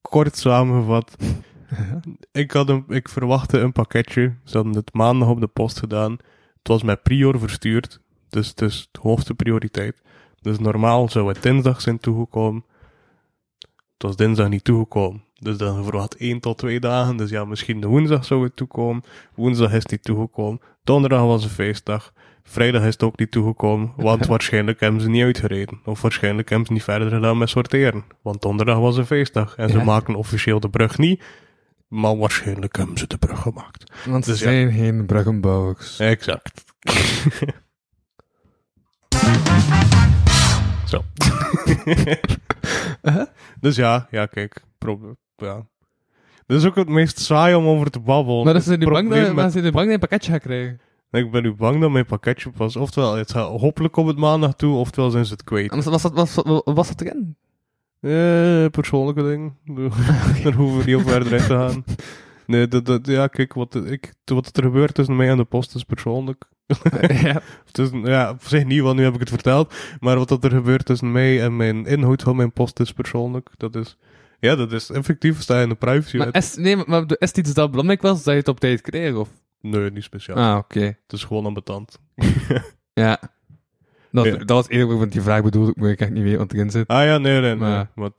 kort 0.00 0.36
samengevat. 0.36 1.16
ik, 2.32 2.50
had 2.50 2.68
een, 2.68 2.84
ik 2.88 3.08
verwachtte 3.08 3.58
een 3.58 3.72
pakketje. 3.72 4.34
Ze 4.44 4.56
hadden 4.56 4.74
het 4.76 4.92
maandag 4.94 5.28
op 5.28 5.40
de 5.40 5.46
post 5.46 5.78
gedaan. 5.78 6.16
Het 6.62 6.70
was 6.70 6.82
met 6.82 7.02
prior 7.02 7.38
verstuurd. 7.38 8.00
Dus 8.28 8.48
het 8.48 8.60
is 8.60 8.88
de 8.92 8.98
hoogste 9.02 9.34
prioriteit. 9.34 10.02
Dus 10.40 10.58
normaal 10.58 11.08
zou 11.08 11.28
het 11.28 11.42
dinsdag 11.42 11.80
zijn 11.80 11.98
toegekomen. 11.98 12.64
Het 13.58 14.02
was 14.02 14.16
dinsdag 14.16 14.48
niet 14.48 14.64
toegekomen. 14.64 15.24
Dus 15.34 15.56
dan 15.56 15.84
verwacht 15.84 16.16
1 16.16 16.40
tot 16.40 16.58
2 16.58 16.80
dagen. 16.80 17.16
Dus 17.16 17.30
ja, 17.30 17.44
misschien 17.44 17.80
de 17.80 17.86
woensdag 17.86 18.24
zou 18.24 18.44
het 18.44 18.56
toekomen. 18.56 19.02
Woensdag 19.34 19.72
is 19.72 19.82
het 19.82 19.90
niet 19.90 20.04
toegekomen. 20.04 20.60
Donderdag 20.84 21.20
was 21.20 21.44
een 21.44 21.50
feestdag. 21.50 22.12
Vrijdag 22.42 22.82
is 22.82 22.92
het 22.92 23.02
ook 23.02 23.18
niet 23.18 23.30
toegekomen. 23.30 23.92
Want 23.96 24.26
waarschijnlijk 24.34 24.80
hebben 24.80 25.00
ze 25.00 25.08
niet 25.08 25.22
uitgereden. 25.22 25.80
Of 25.84 26.02
waarschijnlijk 26.02 26.48
hebben 26.48 26.66
ze 26.66 26.72
niet 26.72 26.82
verder 26.82 27.10
gedaan 27.10 27.38
met 27.38 27.48
sorteren. 27.48 28.04
Want 28.22 28.42
donderdag 28.42 28.78
was 28.78 28.96
een 28.96 29.06
feestdag. 29.06 29.56
En 29.56 29.68
ze 29.68 29.84
maken 29.84 30.14
officieel 30.14 30.60
de 30.60 30.70
brug 30.70 30.98
niet. 30.98 31.22
Maar 31.92 32.16
waarschijnlijk 32.16 32.76
hebben 32.76 32.98
ze 32.98 33.06
de 33.06 33.18
brug 33.18 33.40
gemaakt. 33.40 33.92
Want 34.06 34.24
ze 34.24 34.30
Dus 34.30 34.40
ja. 34.40 34.46
zijn 34.46 34.72
geen 34.72 35.06
bruggenbouwers. 35.06 35.98
Exact. 35.98 36.64
Zo. 40.86 41.02
Dus 43.60 43.76
ja, 43.76 44.06
ja, 44.10 44.26
kijk. 44.26 44.62
Probe 44.78 45.16
ja. 45.36 45.66
Dat 46.46 46.58
is 46.60 46.66
ook 46.66 46.76
het 46.76 46.88
meest 46.88 47.18
saai 47.18 47.54
om 47.54 47.66
over 47.66 47.90
te 47.90 48.00
babbelen. 48.00 48.44
Maar 48.44 48.60
zijn 48.60 48.70
Het 48.70 48.80
die 48.80 48.90
bang 48.90 49.08
dat, 49.10 49.34
met- 49.34 49.52
die 49.52 49.62
bang 49.62 49.74
dat 49.74 49.84
je 49.86 49.92
een 49.92 49.98
pakketje 49.98 50.32
gaat 50.32 50.40
krijgen. 50.40 50.80
Ik 51.10 51.30
ben 51.30 51.42
nu 51.42 51.54
bang 51.54 51.80
dat 51.80 51.90
mijn 51.90 52.06
pakketje 52.06 52.50
pas... 52.50 52.76
Oftewel, 52.76 53.14
het 53.16 53.32
gaat 53.32 53.60
hopelijk 53.60 53.96
op 53.96 54.06
het 54.06 54.16
maandag 54.16 54.54
toe, 54.54 54.76
oftewel 54.76 55.10
zijn 55.10 55.24
ze 55.26 55.32
het 55.32 55.44
kwijt. 55.44 55.74
Was 55.74 55.84
dat, 56.02 56.12
was, 56.12 56.34
was, 56.34 56.60
was 56.64 56.88
dat 56.88 57.00
erin? 57.00 57.36
Eh, 58.02 58.66
persoonlijke 58.70 59.22
ding. 59.22 59.52
Daar 60.44 60.52
hoeven 60.52 60.78
we 60.78 60.84
niet 60.84 60.96
op 60.96 61.08
verder 61.08 61.32
in 61.32 61.38
te 61.38 61.44
gaan. 61.44 61.84
Nee, 62.46 62.68
dat, 62.68 62.86
dat, 62.86 63.06
ja, 63.06 63.26
kijk, 63.26 63.54
wat, 63.54 63.74
ik, 63.74 64.14
wat 64.24 64.56
er 64.56 64.62
gebeurt 64.62 64.94
tussen 64.94 65.16
mij 65.16 65.28
en 65.28 65.36
de 65.36 65.44
post 65.44 65.74
is 65.74 65.84
persoonlijk. 65.84 66.44
ja. 67.22 67.42
Is, 67.72 67.90
ja, 68.04 68.30
op 68.30 68.42
zich 68.44 68.64
niet, 68.64 68.80
want 68.80 68.96
nu 68.96 69.04
heb 69.04 69.14
ik 69.14 69.20
het 69.20 69.28
verteld. 69.28 69.74
Maar 70.00 70.16
wat 70.16 70.28
dat 70.28 70.44
er 70.44 70.50
gebeurt 70.50 70.84
tussen 70.84 71.12
mij 71.12 71.42
en 71.42 71.56
mijn 71.56 71.86
inhoud 71.86 72.22
van 72.22 72.36
mijn 72.36 72.52
post 72.52 72.80
is 72.80 72.92
persoonlijk. 72.92 73.50
Dat 73.56 73.76
is, 73.76 73.96
ja, 74.40 74.56
dat 74.56 74.72
is 74.72 74.90
effectief, 74.90 75.40
sta 75.40 75.56
je 75.56 75.62
in 75.62 75.68
de 75.68 75.74
privacy. 75.74 76.16
Maar 76.16 76.34
is, 76.36 76.56
nee, 76.56 76.76
maar, 76.76 76.86
maar 76.88 77.04
is 77.08 77.28
het 77.28 77.36
iets 77.36 77.54
dat 77.54 77.70
belangrijk 77.70 78.02
was, 78.02 78.22
dat 78.22 78.32
je 78.32 78.40
het 78.40 78.48
op 78.48 78.60
tijd 78.60 78.80
kreeg? 78.80 79.14
Of? 79.14 79.28
Nee, 79.60 79.90
niet 79.90 80.04
speciaal. 80.04 80.36
Ah, 80.36 80.56
oké. 80.56 80.80
Het 80.80 81.12
is 81.12 81.24
gewoon 81.24 81.46
ambetant. 81.46 81.98
Ja. 82.94 83.20
Dat, 84.12 84.24
Ja. 84.24 84.36
dat 84.36 84.48
was 84.48 84.68
eerlijk, 84.68 84.98
want 84.98 85.12
die 85.12 85.20
vraag 85.22 85.42
bedoelde 85.42 85.70
ik, 85.70 85.76
maar 85.76 85.90
ik 85.90 86.00
echt 86.00 86.10
niet 86.10 86.22
weten 86.22 86.38
wat 86.38 86.52
erin 86.52 86.70
zit. 86.70 86.88
Ah 86.88 87.04
ja, 87.04 87.18
nee, 87.18 87.32
nee, 87.32 87.40
nee. 87.40 87.54
Maar- 87.56 87.90
Maar, 87.94 88.10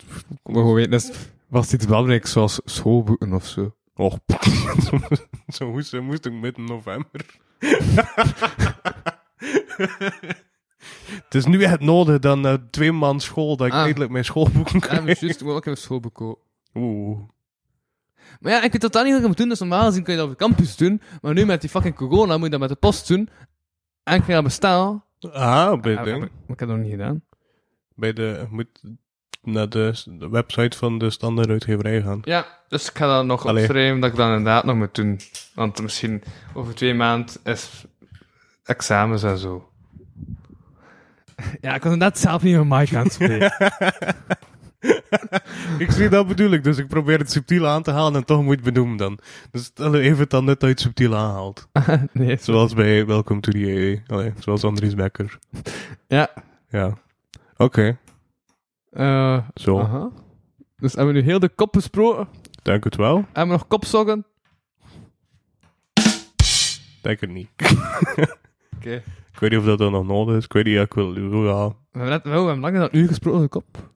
Maar 0.43 0.53
gewoon 0.53 0.73
weten, 0.73 0.91
is, 0.93 1.11
was 1.47 1.63
het 1.65 1.73
iets 1.73 1.85
belangrijks, 1.85 2.31
zoals 2.31 2.61
schoolboeken 2.65 3.33
of 3.33 3.45
zo? 3.45 3.75
Och, 3.95 4.17
zo 5.55 5.69
moest, 5.71 5.89
zo 5.89 6.01
moest 6.01 6.25
ik 6.25 6.33
midden 6.33 6.63
november. 6.65 7.25
Het 11.23 11.35
is 11.35 11.45
nu 11.45 11.63
echt 11.63 11.79
nodig 11.79 12.19
dan 12.19 12.41
na 12.41 12.57
twee 12.71 12.91
maanden 12.91 13.21
school 13.21 13.57
dat 13.57 13.67
ik 13.67 13.73
Ah. 13.73 13.79
eindelijk 13.83 14.11
mijn 14.11 14.25
schoolboeken 14.25 14.73
Ja, 14.79 14.79
krijg. 14.79 14.99
maar 15.03 15.17
juist, 15.19 15.39
ik 15.41 15.45
wil 15.45 15.55
ook 15.55 15.65
even 15.65 15.81
school 15.81 15.99
bekomen. 15.99 16.37
Oeh. 16.73 17.19
Maar 18.39 18.51
ja, 18.51 18.61
ik 18.63 18.71
weet 18.71 18.81
totaal 18.81 19.03
niet 19.03 19.11
wat 19.13 19.21
ik 19.21 19.27
moet 19.27 19.37
doen. 19.37 19.49
Dus 19.49 19.59
normaal 19.59 19.85
gezien 19.85 20.03
kun 20.03 20.13
je 20.13 20.19
dat 20.19 20.29
op 20.29 20.37
de 20.37 20.45
campus 20.45 20.75
doen. 20.75 21.01
Maar 21.21 21.33
nu 21.33 21.45
met 21.45 21.61
die 21.61 21.69
fucking 21.69 21.95
corona 21.95 22.33
moet 22.35 22.45
je 22.45 22.49
dat 22.51 22.59
met 22.59 22.69
de 22.69 22.75
post 22.75 23.07
doen. 23.07 23.29
En 24.03 24.15
ik 24.15 24.23
ga 24.23 24.33
dat 24.33 24.43
bestellen. 24.43 25.03
Ah, 25.31 25.81
bij, 25.81 25.95
maar 25.95 26.07
ik 26.07 26.29
heb 26.47 26.57
dat 26.57 26.67
nog 26.67 26.77
niet 26.77 26.91
gedaan. 26.91 27.23
bij 27.95 28.13
de... 28.13 28.45
Moet 28.49 28.81
naar 29.43 29.69
de, 29.69 29.93
website 30.31 30.77
van 30.77 30.97
de 30.97 31.09
standaard 31.09 31.49
uitgeverij 31.49 32.01
gaan. 32.01 32.19
Ja, 32.23 32.45
dus 32.67 32.89
ik 32.89 32.97
ga 32.97 33.07
dat 33.07 33.25
nog 33.25 33.45
Allee. 33.45 33.63
opschrijven 33.63 33.99
dat 33.99 34.09
ik 34.09 34.15
dat 34.15 34.27
inderdaad 34.27 34.63
nog 34.63 34.75
moet 34.75 34.95
doen. 34.95 35.19
Want 35.53 35.81
misschien 35.81 36.23
over 36.53 36.75
twee 36.75 36.93
maanden 36.93 37.35
is 37.43 37.85
examens 38.63 39.23
en 39.23 39.37
zo. 39.37 39.69
Ja, 41.61 41.75
ik 41.75 41.83
was 41.83 41.95
net 41.95 42.17
zelf 42.19 42.43
niet 42.43 42.55
met 42.55 42.79
Mike 42.79 42.97
aan 42.97 43.03
het 43.03 43.13
spreken. 43.19 43.73
ik 45.83 45.91
zie 45.91 46.09
dat 46.09 46.27
bedoel 46.27 46.51
ik, 46.51 46.63
dus 46.63 46.77
ik 46.77 46.87
probeer 46.87 47.19
het 47.19 47.31
subtiel 47.31 47.67
aan 47.67 47.83
te 47.83 47.91
halen 47.91 48.15
en 48.15 48.25
toch 48.25 48.43
moet 48.43 48.59
je 48.59 48.63
het 48.63 48.73
benoemen 48.73 48.97
dan. 48.97 49.19
Dus 49.51 49.71
even 49.75 50.19
het 50.19 50.29
dan 50.29 50.45
net 50.45 50.63
uit 50.63 50.79
subtiel 50.79 51.15
aanhaalt. 51.15 51.67
nee, 52.11 52.37
zo. 52.37 52.43
Zoals 52.51 52.73
bij 52.73 53.05
Welcome 53.05 53.39
to 53.39 53.51
the 53.51 54.01
AA. 54.07 54.13
Allee, 54.15 54.33
zoals 54.39 54.63
Andries 54.63 54.95
Becker. 54.95 55.39
Ja. 56.07 56.29
Ja. 56.69 56.97
Oké, 57.57 57.97
eh 58.89 59.37
zo. 59.55 59.79
aha. 59.79 60.09
Dus 60.77 60.93
hebben 60.93 61.13
we 61.13 61.19
nu 61.19 61.25
heel 61.25 61.39
de 61.39 61.49
kop 61.49 61.71
besproken. 61.71 62.27
Denk 62.61 62.83
het 62.83 62.95
wel. 62.95 63.15
Hebben 63.15 63.45
we 63.45 63.51
nog 63.51 63.67
kopzokken? 63.67 64.25
Denk 67.01 67.19
het 67.19 67.29
niet. 67.29 67.49
Oké. 68.77 69.03
Ik 69.33 69.39
weet 69.39 69.49
niet 69.49 69.59
of 69.59 69.65
dat 69.65 69.77
dan 69.77 69.91
nog 69.91 70.05
nodig 70.05 70.37
is. 70.37 70.43
Ik 70.43 70.53
weet 70.53 70.65
niet, 70.65 70.73
ja, 70.73 70.81
ik 70.81 70.93
wil... 70.93 71.13
Ja. 71.15 71.67
We 71.67 71.99
hebben 71.99 72.09
net 72.09 72.23
wel, 72.23 72.41
we 72.41 72.47
hebben 72.47 72.59
langer 72.59 72.79
dan 72.79 72.89
een 72.91 72.99
uur 72.99 73.07
gesproken 73.07 73.41
de 73.41 73.47
kop. 73.47 73.91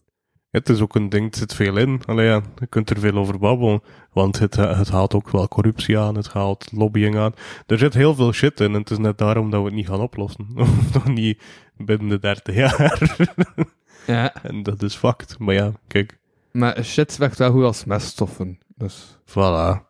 Het 0.57 0.69
is 0.69 0.81
ook 0.81 0.95
een 0.95 1.09
ding, 1.09 1.31
er 1.31 1.37
zit 1.37 1.53
veel 1.53 1.77
in. 1.77 2.01
Allee, 2.05 2.25
ja, 2.25 2.41
je 2.59 2.67
kunt 2.67 2.89
er 2.89 2.99
veel 2.99 3.17
over 3.17 3.39
babbelen. 3.39 3.81
Want 4.11 4.39
het, 4.39 4.55
het 4.55 4.89
haalt 4.89 5.13
ook 5.13 5.29
wel 5.29 5.47
corruptie 5.47 5.97
aan, 5.99 6.15
het 6.15 6.27
haalt 6.27 6.71
lobbying 6.71 7.17
aan. 7.17 7.33
Er 7.65 7.77
zit 7.77 7.93
heel 7.93 8.15
veel 8.15 8.31
shit 8.31 8.59
in 8.59 8.73
en 8.73 8.79
het 8.79 8.89
is 8.89 8.97
net 8.97 9.17
daarom 9.17 9.49
dat 9.49 9.59
we 9.59 9.65
het 9.65 9.75
niet 9.75 9.87
gaan 9.87 9.99
oplossen. 10.01 10.47
Of 10.55 10.93
nog 10.93 11.07
niet 11.07 11.43
binnen 11.77 12.09
de 12.09 12.19
30 12.19 12.55
jaar. 12.55 13.17
Ja. 14.07 14.35
en 14.49 14.63
dat 14.63 14.83
is 14.83 14.95
fucked. 14.95 15.39
Maar 15.39 15.53
ja, 15.53 15.71
kijk, 15.87 16.19
Maar 16.51 16.83
shit 16.83 17.17
werkt 17.17 17.37
wel 17.37 17.51
goed 17.51 17.63
als 17.63 17.85
meststoffen. 17.85 18.59
Dus. 18.75 19.17
voilà. 19.25 19.85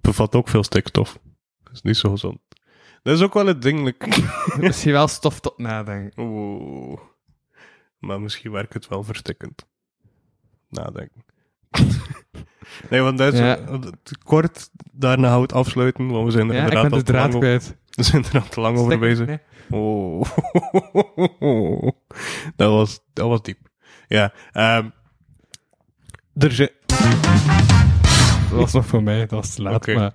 Bevat 0.00 0.34
ook 0.34 0.48
veel 0.48 0.62
stikstof. 0.62 1.18
Dat 1.62 1.72
is 1.72 1.82
niet 1.82 1.96
zo 1.96 2.10
gezond. 2.10 2.38
Dat 3.02 3.16
is 3.16 3.22
ook 3.22 3.34
wel 3.34 3.46
het 3.46 3.62
ding. 3.62 3.94
Misschien 4.58 4.92
wel 4.92 5.08
stof 5.08 5.40
tot 5.40 5.58
nadenken. 5.58 6.22
Oeh. 6.24 7.00
Maar 7.98 8.20
misschien 8.20 8.50
werkt 8.52 8.74
het 8.74 8.88
wel 8.88 9.02
verstikkend. 9.02 9.66
Nadenken. 10.68 11.24
nee, 12.90 13.00
want 13.00 13.18
dat 13.18 13.32
is 13.32 13.38
Ja. 13.38 13.58
kort 14.24 14.70
daarna 14.92 15.40
het 15.40 15.52
afsluiten, 15.52 16.08
want 16.08 16.24
we 16.24 16.30
zijn 16.30 16.48
er 16.48 16.54
Ja, 16.54 16.60
ik 16.60 16.68
inderdaad 16.68 16.90
ben 16.90 16.98
de 16.98 17.04
te 17.04 17.12
lang 17.12 17.38
kwijt. 17.38 17.76
we 17.96 18.02
zijn 18.02 18.24
er 18.24 18.40
al 18.40 18.48
te 18.48 18.60
lang 18.60 18.78
over 18.78 18.98
bezig. 18.98 19.26
nee. 19.26 19.38
Oh. 19.70 20.22
dat, 22.56 22.70
was, 22.70 23.00
dat 23.12 23.28
was 23.28 23.42
diep. 23.42 23.58
Ja, 24.08 24.32
ehm 24.52 24.88
er 26.34 26.52
zijn... 26.52 26.70
Dat 28.50 28.58
was 28.58 28.72
nog 28.72 28.86
voor 28.86 29.02
mij, 29.02 29.18
dat 29.18 29.30
was 29.30 29.54
te 29.54 29.62
laat. 29.62 29.74
Oké. 29.74 29.94
Maar, 29.94 30.12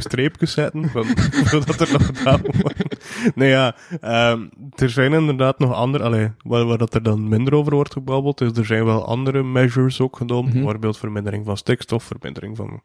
streepjes 0.00 0.52
zetten, 0.52 0.88
van, 0.90 1.04
zodat 1.50 1.80
er 1.80 1.92
nog 1.92 2.06
gedaan 2.06 2.40
worden. 2.42 2.86
Nee, 3.34 3.48
ja, 3.48 3.74
ehm, 4.00 4.40
er 4.76 4.90
zijn 4.90 5.12
inderdaad 5.12 5.58
nog 5.58 5.72
andere, 5.72 6.04
allee, 6.04 6.30
waar, 6.44 6.64
waar 6.64 6.78
dat 6.78 6.94
er 6.94 7.02
dan 7.02 7.28
minder 7.28 7.54
over 7.54 7.74
wordt 7.74 7.92
gebabbeld, 7.92 8.40
is 8.40 8.56
er 8.56 8.64
zijn 8.66 8.84
wel 8.84 9.06
andere 9.06 9.42
measures 9.42 10.00
ook 10.00 10.16
genomen, 10.16 10.50
Mhm. 10.50 10.52
bijvoorbeeld 10.58 10.98
vermindering 10.98 11.44
van 11.46 11.56
stikstof, 11.56 12.04
vermindering 12.04 12.56
van... 12.56 12.80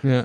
ja. 0.00 0.24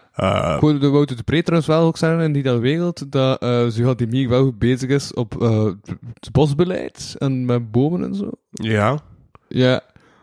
hoorde 0.59 0.77
de 0.79 0.89
Wouter 0.89 1.15
de 1.15 1.23
Pre 1.23 1.41
trouwens 1.43 1.69
wel 1.69 1.81
ook 1.85 1.97
zeggen 1.97 2.19
in 2.21 2.33
die 2.33 2.43
dat 2.43 2.59
wereld 2.59 3.11
dat 3.11 3.41
eh 3.41 3.65
Zuhadimir 3.67 4.29
wel 4.29 4.43
goed 4.43 4.59
bezig 4.59 4.89
is 4.89 5.13
op 5.13 5.41
eh, 5.41 5.65
het 6.13 6.31
bosbeleid 6.31 7.15
en 7.19 7.45
met 7.45 7.71
bomen 7.71 8.03
en 8.03 8.15
zo. 8.15 8.29
ja, 8.51 8.99
Ja, 9.47 9.81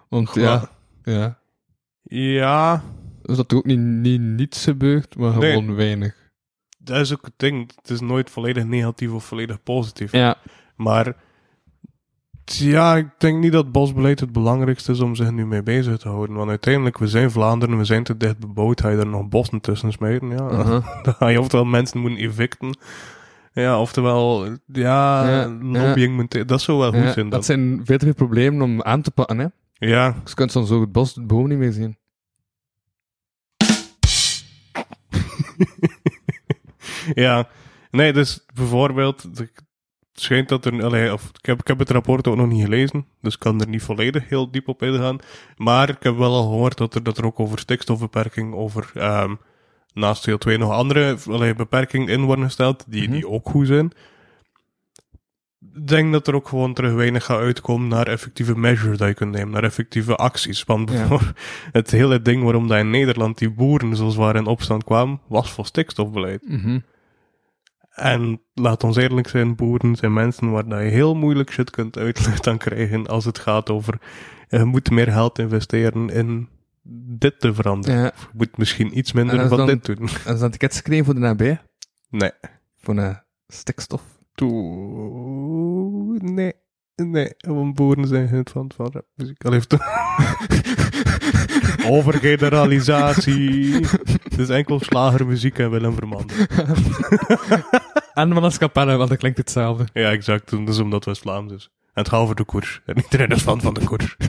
want 0.08 0.30
ja, 0.34 0.68
ja. 1.04 1.40
Ja, 2.14 2.82
Dus 3.22 3.36
dat 3.36 3.50
er 3.50 3.56
ook 3.56 3.64
niet, 3.64 3.78
niet 3.78 4.20
niets 4.20 4.64
gebeurt, 4.64 5.16
maar 5.16 5.38
Nee. 5.38 5.50
gewoon 5.52 5.74
weinig. 5.74 6.30
dat 6.78 7.00
is 7.00 7.12
ook 7.12 7.24
het 7.24 7.32
ding. 7.36 7.72
Het 7.76 7.90
is 7.90 8.00
nooit 8.00 8.30
volledig 8.30 8.64
negatief 8.64 9.12
of 9.12 9.24
volledig 9.24 9.62
positief. 9.62 10.12
Ja, 10.12 10.36
Maar 10.76 11.16
ja, 12.44 12.96
ik 12.96 13.08
denk 13.18 13.38
niet 13.38 13.52
dat 13.52 13.72
bosbeleid 13.72 14.20
het 14.20 14.32
belangrijkste 14.32 14.92
is 14.92 15.00
om 15.00 15.14
zich 15.14 15.30
nu 15.30 15.46
mee 15.46 15.62
bezig 15.62 15.96
te 15.98 16.08
houden. 16.08 16.36
Want 16.36 16.48
uiteindelijk, 16.50 16.98
we 16.98 17.06
zijn 17.08 17.30
Vlaanderen, 17.30 17.78
we 17.78 17.84
zijn 17.84 18.04
te 18.04 18.16
dicht 18.16 18.38
bebouwd, 18.38 18.80
ga 18.80 18.88
je 18.88 18.96
er 18.96 19.06
nog 19.06 19.28
bossen 19.28 19.60
tussen 19.60 19.92
smijten. 19.92 20.28
Ja, 20.30 20.48
dan 21.02 21.14
ga 21.14 21.28
je 21.28 21.40
oftewel 21.40 21.64
mensen 21.66 22.00
moeten 22.00 22.20
evicten. 22.20 22.76
Ja, 23.52 23.80
oftewel, 23.80 24.44
ja, 24.66 25.28
Ja, 25.30 25.48
lobbying 25.60 26.14
moet... 26.16 26.48
Dat 26.48 26.60
zou 26.60 26.78
wel 26.78 26.92
goed 26.92 27.02
Ja, 27.02 27.12
zijn. 27.12 27.28
dat 27.28 27.44
zijn 27.44 27.80
veel 27.84 27.98
te 27.98 28.04
veel 28.04 28.14
problemen 28.14 28.62
om 28.62 28.82
aan 28.82 29.02
te 29.02 29.10
pakken, 29.10 29.38
hè. 29.38 29.46
Ja, 29.72 30.10
Dus 30.22 30.30
je 30.30 30.34
kunt 30.36 30.52
dan 30.52 30.66
zo 30.66 30.80
het 30.80 30.92
bos, 30.92 31.14
de 31.14 31.22
boom 31.22 31.48
niet 31.48 31.58
meer 31.58 31.72
zien. 31.72 31.96
ja. 37.14 37.48
Nee, 37.90 38.12
dus 38.12 38.44
bijvoorbeeld, 38.54 39.22
het 39.22 39.52
schijnt 40.12 40.48
dat 40.48 40.64
er, 40.64 40.84
allee, 40.84 41.12
of, 41.12 41.30
ik, 41.40 41.46
heb, 41.46 41.60
ik 41.60 41.66
heb 41.66 41.78
het 41.78 41.90
rapport 41.90 42.26
ook 42.26 42.36
nog 42.36 42.48
niet 42.48 42.62
gelezen, 42.64 43.06
dus 43.20 43.34
ik 43.34 43.40
kan 43.40 43.60
er 43.60 43.68
niet 43.68 43.82
volledig 43.82 44.28
heel 44.28 44.50
diep 44.50 44.68
op 44.68 44.82
ingaan. 44.82 45.18
Maar 45.56 45.88
ik 45.88 46.02
heb 46.02 46.16
wel 46.16 46.34
al 46.34 46.42
gehoord 46.42 46.76
dat 46.78 46.94
er, 46.94 47.02
dat 47.02 47.18
er 47.18 47.26
ook 47.26 47.40
over 47.40 47.58
stikstofbeperking, 47.58 48.54
over 48.54 48.90
ehm, 48.94 49.34
naast 49.94 50.30
CO2 50.30 50.58
nog 50.58 50.70
andere 50.70 51.16
allee, 51.30 51.54
beperkingen 51.54 52.08
in 52.08 52.22
worden 52.24 52.44
gesteld, 52.44 52.84
die, 52.88 53.02
Mhm. 53.02 53.12
die 53.12 53.28
ook 53.28 53.48
goed 53.48 53.66
zijn. 53.66 53.92
Denk 55.84 56.12
dat 56.12 56.26
er 56.26 56.34
ook 56.34 56.48
gewoon 56.48 56.74
terug 56.74 56.92
weinig 56.92 57.24
gaat 57.24 57.38
uitkomen 57.40 57.88
naar 57.88 58.06
effectieve 58.06 58.58
measures 58.58 58.98
dat 58.98 59.08
je 59.08 59.14
kunt 59.14 59.32
nemen, 59.32 59.50
naar 59.50 59.64
effectieve 59.64 60.16
acties. 60.16 60.64
Want 60.64 60.90
Ja. 60.90 61.06
voor 61.06 61.32
het 61.72 61.90
hele 61.90 62.22
ding 62.22 62.42
waarom 62.42 62.68
dat 62.68 62.78
in 62.78 62.90
Nederland 62.90 63.38
die 63.38 63.50
boeren 63.50 63.96
zo 63.96 64.08
zwaar 64.08 64.36
in 64.36 64.46
opstand 64.46 64.84
kwamen, 64.84 65.20
was 65.28 65.50
voor 65.52 65.66
stikstofbeleid. 65.66 66.48
Mhm. 66.48 66.78
En 67.90 68.40
laat 68.54 68.84
ons 68.84 68.96
eerlijk 68.96 69.28
zijn, 69.28 69.54
boeren 69.56 69.96
zijn 69.96 70.12
mensen 70.12 70.50
waar 70.50 70.68
dat 70.68 70.78
je 70.80 70.84
heel 70.88 71.14
moeilijk 71.14 71.50
shit 71.52 71.70
kunt 71.70 71.98
uitleggen 71.98 72.46
aan 72.52 72.58
krijgen 72.58 73.06
als 73.06 73.24
het 73.24 73.38
gaat 73.38 73.70
over 73.70 73.98
eh, 74.48 74.58
je 74.58 74.64
moet 74.64 74.90
meer 74.90 75.12
geld 75.12 75.38
investeren 75.38 76.08
in 76.10 76.48
dit 77.18 77.40
te 77.40 77.54
veranderen. 77.54 77.96
Ja. 78.00 78.12
Of 78.16 78.20
je 78.22 78.28
moet 78.36 78.56
misschien 78.56 78.98
iets 78.98 79.12
minder 79.12 79.48
van 79.48 79.56
dan- 79.58 79.66
dit 79.66 79.84
doen. 79.84 80.08
En 80.24 80.34
is 80.34 80.40
dat 80.40 80.52
tickets 80.52 80.76
gekregen 80.76 81.04
voor 81.04 81.14
de 81.14 81.20
nabij? 81.20 81.60
Nee. 82.10 82.30
Voor 82.76 82.94
de 82.94 83.16
stikstof? 83.46 84.02
Toe, 84.34 86.18
nee. 86.22 86.52
Nee, 86.94 87.34
want 87.38 87.74
boeren 87.74 88.06
zijn 88.06 88.28
geen 88.28 88.46
fan 88.50 88.70
van 88.76 88.92
rapmuziek. 88.92 89.44
Al 89.44 89.52
heeft 89.52 89.76
Overgeneralisatie. 91.86 93.74
Het 94.22 94.38
is 94.38 94.48
enkel 94.48 94.80
slagermuziek 94.80 95.58
en 95.58 95.70
Willem 95.70 95.94
Vermanden. 95.94 96.36
En 98.14 98.32
van 98.32 98.42
als 98.42 98.58
kapelle, 98.58 98.96
want 98.96 99.08
dat 99.08 99.18
klinkt 99.18 99.38
hetzelfde. 99.38 99.86
Ja, 99.92 100.10
exact. 100.10 100.50
Dat 100.50 100.68
is 100.68 100.78
omdat 100.78 100.98
het 100.98 101.04
West-Vlaams 101.04 101.52
is. 101.52 101.70
En 101.82 102.02
het 102.02 102.08
gaat 102.08 102.20
over 102.20 102.34
de 102.34 102.44
koers. 102.44 102.80
En 102.86 102.96
iedereen 102.96 103.28
is 103.28 103.42
fan 103.42 103.60
van 103.60 103.74
de 103.74 103.84
koers. 103.84 104.16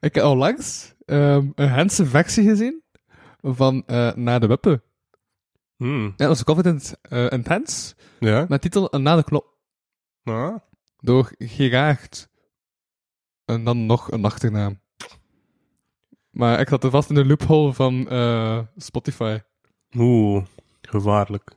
Ik 0.00 0.14
heb 0.14 0.24
onlangs 0.24 0.94
ehm 1.04 1.46
een 1.54 1.68
Hense 1.68 2.06
versie 2.06 2.48
gezien 2.48 2.82
van 3.42 3.82
eh 3.86 4.14
Na 4.14 4.38
de 4.38 4.46
Wippe. 4.46 4.82
Hmm. 5.84 6.04
Ja, 6.16 6.26
dat 6.26 6.36
is 6.36 6.44
Confident 6.44 6.94
uh, 7.10 7.30
Intense, 7.30 7.94
Ja? 8.20 8.44
met 8.48 8.60
titel 8.60 8.88
Na 8.98 9.16
de 9.16 9.24
Knop, 9.24 9.46
Ah. 10.24 10.56
door 11.00 11.32
Geraagd. 11.38 12.28
En 13.44 13.64
dan 13.64 13.86
nog 13.86 14.10
een 14.10 14.24
achternaam. 14.24 14.80
Maar 16.30 16.60
ik 16.60 16.68
zat 16.68 16.84
er 16.84 16.90
vast 16.90 17.08
in 17.08 17.14
de 17.14 17.24
loophole 17.24 17.72
van 17.72 18.08
eh, 18.08 18.58
Spotify. 18.76 19.38
Oeh, 19.96 20.44
gevaarlijk. 20.82 21.50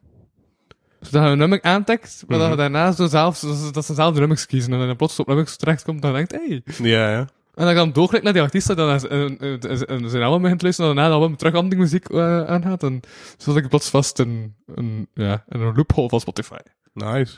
Dus 0.99 1.09
dat 1.09 1.23
je 1.23 1.29
een 1.29 1.37
nummer 1.37 1.61
aantikt, 1.61 2.23
maar 2.27 2.37
dat 2.37 2.47
je 2.47 2.53
Mhm. 2.53 2.61
daarna 2.61 2.91
zo 2.91 3.07
zelf, 3.07 3.39
dat 3.71 3.85
ze 3.85 3.93
zelf 3.93 4.13
de 4.13 4.19
nummers 4.19 4.45
kiezen. 4.45 4.73
En 4.73 4.79
dan 4.87 4.95
plots 4.95 5.19
op 5.19 5.27
nummers 5.27 5.55
terechtkomt, 5.57 6.01
dan 6.01 6.13
denkt 6.13 6.31
hey. 6.31 6.61
Ja, 6.77 7.11
ja. 7.11 7.27
En 7.57 7.65
dan 7.65 7.75
kan 7.75 7.91
doorklikken 7.91 8.23
naar 8.23 8.33
die 8.33 8.41
artiest, 8.41 8.69
en 8.69 8.75
dan 8.75 10.09
zijn 10.09 10.23
album 10.23 10.41
begint 10.41 10.59
te 10.59 10.63
luisteren, 10.63 10.91
en 10.91 10.95
daarna 10.95 11.13
album 11.13 11.35
terug 11.37 11.53
andere 11.53 11.81
muziek 11.81 12.09
eh, 12.09 12.43
aangaat. 12.43 12.83
En 12.83 12.99
zo 13.37 13.51
zat 13.51 13.57
ik 13.57 13.69
plots 13.69 13.89
vast 13.89 14.19
in, 14.19 14.55
in, 14.75 15.07
ja, 15.13 15.43
in 15.49 15.59
een 15.59 15.75
loophole 15.75 16.09
van 16.09 16.19
Spotify. 16.19 16.57
Nice. 16.93 17.37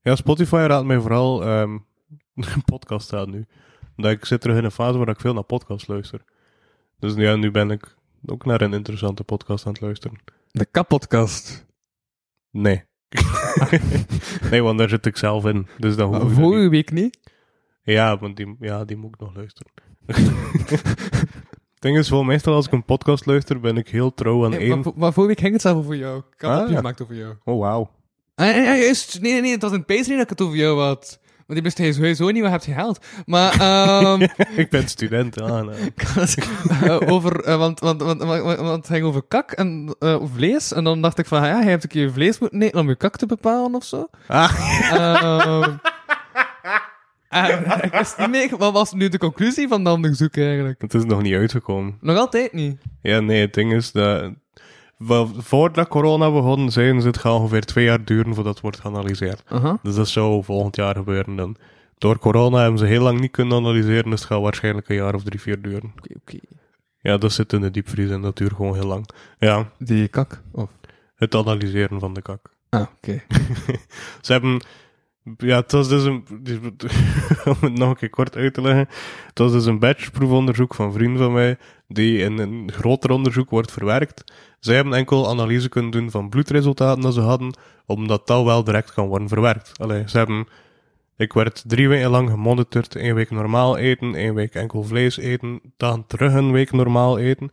Ja, 0.00 0.16
Spotify 0.16 0.64
raadt 0.68 0.86
mij 0.86 1.00
vooral... 1.00 1.42
een 2.36 2.64
podcast 2.64 3.06
staat 3.06 3.28
nu. 3.28 3.46
Omdat 3.96 4.12
ik 4.12 4.24
zit 4.24 4.40
terug 4.40 4.56
in 4.56 4.64
een 4.64 4.70
fase 4.70 4.98
waar 4.98 5.08
ik 5.08 5.20
veel 5.20 5.34
naar 5.34 5.42
podcasts 5.42 5.86
luister. 5.86 6.24
Dus 6.98 7.14
ja, 7.14 7.36
nu 7.36 7.50
ben 7.50 7.70
ik 7.70 7.94
ook 8.26 8.44
naar 8.44 8.60
een 8.60 8.72
interessante 8.72 9.24
podcast 9.24 9.66
aan 9.66 9.72
het 9.72 9.80
luisteren. 9.80 10.18
De 10.50 10.66
kappodcast. 10.70 11.66
Nee. 12.50 12.84
nee, 14.50 14.62
want 14.62 14.78
daar 14.78 14.88
zit 14.88 15.06
ik 15.06 15.16
zelf 15.16 15.46
in. 15.46 15.66
Dus 15.78 15.96
dan 15.96 16.14
hoef 16.14 16.30
ik. 16.30 16.38
Vorige 16.38 16.68
week 16.68 16.92
niet. 16.92 17.18
Ja, 17.86 18.18
want 18.18 18.36
die, 18.36 18.56
ja, 18.60 18.84
die 18.84 18.96
moet 18.96 19.14
ik 19.14 19.20
nog 19.20 19.34
luisteren. 19.34 19.72
Het 20.06 21.22
ding 21.84 21.98
is 21.98 22.10
wel, 22.10 22.22
meestal 22.24 22.54
als 22.54 22.66
ik 22.66 22.72
een 22.72 22.84
podcast 22.84 23.26
luister, 23.26 23.60
ben 23.60 23.76
ik 23.76 23.88
heel 23.88 24.14
trouw 24.14 24.44
aan 24.44 24.54
één... 24.54 24.68
maar, 24.80 24.92
maar 24.96 25.12
vorige 25.12 25.26
week 25.26 25.40
ging 25.40 25.52
het 25.52 25.62
zelf 25.62 25.76
over 25.76 25.96
jou. 25.96 26.18
Ik 26.36 26.40
had 26.40 26.62
Ah, 26.62 26.70
ja. 26.70 26.76
gemaakt 26.76 27.02
over 27.02 27.14
jou. 27.14 27.34
Oh, 27.44 27.60
wauw. 27.60 27.90
Ah, 28.34 28.46
ja, 28.46 28.54
ja, 28.54 28.76
juist. 28.76 29.20
Nee, 29.20 29.32
nee, 29.32 29.40
nee, 29.40 29.52
het 29.52 29.62
was 29.62 29.72
een 29.72 29.84
Patreon 29.84 30.16
dat 30.16 30.22
ik 30.22 30.28
het 30.38 30.40
over 30.40 30.56
jou 30.56 30.80
had. 30.80 31.18
Want 31.46 31.58
die 31.58 31.62
wist 31.62 31.78
hij 31.78 31.92
sowieso 31.92 32.30
niet 32.30 32.42
wat 32.42 32.50
hebt 32.50 32.64
gehaald. 32.64 33.06
Maar, 33.26 33.52
ehm 33.60 34.20
ik 34.62 34.70
ben 34.70 34.88
student. 34.88 35.40
Ah, 35.40 35.66
over, 37.12 37.40
eh, 37.44 37.58
want, 37.58 37.80
want, 37.80 38.02
want, 38.02 38.22
want, 38.22 38.42
want, 38.42 38.76
het 38.76 38.86
ging 38.86 39.04
over 39.04 39.22
kak 39.22 39.50
en 39.50 39.96
eh, 39.98 40.22
vlees. 40.34 40.72
En 40.72 40.84
dan 40.84 41.02
dacht 41.02 41.18
ik 41.18 41.26
van, 41.26 41.42
ja, 41.46 41.60
je 41.60 41.68
hebt 41.68 41.82
een 41.82 41.88
keer 41.88 42.12
vlees 42.12 42.38
moeten 42.38 42.62
eten 42.62 42.80
om 42.80 42.88
je 42.88 42.96
kak 42.96 43.16
te 43.16 43.26
bepalen 43.26 43.74
of 43.74 43.84
zo. 43.84 44.08
Ah, 44.26 44.52
Ehm 44.92 45.74
en 47.28 47.64
ik 47.84 47.92
wist 47.92 48.18
niet 48.18 48.30
meer, 48.30 48.56
wat 48.56 48.72
was 48.72 48.92
nu 48.92 49.08
de 49.08 49.18
conclusie 49.18 49.68
van 49.68 49.84
dat 49.84 49.94
onderzoek 49.94 50.36
eigenlijk? 50.36 50.80
het 50.80 50.94
is 50.94 51.04
nog 51.04 51.22
niet 51.22 51.34
uitgekomen. 51.34 51.98
Nog 52.00 52.16
altijd 52.18 52.52
niet. 52.52 52.80
Ja, 53.02 53.20
nee, 53.20 53.40
het 53.40 53.54
ding 53.54 53.72
is 53.72 53.92
dat... 53.92 54.32
Voordat 55.38 55.88
corona 55.88 56.30
begon, 56.30 56.70
zeiden 56.70 57.00
ze 57.00 57.06
het 57.06 57.18
gaat 57.18 57.32
ongeveer 57.32 57.64
twee 57.64 57.84
jaar 57.84 58.04
duren 58.04 58.34
voordat 58.34 58.52
het 58.52 58.62
wordt 58.62 58.80
geanalyseerd. 58.80 59.42
Dus 59.82 59.94
dat 59.94 60.08
zou 60.08 60.44
volgend 60.44 60.76
jaar 60.76 60.94
gebeuren 60.94 61.36
dan. 61.36 61.56
Door 61.98 62.18
corona 62.18 62.60
hebben 62.60 62.78
ze 62.78 62.86
heel 62.86 63.02
lang 63.02 63.20
niet 63.20 63.30
kunnen 63.30 63.56
analyseren, 63.56 64.10
dus 64.10 64.20
het 64.20 64.28
gaat 64.28 64.40
waarschijnlijk 64.40 64.88
een 64.88 64.96
jaar 64.96 65.14
of 65.14 65.22
drie, 65.22 65.40
vier 65.40 65.62
duren. 65.62 65.92
Oké, 65.96 66.14
oké. 66.16 66.38
Ja, 67.00 67.16
dat 67.18 67.32
zit 67.32 67.52
in 67.52 67.60
de 67.60 67.70
diepvries 67.70 68.10
en 68.10 68.20
dat 68.20 68.36
duurt 68.36 68.52
gewoon 68.54 68.74
heel 68.74 68.86
lang. 68.86 69.08
Ja, 69.38 69.70
Die 69.78 70.08
kak? 70.08 70.42
Of... 70.52 70.70
het 71.16 71.34
analyseren 71.34 72.00
van 72.00 72.14
de 72.14 72.22
kak. 72.22 72.40
Ah, 72.68 72.86
oké. 72.96 73.22
Ze 74.20 74.32
hebben... 74.32 74.60
Ja, 75.36 75.56
het 75.56 75.72
was 75.72 75.88
dus 75.88 76.04
een... 76.04 76.24
Om 77.44 77.56
het 77.60 77.78
nog 77.78 77.88
een 77.88 77.96
keer 77.96 78.10
kort 78.10 78.36
uit 78.36 78.54
te 78.54 78.60
leggen. 78.60 78.88
Het 79.26 79.38
was 79.38 79.52
dus 79.52 79.66
een 79.66 79.78
batchproefonderzoek 79.78 80.74
van 80.74 80.92
vrienden 80.92 81.22
van 81.22 81.32
mij, 81.32 81.56
die 81.88 82.18
in 82.18 82.38
een 82.38 82.72
groter 82.72 83.10
onderzoek 83.10 83.50
wordt 83.50 83.72
verwerkt. 83.72 84.32
Zij 84.60 84.74
hebben 84.74 84.94
enkel 84.94 85.28
analyse 85.28 85.68
kunnen 85.68 85.90
doen 85.90 86.10
van 86.10 86.28
bloedresultaten 86.28 87.02
dat 87.02 87.14
ze 87.14 87.20
hadden, 87.20 87.58
omdat 87.86 88.26
dat 88.26 88.44
wel 88.44 88.64
direct 88.64 88.92
kan 88.92 89.06
worden 89.06 89.28
verwerkt. 89.28 89.72
Allee, 89.78 90.08
ze 90.08 90.18
hebben... 90.18 90.46
Ik 91.16 91.32
werd 91.32 91.64
drie 91.66 91.88
weken 91.88 92.10
lang 92.10 92.30
gemonitord. 92.30 92.96
één 92.96 93.14
week 93.14 93.30
normaal 93.30 93.76
eten, 93.76 94.14
één 94.14 94.34
week 94.34 94.54
enkel 94.54 94.82
vlees 94.82 95.16
eten, 95.16 95.60
dan 95.76 96.06
terug 96.06 96.34
een 96.34 96.52
week 96.52 96.72
normaal 96.72 97.18
eten. 97.18 97.50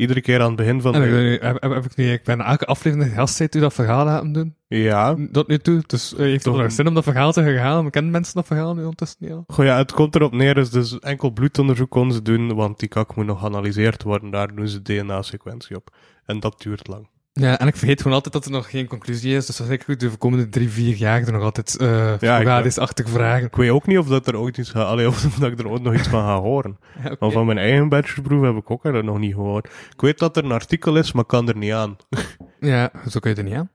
Iedere 0.00 0.20
keer 0.20 0.40
aan 0.40 0.46
het 0.46 0.56
begin 0.56 0.80
van 0.80 0.94
En 0.94 1.00
de... 1.00 1.32
ik, 1.32 1.42
heb, 1.42 1.62
heb, 1.62 1.72
heb 1.72 1.84
ik, 1.84 1.96
niet, 1.96 2.10
ik 2.10 2.24
ben 2.24 2.40
elke 2.40 2.64
aflevering 2.66 3.08
de 3.10 3.14
gastzeit 3.16 3.54
u 3.54 3.60
dat 3.60 3.74
verhaal 3.74 4.04
laten 4.04 4.32
doen. 4.32 4.54
Ja, 4.68 5.16
Tot 5.32 5.48
nu 5.48 5.58
toe. 5.58 5.82
Dus 5.86 6.12
eh, 6.14 6.18
heeft 6.18 6.44
Toch 6.44 6.54
nog 6.56 6.64
een- 6.64 6.70
zin 6.70 6.86
om 6.86 6.94
dat 6.94 7.04
verhaal 7.04 7.32
te 7.32 7.40
herhalen? 7.40 7.84
We 7.84 7.90
kennen 7.90 8.10
mensen 8.12 8.34
dat 8.34 8.46
verhaal 8.46 8.74
nu 8.74 8.80
ondertussen 8.80 9.16
niet 9.20 9.30
al. 9.32 9.44
Goh 9.48 9.64
ja, 9.64 9.76
het 9.76 9.92
komt 9.92 10.14
erop 10.14 10.32
neer, 10.32 10.56
is 10.56 10.70
dus 10.70 10.98
enkel 10.98 11.30
bloedonderzoek 11.30 11.90
konden 11.90 12.14
ze 12.14 12.22
doen, 12.22 12.54
want 12.54 12.78
die 12.78 12.88
kak 12.88 13.14
moet 13.16 13.26
nog 13.26 13.40
geanalyseerd 13.40 14.02
worden, 14.02 14.30
daar 14.30 14.54
doen 14.54 14.68
ze 14.68 14.82
DNA-sequentie 14.82 15.76
op. 15.76 15.94
En 16.26 16.40
dat 16.40 16.60
duurt 16.62 16.86
lang. 16.88 17.08
Ja, 17.32 17.58
en 17.58 17.66
ik 17.66 17.76
vergeet 17.76 17.98
gewoon 18.00 18.16
altijd 18.16 18.34
dat 18.34 18.44
er 18.44 18.50
nog 18.50 18.70
geen 18.70 18.86
conclusie 18.86 19.36
is. 19.36 19.46
Dus 19.46 19.56
dat 19.56 19.66
is 19.66 19.72
ik 19.72 19.82
goed 19.82 20.00
de 20.00 20.10
komende 20.18 20.48
drie, 20.48 20.68
vier 20.68 20.96
jaar 20.96 21.22
er 21.22 21.32
nog 21.32 21.42
altijd 21.42 21.76
uh, 21.80 22.18
Ja, 22.18 22.62
achtige 22.74 23.08
vragen. 23.08 23.46
Ik 23.46 23.56
weet 23.56 23.70
ook 23.70 23.86
niet 23.86 23.98
of 23.98 24.06
dat 24.06 24.26
er 24.26 24.36
ooit 24.38 24.58
iets 24.58 24.70
ga, 24.70 24.82
allee, 24.82 25.08
of 25.08 25.22
dat 25.22 25.52
ik 25.52 25.58
er 25.58 25.68
ooit 25.68 25.82
nog 25.82 25.94
iets 25.94 26.08
van 26.08 26.22
ga 26.22 26.40
horen. 26.40 26.78
Ja. 27.04 27.16
Maar 27.18 27.30
van 27.30 27.46
mijn 27.46 27.58
eigen 27.58 27.88
bachelorproef 27.88 28.42
heb 28.42 28.56
ik 28.56 28.70
ook 28.70 28.84
er 28.84 29.04
nog 29.04 29.18
niet 29.18 29.34
gehoord. 29.34 29.66
Ik 29.66 30.00
weet 30.00 30.18
dat 30.18 30.36
er 30.36 30.44
een 30.44 30.52
artikel 30.52 30.96
is, 30.96 31.12
maar 31.12 31.22
ik 31.22 31.28
kan 31.28 31.48
er 31.48 31.56
niet 31.56 31.72
aan. 31.72 31.96
ja, 32.60 32.90
zo 33.08 33.20
kun 33.20 33.30
je 33.30 33.36
er 33.36 33.44
niet 33.44 33.54
aan. 33.54 33.70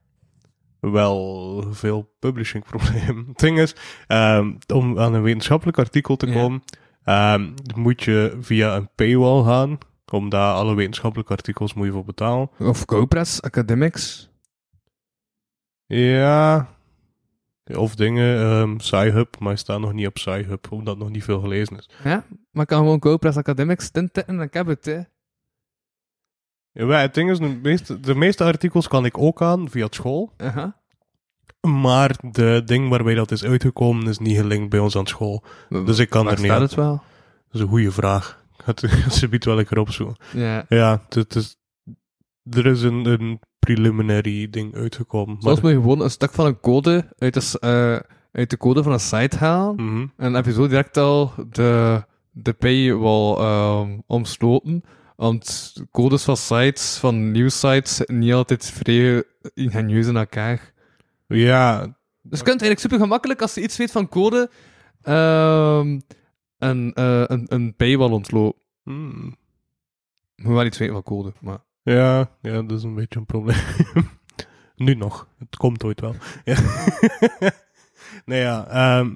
Wel 0.80 1.64
veel 1.72 2.14
publishingprobleem. 2.20 3.26
Het 3.28 3.40
ding 3.40 3.60
is, 3.60 3.76
ehm, 4.08 4.52
om 4.74 5.00
aan 5.00 5.14
een 5.14 5.22
wetenschappelijk 5.22 5.78
artikel 5.78 6.16
te 6.16 6.28
Ja. 6.28 6.34
komen, 6.34 6.64
ehm, 7.04 7.50
moet 7.76 8.04
je 8.04 8.38
via 8.42 8.76
een 8.76 8.90
paywall 8.96 9.44
gaan. 9.44 9.78
Omdat 10.12 10.56
alle 10.56 10.76
wetenschappelijke 10.76 11.34
artikels 11.34 11.74
moet 11.74 11.86
je 11.86 11.92
voor 11.92 12.06
betalen. 12.06 12.50
Of 12.60 12.84
GoPress, 12.86 13.42
Academics. 13.42 14.30
Ja. 15.86 16.70
Of 17.74 17.96
dingen, 17.96 18.40
ehm 18.40 18.80
SciHub, 18.80 19.40
maar 19.40 19.52
je 19.52 19.58
staat 19.58 19.80
nog 19.80 19.94
niet 19.94 20.08
op 20.08 20.18
SciHub, 20.18 20.72
omdat 20.72 20.98
nog 20.98 21.10
niet 21.10 21.24
veel 21.24 21.40
gelezen 21.40 21.78
is. 21.78 21.90
Ja, 22.04 22.26
maar 22.52 22.64
ik 22.64 22.68
kan 22.68 22.78
gewoon 22.78 23.04
GoPress 23.04 23.38
Academics 23.38 23.90
tinten 23.90 24.28
en 24.28 24.40
ik 24.40 24.54
heb 24.54 24.68
het, 24.68 24.86
hè. 24.86 25.00
Ja, 26.72 27.00
het 27.00 27.14
ding 27.14 27.32
is, 27.32 27.40
de 27.40 27.60
meeste, 27.64 28.00
de 28.00 28.16
meeste 28.16 28.44
artikels 28.44 28.88
kan 28.88 29.06
ik 29.06 29.18
ook 29.18 29.42
aan 29.42 29.70
via 29.70 29.88
school. 29.90 30.34
Maar 31.62 32.16
de 32.32 32.62
ding 32.66 32.90
waarbij 32.90 33.14
dat 33.14 33.32
is 33.32 33.44
uitgekomen 33.44 34.08
is 34.08 34.18
niet 34.18 34.38
gelinkt 34.38 34.70
bij 34.70 34.80
ons 34.80 34.98
aan 34.98 35.08
school. 35.08 35.44
Dus 35.70 36.00
ik 36.00 36.10
kan 36.10 36.28
er 36.28 36.38
niet 36.38 36.46
staat 36.46 36.62
het 36.62 36.74
wel? 36.74 36.96
Dat 36.96 37.04
is 37.52 37.60
een 37.60 37.68
goede 37.68 37.92
vraag. 37.92 38.45
Het 38.68 39.14
ze 39.14 39.28
biedt 39.28 39.46
wel 39.46 39.56
lekker 39.56 39.78
opzoeken. 39.80 40.16
Ja. 40.34 40.66
Ja, 40.70 41.02
het 41.10 41.36
is, 41.36 41.58
er 42.50 42.66
is 42.66 42.82
een, 42.82 43.06
een 43.06 43.40
preliminary 43.60 44.50
ding 44.50 44.76
uitgekomen. 44.76 45.38
Zoals 45.40 45.62
Maar, 45.62 45.72
moet 45.74 45.82
je 45.82 45.90
gewoon 45.90 46.06
een 46.06 46.12
stuk 46.12 46.32
van 46.32 46.46
een 46.46 46.60
code 46.60 47.14
uit 47.18 47.34
de, 47.34 47.60
eh, 47.60 48.12
uit 48.32 48.50
de 48.50 48.58
code 48.58 48.84
van 48.84 48.92
een 48.92 49.00
site 49.00 49.38
halen. 49.38 49.76
Mhm. 49.76 50.00
En 50.00 50.12
dan 50.18 50.34
heb 50.34 50.46
je 50.46 50.54
zo 50.54 50.68
direct 50.68 50.98
al 50.98 51.34
de, 51.50 52.04
de 52.32 52.54
paywall 52.54 53.36
ehm 53.38 54.00
omsloten. 54.08 54.84
Want 55.16 55.74
codes 55.92 56.24
van 56.24 56.38
sites, 56.38 56.98
van 56.98 57.32
nieuwsites, 57.32 58.02
niet 58.06 58.34
altijd 58.34 58.66
vrij 58.66 59.24
ingenieus 59.54 60.08
in 60.08 60.18
elkaar. 60.18 60.74
Ja, 61.28 61.80
Dus 62.22 62.40
je 62.40 62.46
kunt 62.46 62.62
eigenlijk 62.62 62.80
super 62.80 63.00
gemakkelijk, 63.00 63.42
als 63.42 63.54
je 63.54 63.62
iets 63.62 63.78
weet 63.78 63.92
van 63.92 64.10
code, 64.10 64.50
ehm 65.02 66.00
een, 66.58 66.94
eh, 66.94 67.24
een, 67.26 67.46
een 67.48 67.76
paywall 67.76 68.12
ontlopen. 68.12 68.62
hmm. 68.84 69.36
Moet 70.36 70.54
wel 70.54 70.66
iets 70.66 70.78
weten 70.78 70.94
van 70.94 71.04
code, 71.04 71.34
maar... 71.42 71.58
ja, 71.84 72.30
ja, 72.42 72.62
dat 72.62 72.72
is 72.78 72.84
een 72.84 72.96
beetje 72.96 73.20
een 73.20 73.26
probleem. 73.26 73.58
nu 74.76 74.94
nog. 74.96 75.28
Het 75.40 75.56
komt 75.56 75.84
ooit 75.84 76.02
wel. 76.02 76.16
Ja. 76.44 76.58
nee, 78.26 78.40
ja. 78.42 78.68
ehm 78.68 79.14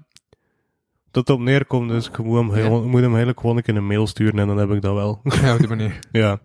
dat 1.11 1.29
op 1.29 1.39
neerkomt, 1.39 1.89
dus 1.89 2.07
ik 2.07 2.17
moet 2.17 2.37
hem, 2.37 2.53
heel- 2.53 2.87
moet 2.87 2.99
hem 3.01 3.09
eigenlijk 3.09 3.39
gewoon 3.39 3.57
een 3.57 3.63
keer 3.63 3.75
een 3.75 3.87
mail 3.87 4.07
sturen 4.07 4.39
en 4.39 4.47
dan 4.47 4.57
heb 4.57 4.71
ik 4.71 4.81
dat 4.81 4.93
wel. 4.93 5.21
Ja, 5.23 5.53
op 5.53 5.59
die 5.59 5.67
manier. 5.67 5.99
Ja. 6.11 6.39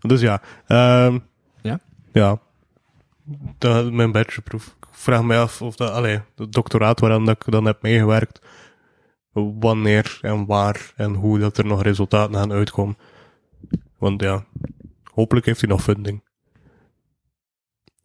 dus 0.00 0.20
ja. 0.20 0.42
ehm 0.66 1.18
Ja? 1.62 1.80
Ja. 2.12 2.38
Dat, 3.58 3.92
mijn 3.92 4.12
bachelorproef. 4.12 4.66
Ik 4.66 4.86
vraag 4.90 5.22
me 5.22 5.36
af 5.36 5.62
of 5.62 5.76
dat, 5.76 5.90
allee, 5.90 6.20
het 6.36 6.52
doctoraat 6.52 7.00
waaraan 7.00 7.24
dat 7.24 7.46
ik 7.46 7.52
dan 7.52 7.64
heb 7.64 7.82
meegewerkt, 7.82 8.40
wanneer 9.32 10.18
en 10.22 10.46
waar 10.46 10.92
en 10.96 11.14
hoe 11.14 11.38
dat 11.38 11.58
er 11.58 11.66
nog 11.66 11.82
resultaten 11.82 12.34
gaan 12.34 12.52
uitkomen. 12.52 12.96
Want 13.98 14.20
ja, 14.20 14.44
hopelijk 15.04 15.46
heeft 15.46 15.60
hij 15.60 15.70
nog 15.70 15.82
funding. 15.82 16.22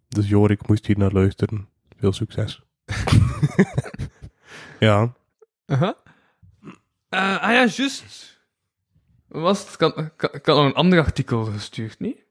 Dus 0.08 0.30
Jorik 0.30 0.68
moest 0.68 0.86
hier 0.86 0.98
naar 0.98 1.12
luisteren. 1.12 1.70
Veel 1.98 2.14
succes. 2.14 2.62
ja. 4.80 5.14
Eh, 7.10 7.42
ah 7.42 7.52
ja, 7.52 7.66
juist. 7.66 8.36
Ik 9.30 10.46
had 10.46 10.46
nog 10.46 10.66
een 10.66 10.74
ander 10.74 11.00
artikel 11.00 11.46
gestuurd, 11.46 12.00
niet? 12.00 12.27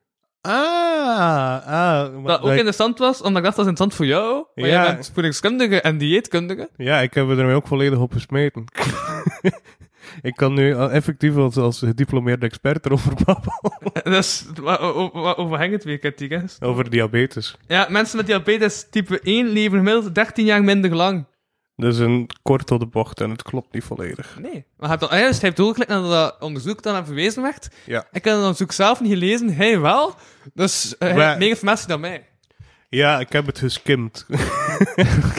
Ah, 0.47 1.67
ah. 1.67 2.25
Dat 2.27 2.41
ook 2.43 2.51
interessant 2.51 2.99
was, 2.99 3.19
omdat 3.23 3.37
ik 3.37 3.43
dacht 3.43 3.57
dat 3.57 3.65
is 3.65 3.71
interessant 3.71 3.95
voor 3.95 4.07
jou. 4.07 4.45
Maar 4.55 4.69
Ja. 4.69 4.83
jij 4.85 4.95
bent 4.95 5.11
voedingskundige 5.15 5.81
en 5.81 5.99
dieetkundige. 5.99 6.69
Ja, 6.77 7.01
ik 7.01 7.15
heb 7.15 7.29
er 7.29 7.45
mij 7.45 7.55
ook 7.55 7.67
volledig 7.67 7.99
op 7.99 8.13
gesmeten. 8.13 8.65
ik 10.23 10.35
kan 10.37 10.55
nu 10.55 10.75
al 10.75 10.91
effectief 10.91 11.37
als, 11.37 11.57
als 11.57 11.79
gediplomeerde 11.79 12.47
expert 12.47 12.87
erover 12.87 13.13
babbelen. 13.25 13.93
dus, 14.19 14.45
over 15.37 15.59
hangt 15.59 15.73
het 15.73 15.85
weer, 15.85 15.99
Katie, 15.99 16.29
hè? 16.29 16.67
Over 16.67 16.91
diabetes. 16.91 17.57
Ja, 17.67 17.87
mensen 17.91 18.17
met 18.17 18.27
diabetes 18.27 18.87
type 18.91 19.21
1 19.21 19.49
leven 19.49 19.79
gemiddeld 19.79 20.15
13 20.15 20.45
jaar 20.45 20.65
minder 20.65 20.95
lang. 20.95 21.27
Dat 21.77 21.93
is 21.93 21.99
een 21.99 22.31
kort 22.43 22.67
tot 22.67 22.81
de 22.81 22.87
bocht 22.87 23.21
en 23.21 23.31
het 23.31 23.43
klopt 23.43 23.73
niet 23.73 23.85
volledig. 23.85 24.39
Nee. 24.41 24.65
Maar 24.77 24.89
hij 24.89 24.99
heeft, 25.01 25.13
al, 25.13 25.19
juist, 25.19 25.33
hij 25.41 25.41
heeft 25.49 25.57
doorgeklikt 25.57 25.91
naar 25.91 26.03
dat 26.03 26.37
onderzoek 26.41 26.83
dat 26.83 26.95
aan 26.95 27.05
verwezen 27.07 27.43
werd. 27.43 27.69
Ja. 27.85 28.01
Ik 28.13 28.25
heb 28.25 28.33
het 28.35 28.43
onderzoek 28.43 28.73
zelf 28.73 29.01
niet 29.01 29.13
gelezen, 29.13 29.55
hij 29.55 29.81
wel. 29.81 30.15
Dus 30.55 30.87
uh, 30.93 30.99
hij 30.99 31.15
Maar- 31.15 31.27
heeft 31.27 31.39
meer 31.39 31.49
informatie 31.49 31.89
dan 31.89 32.01
mij. 32.01 32.27
Ja, 32.89 33.21
ik 33.21 33.33
heb 33.33 33.47
het 33.47 33.59
geskimd. 33.59 34.27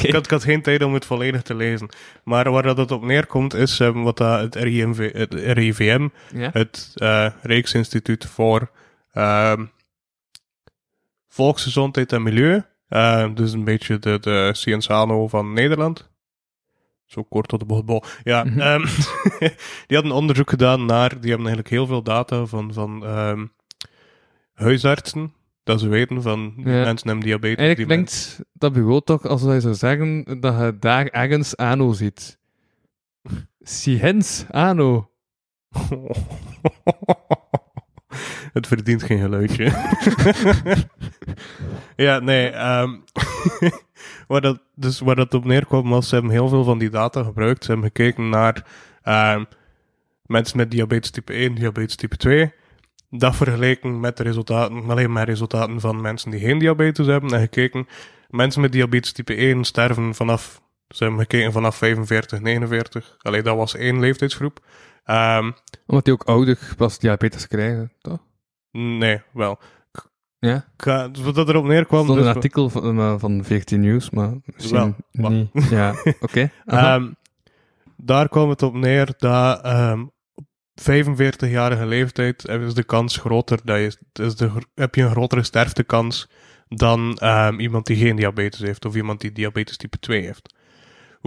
Ik, 0.03 0.11
had, 0.13 0.25
ik 0.25 0.31
had 0.31 0.43
geen 0.43 0.61
tijd 0.61 0.83
om 0.83 0.93
het 0.93 1.05
volledig 1.05 1.41
te 1.41 1.55
lezen. 1.55 1.89
Maar 2.23 2.51
waar 2.51 2.63
dat 2.63 2.77
het 2.77 2.91
op 2.91 3.03
neerkomt 3.03 3.53
is 3.53 3.79
eh, 3.79 4.03
wat 4.03 4.17
dat 4.17 4.39
het, 4.39 4.55
RIMV, 4.55 5.13
het 5.13 5.33
RIVM, 5.33 6.07
Ja. 6.33 6.49
het 6.53 6.91
eh 6.95 7.29
Rijksinstituut 7.41 8.25
voor 8.25 8.71
ehm, 9.11 9.65
Volksgezondheid 11.27 12.11
en 12.13 12.23
Milieu, 12.23 12.61
eh, 12.87 13.29
dus 13.35 13.51
een 13.51 13.63
beetje 13.63 13.99
de, 13.99 14.19
de 14.19 14.49
Cienzano 14.53 15.27
van 15.27 15.53
Nederland. 15.53 16.09
Zo 17.07 17.23
kort 17.23 17.47
tot 17.47 17.59
de 17.59 17.65
bocht. 17.65 17.85
Bo- 17.85 18.01
Ja, 18.23 18.45
ehm, 18.57 18.85
die 19.87 19.97
hadden 19.97 20.11
onderzoek 20.11 20.49
gedaan 20.49 20.85
naar, 20.85 21.09
die 21.09 21.29
hebben 21.29 21.37
eigenlijk 21.47 21.69
heel 21.69 21.87
veel 21.87 22.03
data 22.03 22.45
van, 22.45 22.73
van 22.73 23.05
ehm, 23.05 23.45
huisartsen, 24.53 25.33
dat 25.63 25.79
ze 25.79 25.87
weten 25.87 26.21
van 26.21 26.53
die 26.55 26.69
Ja. 26.69 26.83
mensen 26.83 27.07
hebben 27.07 27.25
diabetes. 27.25 27.57
Eigenlijk 27.57 27.77
die 27.77 27.85
klinkt 27.85 28.39
dat 28.53 28.73
bureau 28.73 29.01
toch 29.03 29.25
als 29.25 29.41
je 29.41 29.61
zou 29.61 29.73
zeggen 29.75 30.23
dat 30.39 30.57
je 30.59 30.77
daar 30.79 31.05
ergens 31.05 31.55
Ano 31.55 31.93
ziet. 31.93 32.39
Science 33.61 34.45
Ano. 34.51 35.09
Het 38.53 38.67
verdient 38.67 39.03
geen 39.03 39.19
geluidje. 39.19 39.65
ja, 42.05 42.19
nee. 42.19 42.49
ehm 42.49 42.95
waar, 44.27 44.41
dat, 44.41 44.59
dus 44.75 44.99
waar 44.99 45.15
dat 45.15 45.33
op 45.33 45.45
neerkwam 45.45 45.89
was, 45.89 46.07
ze 46.09 46.13
hebben 46.15 46.31
heel 46.33 46.47
veel 46.47 46.63
van 46.63 46.77
die 46.77 46.89
data 46.89 47.23
gebruikt. 47.23 47.63
Ze 47.63 47.71
hebben 47.71 47.87
gekeken 47.95 48.29
naar 48.29 48.65
ehm, 49.01 49.43
mensen 50.25 50.57
met 50.57 50.71
diabetes 50.71 51.09
type 51.09 51.33
1, 51.33 51.55
diabetes 51.55 51.95
type 51.95 52.17
2. 52.17 52.53
Dat 53.09 53.35
vergeleken 53.35 53.99
met 53.99 54.17
de 54.17 54.23
resultaten, 54.23 54.89
alleen 54.89 55.11
maar 55.11 55.25
resultaten 55.25 55.79
van 55.79 56.01
mensen 56.01 56.31
die 56.31 56.39
geen 56.39 56.59
diabetes 56.59 57.05
hebben. 57.07 57.31
En 57.33 57.39
gekeken, 57.39 57.87
mensen 58.29 58.61
met 58.61 58.71
diabetes 58.71 59.11
type 59.11 59.33
1 59.35 59.63
sterven 59.63 60.15
vanaf, 60.15 60.61
ze 60.87 61.03
hebben 61.03 61.21
gekeken 61.21 61.51
vanaf 61.51 61.75
45, 61.75 62.41
49. 62.41 63.15
Alleen 63.21 63.43
dat 63.43 63.55
was 63.55 63.75
één 63.75 63.99
leeftijdsgroep. 63.99 64.59
Ehm, 65.03 65.51
Omdat 65.85 66.05
die 66.05 66.13
ook 66.13 66.23
ouder 66.23 66.59
pas 66.77 66.99
diabetes 66.99 67.47
krijgen, 67.47 67.91
toch? 68.01 68.19
nee, 68.71 69.21
wel. 69.33 69.59
Ja. 70.39 70.65
Ga- 70.77 71.07
dus 71.07 71.21
wat 71.23 71.35
dat 71.35 71.49
erop 71.49 71.65
neerkwam. 71.65 71.99
Er 71.99 72.05
stond 72.05 72.19
dus- 72.19 72.27
een 72.27 72.35
artikel 72.35 72.69
van, 72.69 72.99
eh, 72.99 73.15
van 73.17 73.43
14 73.43 73.79
News, 73.81 74.09
maar 74.09 74.33
misschien 74.45 74.77
Wel, 74.77 74.95
wat? 75.11 75.31
niet. 75.31 75.69
Ja, 75.69 75.95
oké. 76.19 76.49
Ehm, 76.65 77.11
daar 77.95 78.29
kwam 78.29 78.49
het 78.49 78.63
op 78.63 78.73
neer 78.73 79.13
dat 79.17 79.61
ehm, 79.61 80.05
op 80.35 80.45
45-jarige 80.75 81.85
leeftijd 81.85 82.47
is 82.47 82.73
de 82.73 82.83
kans 82.83 83.17
groter, 83.17 83.59
dat 83.63 83.77
je, 83.77 83.97
is 84.23 84.35
de, 84.35 84.51
heb 84.75 84.95
je 84.95 85.01
een 85.03 85.11
grotere 85.11 85.43
sterftekans 85.43 86.29
dan 86.67 87.17
ehm, 87.17 87.59
iemand 87.59 87.85
die 87.85 87.97
geen 87.97 88.15
diabetes 88.15 88.59
heeft 88.59 88.85
of 88.85 88.95
iemand 88.95 89.21
die 89.21 89.31
diabetes 89.31 89.77
type 89.77 89.99
2 89.99 90.21
heeft. 90.21 90.55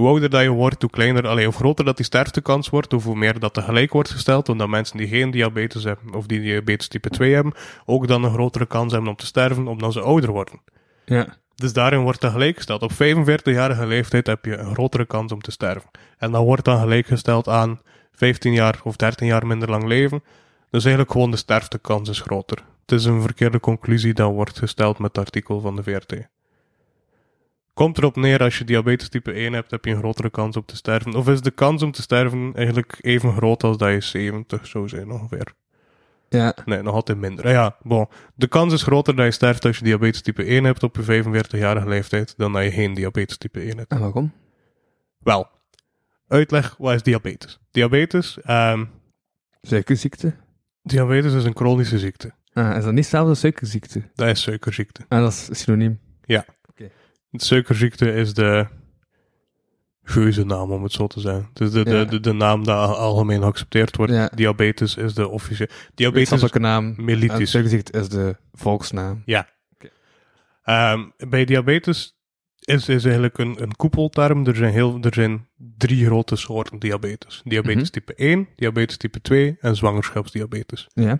Hoe 0.01 0.09
ouder 0.09 0.31
dat 0.31 0.43
je 0.43 0.48
wordt, 0.48 0.82
hoe 0.82 0.90
kleiner, 0.90 1.27
allee, 1.27 1.44
hoe 1.44 1.55
groter 1.55 1.85
dat 1.85 1.97
die 1.97 2.05
sterftekans 2.05 2.68
wordt, 2.68 2.93
of 2.93 3.05
hoe 3.05 3.16
meer 3.16 3.39
dat 3.39 3.55
tegelijk 3.55 3.93
wordt 3.93 4.10
gesteld, 4.10 4.48
omdat 4.48 4.68
mensen 4.68 4.97
die 4.97 5.09
geen 5.09 5.31
diabetes 5.31 5.85
hebben 5.85 6.14
of 6.14 6.27
die 6.27 6.40
diabetes 6.40 6.89
type 6.89 7.10
2 7.10 7.35
hebben, 7.35 7.52
ook 7.85 8.09
dan 8.09 8.24
een 8.24 8.32
grotere 8.32 8.66
kans 8.66 8.93
hebben 8.93 9.10
om 9.10 9.16
te 9.16 9.27
sterven, 9.27 9.66
omdat 9.66 9.93
ze 9.93 10.01
ouder 10.01 10.31
worden. 10.31 10.60
ja. 11.05 11.39
Dus 11.55 11.72
daarin 11.72 12.01
wordt 12.01 12.20
dat 12.20 12.32
gelijkgesteld. 12.32 12.82
Op 12.82 12.93
45-jarige 12.93 13.86
leeftijd 13.86 14.27
heb 14.27 14.44
je 14.44 14.56
een 14.56 14.72
grotere 14.72 15.06
kans 15.06 15.32
om 15.32 15.40
te 15.40 15.51
sterven. 15.51 15.90
En 16.18 16.31
dat 16.31 16.43
wordt 16.43 16.64
dan 16.64 16.81
gelijkgesteld 16.81 17.48
aan 17.48 17.81
15 18.12 18.52
jaar 18.52 18.81
of 18.85 18.97
13 18.97 19.27
jaar 19.27 19.47
minder 19.47 19.70
lang 19.70 19.85
leven. 19.85 20.22
Dus 20.70 20.85
eigenlijk 20.85 21.12
gewoon 21.12 21.31
de 21.31 21.36
sterftekans 21.36 22.09
is 22.09 22.20
groter. 22.20 22.59
Het 22.81 22.93
is 22.93 23.05
een 23.05 23.22
verkeerde 23.22 23.60
conclusie 23.60 24.14
dat 24.14 24.32
wordt 24.32 24.59
gesteld 24.59 24.98
met 24.98 25.16
het 25.16 25.24
artikel 25.24 25.60
van 25.60 25.77
de 25.77 25.82
VRT. 25.82 26.28
Komt 27.81 27.98
erop 27.98 28.16
neer, 28.16 28.43
als 28.43 28.59
je 28.59 28.65
diabetes 28.65 29.09
type 29.09 29.32
1 29.32 29.52
hebt, 29.52 29.70
heb 29.70 29.85
je 29.85 29.90
een 29.90 29.98
grotere 29.98 30.31
kans 30.31 30.57
om 30.57 30.65
te 30.65 30.77
sterven. 30.77 31.15
Of 31.15 31.28
is 31.28 31.40
de 31.40 31.51
kans 31.51 31.82
om 31.82 31.93
te 31.93 32.02
sterven 32.02 32.52
eigenlijk 32.55 32.98
even 33.01 33.32
groot 33.32 33.65
als 33.65 33.77
dat 33.77 33.90
je 33.90 34.01
70 34.01 34.66
zou 34.66 34.89
zijn 34.89 35.11
ongeveer? 35.11 35.55
Ja. 36.28 36.55
Nee, 36.65 36.82
nog 36.82 36.94
altijd 36.94 37.19
minder. 37.19 37.44
Ah 37.44 37.51
Ja, 37.51 37.77
bon. 37.82 38.09
De 38.35 38.47
kans 38.47 38.73
is 38.73 38.82
groter 38.82 39.16
dat 39.16 39.24
je 39.24 39.31
sterft 39.31 39.65
als 39.65 39.78
je 39.78 39.85
diabetes 39.85 40.23
type 40.23 40.44
1 40.44 40.65
hebt 40.65 40.82
op 40.82 40.97
je 40.97 41.24
45-jarige 41.24 41.89
leeftijd, 41.89 42.35
dan 42.36 42.52
dat 42.52 42.62
je 42.62 42.70
geen 42.70 42.94
diabetes 42.94 43.36
type 43.36 43.61
1 43.61 43.77
hebt. 43.77 43.90
En 43.90 44.01
waarom? 44.01 44.32
Wel, 45.19 45.48
uitleg, 46.28 46.77
wat 46.78 46.94
is 46.94 47.02
diabetes? 47.02 47.61
Diabetes, 47.70 48.40
ehm, 48.40 48.85
Suikerziekte? 49.62 50.35
diabetes 50.82 51.32
is 51.32 51.44
een 51.44 51.57
chronische 51.57 51.98
ziekte. 51.98 52.32
Ah, 52.52 52.77
is 52.77 52.85
dat 52.85 52.93
niet 52.93 52.98
hetzelfde 52.98 53.31
als 53.31 53.40
suikerziekte? 53.40 54.02
Dat 54.15 54.28
is 54.28 54.43
suikerziekte. 54.43 55.05
Ah, 55.09 55.20
dat 55.20 55.32
is 55.32 55.61
synoniem. 55.61 56.01
De 56.27 56.44
suikerziekte 57.32 58.12
is 58.12 58.35
de 58.35 58.66
geuzennaam, 60.02 60.70
om 60.73 60.82
het 60.82 60.93
zo 60.93 61.07
te 61.07 61.20
zeggen. 61.20 61.48
Dus 61.52 61.70
de, 61.70 61.78
Ja. 61.78 61.85
de, 61.85 62.05
de, 62.07 62.20
de 62.20 62.32
naam 62.32 62.65
die 62.65 62.73
al- 62.73 62.97
algemeen 62.97 63.40
geaccepteerd 63.43 63.97
wordt. 63.97 64.12
Ja. 64.12 64.31
Diabetes 64.35 64.97
is 64.97 65.15
de 65.15 65.28
officiële... 65.28 65.70
Diabetes 65.94 66.32
is 66.32 66.40
Wetenschappelijke 66.40 66.59
naam. 66.97 67.05
Mellitus. 67.07 67.51
suikerziekte 67.51 67.98
is 67.98 68.09
de 68.09 68.36
volksnaam. 68.52 69.23
Ehm, 70.62 71.05
bij 71.28 71.44
diabetes 71.44 72.16
is, 72.61 72.89
is 72.89 73.05
eigenlijk 73.05 73.39
een, 73.39 73.62
een 73.62 73.77
koepelterm. 73.77 74.47
Er 74.47 74.57
zijn, 74.57 74.73
heel, 74.73 74.98
er 75.01 75.15
zijn 75.15 75.48
drie 75.57 76.07
grote 76.07 76.36
soorten 76.36 76.78
diabetes. 76.78 77.40
Diabetes 77.44 77.82
Mhm. 77.82 77.90
type 77.90 78.15
1, 78.15 78.48
diabetes 78.57 78.97
type 78.97 79.20
2 79.20 79.57
en 79.61 79.77
zwangerschapsdiabetes. 79.77 80.86
Ja. 80.94 81.19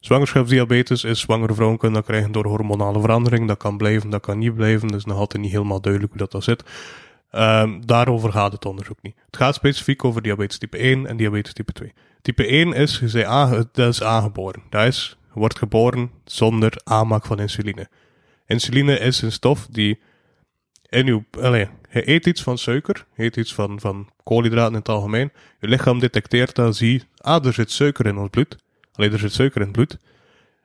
Zwangerschapsdiabetes 0.00 1.04
is 1.04 1.20
zwangere 1.20 1.54
vrouwen 1.54 1.78
kunnen 1.78 1.98
dat 1.98 2.08
krijgen 2.08 2.32
door 2.32 2.46
hormonale 2.46 3.00
verandering. 3.00 3.48
Dat 3.48 3.58
kan 3.58 3.76
blijven, 3.76 4.10
dat 4.10 4.20
kan 4.20 4.38
niet 4.38 4.54
blijven. 4.54 4.88
Dus 4.88 5.04
nog 5.04 5.18
altijd 5.18 5.42
niet 5.42 5.52
helemaal 5.52 5.80
duidelijk 5.80 6.12
hoe 6.12 6.20
dat, 6.20 6.32
dat 6.32 6.44
zit. 6.44 6.62
Ehm, 7.30 7.80
daarover 7.84 8.32
gaat 8.32 8.52
het 8.52 8.66
onderzoek 8.66 8.98
niet. 9.02 9.16
Het 9.26 9.36
gaat 9.36 9.54
specifiek 9.54 10.04
over 10.04 10.22
diabetes 10.22 10.58
type 10.58 10.78
1 10.78 11.06
en 11.06 11.16
diabetes 11.16 11.52
type 11.52 11.72
2. 11.72 11.92
Type 12.22 12.46
1 12.46 12.72
is, 12.72 12.98
je 12.98 13.08
zei, 13.08 13.64
dat 13.72 13.88
is 13.88 14.02
aangeboren. 14.02 14.62
Dat 14.70 14.86
is, 14.86 15.16
wordt 15.32 15.58
geboren 15.58 16.10
zonder 16.24 16.80
aanmaak 16.84 17.26
van 17.26 17.40
insuline. 17.40 17.88
Insuline 18.46 18.98
is 18.98 19.22
een 19.22 19.32
stof 19.32 19.66
die 19.70 20.00
in 20.88 21.06
uw, 21.06 21.24
allee, 21.40 21.68
je 21.90 22.08
eet 22.08 22.26
iets 22.26 22.42
van 22.42 22.58
suiker, 22.58 23.06
eet 23.16 23.36
iets 23.36 23.54
van, 23.54 23.80
van 23.80 24.10
koolhydraten 24.22 24.72
in 24.72 24.78
het 24.78 24.88
algemeen. 24.88 25.32
Je 25.60 25.68
lichaam 25.68 25.98
detecteert 25.98 26.54
dat, 26.54 26.76
zie, 26.76 27.02
ah, 27.16 27.44
er 27.44 27.52
zit 27.52 27.70
suiker 27.70 28.06
in 28.06 28.18
ons 28.18 28.30
bloed. 28.30 28.56
Alleen 28.98 29.12
er 29.12 29.18
zit 29.18 29.32
suiker 29.32 29.60
in 29.60 29.66
het 29.66 29.76
bloed. 29.76 29.98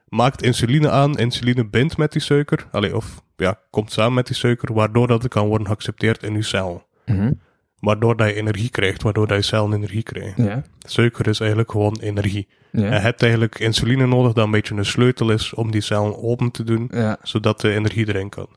Maakt 0.07 0.41
insuline 0.41 0.89
aan, 0.89 1.18
insuline 1.18 1.65
bindt 1.69 1.97
met 1.97 2.11
die 2.11 2.22
suiker, 2.22 2.68
allee, 2.72 2.95
of 2.95 3.23
ja, 3.35 3.60
komt 3.69 3.91
samen 3.91 4.14
met 4.14 4.27
die 4.27 4.35
suiker, 4.35 4.73
waardoor 4.73 5.07
dat 5.07 5.23
het 5.23 5.31
kan 5.31 5.47
worden 5.47 5.68
geaccepteerd 5.68 6.23
in 6.23 6.34
uw 6.35 6.41
cel. 6.41 6.88
Mhm. 7.05 7.31
Waardoor 7.80 8.18
dat 8.18 8.27
je 8.27 8.34
energie 8.34 8.69
krijgt, 8.69 9.03
waardoor 9.03 9.27
dat 9.27 9.38
je 9.38 9.43
cellen 9.43 9.73
energie 9.73 10.03
krijgen. 10.03 10.43
Ja. 10.43 10.64
Suiker 10.80 11.27
is 11.27 11.39
eigenlijk 11.39 11.72
gewoon 11.72 11.97
energie. 12.01 12.47
Ja. 12.72 12.85
Je 12.85 12.99
hebt 12.99 13.22
eigenlijk 13.22 13.60
insuline 13.60 14.07
nodig 14.07 14.34
dat 14.34 14.45
een 14.45 14.51
beetje 14.51 14.76
een 14.76 14.85
sleutel 14.85 15.30
is 15.31 15.53
om 15.53 15.72
die 15.72 15.81
cellen 15.81 16.23
open 16.23 16.51
te 16.51 16.64
doen, 16.64 16.89
ja. 16.91 17.18
zodat 17.22 17.61
de 17.61 17.72
energie 17.73 18.07
erin 18.07 18.30
kan. 18.30 18.47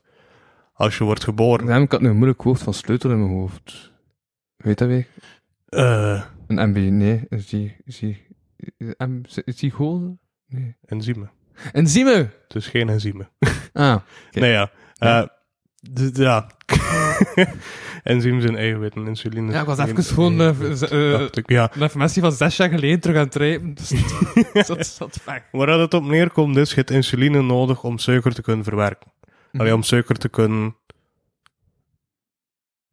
Als 0.73 0.97
je 0.97 1.03
wordt 1.03 1.23
geboren, 1.23 1.65
Daarom, 1.65 1.83
ik 1.83 1.91
had 1.91 2.01
nu 2.01 2.09
een 2.09 2.15
moeilijk 2.15 2.43
woord 2.43 2.61
van 2.63 2.73
sleutel 2.73 3.11
in 3.11 3.19
mijn 3.19 3.31
hoofd. 3.31 3.91
Weet 4.57 4.77
dat 4.77 4.87
weer? 4.87 5.07
eh 5.69 6.23
Een 6.47 6.69
MB, 6.69 6.77
nee. 6.77 7.25
Is 7.29 7.47
die, 7.47 7.75
is 7.83 7.99
die, 7.99 8.26
Is 9.43 9.57
die 9.57 9.71
goal? 9.71 10.17
Nee. 10.47 10.75
enzymen. 10.85 11.31
Enzymen! 11.71 12.33
Het 12.47 12.55
is 12.55 12.67
geen 12.67 12.89
enzymen. 12.89 13.29
Ah. 13.73 13.97
Nee, 14.31 14.51
ja. 14.51 14.71
Ja. 14.93 15.21
Eh, 15.93 16.09
ja. 16.13 16.49
enzymen 18.03 18.41
zijn 18.41 18.55
eiwitten, 18.55 19.07
insuline. 19.07 19.51
Ja, 19.51 19.59
ik 19.59 19.65
was 19.65 19.77
even 19.77 20.03
gewoon 20.03 20.41
eh, 20.41 20.81
eh, 20.91 21.27
ik, 21.31 21.49
ja. 21.49 21.71
een 21.73 21.81
informatie 21.81 22.21
van 22.21 22.31
zes 22.31 22.57
jaar 22.57 22.69
geleden 22.69 22.99
terug 22.99 23.17
aan 23.17 23.23
het 23.23 23.35
rijpen. 23.35 23.73
Dus 24.53 24.67
dat 24.67 24.87
zat 24.87 25.19
weg. 25.25 25.43
Waar 25.51 25.67
dat 25.67 25.79
het 25.79 25.93
op 25.93 26.03
neerkomt 26.03 26.57
is, 26.57 26.69
je 26.69 26.75
hebt 26.75 26.91
insuline 26.91 27.41
nodig 27.41 27.83
om 27.83 27.97
suiker 27.97 28.33
te 28.33 28.41
kunnen 28.41 28.63
verwerken. 28.63 29.11
Allee, 29.51 29.73
om 29.73 29.83
suiker 29.83 30.15
te 30.15 30.29
kunnen... 30.29 30.75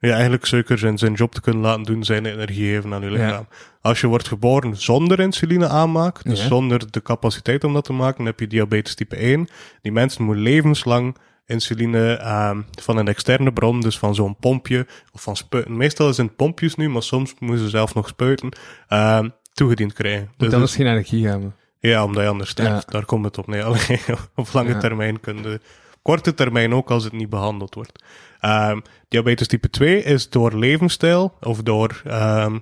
Ja, 0.05 0.13
eigenlijk 0.13 0.45
suiker 0.47 0.79
zijn, 0.79 0.99
zijn 0.99 1.13
job 1.13 1.33
te 1.35 1.41
kunnen 1.41 1.63
laten 1.63 1.83
doen, 1.83 2.05
zijn 2.05 2.27
energie 2.27 2.75
geven 2.75 2.95
aan 2.95 3.03
je 3.03 3.11
Ja. 3.11 3.13
lichaam. 3.27 3.49
Als 3.81 4.01
je 4.01 4.07
wordt 4.07 4.29
geboren 4.29 4.77
zonder 4.77 5.21
insuline 5.21 5.69
aanmaak, 5.69 6.23
dus 6.25 6.41
Ja. 6.41 6.47
zonder 6.47 6.91
de 6.91 7.03
capaciteit 7.03 7.65
om 7.65 7.73
dat 7.73 7.85
te 7.85 7.93
maken, 7.93 8.17
dan 8.17 8.27
heb 8.27 8.41
je 8.41 8.47
diabetes 8.47 8.95
type 8.95 9.17
1. 9.23 9.49
Die 9.83 9.93
mensen 9.93 10.25
moeten 10.25 10.43
levenslang 10.43 11.17
insuline 11.47 12.13
ehm, 12.15 12.61
van 12.81 12.97
een 12.97 13.09
externe 13.09 13.53
bron, 13.53 13.81
dus 13.81 13.99
van 13.99 14.15
zo'n 14.15 14.37
pompje 14.37 14.87
of 15.13 15.23
van 15.23 15.37
spuiten. 15.37 15.77
Meestal 15.77 16.09
is 16.09 16.17
het 16.17 16.37
pompjes 16.37 16.75
nu, 16.75 16.89
maar 16.89 17.03
soms 17.03 17.35
moeten 17.39 17.65
ze 17.65 17.71
zelf 17.71 17.95
nog 17.95 18.09
spuiten, 18.09 18.49
ehm, 18.89 19.29
toegediend 19.53 19.93
krijgen. 19.93 20.31
Dus 20.37 20.53
anders 20.53 20.73
dus- 20.73 20.81
geen 20.81 20.91
energie 20.93 21.27
hebben. 21.27 21.55
ja, 21.79 22.05
omdat 22.05 22.23
je 22.23 22.29
anders 22.29 22.51
sterft. 22.51 22.85
Ja. 22.87 22.93
Daar 22.93 23.05
komt 23.05 23.25
het 23.25 23.39
op 23.39 23.47
neer. 23.47 23.67
Op 24.35 24.49
lange 24.53 24.77
termijn 24.77 25.21
kun 25.21 25.43
je... 25.43 25.61
Korte 26.03 26.35
termijn 26.35 26.75
ook 26.75 26.91
als 26.91 27.05
het 27.05 27.13
niet 27.13 27.31
behandeld 27.31 27.75
wordt. 27.75 28.03
Ehm, 28.45 28.81
diabetes 29.09 29.47
type 29.47 29.71
2 29.71 30.03
is 30.03 30.29
door 30.31 30.59
levensstijl 30.59 31.37
of 31.41 31.63
door 31.63 32.03
ehm, 32.05 32.59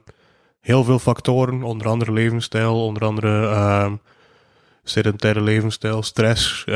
heel 0.61 0.85
veel 0.85 0.99
factoren, 0.99 1.63
onder 1.63 1.87
andere 1.87 2.13
levensstijl, 2.13 2.85
onder 2.85 3.05
andere 3.05 3.49
ehm, 3.49 3.97
sedentaire 4.83 5.41
levensstijl, 5.41 6.03
stress. 6.03 6.65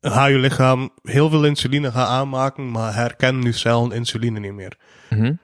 ga 0.00 0.26
je 0.26 0.38
lichaam 0.38 0.90
heel 1.02 1.30
veel 1.30 1.44
insuline 1.44 1.92
gaan 1.92 2.06
aanmaken, 2.06 2.70
maar 2.70 2.94
herkennen 2.94 3.42
nu 3.42 3.52
cellen 3.52 3.92
insuline 3.92 4.40
niet 4.40 4.52
meer. 4.52 4.78
Mhm. 5.10 5.34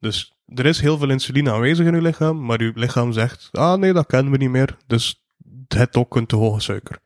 Dus 0.00 0.32
er 0.46 0.66
is 0.66 0.80
heel 0.80 0.98
veel 0.98 1.10
insuline 1.10 1.52
aanwezig 1.52 1.86
in 1.86 1.94
uw 1.94 2.00
lichaam, 2.00 2.44
maar 2.44 2.60
uw 2.60 2.72
lichaam 2.74 3.12
zegt, 3.12 3.48
ah 3.52 3.78
nee, 3.78 3.92
dat 3.92 4.06
kennen 4.06 4.32
we 4.32 4.38
niet 4.38 4.50
meer. 4.50 4.76
Dus 4.86 5.26
het 5.68 5.96
ook 5.96 6.16
een 6.16 6.26
te 6.26 6.36
hoge 6.36 6.60
suiker. 6.60 6.98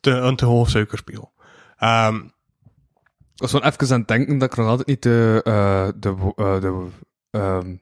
Te, 0.00 0.10
een 0.10 0.36
te 0.36 0.44
hoge 0.44 0.70
suikerspiegel. 0.70 1.32
Ik 1.78 2.34
was 3.36 3.50
gewoon 3.50 3.70
even 3.70 3.92
aan 3.92 3.98
het 3.98 4.08
denken 4.08 4.38
dat 4.38 4.50
ik 4.52 4.56
nog 4.58 4.66
altijd 4.68 4.88
niet 4.88 5.02
de, 5.02 5.40
eh, 5.44 5.88
de, 5.96 6.32
eh, 6.36 6.60
de, 6.60 6.86
ehm, 7.30 7.76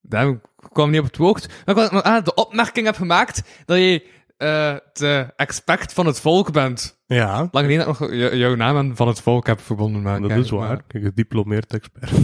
daar 0.00 0.40
kwam 0.72 0.90
niet 0.90 1.00
op 1.00 1.06
het 1.06 1.16
woord. 1.16 1.48
Maar 1.64 1.76
ik 1.84 1.90
ah, 1.92 2.24
de 2.24 2.34
opmerking 2.34 2.86
heb 2.86 2.96
gemaakt 2.96 3.42
dat 3.64 3.76
je 3.78 4.14
eh, 4.36 4.76
de 4.92 5.32
expert 5.36 5.92
van 5.92 6.06
het 6.06 6.20
volk 6.20 6.52
bent. 6.52 6.98
Ja, 7.06 7.36
Lang 7.50 7.66
geleden 7.66 7.84
dat 7.86 7.94
ik 7.94 8.00
nog 8.00 8.10
jou- 8.10 8.36
jouw 8.36 8.54
naam 8.54 8.76
aan 8.76 8.96
van 8.96 9.08
het 9.08 9.20
volk 9.20 9.46
heb 9.46 9.60
verbonden. 9.60 10.02
Maar 10.02 10.20
dat 10.20 10.28
kijk, 10.28 10.40
is 10.40 10.50
waar. 10.50 10.68
maar- 10.68 10.82
Kijk, 10.86 11.04
gediplomeerd 11.04 11.72
expert. 11.74 12.10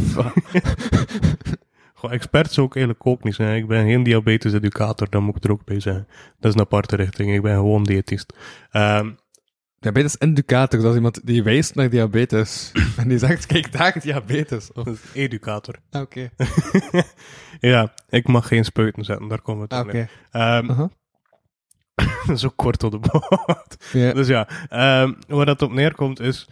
Gewoon 1.95 2.17
expert 2.17 2.53
zou 2.53 2.67
ik 2.67 2.75
eigenlijk 2.77 3.07
ook 3.07 3.25
niet 3.25 3.35
zijn. 3.35 3.57
Ik 3.57 3.67
ben 3.67 3.85
geen 3.87 4.03
diabetes-educator, 4.03 5.11
dat 5.11 5.21
moet 5.23 5.37
ik 5.37 5.45
er 5.45 5.51
ook 5.53 5.65
bij 5.65 5.81
zijn. 5.81 6.07
Dat 6.39 6.51
is 6.51 6.55
een 6.55 6.61
aparte 6.61 6.97
richting. 6.97 7.35
Ik 7.35 7.43
ben 7.43 7.55
gewoon 7.55 7.83
diëtist. 7.85 8.33
Ehm, 8.71 9.11
Diabetes 9.83 10.17
indicator, 10.17 10.81
dat 10.81 10.91
is 10.91 10.97
iemand 10.97 11.21
die 11.27 11.43
wijst 11.43 11.75
naar 11.75 11.91
diabetes. 11.91 12.73
en 12.97 13.09
die 13.09 13.19
zegt, 13.19 13.47
kijk 13.47 13.73
daar, 13.73 14.01
diabetes. 14.01 14.73
Of- 14.73 14.85
dat 14.85 14.95
is 14.95 15.01
educator. 15.13 15.75
Ah, 15.91 16.01
Oké. 16.03 16.31
Ja, 17.61 17.93
ik 18.09 18.29
mag 18.29 18.47
geen 18.49 18.65
spuiten 18.65 19.05
zetten, 19.05 19.29
daar 19.29 19.41
komen 19.43 19.69
we 19.69 19.75
Ah, 19.75 19.79
het 19.79 19.89
Oké. 19.89 20.09
Ehm, 20.31 20.71
Aha. 20.71 20.91
Zo 22.37 22.49
kort 22.57 22.83
op 22.85 22.91
de 22.91 22.99
bocht. 22.99 23.91
Ja. 23.93 24.13
Dus 24.13 24.27
ja, 24.27 24.49
ehm, 24.69 25.13
waar 25.29 25.47
dat 25.47 25.63
op 25.63 25.73
neerkomt 25.73 26.21
is 26.21 26.49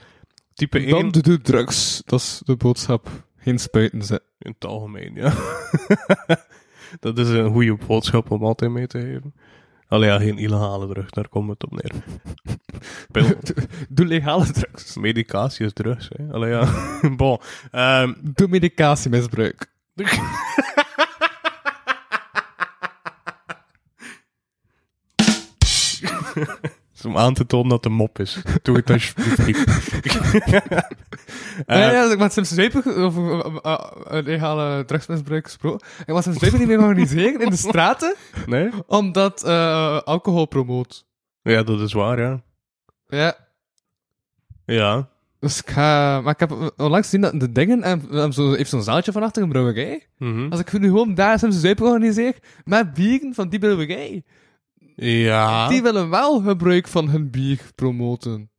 type 0.55 0.79
1 0.79 0.89
Dan 0.91 1.11
doe 1.11 1.41
drugs. 1.41 2.03
Dat 2.07 2.21
is 2.21 2.43
de 2.45 2.57
boodschap. 2.57 3.09
Geen 3.37 3.59
spuiten 3.59 4.03
zetten. 4.03 4.29
in 4.39 4.51
het 4.51 4.65
algemeen, 4.65 5.15
ja. 5.15 5.33
dat 7.01 7.19
is 7.19 7.29
een 7.29 7.51
goede 7.53 7.79
boodschap 7.87 8.31
om 8.31 8.45
altijd 8.45 8.71
mee 8.71 8.87
te 8.87 9.01
geven. 9.01 9.35
Allee, 9.91 10.09
ja, 10.09 10.19
geen 10.19 10.39
illegale 10.39 10.87
drug, 10.89 11.11
daar 11.11 11.29
komt 11.29 11.49
het 11.51 11.65
op 11.65 11.71
neer. 11.71 11.93
Pil, 13.13 13.27
Doe 13.89 14.07
legale 14.07 14.53
drugs. 14.53 14.97
medicatie 14.97 15.67
is 15.67 15.73
drugs, 15.73 16.09
hè. 16.13 16.33
Allee, 16.33 16.51
ja. 16.51 16.69
bon. 17.17 17.39
ehm, 17.71 18.13
Doe 18.21 18.49
medicatiemisbruik. 18.49 19.67
is 27.01 27.07
om 27.07 27.17
aan 27.17 27.35
te 27.35 27.47
tonen 27.47 27.69
dat 27.69 27.85
het 27.85 27.93
een 27.93 27.99
mop 27.99 28.19
is. 28.19 28.43
Doe 28.63 28.77
het 28.77 28.91
alsjeblieft 28.91 29.47
niet. 29.47 29.65
Ja, 30.47 30.91
Eh, 31.67 31.93
ja, 31.93 32.13
ik 32.13 32.19
was 32.19 32.33
Sims 32.33 32.87
over 32.87 33.23
uh, 33.47 33.57
uh, 33.65 33.79
uh, 34.13 34.23
legale 34.25 34.85
drugsmisbruik 34.85 35.45
gesproken. 35.45 35.87
Ik 36.07 36.13
was 36.13 36.25
Sims 36.25 36.39
Zweper 36.39 36.59
niet 36.59 36.69
meer 36.69 36.83
organiseren 36.83 37.41
in 37.41 37.51
de 37.51 37.57
straten, 37.57 38.15
nee? 38.47 38.71
omdat 38.87 39.45
uh, 39.47 39.99
alcohol 40.01 40.47
promoot. 40.47 41.07
Ja, 41.43 41.63
dat 41.63 41.81
is 41.81 41.93
waar, 41.93 42.21
ja. 42.21 42.43
Ja, 43.07 43.37
Ja. 44.67 45.09
dus 45.39 45.61
ik 45.61 45.71
ga... 45.71 46.21
Maar 46.21 46.33
ik 46.33 46.41
heb 46.41 46.73
onlangs 46.77 47.09
gezien 47.09 47.21
dat 47.21 47.41
de 47.41 47.53
dingen... 47.53 47.83
En, 47.83 48.09
en 48.11 48.33
zo, 48.33 48.53
heeft 48.53 48.71
zo'n 48.71 48.83
zaaltje 48.83 49.13
van 49.13 49.23
achter 49.23 49.43
een 49.43 49.49
brouwerij. 49.49 50.07
Mhm. 50.19 50.51
Als 50.51 50.61
ik 50.61 50.73
nu 50.73 50.87
gewoon 50.87 51.15
daar 51.15 51.39
Sims 51.39 51.61
Zweper 51.61 51.87
organiseer, 51.87 52.35
met 52.65 52.95
bieren 52.95 53.35
van 53.35 53.49
die 53.49 53.59
brouwerij. 53.59 54.25
Ja. 55.03 55.69
Die 55.69 55.83
willen 55.83 56.11
wel 56.11 56.41
gebruik 56.43 56.89
van 56.89 57.09
hun 57.09 57.31
bier 57.31 57.61
promoten. 57.75 58.51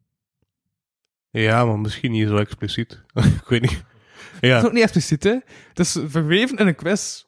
Ja, 1.29 1.65
maar 1.65 1.79
misschien 1.79 2.11
niet 2.11 2.27
zo 2.27 2.35
expliciet. 2.37 3.01
ik 3.13 3.47
weet 3.47 3.61
niet. 3.61 3.83
Dat 4.31 4.49
Ja, 4.49 4.57
is 4.57 4.65
ook 4.65 4.71
niet 4.71 4.81
expliciet, 4.83 5.23
hè. 5.23 5.37
Het 5.67 5.79
is 5.79 5.99
verweven 6.05 6.57
in 6.57 6.67
een 6.67 6.75
quiz. 6.75 7.23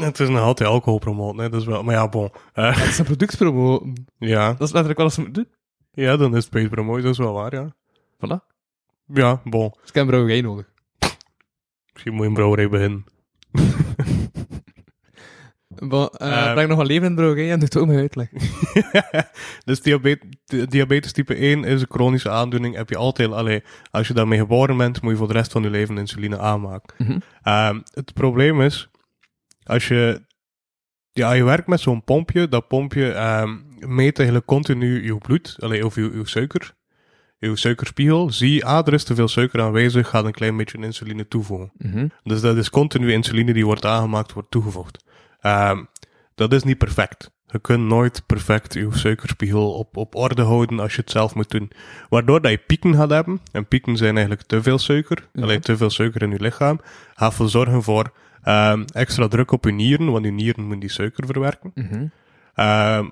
het 0.00 0.20
is 0.20 0.28
nog 0.28 0.40
altijd 0.40 0.68
alcohol 0.68 0.98
promoten, 0.98 1.42
hè. 1.42 1.48
Dat 1.48 1.60
is 1.60 1.66
wel... 1.66 1.82
Maar 1.82 1.94
ja, 1.94 2.08
bon. 2.08 2.30
Eh, 2.52 2.76
Het 2.78 2.88
is 2.88 2.98
een 2.98 3.04
product 3.04 3.36
promoten. 3.36 4.06
ja. 4.18 4.46
Dat 4.52 4.60
is 4.66 4.72
letterlijk 4.72 4.98
wat 4.98 5.12
ze 5.12 5.20
moeten 5.20 5.42
doen. 5.42 5.52
ja, 6.04 6.16
dan 6.16 6.36
is 6.36 6.42
het 6.44 6.52
beter 6.52 6.70
promoten, 6.70 7.02
dat 7.02 7.12
is 7.12 7.18
wel 7.18 7.32
waar, 7.32 7.54
ja. 7.54 7.74
Voilà. 8.16 8.54
Ja, 9.06 9.40
bon. 9.44 9.68
Dus 9.80 9.88
ik 9.88 9.94
heb 9.94 10.02
een 10.02 10.06
brouwerij 10.08 10.40
nodig. 10.40 10.66
Misschien 11.92 12.12
moet 12.12 12.22
je 12.22 12.28
een 12.28 12.34
brouwerij 12.34 12.68
beginnen. 12.68 13.04
Eh 15.78 16.46
Eh, 16.46 16.52
breng 16.52 16.68
nog 16.68 16.76
wel 16.76 16.86
leven 16.86 17.08
in 17.08 17.14
brouwerij 17.14 17.50
en 17.50 17.58
doe 17.58 17.64
het 17.64 17.76
ook 17.76 17.86
maar 17.86 17.96
uitleg. 17.96 18.28
dus 19.64 19.82
diabetes, 19.82 20.28
diabetes 20.68 21.12
type 21.12 21.34
1 21.34 21.64
is 21.64 21.80
een 21.80 21.86
chronische 21.90 22.30
aandoening. 22.30 22.74
Heb 22.74 22.88
je 22.88 22.96
altijd, 22.96 23.32
allee, 23.32 23.62
als 23.90 24.08
je 24.08 24.14
daarmee 24.14 24.38
geboren 24.38 24.76
bent, 24.76 25.02
moet 25.02 25.10
je 25.12 25.18
voor 25.18 25.26
de 25.26 25.32
rest 25.32 25.52
van 25.52 25.62
je 25.62 25.70
leven 25.70 25.98
insuline 25.98 26.38
aanmaken. 26.38 26.94
Mhm. 27.06 27.18
Ehm, 27.42 27.80
het 27.90 28.14
probleem 28.14 28.60
is, 28.60 28.88
als 29.62 29.88
je, 29.88 30.22
ja, 31.12 31.32
je 31.32 31.44
werkt 31.44 31.66
met 31.66 31.80
zo'n 31.80 32.04
pompje, 32.04 32.48
dat 32.48 32.68
pompje 32.68 33.10
ehm, 33.12 33.54
meet 33.78 34.16
eigenlijk 34.18 34.46
continu 34.46 35.04
je 35.04 35.18
bloed, 35.18 35.56
allee, 35.58 35.84
of 35.86 35.94
je, 35.94 36.10
je 36.14 36.28
suiker, 36.28 36.74
je 37.38 37.56
suikerspiegel. 37.56 38.30
Zie, 38.30 38.64
ah, 38.64 38.86
er 38.86 38.92
is 38.92 39.04
te 39.04 39.14
veel 39.14 39.28
suiker 39.28 39.60
aanwezig, 39.60 40.08
gaat 40.08 40.24
een 40.24 40.32
klein 40.32 40.56
beetje 40.56 40.78
insuline 40.78 41.28
toevoegen. 41.28 41.72
Mhm. 41.78 42.06
Dus 42.22 42.40
dat 42.40 42.56
is 42.56 42.70
continu 42.70 43.12
insuline 43.12 43.52
die 43.52 43.64
wordt 43.64 43.84
aangemaakt, 43.84 44.32
wordt 44.32 44.50
toegevoegd. 44.50 45.04
Ehm, 45.46 45.84
dat 46.34 46.52
is 46.52 46.62
niet 46.62 46.78
perfect. 46.78 47.30
Je 47.46 47.58
kunt 47.58 47.84
nooit 47.84 48.22
perfect 48.26 48.74
je 48.74 48.88
suikerspiegel 48.90 49.72
op, 49.72 49.96
op 49.96 50.14
orde 50.14 50.42
houden 50.42 50.80
als 50.80 50.94
je 50.94 51.00
het 51.00 51.10
zelf 51.10 51.34
moet 51.34 51.50
doen. 51.50 51.70
Waardoor 52.08 52.40
dat 52.40 52.50
je 52.50 52.58
pieken 52.66 52.94
gaat 52.94 53.10
hebben. 53.10 53.40
En 53.52 53.66
pieken 53.66 53.96
zijn 53.96 54.16
eigenlijk 54.16 54.46
te 54.46 54.62
veel 54.62 54.78
suiker. 54.78 55.28
Ja. 55.32 55.42
Alleen 55.42 55.60
te 55.60 55.76
veel 55.76 55.90
suiker 55.90 56.22
in 56.22 56.30
je 56.30 56.40
lichaam. 56.40 56.80
Gaat 57.14 57.34
voor 57.34 57.48
zorgen 57.48 57.82
voor 57.82 58.12
ehm, 58.42 58.84
extra 58.92 59.28
druk 59.28 59.50
op 59.50 59.64
je 59.64 59.72
nieren. 59.72 60.12
Want 60.12 60.24
je 60.24 60.30
nieren 60.30 60.62
moeten 60.62 60.80
die 60.80 60.90
suiker 60.90 61.26
verwerken. 61.26 61.70
Mhm. 61.74 62.06
Ehm, 62.54 63.06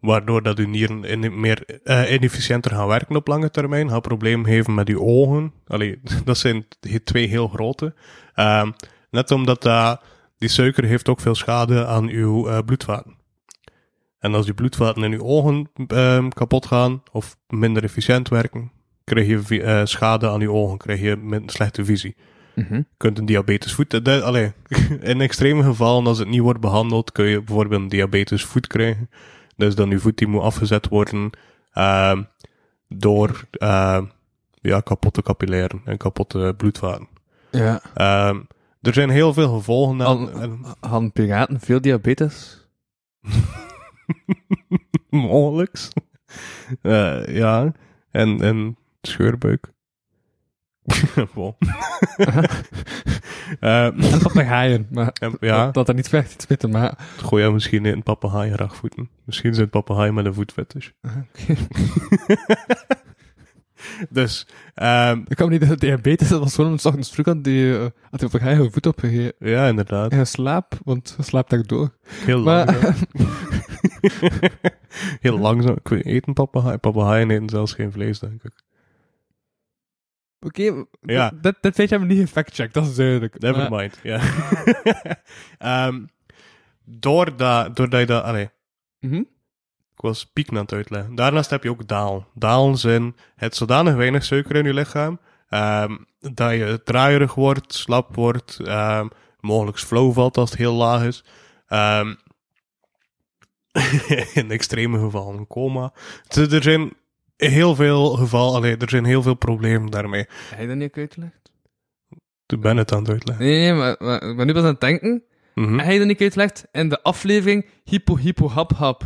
waardoor 0.00 0.42
dat 0.42 0.58
uw 0.58 0.68
nieren 0.68 1.04
in, 1.04 1.40
meer 1.40 1.80
eh, 1.84 2.12
inefficiënter 2.12 2.70
gaan 2.70 2.86
werken 2.86 3.16
op 3.16 3.26
lange 3.26 3.50
termijn. 3.50 3.90
Gaat 3.90 4.02
problemen 4.02 4.46
geven 4.46 4.74
met 4.74 4.88
uw 4.88 5.00
ogen. 5.00 5.52
Allee, 5.66 6.00
dat 6.24 6.38
zijn 6.38 6.66
twee 7.04 7.26
heel 7.26 7.48
grote. 7.48 7.94
Net 9.10 9.30
omdat 9.30 9.62
dat, 9.62 10.02
die 10.38 10.48
suiker 10.48 10.84
heeft 10.84 11.08
ook 11.08 11.20
veel 11.20 11.34
schade 11.34 11.86
aan 11.86 12.08
uw 12.08 12.48
eh, 12.48 12.58
bloedvaten. 12.64 13.16
En 14.18 14.34
als 14.34 14.44
die 14.44 14.54
bloedvaten 14.54 15.02
in 15.02 15.12
uw 15.12 15.22
ogen 15.22 15.70
ehm, 15.86 16.28
kapot 16.28 16.66
gaan 16.66 17.02
of 17.12 17.36
minder 17.48 17.84
efficiënt 17.84 18.28
werken, 18.28 18.72
krijg 19.04 19.48
je 19.48 19.62
eh, 19.62 19.84
schade 19.84 20.28
aan 20.28 20.40
uw 20.40 20.52
ogen, 20.52 20.78
krijg 20.78 21.00
je 21.00 21.16
min 21.16 21.48
slechte 21.48 21.84
visie 21.84 22.16
Mhm. 22.58 22.74
je 22.74 22.84
kunt 22.96 23.18
een 23.18 23.26
diabetes 23.26 23.72
voet. 23.72 24.04
Dat, 24.04 24.22
allee, 24.22 24.52
in 25.00 25.20
extreme 25.20 25.62
gevallen, 25.62 26.06
als 26.06 26.18
het 26.18 26.28
niet 26.28 26.40
wordt 26.40 26.60
behandeld, 26.60 27.12
kun 27.12 27.24
je 27.24 27.42
bijvoorbeeld 27.42 27.82
een 27.82 27.88
diabetes 27.88 28.44
voet 28.44 28.66
krijgen. 28.66 29.10
Dus 29.56 29.74
dan 29.74 29.90
je 29.90 29.98
voet 29.98 30.18
die 30.18 30.26
moet 30.26 30.42
afgezet 30.42 30.88
worden 30.88 31.30
ehm, 31.72 32.22
door 32.88 33.44
ehm, 33.50 34.04
ja, 34.60 34.80
kapotte 34.80 35.22
capillaren 35.22 35.80
en 35.84 35.96
kapotte 35.96 36.54
bloedvaten. 36.56 37.08
Ja. 37.50 37.80
Er 38.80 38.94
zijn 38.94 39.10
heel 39.10 39.32
veel 39.32 39.56
gevolgen 39.56 40.02
aan. 40.06 40.60
Hadden 40.80 41.12
piraten 41.12 41.60
veel 41.60 41.80
diabetes? 41.80 42.66
mogelijks. 45.10 45.88
Eh, 46.82 47.26
ja, 47.36 47.72
en, 48.10 48.40
en 48.40 48.76
scheurbuik. 49.02 49.72
Bon. 51.34 51.54
Ehm, 53.60 54.00
En 54.00 54.18
papegaaien, 54.22 54.86
maar 54.90 55.10
en- 55.20 55.36
ja. 55.40 55.64
dat, 55.64 55.74
dat 55.74 55.88
er 55.88 55.94
niet 55.94 56.12
echt 56.12 56.34
iets 56.34 56.46
mee 56.46 56.58
te 56.58 56.68
maken. 56.68 57.04
Gooi 57.16 57.44
je 57.44 57.50
misschien 57.50 57.84
een 57.84 58.02
papegaai 58.02 58.52
graag 58.52 58.76
voeten. 58.76 59.10
Misschien 59.24 59.54
zijn 59.54 59.70
papegaai 59.70 60.10
met 60.12 60.24
een 60.26 60.34
voetfetish. 60.34 60.90
Dus, 64.10 64.46
ehm, 64.74 65.22
Ik 65.26 65.36
kan 65.36 65.48
me 65.48 65.58
niet 65.58 65.68
dat 65.68 65.80
diabetes, 65.80 66.28
dat 66.28 66.40
was 66.40 66.54
gewoon 66.54 66.70
een 66.72 66.78
ochtends 66.82 67.10
vroeg 67.10 67.26
aan 67.26 67.42
die, 67.42 67.64
uh, 67.64 67.80
had 68.10 68.20
die 68.20 68.28
papegaai 68.28 68.58
een 68.60 68.72
voet 68.72 68.86
opgegeten. 68.86 69.48
ja, 69.48 69.66
inderdaad. 69.68 70.12
En 70.12 70.18
je 70.18 70.24
slaapt, 70.24 70.78
want 70.84 71.14
je 71.16 71.22
slaapt 71.22 71.50
daardoor. 71.50 71.96
Heel 72.08 72.42
Maar- 72.42 72.66
langzaam. 72.66 72.94
Heel 75.20 75.38
langzaam. 75.38 75.76
Ik 75.76 75.88
weet 75.88 76.04
eten 76.04 76.32
papegaai. 76.32 76.76
Papegaaien 76.76 77.30
eten 77.30 77.48
zelfs 77.48 77.72
geen 77.72 77.92
vlees, 77.92 78.18
denk 78.18 78.42
ik. 78.42 78.52
Oké, 80.40 80.84
Ja. 81.00 81.30
dit, 81.30 81.56
dit 81.60 81.74
feitje 81.74 81.88
hebben 81.88 82.08
we 82.08 82.14
niet 82.14 82.22
gefactcheckt, 82.26 82.74
dat 82.74 82.86
is 82.86 82.94
duidelijk. 82.94 83.38
Never 83.38 83.70
Maar- 83.70 83.80
mind, 83.80 83.98
ja. 84.02 84.20
Ehm, 85.58 86.04
doordat, 86.84 87.76
doordat 87.76 88.00
je 88.00 88.06
dat... 88.06 88.22
Allee, 88.22 88.50
Mhm. 89.00 89.22
Ik 89.98 90.04
was 90.04 90.24
pieken 90.24 90.56
aan 90.56 90.62
het 90.62 90.72
uitleggen. 90.72 91.14
Daarnaast 91.14 91.50
heb 91.50 91.62
je 91.62 91.70
ook 91.70 91.88
dalen. 91.88 92.26
Dalen 92.34 92.78
zijn 92.78 93.16
het 93.36 93.56
zodanig 93.56 93.94
weinig 93.94 94.24
suiker 94.24 94.56
in 94.56 94.64
je 94.64 94.74
lichaam, 94.74 95.20
ehm, 95.48 95.96
dat 96.20 96.52
je 96.52 96.80
draaierig 96.84 97.34
wordt, 97.34 97.74
slap 97.74 98.14
wordt, 98.14 98.58
ehm, 98.64 99.08
mogelijk 99.40 99.78
flow 99.78 100.12
valt 100.12 100.36
als 100.36 100.50
het 100.50 100.58
heel 100.58 100.74
laag 100.74 101.04
is. 101.04 101.24
Ehm, 101.66 102.14
in 104.40 104.50
extreme 104.50 104.98
gevallen 104.98 105.38
een 105.38 105.46
coma. 105.46 105.92
Dus 106.28 106.52
er 106.52 106.62
zijn 106.62 106.92
heel 107.36 107.74
veel 107.74 108.10
gevallen, 108.10 108.54
allee, 108.54 108.76
er 108.76 108.90
zijn 108.90 109.04
heel 109.04 109.22
veel 109.22 109.34
problemen 109.34 109.90
daarmee. 109.90 110.26
Heb 110.50 110.60
je 110.60 110.66
dat 110.66 110.76
niet 110.76 110.96
uitgelegd? 110.96 111.52
Ik 112.46 112.60
ben 112.60 112.76
het 112.76 112.92
aan 112.92 113.00
het 113.00 113.10
uitleggen. 113.10 113.44
Nee, 113.44 113.58
nee, 113.58 113.72
maar, 113.72 113.96
maar 113.98 114.34
ben 114.36 114.46
nu 114.46 114.52
pas 114.52 114.62
aan 114.62 114.68
het 114.68 114.80
denken. 114.80 115.22
Mhm. 115.54 115.78
Heb 115.78 115.92
je 115.92 115.98
dat 115.98 116.06
niet 116.06 116.20
uitgelegd 116.20 116.66
in 116.72 116.88
de 116.88 117.02
aflevering 117.02 117.66
Hypo 117.84 118.16
Hypo 118.16 118.48
Hap 118.48 118.72
Hap? 118.72 119.04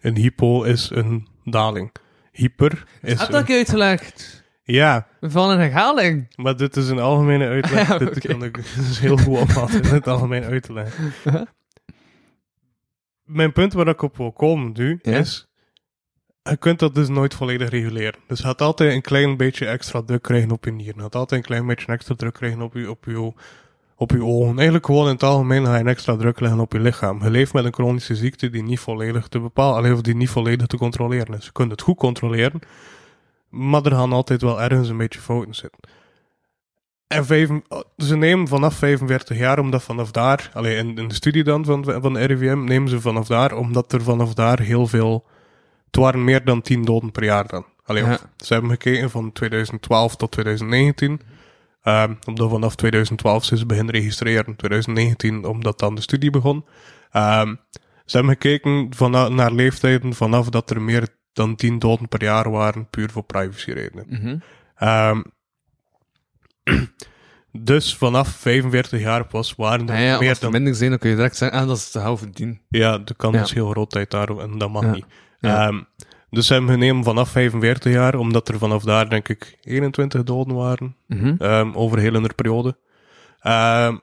Een 0.00 0.16
hypo 0.16 0.62
is 0.62 0.90
een 0.90 1.28
daling. 1.44 1.92
Hyper 2.32 2.84
is 3.02 3.18
Had 3.18 3.26
een- 3.26 3.32
dat 3.32 3.48
ik 3.48 3.54
uitgelegd? 3.56 4.44
Ja, 4.62 5.06
vallen 5.20 5.54
in 5.54 5.60
herhaling. 5.62 6.32
maar 6.36 6.56
dit 6.56 6.76
is 6.76 6.88
een 6.88 6.98
algemene 6.98 7.46
uitleg. 7.46 7.88
Ja, 7.88 7.98
dit 7.98 8.18
kan 8.26 8.44
ik 8.44 8.56
is 8.90 8.98
heel 8.98 9.16
goed 9.16 9.38
opvatten 9.38 9.82
in 9.82 9.88
het 9.94 10.06
algemeen 10.06 10.44
uit 10.44 10.62
te 10.62 10.72
leggen. 10.72 11.12
Mijn 13.24 13.52
punt 13.52 13.72
waar 13.72 13.88
ik 13.88 14.02
op 14.02 14.16
wil 14.16 14.32
komen 14.32 14.72
nu, 14.74 14.98
is... 15.02 15.46
Je 16.42 16.56
kunt 16.56 16.78
dat 16.78 16.94
dus 16.94 17.08
nooit 17.08 17.34
volledig 17.34 17.68
reguleren. 17.68 18.20
Dus 18.26 18.38
je 18.38 18.44
gaat 18.44 18.60
altijd 18.62 18.94
een 18.94 19.02
klein 19.02 19.36
beetje 19.36 19.66
extra 19.66 20.02
druk 20.02 20.22
krijgen 20.22 20.50
op 20.50 20.64
je 20.64 20.70
nieren. 20.72 20.94
Je 20.96 21.02
gaat 21.02 21.14
altijd 21.14 21.40
een 21.40 21.46
klein 21.46 21.66
beetje 21.66 21.92
extra 21.92 22.14
druk 22.14 22.34
krijgen 22.34 22.62
op 22.62 22.74
je, 22.74 22.90
op 22.90 23.04
je, 23.04 23.32
op 24.00 24.10
je 24.10 24.24
ogen. 24.24 24.54
Eigenlijk 24.54 24.86
gewoon 24.86 25.06
in 25.06 25.12
het 25.12 25.22
algemeen 25.22 25.64
ga 25.66 25.74
je 25.74 25.80
een 25.80 25.86
extra 25.88 26.16
druk 26.16 26.40
leggen 26.40 26.60
op 26.60 26.72
je 26.72 26.80
lichaam. 26.80 27.22
Je 27.22 27.30
leeft 27.30 27.52
met 27.52 27.64
een 27.64 27.72
chronische 27.74 28.16
ziekte 28.16 28.50
die 28.50 28.62
niet 28.62 28.80
volledig 28.80 29.28
te 29.28 29.40
bepalen, 29.40 29.76
alleen 29.76 29.92
of 29.92 30.00
die 30.00 30.16
niet 30.16 30.30
volledig 30.30 30.66
te 30.66 30.76
controleren 30.76 31.34
is. 31.38 31.44
Je 31.44 31.52
kunt 31.52 31.70
het 31.70 31.82
goed 31.82 31.96
controleren, 31.96 32.60
maar 33.48 33.82
er 33.84 33.90
gaan 33.92 34.12
altijd 34.12 34.42
wel 34.42 34.62
ergens 34.62 34.88
een 34.88 34.96
beetje 34.96 35.20
fouten 35.20 35.54
zitten. 35.54 35.80
En 37.06 37.24
vijf, 37.26 37.50
ze 37.96 38.16
nemen 38.16 38.48
vanaf 38.48 38.74
45 38.74 39.36
jaar, 39.38 39.58
omdat 39.58 39.82
vanaf 39.82 40.10
daar, 40.10 40.50
alleen 40.52 40.76
in, 40.88 40.96
in 40.98 41.08
de 41.08 41.14
studie 41.14 41.44
dan 41.44 41.64
van, 41.64 41.84
van 41.84 42.12
de 42.12 42.24
RIVM, 42.24 42.64
nemen 42.64 42.88
ze 42.88 43.00
vanaf 43.00 43.26
daar, 43.26 43.56
omdat 43.56 43.92
er 43.92 44.02
vanaf 44.02 44.34
daar 44.34 44.60
heel 44.60 44.86
veel, 44.86 45.24
het 45.86 45.96
waren 45.96 46.24
meer 46.24 46.44
dan 46.44 46.62
10 46.62 46.82
doden 46.84 47.12
per 47.12 47.24
jaar 47.24 47.46
dan. 47.46 47.64
Allee, 47.84 48.04
Ja. 48.04 48.12
of- 48.12 48.26
ze 48.36 48.52
hebben 48.52 48.70
gekeken 48.70 49.10
van 49.10 49.32
2012 49.32 50.16
tot 50.16 50.30
2019, 50.30 51.20
ehm, 51.88 52.14
omdat 52.26 52.50
vanaf 52.50 52.74
2012 52.74 53.44
ze 53.44 53.66
beginnen 53.66 53.94
registreren, 53.94 54.56
2019 54.56 55.44
omdat 55.44 55.78
dan 55.78 55.94
de 55.94 56.00
studie 56.00 56.30
begon. 56.30 56.64
Ehm, 57.10 57.54
ze 58.04 58.16
hebben 58.16 58.32
gekeken 58.32 58.86
van, 58.96 59.34
naar 59.34 59.52
leeftijden 59.52 60.14
vanaf 60.14 60.48
dat 60.48 60.70
er 60.70 60.82
meer 60.82 61.08
dan 61.32 61.56
10 61.56 61.78
doden 61.78 62.08
per 62.08 62.22
jaar 62.22 62.50
waren, 62.50 62.88
puur 62.90 63.10
voor 63.10 63.22
privacy 63.24 63.70
redenen. 63.70 64.06
Mhm. 64.08 64.36
Ehm, 64.76 65.22
dus 67.52 67.96
vanaf 67.96 68.28
45 68.28 69.00
jaar 69.00 69.26
pas 69.26 69.54
waren 69.56 69.88
er 69.88 69.94
Ja, 69.94 70.00
ja, 70.04 70.18
meer 70.18 70.30
er 70.30 70.40
dan... 70.40 70.50
minder 70.52 70.74
zijn, 70.74 70.90
dan 70.90 70.98
kun 70.98 71.10
je 71.10 71.16
direct 71.16 71.36
zeggen, 71.36 71.60
ah, 71.60 71.66
dat 71.68 71.76
is 71.76 71.90
de 71.90 72.00
helft 72.00 72.36
dien. 72.36 72.60
Ja, 72.68 72.98
de 72.98 73.14
kans 73.14 73.36
Ja. 73.36 73.42
is 73.42 73.52
heel 73.52 73.70
groot 73.70 73.96
uit 73.96 74.10
daarom 74.10 74.40
en 74.40 74.58
dat 74.58 74.70
mag 74.70 74.82
Ja. 74.82 74.90
niet. 74.90 75.04
Dus 76.30 76.46
ze 76.46 76.52
hebben 76.52 76.80
genomen 76.80 77.04
vanaf 77.04 77.28
45 77.28 77.92
jaar, 77.92 78.14
omdat 78.14 78.48
er 78.48 78.58
vanaf 78.58 78.82
daar 78.82 79.08
denk 79.10 79.28
ik 79.28 79.58
21 79.62 80.22
doden 80.22 80.54
waren 80.54 80.96
Mhm. 81.06 81.34
ehm, 81.38 81.72
over 81.74 81.98
heel 81.98 82.14
een 82.14 82.34
periode. 82.34 82.76
Ehm, 83.40 83.96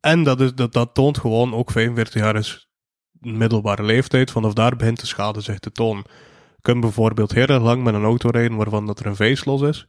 en 0.00 0.22
dat, 0.22 0.40
is, 0.40 0.54
dat, 0.54 0.72
dat 0.72 0.94
toont 0.94 1.18
gewoon, 1.18 1.54
ook 1.54 1.70
45 1.70 2.14
jaar 2.22 2.36
is 2.36 2.68
een 3.20 3.36
middelbare 3.36 3.82
leeftijd, 3.82 4.30
vanaf 4.30 4.52
daar 4.52 4.76
begint 4.76 5.00
de 5.00 5.06
schade 5.06 5.40
zich 5.40 5.58
te 5.58 5.72
tonen. 5.72 6.04
Je 6.56 6.62
kunt 6.72 6.80
bijvoorbeeld 6.80 7.32
heel 7.32 7.46
erg 7.46 7.62
lang 7.62 7.82
met 7.84 7.94
een 7.94 8.04
auto 8.04 8.28
rijden 8.28 8.56
waarvan 8.56 8.86
dat 8.86 9.00
er 9.00 9.06
een 9.06 9.16
vijs 9.16 9.44
los 9.44 9.60
is. 9.62 9.86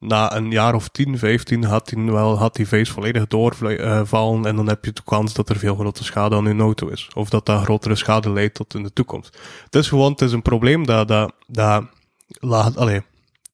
Na 0.00 0.36
een 0.36 0.50
jaar 0.50 0.74
of 0.74 0.88
10, 0.88 1.18
15 1.18 1.64
had 1.64 1.88
die, 1.88 2.04
wel, 2.04 2.38
had 2.38 2.54
die 2.54 2.68
vijs 2.68 2.90
volledig 2.90 3.26
doorvallen 3.26 4.46
en 4.46 4.56
dan 4.56 4.68
heb 4.68 4.84
je 4.84 4.92
de 4.92 5.02
kans 5.04 5.34
dat 5.34 5.48
er 5.48 5.58
veel 5.58 5.74
grotere 5.74 6.04
schade 6.04 6.36
aan 6.36 6.44
je 6.44 6.62
auto 6.62 6.88
is. 6.88 7.08
Of 7.14 7.30
dat 7.30 7.46
dat 7.46 7.62
grotere 7.62 7.94
schade 7.94 8.30
leidt 8.30 8.54
tot 8.54 8.74
in 8.74 8.82
de 8.82 8.92
toekomst. 8.92 9.38
Het 9.64 9.74
is 9.74 9.88
gewoon, 9.88 10.12
het 10.12 10.20
is 10.20 10.32
een 10.32 10.42
probleem 10.42 10.86
dat, 10.86 11.08
dat, 11.08 11.32
dat, 11.46 11.84
laat, 12.26 12.76
allee, 12.76 13.02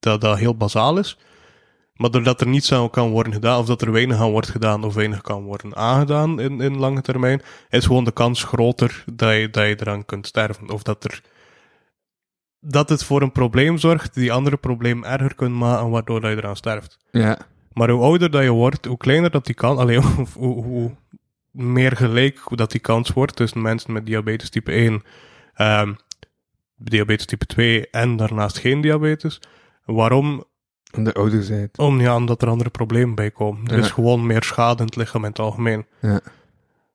dat, 0.01 0.21
dat 0.21 0.39
heel 0.39 0.57
bazaal 0.57 0.99
is. 0.99 1.19
Maar 1.95 2.11
doordat 2.11 2.41
er 2.41 2.47
niets 2.49 2.73
aan 2.73 2.91
kan 2.91 3.11
worden 3.11 3.33
gedaan, 3.33 3.59
of 3.59 3.67
dat 3.67 3.83
er 3.83 3.93
weinig 3.93 4.21
aan 4.21 4.31
wordt 4.31 4.51
gedaan, 4.51 4.85
of 4.85 4.95
weinig 4.95 5.21
kan 5.21 5.45
worden 5.45 5.77
aangedaan 5.77 6.41
in, 6.41 6.61
in 6.61 6.79
lange 6.79 7.01
termijn, 7.01 7.43
is 7.69 7.87
gewoon 7.87 8.05
de 8.05 8.13
kans 8.13 8.45
groter 8.45 9.05
dat 9.13 9.35
je, 9.35 9.51
dat 9.51 9.67
je 9.67 9.77
eraan 9.81 10.05
kunt 10.05 10.27
sterven. 10.27 10.71
Of 10.71 10.83
dat 10.83 11.05
er 11.05 11.23
dat 12.61 12.89
het 12.89 13.05
voor 13.05 13.23
een 13.23 13.33
probleem 13.33 13.79
zorgt 13.79 14.15
die 14.15 14.33
andere 14.33 14.57
probleem 14.57 15.05
erger 15.05 15.35
kunt 15.35 15.55
maken, 15.55 15.91
waardoor 15.91 16.21
dat 16.21 16.31
je 16.31 16.37
eraan 16.37 16.57
sterft. 16.57 16.99
Ja. 17.11 17.39
Maar 17.73 17.91
hoe 17.91 18.03
ouder 18.03 18.31
dat 18.31 18.43
je 18.43 18.51
wordt, 18.51 18.85
hoe 18.85 18.97
kleiner 18.97 19.31
dat 19.31 19.47
die 19.47 19.55
kans, 19.55 19.79
alleen 19.79 20.03
hoe, 20.15 20.27
hoe, 20.35 20.63
hoe 20.65 20.91
meer 21.51 21.97
gelijk 21.97 22.41
dat 22.51 22.71
die 22.71 22.81
kans 22.81 23.11
wordt 23.11 23.37
tussen 23.37 23.63
mensen 23.63 23.93
met 23.93 24.07
diabetes 24.07 24.51
type 24.51 24.73
1, 24.73 25.03
ehm, 25.55 25.93
diabetes 26.77 27.27
type 27.27 27.47
2 27.47 27.91
en 27.91 28.17
daarnaast 28.17 28.59
geen 28.59 28.81
diabetes. 28.81 29.41
Waarom? 29.85 30.45
Om 30.97 31.05
de 31.05 31.13
ouder 31.13 31.43
zijn. 31.43 31.69
Om, 31.77 32.01
ja, 32.01 32.17
omdat 32.17 32.43
er 32.43 32.49
andere 32.49 32.71
problemen 32.71 33.15
bij 33.15 33.31
komen. 33.31 33.67
Er 33.67 33.77
Ja. 33.77 33.83
is 33.83 33.91
gewoon 33.91 34.27
meer 34.27 34.43
schade 34.43 34.79
in 34.79 34.85
het 34.87 34.97
lichaam 34.97 35.23
in 35.23 35.29
het 35.29 35.39
algemeen. 35.39 35.87
Ja. 36.01 36.21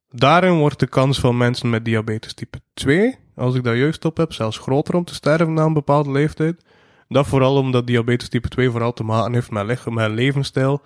Daarin 0.10 0.54
wordt 0.58 0.80
de 0.80 0.88
kans 0.88 1.20
van 1.20 1.38
mensen 1.38 1.70
met 1.70 1.86
diabetes 1.86 2.34
type 2.34 2.62
2, 2.74 3.18
als 3.42 3.56
ik 3.56 3.64
dat 3.64 3.76
juist 3.76 4.06
op 4.06 4.18
heb, 4.18 4.34
zelfs 4.34 4.58
groter 4.58 4.96
om 4.96 5.04
te 5.04 5.14
sterven 5.14 5.54
na 5.54 5.64
een 5.64 5.74
bepaalde 5.74 6.12
leeftijd. 6.12 6.64
Dat 7.08 7.28
vooral 7.28 7.56
omdat 7.58 7.88
diabetes 7.88 8.30
type 8.30 8.48
2 8.48 8.70
vooral 8.70 8.94
te 8.94 9.04
maken 9.04 9.34
heeft 9.34 9.52
met, 9.52 9.66
lichaam, 9.66 9.94
met 9.94 10.12
levensstijl. 10.12 10.82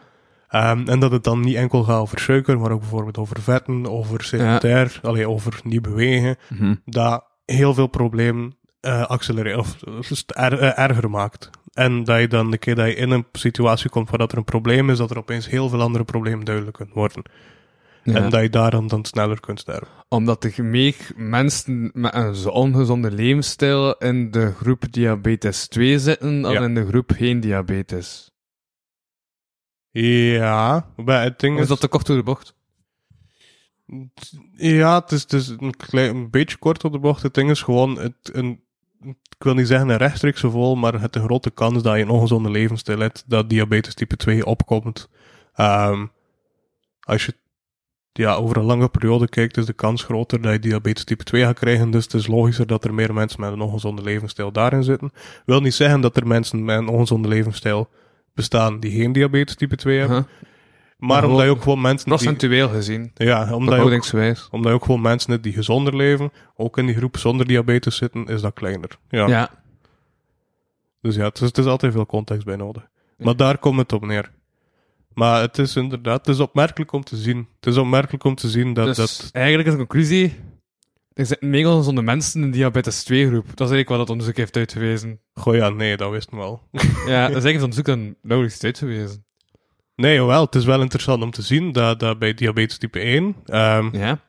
Ehm, 0.48 0.88
en 0.88 0.99
dat 0.99 1.11
het 1.11 1.23
dan 1.23 1.40
niet 1.40 1.56
enkel 1.56 1.84
gaat 1.84 1.99
over 1.99 2.19
suiker, 2.19 2.60
maar 2.60 2.72
ook 2.72 2.80
bijvoorbeeld 2.80 3.18
over 3.18 3.41
vetten, 3.41 3.86
over 3.91 4.23
sedentair, 4.23 4.99
allee, 5.02 5.30
over 5.30 5.60
niet 5.64 5.82
bewegen. 5.82 6.36
Mhm. 6.49 6.76
Dat 6.86 7.23
heel 7.45 7.73
veel 7.73 7.88
problemen 7.88 8.56
eh 8.82 9.06
accelereren, 9.06 9.60
of 9.60 9.76
het 10.10 10.23
er- 10.36 10.60
eh, 10.60 10.84
erger 10.84 11.10
maakt. 11.10 11.49
En 11.73 12.03
dat 12.03 12.19
je 12.19 12.27
dan, 12.27 12.52
de 12.52 12.57
keer 12.57 12.76
dat 12.76 12.88
je 12.88 12.95
in 12.95 13.11
een 13.11 13.26
situatie 13.32 13.90
komt 13.90 14.10
waar 14.10 14.19
dat 14.19 14.32
er 14.32 14.38
een 14.38 14.44
probleem 14.44 14.90
is, 14.90 14.98
dat 14.98 15.11
er 15.11 15.18
opeens 15.18 15.49
heel 15.49 15.69
veel 15.69 15.82
andere 15.82 16.03
problemen 16.03 16.45
duidelijk 16.45 16.77
kunnen 16.77 16.95
worden. 16.95 17.23
Ja. 18.06 18.14
En 18.14 18.30
dat 18.30 18.41
je 18.41 18.49
daar 18.49 18.72
dan, 18.72 19.06
sneller 19.06 19.40
kunt 19.40 19.60
sterven. 19.60 19.88
Omdat 20.10 20.44
er 20.44 20.64
meer 20.64 20.95
mensen 21.15 21.90
met 21.94 22.14
een 22.14 22.36
zo 22.36 22.49
ongezonde 22.49 23.11
levensstijl 23.11 23.98
in 23.98 24.32
de 24.32 24.53
groep 24.53 24.84
diabetes 24.91 25.68
2 25.68 25.99
zitten 25.99 26.41
dan 26.41 26.52
Ja. 26.52 26.61
in 26.61 26.76
de 26.76 26.86
groep 26.88 27.11
geen 27.11 27.40
diabetes. 27.40 28.32
Ja, 29.90 30.90
maar 30.95 31.23
het 31.23 31.40
ding 31.40 31.53
Of 31.53 31.57
is... 31.57 31.64
is 31.64 31.69
dat 31.69 31.80
te 31.80 31.88
kort 31.88 32.06
door 32.06 32.15
de 32.18 32.23
bocht? 32.23 32.56
Ja, 34.56 34.99
het 34.99 35.11
is, 35.11 35.22
het 35.22 35.34
is 35.34 35.48
een, 35.48 35.76
klein, 35.77 36.15
een 36.15 36.30
beetje 36.30 36.57
kort 36.57 36.84
op 36.84 36.91
de 36.91 36.99
bocht. 36.99 37.23
Het 37.23 37.34
ding 37.34 37.49
is 37.49 37.61
gewoon, 37.61 37.99
het, 37.99 38.30
een, 38.34 38.64
ik 39.03 39.44
wil 39.44 39.53
niet 39.53 39.68
zeggen 39.68 39.90
een 39.90 39.98
rechtstreekse 39.98 40.49
vol, 40.49 40.76
maar 40.76 41.02
het 41.02 41.15
een 41.15 41.23
grote 41.23 41.52
kans 41.52 41.84
dat 41.84 41.95
je 41.95 42.02
een 42.02 42.10
ongezonde 42.10 42.49
levensstijl 42.49 42.99
hebt, 42.99 43.23
dat 43.27 43.49
diabetes 43.49 43.94
type 43.94 44.15
2 44.15 44.45
opkomt. 44.45 45.10
Ehm, 45.53 46.06
als 46.99 47.26
je 47.26 47.36
ja, 48.17 48.33
over 48.33 48.57
een 48.57 48.63
lange 48.63 48.89
periode 48.89 49.27
kijkt, 49.27 49.57
is 49.57 49.65
de 49.65 49.73
kans 49.73 50.03
groter 50.03 50.41
dat 50.41 50.51
je 50.51 50.59
diabetes 50.59 51.03
type 51.03 51.23
2 51.23 51.43
gaat 51.43 51.59
krijgen. 51.59 51.91
Dus 51.91 52.03
het 52.03 52.13
is 52.13 52.27
logischer 52.27 52.67
dat 52.67 52.83
er 52.83 52.93
meer 52.93 53.13
mensen 53.13 53.41
met 53.41 53.51
een 53.51 53.61
ongezonde 53.61 54.01
levensstijl 54.01 54.51
daarin 54.51 54.83
zitten. 54.83 55.11
Wil 55.45 55.61
niet 55.61 55.73
zeggen 55.73 56.01
dat 56.01 56.17
er 56.17 56.27
mensen 56.27 56.65
met 56.65 56.77
een 56.77 56.87
ongezonde 56.87 57.27
levensstijl 57.27 57.89
bestaan 58.33 58.79
die 58.79 58.91
geen 58.91 59.11
diabetes 59.11 59.55
type 59.55 59.75
2 59.75 59.99
hebben. 59.99 60.17
Huh? 60.17 60.47
Maar 60.97 61.25
omdat 61.25 61.45
je 61.45 61.51
ook 61.51 61.61
gewoon 61.61 61.81
mensen 61.81 62.09
die, 62.09 62.17
Procentueel 62.17 62.69
gezien. 62.69 63.11
ja, 63.13 63.53
omdat 63.53 63.75
je 63.75 63.81
ook 63.81 64.49
omdat 64.51 64.71
je 64.71 64.77
ook 64.77 64.85
gewoon 64.85 65.01
mensen 65.01 65.31
hebt 65.31 65.43
die 65.43 65.53
gezonder 65.53 65.95
leven, 65.95 66.31
ook 66.55 66.77
in 66.77 66.85
die 66.85 66.95
groep 66.95 67.17
zonder 67.17 67.47
diabetes 67.47 67.95
zitten, 67.95 68.25
is 68.25 68.41
dat 68.41 68.53
kleiner. 68.53 68.89
Ja. 69.09 69.27
Ja. 69.27 69.49
Dus 71.01 71.15
ja, 71.15 71.23
het 71.23 71.35
is, 71.35 71.47
het 71.47 71.57
is 71.57 71.65
altijd 71.65 71.93
veel 71.93 72.05
context 72.05 72.45
bij 72.45 72.55
nodig. 72.55 72.87
Maar 73.17 73.35
daar 73.35 73.57
komt 73.57 73.77
het 73.77 73.93
op 73.93 74.05
neer. 74.05 74.31
Maar 75.15 75.41
het 75.41 75.57
is 75.57 75.75
inderdaad, 75.75 76.25
het 76.25 76.35
is 76.35 76.41
opmerkelijk 76.41 76.91
om 76.91 77.03
te 77.03 77.15
zien. 77.17 77.47
Het 77.59 77.65
is 77.65 77.77
opmerkelijk 77.77 78.23
om 78.23 78.35
te 78.35 78.49
zien 78.49 78.73
dat, 78.73 78.85
Dus 78.85 78.95
dat 78.97 79.29
eigenlijk 79.31 79.67
is 79.67 79.73
de 79.73 79.79
conclusie... 79.79 80.35
Er 81.13 81.25
zitten 81.25 81.49
meer 81.49 81.69
ongezonde 81.69 82.01
mensen 82.01 82.41
in 82.41 82.51
de 82.51 82.57
diabetes 82.57 83.03
2 83.03 83.27
groep. 83.27 83.43
Dat 83.45 83.53
is 83.53 83.59
eigenlijk 83.59 83.89
wat 83.89 83.99
het 83.99 84.09
onderzoek 84.09 84.37
heeft 84.37 84.57
uitgewezen. 84.57 85.19
goh 85.33 85.55
ja, 85.55 85.69
nee, 85.69 85.97
dat 85.97 86.11
wisten 86.11 86.37
we 86.37 86.43
al. 86.43 86.61
Ja, 86.71 86.81
dat 87.27 87.35
is 87.37 87.43
eigenlijk 87.43 87.53
het 87.53 87.61
onderzoek 87.63 87.85
dan 87.85 88.15
nauwelijks 88.21 88.63
uitgewezen. 88.63 89.25
Nee, 89.95 90.23
wel, 90.23 90.45
het 90.45 90.55
is 90.55 90.65
wel 90.65 90.81
interessant 90.81 91.23
om 91.23 91.31
te 91.31 91.41
zien 91.41 91.71
dat, 91.71 91.99
dat 91.99 92.19
bij 92.19 92.33
diabetes 92.33 92.77
type 92.77 92.99
1, 92.99 93.35
ehm, 93.45 93.89
Ja. 93.97 94.19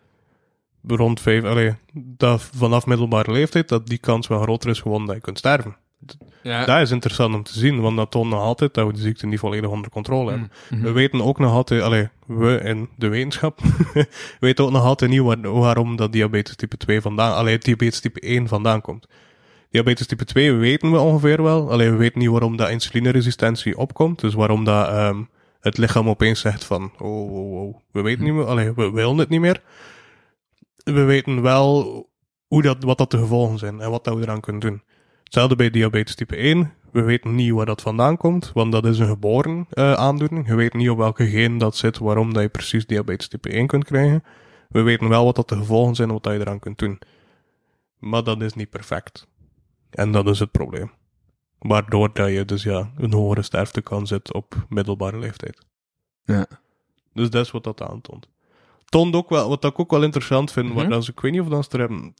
rond 0.86 1.20
5, 1.20 1.44
allee, 1.44 1.74
dat 1.94 2.42
vanaf 2.42 2.86
middelbare 2.86 3.32
leeftijd, 3.32 3.68
dat 3.68 3.86
die 3.86 3.98
kans 3.98 4.26
wel 4.26 4.40
groter 4.40 4.70
is 4.70 4.80
gewoon 4.80 5.06
dat 5.06 5.14
je 5.14 5.20
kunt 5.20 5.38
sterven. 5.38 5.76
Ja. 6.42 6.64
Dat 6.64 6.80
is 6.80 6.90
interessant 6.90 7.34
om 7.34 7.42
te 7.42 7.58
zien, 7.58 7.80
want 7.80 7.96
dat 7.96 8.10
toont 8.10 8.30
nog 8.30 8.40
altijd 8.40 8.74
dat 8.74 8.86
we 8.86 8.92
de 8.92 8.98
ziekte 9.00 9.26
niet 9.26 9.38
volledig 9.38 9.70
onder 9.70 9.90
controle 9.90 10.30
hebben. 10.30 10.50
Mhm. 10.70 10.82
We 10.82 10.90
weten 10.92 11.22
ook 11.22 11.38
nog 11.38 11.52
altijd, 11.52 11.82
allee, 11.82 12.08
we 12.26 12.60
in 12.64 12.88
de 12.96 13.08
wetenschap, 13.08 13.60
weten 14.40 14.64
ook 14.64 14.70
nog 14.70 14.84
altijd 14.84 15.10
niet 15.10 15.20
waar- 15.20 15.52
waarom 15.52 15.96
dat 15.96 16.12
diabetes 16.12 16.56
type 16.56 16.76
2 16.76 17.00
vandaan, 17.00 17.34
allee, 17.34 17.58
diabetes 17.58 18.00
type 18.00 18.20
1 18.20 18.48
vandaan 18.48 18.80
komt. 18.80 19.06
Diabetes 19.70 20.06
type 20.06 20.24
2 20.24 20.52
weten 20.52 20.92
we 20.92 20.98
ongeveer 20.98 21.42
wel, 21.42 21.70
alleen 21.70 21.90
we 21.90 21.96
weten 21.96 22.18
niet 22.18 22.28
waarom 22.30 22.56
dat 22.56 22.70
insulineresistentie 22.70 23.76
opkomt, 23.76 24.20
dus 24.20 24.34
waarom 24.34 24.64
dat 24.64 24.88
ehm, 24.88 25.22
het 25.60 25.78
lichaam 25.78 26.08
opeens 26.08 26.40
zegt 26.40 26.64
van, 26.64 26.92
oh, 26.98 27.32
oh, 27.32 27.62
oh, 27.62 27.76
we 27.92 28.00
weten 28.00 28.24
niet 28.24 28.32
meer, 28.32 28.44
allee, 28.44 28.72
we 28.72 28.90
willen 28.90 29.18
het 29.18 29.28
niet 29.28 29.40
meer. 29.40 29.62
We 30.84 31.02
weten 31.02 31.42
wel 31.42 32.08
hoe 32.46 32.62
dat, 32.62 32.76
wat 32.82 32.98
dat 32.98 33.10
de 33.10 33.18
gevolgen 33.18 33.58
zijn 33.58 33.80
en 33.80 33.90
wat 33.90 34.04
dat 34.04 34.14
we 34.16 34.22
eraan 34.22 34.40
kunnen 34.40 34.60
doen. 34.60 34.82
Hetzelfde 35.26 35.56
bij 35.56 35.70
diabetes 35.70 36.14
type 36.14 36.36
1. 36.36 36.72
We 36.92 37.02
weten 37.02 37.34
niet 37.34 37.52
waar 37.52 37.66
dat 37.66 37.82
vandaan 37.82 38.16
komt, 38.16 38.50
want 38.54 38.72
dat 38.72 38.84
is 38.86 38.98
een 38.98 39.06
geboren 39.06 39.66
eh, 39.70 39.92
aandoening. 39.92 40.46
Je 40.46 40.54
weet 40.54 40.74
niet 40.74 40.90
op 40.90 40.98
welke 40.98 41.26
geen 41.28 41.58
dat 41.58 41.76
zit, 41.76 41.98
waarom 41.98 42.32
dat 42.32 42.42
je 42.42 42.48
precies 42.48 42.86
diabetes 42.86 43.28
type 43.28 43.48
1 43.48 43.66
kunt 43.66 43.84
krijgen. 43.84 44.24
We 44.68 44.82
weten 44.82 45.08
wel 45.08 45.24
wat 45.24 45.36
dat 45.36 45.48
de 45.48 45.56
gevolgen 45.56 45.94
zijn 45.94 46.08
en 46.08 46.14
wat 46.14 46.22
dat 46.22 46.32
je 46.32 46.38
eraan 46.40 46.58
kunt 46.58 46.78
doen. 46.78 46.98
Maar 47.98 48.24
dat 48.24 48.42
is 48.42 48.54
niet 48.54 48.70
perfect. 48.70 49.26
En 49.90 50.12
dat 50.12 50.26
is 50.28 50.38
het 50.38 50.50
probleem. 50.50 50.90
Waardoor 51.58 52.10
dat 52.12 52.28
je 52.30 52.44
dus 52.44 52.62
ja, 52.62 52.90
een 52.96 53.12
hogere 53.12 53.42
sterftekans 53.42 54.10
hebt 54.10 54.32
op 54.32 54.66
middelbare 54.68 55.18
leeftijd. 55.18 55.58
Ja. 56.24 56.46
Dus 57.12 57.30
dat 57.30 57.44
is 57.44 57.50
wat 57.50 57.64
dat 57.64 57.82
aantoont. 57.82 58.28
Toont 58.84 59.14
ook 59.14 59.28
wel, 59.28 59.48
wat 59.48 59.64
ik 59.64 59.78
ook 59.80 59.90
wel 59.90 60.02
interessant 60.02 60.52
vind, 60.52 60.72
waar 60.72 60.88
dat 60.88 61.04
ze- 61.04 61.10
ik 61.10 61.20
weet 61.20 61.32
niet 61.32 61.40
of 61.40 61.48
dat 61.48 61.64
ze 61.64 61.70
er 61.70 61.78
hebben 61.78 62.14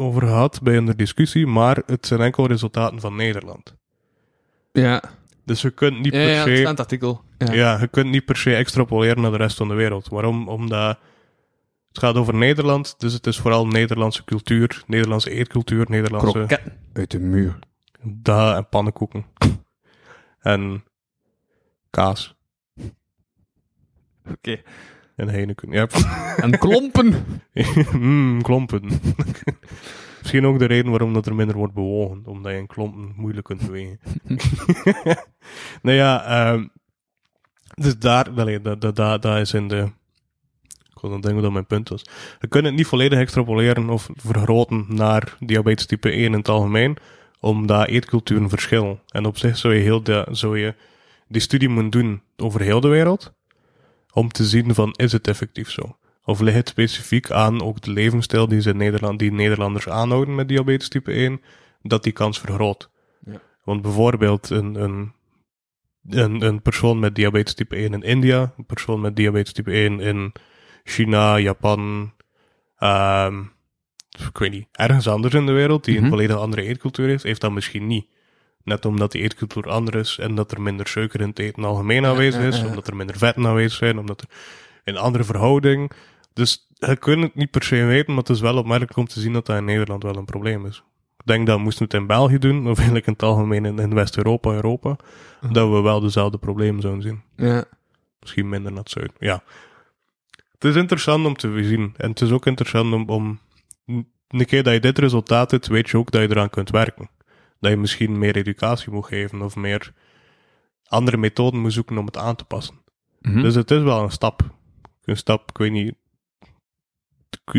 over 0.00 0.22
gehad 0.22 0.62
bij 0.62 0.76
een 0.76 0.86
discussie, 0.96 1.46
maar 1.46 1.82
het 1.86 2.06
zijn 2.06 2.20
enkel 2.20 2.46
resultaten 2.46 3.00
van 3.00 3.16
Nederland. 3.16 3.74
Ja. 4.72 5.02
Dus 5.44 5.62
je 5.62 5.70
kunt 5.70 6.00
niet 6.00 6.12
Ja, 6.12 6.18
per 6.18 6.28
ja, 6.34 6.42
se... 6.42 6.54
in 6.60 6.66
het 6.66 6.80
artikel. 6.80 7.22
Ja. 7.38 7.52
Ja, 7.52 7.80
je 7.80 7.88
kunt 7.88 8.10
niet 8.10 8.24
per 8.24 8.36
se 8.36 8.54
extrapoleren 8.54 9.22
naar 9.22 9.30
de 9.30 9.36
rest 9.36 9.56
van 9.56 9.68
de 9.68 9.74
wereld. 9.74 10.08
Waarom? 10.08 10.48
Omdat 10.48 10.98
het 11.88 11.98
gaat 11.98 12.14
over 12.14 12.34
Nederland, 12.34 12.94
dus 12.98 13.12
het 13.12 13.26
is 13.26 13.38
vooral 13.38 13.66
Nederlandse 13.66 14.24
cultuur, 14.24 14.82
Nederlandse 14.86 15.30
eetcultuur, 15.30 15.86
Nederlandse 15.88 16.30
Kroketten 16.30 16.72
uit 16.92 17.10
de 17.10 17.18
muur. 17.18 17.58
da 18.02 18.56
en 18.56 18.68
pannenkoeken. 18.68 19.24
en 20.40 20.84
kaas 21.90 22.34
Oké. 24.30 24.62
En 25.20 25.28
Heineken. 25.28 25.70
Ja, 25.70 25.86
En 26.44 26.58
klompen. 26.58 27.14
mm, 27.92 28.42
klompen. 28.42 28.82
Misschien 30.18 30.46
ook 30.46 30.58
de 30.58 30.64
reden 30.64 30.90
waarom 30.90 31.12
dat 31.12 31.26
er 31.26 31.34
minder 31.34 31.56
wordt 31.56 31.74
bewogen, 31.74 32.22
omdat 32.24 32.52
je 32.52 32.58
in 32.58 32.66
klompen 32.66 33.12
moeilijk 33.16 33.46
kunt 33.46 33.66
bewegen. 33.66 33.98
nou 35.82 35.96
ja, 35.96 36.24
ehm, 36.24 36.66
dus 37.74 37.98
daar, 37.98 38.30
allee, 38.36 38.60
dat, 38.60 38.80
dat, 38.80 38.96
dat, 38.96 39.22
dat 39.22 39.38
is 39.38 39.54
in 39.54 39.68
de. 39.68 39.88
Ik 40.94 41.00
wil 41.00 41.10
dan 41.10 41.20
denken 41.20 41.42
dat 41.42 41.52
mijn 41.52 41.66
punt 41.66 41.88
was. 41.88 42.02
We 42.40 42.48
kunnen 42.48 42.70
het 42.70 42.80
niet 42.80 42.88
volledig 42.88 43.18
extrapoleren 43.18 43.90
of 43.90 44.08
vergroten 44.14 44.86
naar 44.88 45.36
diabetes 45.38 45.86
type 45.86 46.10
1 46.10 46.22
in 46.22 46.32
het 46.32 46.48
algemeen, 46.48 46.96
omdat 47.40 47.88
eetculturen 47.88 48.48
verschillen. 48.48 49.00
En 49.08 49.26
op 49.26 49.38
zich 49.38 49.56
zou 49.56 49.74
je, 49.74 49.80
heel 49.80 50.02
de, 50.02 50.26
zou 50.30 50.58
je 50.58 50.74
die 51.28 51.40
studie 51.40 51.68
moeten 51.68 51.90
doen 51.90 52.22
over 52.36 52.60
heel 52.60 52.80
de 52.80 52.88
wereld, 52.88 53.32
om 54.12 54.28
te 54.28 54.44
zien 54.44 54.74
van, 54.74 54.92
is 54.96 55.12
het 55.12 55.28
effectief 55.28 55.70
zo? 55.70 55.96
Of 56.24 56.40
ligt 56.40 56.56
het 56.56 56.68
specifiek 56.68 57.30
aan 57.30 57.62
ook 57.62 57.80
de 57.80 57.90
levensstijl 57.90 58.48
die, 58.48 58.60
ze 58.60 58.74
Nederland, 58.74 59.18
die 59.18 59.32
Nederlanders 59.32 59.88
aanhouden 59.88 60.34
met 60.34 60.48
diabetes 60.48 60.88
type 60.88 61.12
1, 61.12 61.40
dat 61.82 62.02
die 62.02 62.12
kans 62.12 62.40
vergroot? 62.40 62.90
Ja. 63.24 63.40
Want 63.64 63.82
bijvoorbeeld 63.82 64.50
een, 64.50 64.74
een, 64.82 65.12
een, 66.08 66.42
een 66.42 66.62
persoon 66.62 66.98
met 66.98 67.14
diabetes 67.14 67.54
type 67.54 67.76
1 67.76 67.92
in 67.92 68.02
India, 68.02 68.52
een 68.56 68.66
persoon 68.66 69.00
met 69.00 69.16
diabetes 69.16 69.52
type 69.52 69.70
1 69.70 70.00
in 70.00 70.32
China, 70.84 71.38
Japan, 71.38 72.12
ehm, 72.76 73.40
ik 74.28 74.38
weet 74.38 74.50
niet, 74.50 74.68
ergens 74.72 75.08
anders 75.08 75.34
in 75.34 75.46
de 75.46 75.52
wereld, 75.52 75.84
die 75.84 75.94
Mhm. 75.94 76.04
een 76.04 76.10
volledig 76.10 76.36
andere 76.36 76.62
eetcultuur 76.62 77.06
heeft, 77.08 77.22
heeft 77.22 77.40
dat 77.40 77.52
misschien 77.52 77.86
niet. 77.86 78.06
Net 78.64 78.84
omdat 78.84 79.12
die 79.12 79.22
eetcultuur 79.22 79.68
anders 79.70 80.10
is 80.10 80.18
en 80.18 80.34
dat 80.34 80.52
er 80.52 80.60
minder 80.60 80.86
suiker 80.88 81.20
in 81.20 81.28
het 81.28 81.38
eten 81.38 81.64
algemeen 81.64 82.06
aanwezig 82.06 82.42
is, 82.42 82.62
omdat 82.62 82.86
er 82.86 82.96
minder 82.96 83.18
vetten 83.18 83.46
aanwezig 83.46 83.78
zijn, 83.78 83.98
omdat 83.98 84.20
er 84.20 84.28
een 84.84 84.96
andere 84.96 85.24
verhouding. 85.24 85.90
Dus 86.32 86.66
je 86.78 86.96
kunt 86.96 87.22
het 87.22 87.34
niet 87.34 87.50
per 87.50 87.62
se 87.62 87.84
weten, 87.84 88.12
maar 88.14 88.22
het 88.22 88.32
is 88.32 88.40
wel 88.40 88.56
opmerkelijk 88.56 88.96
om 88.96 89.06
te 89.06 89.20
zien 89.20 89.32
dat 89.32 89.46
dat 89.46 89.56
in 89.56 89.64
Nederland 89.64 90.02
wel 90.02 90.16
een 90.16 90.24
probleem 90.24 90.66
is. 90.66 90.82
Ik 91.18 91.26
denk 91.26 91.46
dat 91.46 91.58
moesten 91.58 91.78
we 91.88 91.92
het 91.92 92.00
in 92.02 92.06
België 92.06 92.38
doen, 92.38 92.68
of 92.68 92.76
eigenlijk 92.76 93.06
in 93.06 93.12
het 93.12 93.22
algemeen 93.22 93.64
in, 93.64 93.78
in 93.78 93.94
West-Europa, 93.94 94.50
Europa, 94.52 94.96
Mhm. 95.40 95.52
dat 95.52 95.70
we 95.70 95.80
wel 95.80 96.00
dezelfde 96.00 96.38
problemen 96.38 96.80
zouden 96.80 97.02
zien. 97.02 97.22
Ja. 97.36 97.64
Misschien 98.20 98.48
minder 98.48 98.70
naar 98.72 98.80
het 98.82 98.90
zuiden. 98.90 99.16
Ja. 99.18 99.42
Het 100.52 100.64
is 100.64 100.76
interessant 100.76 101.26
om 101.26 101.36
te 101.36 101.64
zien. 101.64 101.94
En 101.96 102.10
het 102.10 102.20
is 102.20 102.30
ook 102.30 102.46
interessant 102.46 102.92
om, 102.92 103.08
om 103.08 103.38
een 104.28 104.46
keer 104.46 104.62
dat 104.62 104.72
je 104.72 104.80
dit 104.80 104.98
resultaat 104.98 105.50
hebt, 105.50 105.66
weet 105.66 105.90
je 105.90 105.96
ook 105.96 106.10
dat 106.10 106.22
je 106.22 106.30
eraan 106.30 106.50
kunt 106.50 106.70
werken. 106.70 107.10
Dat 107.60 107.70
je 107.70 107.76
misschien 107.76 108.18
meer 108.18 108.36
educatie 108.36 108.92
moet 108.92 109.06
geven 109.06 109.42
of 109.42 109.56
meer 109.56 109.92
andere 110.84 111.16
methoden 111.16 111.60
moet 111.60 111.72
zoeken 111.72 111.98
om 111.98 112.06
het 112.06 112.16
aan 112.16 112.36
te 112.36 112.44
passen. 112.44 112.80
Mhm. 113.20 113.42
Dus 113.42 113.54
het 113.54 113.70
is 113.70 113.82
wel 113.82 114.02
een 114.02 114.10
stap. 114.10 114.54
Een 115.04 115.16
stap, 115.16 115.48
ik 115.50 115.58
weet 115.58 115.70
niet. 115.72 115.94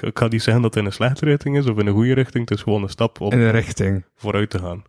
Ik 0.00 0.14
kan 0.14 0.30
niet 0.30 0.42
zeggen 0.42 0.62
dat 0.62 0.74
het 0.74 0.82
in 0.82 0.86
een 0.88 0.92
slechte 0.94 1.24
richting 1.24 1.56
is 1.56 1.66
of 1.66 1.78
in 1.78 1.86
een 1.86 1.92
goede 1.94 2.14
richting. 2.14 2.48
Het 2.48 2.58
is 2.58 2.64
gewoon 2.64 2.82
een 2.82 2.88
stap 2.88 3.20
om 3.20 3.32
In 3.32 3.38
de 3.38 3.50
richting. 3.50 4.04
vooruit 4.14 4.50
te 4.50 4.58
gaan. 4.58 4.82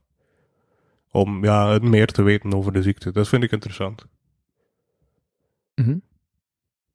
Om 1.11 1.43
ja, 1.43 1.79
meer 1.81 2.07
te 2.07 2.21
weten 2.21 2.53
over 2.53 2.71
de 2.73 2.81
ziekte. 2.81 3.11
Dat 3.11 3.27
vind 3.27 3.43
ik 3.43 3.51
interessant. 3.51 4.05
Mhm. 5.75 5.97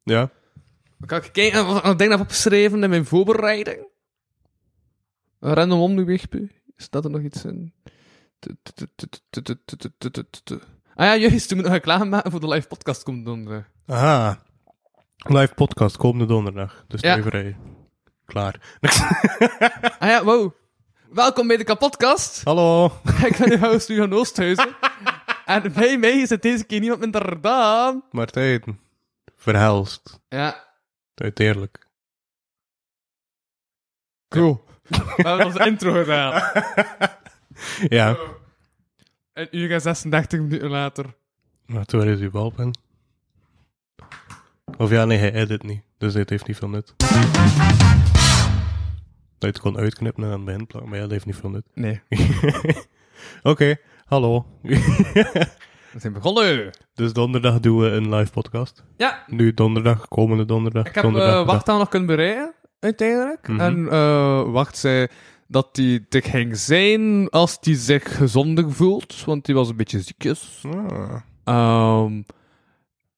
Ja. 0.03 0.31
Kan 1.07 1.23
ik 1.25 1.33
kijken 1.33 1.67
wat 1.67 1.87
ik 1.87 1.99
denk 1.99 2.11
dat 2.11 2.21
opgeschreven 2.21 2.83
in 2.83 2.91
mijn 2.91 3.05
voorbereiding? 3.07 3.89
Random 5.41 5.81
om 5.81 5.95
weg. 6.81 6.87
Staat 6.87 7.05
er 7.05 7.11
nog 7.11 7.21
iets 7.21 7.45
in? 7.45 7.73
Ah 10.95 11.07
ja, 11.07 11.17
juist, 11.17 11.49
toen 11.49 11.57
moet 11.57 11.67
nog 11.67 11.75
reclame 11.77 12.05
maken 12.05 12.31
voor 12.31 12.41
de 12.41 12.49
live 12.49 12.69
podcast 12.69 13.03
komt 13.03 13.25
dan. 13.25 13.65
Aha. 13.87 14.43
Live 15.17 15.55
podcast 15.55 15.97
komende 15.97 16.27
donderdag. 16.27 16.85
Dus 16.89 17.01
Ja. 17.01 17.17
ja. 17.17 17.55
Klaar. 18.25 18.79
Ah 19.99 20.09
ja, 20.09 20.25
wow. 20.25 20.53
Welkom 21.11 21.47
bij 21.47 21.57
de 21.57 21.65
kapodcast. 21.65 22.45
Hallo. 22.45 22.85
ik 23.25 23.37
ben 23.39 23.51
uw 23.53 23.59
host, 23.59 23.87
van 23.97 24.13
Oosthuizen. 24.13 24.77
en 25.45 25.73
bij 25.73 25.99
mij 25.99 26.21
is 26.21 26.31
het 26.31 26.43
deze 26.43 26.65
keer 26.65 26.81
niemand 26.81 27.01
minder 27.01 27.41
dan... 27.41 28.05
Martijn. 28.11 28.81
Verhelst. 29.37 30.21
Ja, 30.29 30.69
Uiteerlijk. 31.15 31.87
cool. 34.29 34.65
We 34.91 35.23
hebben 35.29 35.47
onze 35.47 35.67
intro 35.67 35.93
gedaan. 35.93 36.43
Ja. 37.89 38.17
Een 39.33 39.49
uur 39.51 39.73
en 39.73 39.81
36 39.81 40.41
minuten 40.41 40.69
later. 40.71 41.05
Maar 41.67 41.85
waar 41.89 42.07
is 42.07 42.21
uw 42.21 42.31
balpen? 42.31 42.71
Of 44.77 44.91
ja, 44.91 45.05
nee, 45.05 45.19
hij 45.19 45.33
edit 45.33 45.63
niet. 45.63 45.83
Dus 45.99 46.13
dit 46.13 46.31
heeft 46.31 46.47
niet 46.47 46.57
veel 46.57 46.69
nut. 46.69 46.95
Dat 46.99 47.09
je 49.39 49.47
het 49.47 49.61
kon 49.61 49.77
uitknippen 49.79 50.23
en 50.25 50.31
aan 50.31 50.37
het 50.37 50.45
begin 50.45 50.67
plakken, 50.67 50.91
maar 50.91 50.99
ja, 50.99 51.05
dat 51.05 51.13
heeft 51.13 51.27
niet 51.27 51.37
veel 51.37 51.51
nut. 51.51 51.65
Nee, 51.75 52.01
Oké, 53.43 53.77
hallo. 54.05 54.47
we 55.93 55.99
zijn 55.99 56.13
begonnen. 56.13 56.71
dus 56.95 57.13
donderdag 57.13 57.61
doen 57.61 57.79
we 57.79 57.87
een 57.89 58.15
live 58.15 58.31
podcast. 58.33 58.85
Ja, 58.97 59.23
Nu 59.27 59.55
donderdag, 59.55 60.09
komende 60.09 60.45
donderdag. 60.45 60.87
ik 60.87 60.95
heb 60.95 61.05
donderdag, 61.05 61.41
uh, 61.41 61.47
Wacht 61.47 61.69
aan 61.69 61.79
nog 61.79 61.89
kunnen 61.89 62.09
bereiken, 62.09 62.55
uiteindelijk. 62.81 63.49
Mhm. 63.49 63.61
En 63.61 63.89
eh 63.91 64.43
Wacht 64.53 64.77
zei 64.79 65.07
dat 65.49 65.69
hij 65.73 66.05
er 66.09 66.23
ging 66.23 66.57
zijn 66.57 67.29
als 67.29 67.57
hij 67.61 67.75
zich 67.75 68.17
gezonder 68.17 68.73
voelt, 68.73 69.25
want 69.25 69.47
hij 69.47 69.55
was 69.55 69.69
een 69.69 69.77
beetje 69.77 70.01
ziekjes. 70.01 70.63
Ah. 70.73 71.15
Ehm 71.45 72.23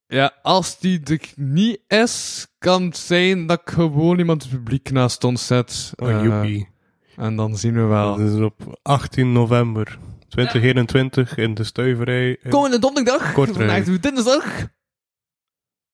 ja, 0.07 0.33
als 0.43 0.79
die 0.79 1.01
er 1.05 1.21
niet 1.37 1.81
is, 1.89 2.47
kan 2.59 2.83
het 2.83 2.97
zijn 2.97 3.47
dat 3.47 3.61
ik 3.65 3.71
gewoon 3.71 4.19
iemand 4.19 4.43
het 4.43 4.53
publiek 4.53 4.91
naast 4.91 5.25
ons 5.25 5.47
zet. 5.47 5.93
Oh, 5.97 6.23
joepie. 6.23 6.69
en 7.17 7.37
dan 7.37 7.57
zien 7.57 7.75
we 7.75 7.81
wel. 7.83 8.17
Dat 8.17 8.29
is 8.33 8.41
op 8.41 8.79
18 8.83 9.33
november 9.33 9.99
2021 10.29 11.37
in 11.37 11.55
de 11.55 11.65
stuiverij. 11.65 12.37
in- 12.43 12.51
Komende 12.51 12.79
donderdag, 12.79 13.33
Kortrijk. 13.33 13.85
vandaag 13.85 14.01
dinsdag. 14.01 14.67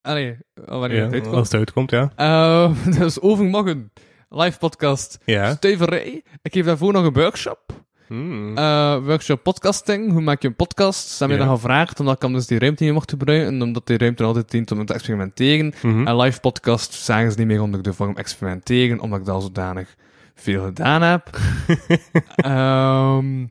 Allee, 0.01 0.37
wanneer 0.53 0.97
ja, 0.97 1.03
het 1.03 1.13
uitkomt. 1.13 1.35
als 1.35 1.47
het 1.51 1.57
uitkomt, 1.57 1.91
ja. 1.91 2.11
Eh, 2.15 2.71
dus 2.99 3.21
overmorgen, 3.21 3.91
live 4.29 4.57
podcast, 4.57 5.19
Ja. 5.25 5.53
stuiverij. 5.55 6.23
Ik 6.41 6.53
geef 6.53 6.65
daarvoor 6.65 6.93
nog 6.93 7.05
een 7.05 7.13
workshop. 7.13 7.59
Hmm. 8.07 8.57
Eh, 8.57 8.97
workshop 9.05 9.43
podcasting. 9.43 10.11
Hoe 10.11 10.21
maak 10.21 10.41
je 10.41 10.47
een 10.47 10.55
podcast? 10.55 11.07
Ze 11.07 11.17
hebben 11.19 11.37
mij 11.37 11.47
dan 11.47 11.55
gevraagd, 11.55 11.99
omdat 11.99 12.15
ik 12.15 12.21
hem 12.21 12.33
dus 12.33 12.47
die 12.47 12.59
ruimte 12.59 12.83
niet 12.83 12.93
mocht 12.93 13.09
gebruiken. 13.09 13.47
En 13.53 13.61
omdat 13.61 13.87
die 13.87 13.97
ruimte 13.97 14.23
altijd 14.23 14.51
dient 14.51 14.71
om 14.71 14.85
te 14.85 14.93
experimenteren. 14.93 15.73
Mhm. 15.81 16.07
En 16.07 16.17
live 16.17 16.39
podcast 16.39 16.93
zagen 16.93 17.31
ze 17.31 17.37
niet 17.37 17.47
meer 17.47 17.61
onder 17.61 17.81
de 17.81 17.93
vorm 17.93 18.15
experimenteren, 18.17 18.99
omdat 18.99 19.19
ik 19.19 19.25
dat 19.25 19.35
al 19.35 19.41
zodanig 19.41 19.95
veel 20.35 20.63
gedaan 20.65 21.01
heb. 21.01 21.29
Ehm 22.35 23.45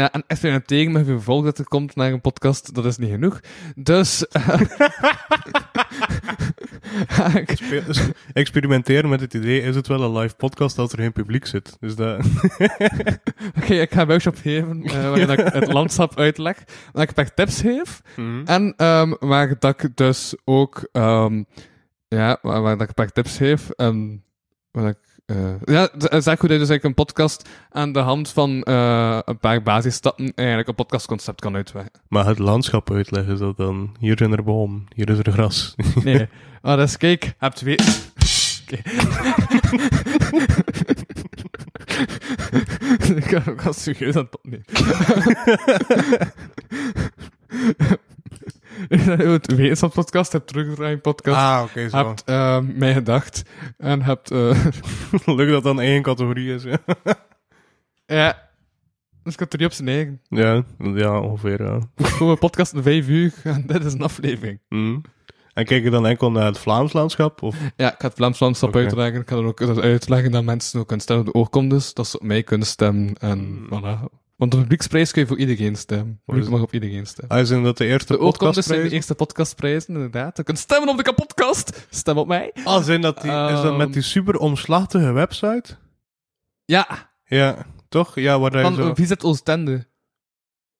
ja, 0.00 0.12
en 0.12 0.24
experimenteren 0.26 0.92
met 0.92 1.06
vervolg 1.06 1.44
dat 1.44 1.58
er 1.58 1.68
komt 1.68 1.94
naar 1.96 2.12
een 2.12 2.20
podcast, 2.20 2.74
dat 2.74 2.84
is 2.84 2.96
niet 2.96 3.10
genoeg. 3.10 3.40
Dus... 3.74 4.24
ik- 7.34 7.68
dus 7.86 8.00
experimenteren 8.32 9.10
met 9.10 9.20
het 9.20 9.34
idee, 9.34 9.60
is 9.62 9.74
het 9.74 9.86
wel 9.86 10.02
een 10.02 10.18
live 10.18 10.34
podcast 10.34 10.78
als 10.78 10.92
er 10.92 10.98
geen 10.98 11.12
publiek 11.12 11.46
zit? 11.46 11.76
Dus 11.80 11.94
dat... 11.96 12.18
Oké, 13.58 13.74
ik 13.74 13.92
ga 13.92 14.00
een 14.00 14.06
workshop 14.06 14.36
geven 14.36 14.82
eh, 14.82 14.92
waarin 15.08 15.30
ik 15.30 15.38
het 15.52 15.72
landschap 15.72 16.18
uitleg, 16.18 16.64
waar 16.92 17.02
ik 17.02 17.08
een 17.08 17.14
paar 17.14 17.34
tips 17.34 17.60
geef. 17.60 18.02
Mhm. 18.16 18.42
En 18.44 18.74
ehm, 18.76 19.12
waar 19.20 19.58
dat 19.58 19.82
ik 19.82 19.96
dus 19.96 20.34
ook, 20.44 20.88
ehm, 20.92 21.42
ja, 22.08 22.38
waar, 22.42 22.62
waar 22.62 22.72
dat 22.72 22.82
ik 22.82 22.88
een 22.88 22.94
paar 23.04 23.12
tips 23.12 23.36
geef. 23.36 23.70
En 23.70 24.24
waar 24.70 24.88
ik, 24.88 24.98
eh, 25.26 25.54
ja, 25.64 25.88
zeg 25.98 26.10
goed 26.10 26.22
dat 26.22 26.30
je 26.30 26.58
dus 26.58 26.68
eigenlijk 26.68 26.84
een 26.84 26.94
podcast 26.94 27.48
aan 27.70 27.92
de 27.92 27.98
hand 27.98 28.28
van 28.28 28.62
eh, 28.62 29.18
een 29.24 29.38
paar 29.38 29.62
basisstappen 29.62 30.32
eigenlijk 30.34 30.68
een 30.68 30.74
podcastconcept 30.74 31.40
kan 31.40 31.54
uitwerken. 31.54 32.00
Maar 32.08 32.26
het 32.26 32.38
landschap 32.38 32.90
uitleggen, 32.90 33.32
is 33.32 33.38
dat 33.38 33.56
dan... 33.56 33.96
Hier 33.98 34.18
zijn 34.18 34.32
er 34.32 34.42
bomen, 34.42 34.86
hier 34.94 35.10
is 35.10 35.18
er 35.18 35.32
gras. 35.32 35.74
Nee. 36.04 36.28
Ah, 36.62 36.76
dus 36.76 36.96
kijk, 36.96 37.34
heb 37.38 37.52
twee... 37.52 37.78
Oké. 38.62 38.76
ik 43.16 43.60
ga 43.60 43.72
serieus 43.72 44.16
aan 44.16 44.28
het 44.30 44.36
opnemen. 44.36 44.64
Het 48.88 49.54
wetenschapspodcast, 49.54 50.32
heb 50.32 50.46
teruggedraaid 50.46 51.02
podcast. 51.02 51.36
Ah, 51.36 51.62
oké, 51.64 51.88
zo. 51.88 51.96
hebt 51.96 52.24
ehm 52.24 52.78
mij 52.78 52.92
gedacht 52.92 53.42
en 53.78 54.02
hebt 54.02 54.30
eh 54.30 54.66
Leuk 55.36 55.50
dat 55.50 55.62
dan 55.62 55.80
één 55.80 56.02
categorie 56.02 56.54
is. 56.54 56.62
Ja, 56.62 56.78
ja 58.16 58.50
dus 59.22 59.36
drie 59.48 59.66
op 59.66 59.72
zijn 59.72 59.88
eigen 59.88 60.20
ja, 60.28 60.62
ja 60.78 61.20
ongeveer. 61.20 61.62
Ja. 61.62 61.78
Een 62.20 62.38
podcast 62.38 62.72
in 62.72 62.82
vijf 62.82 63.08
uur 63.08 63.32
en 63.42 63.66
dit 63.66 63.84
is 63.84 63.92
een 63.92 64.02
aflevering 64.02 64.60
Mm. 64.68 65.02
En 65.52 65.64
kijk 65.64 65.82
je 65.82 65.90
dan 65.90 66.06
enkel 66.06 66.30
naar 66.30 66.44
het 66.46 66.58
Vlaams 66.58 66.92
landschap? 66.92 67.42
Of? 67.42 67.56
ja 67.76 67.92
ik 67.92 68.00
ga 68.00 68.06
het 68.06 68.16
Vlaams 68.16 68.40
landschap 68.40 68.76
uitleggen 68.76 69.20
ik 69.20 69.28
ga 69.28 69.36
er 69.36 69.44
ook 69.44 69.62
uitleggen 69.80 70.30
dat 70.30 70.44
mensen 70.44 70.80
ook 70.80 70.86
kunnen 70.86 71.04
stemmen 71.04 71.26
op 71.26 71.32
de 71.32 71.38
oorkondes 71.38 71.94
dat 71.94 72.06
ze 72.06 72.18
op 72.18 72.26
mij 72.26 72.42
kunnen 72.42 72.66
stemmen 72.66 73.14
en 73.18 73.38
Mm. 73.38 73.66
voilà 73.68 74.21
want 74.42 74.54
de 74.54 74.60
publieksprijs 74.60 75.12
kun 75.12 75.22
je 75.22 75.28
voor 75.28 75.38
iedereen 75.38 75.76
stemmen 75.76 76.20
is- 76.26 76.48
mag 76.48 76.60
op 76.62 76.72
iedereen 76.72 77.06
stemmen 77.06 77.38
is 77.38 77.50
in 77.50 77.62
dat 77.62 77.76
de 77.76 77.86
eerste 77.86 78.12
de 78.18 78.62
zijn 78.62 78.82
de 78.82 78.90
eerste 78.90 79.14
podcastprijzen 79.14 79.94
inderdaad 79.94 80.36
je 80.36 80.42
kunt 80.42 80.58
stemmen 80.58 80.88
op 80.88 80.96
de 80.96 81.02
kapotkast 81.02 81.86
stem 81.90 82.18
op 82.18 82.26
mij 82.26 82.52
Ah, 82.64 82.82
zijn 82.84 83.00
dat 83.00 83.20
die, 83.22 83.30
is 83.30 83.60
dat 83.60 83.76
met 83.76 83.80
Ehm. 83.86 83.90
die 83.92 84.02
super 84.02 84.36
omslachtige 84.36 85.12
website? 85.12 85.76
ja 86.64 87.10
Ja, 87.24 87.66
toch? 87.88 88.14
Ja, 88.14 88.38
waar, 88.38 88.52
van 88.62 88.74
zo, 88.74 88.88
uh, 88.88 88.94
Visit 88.94 89.24
Oostende 89.24 89.86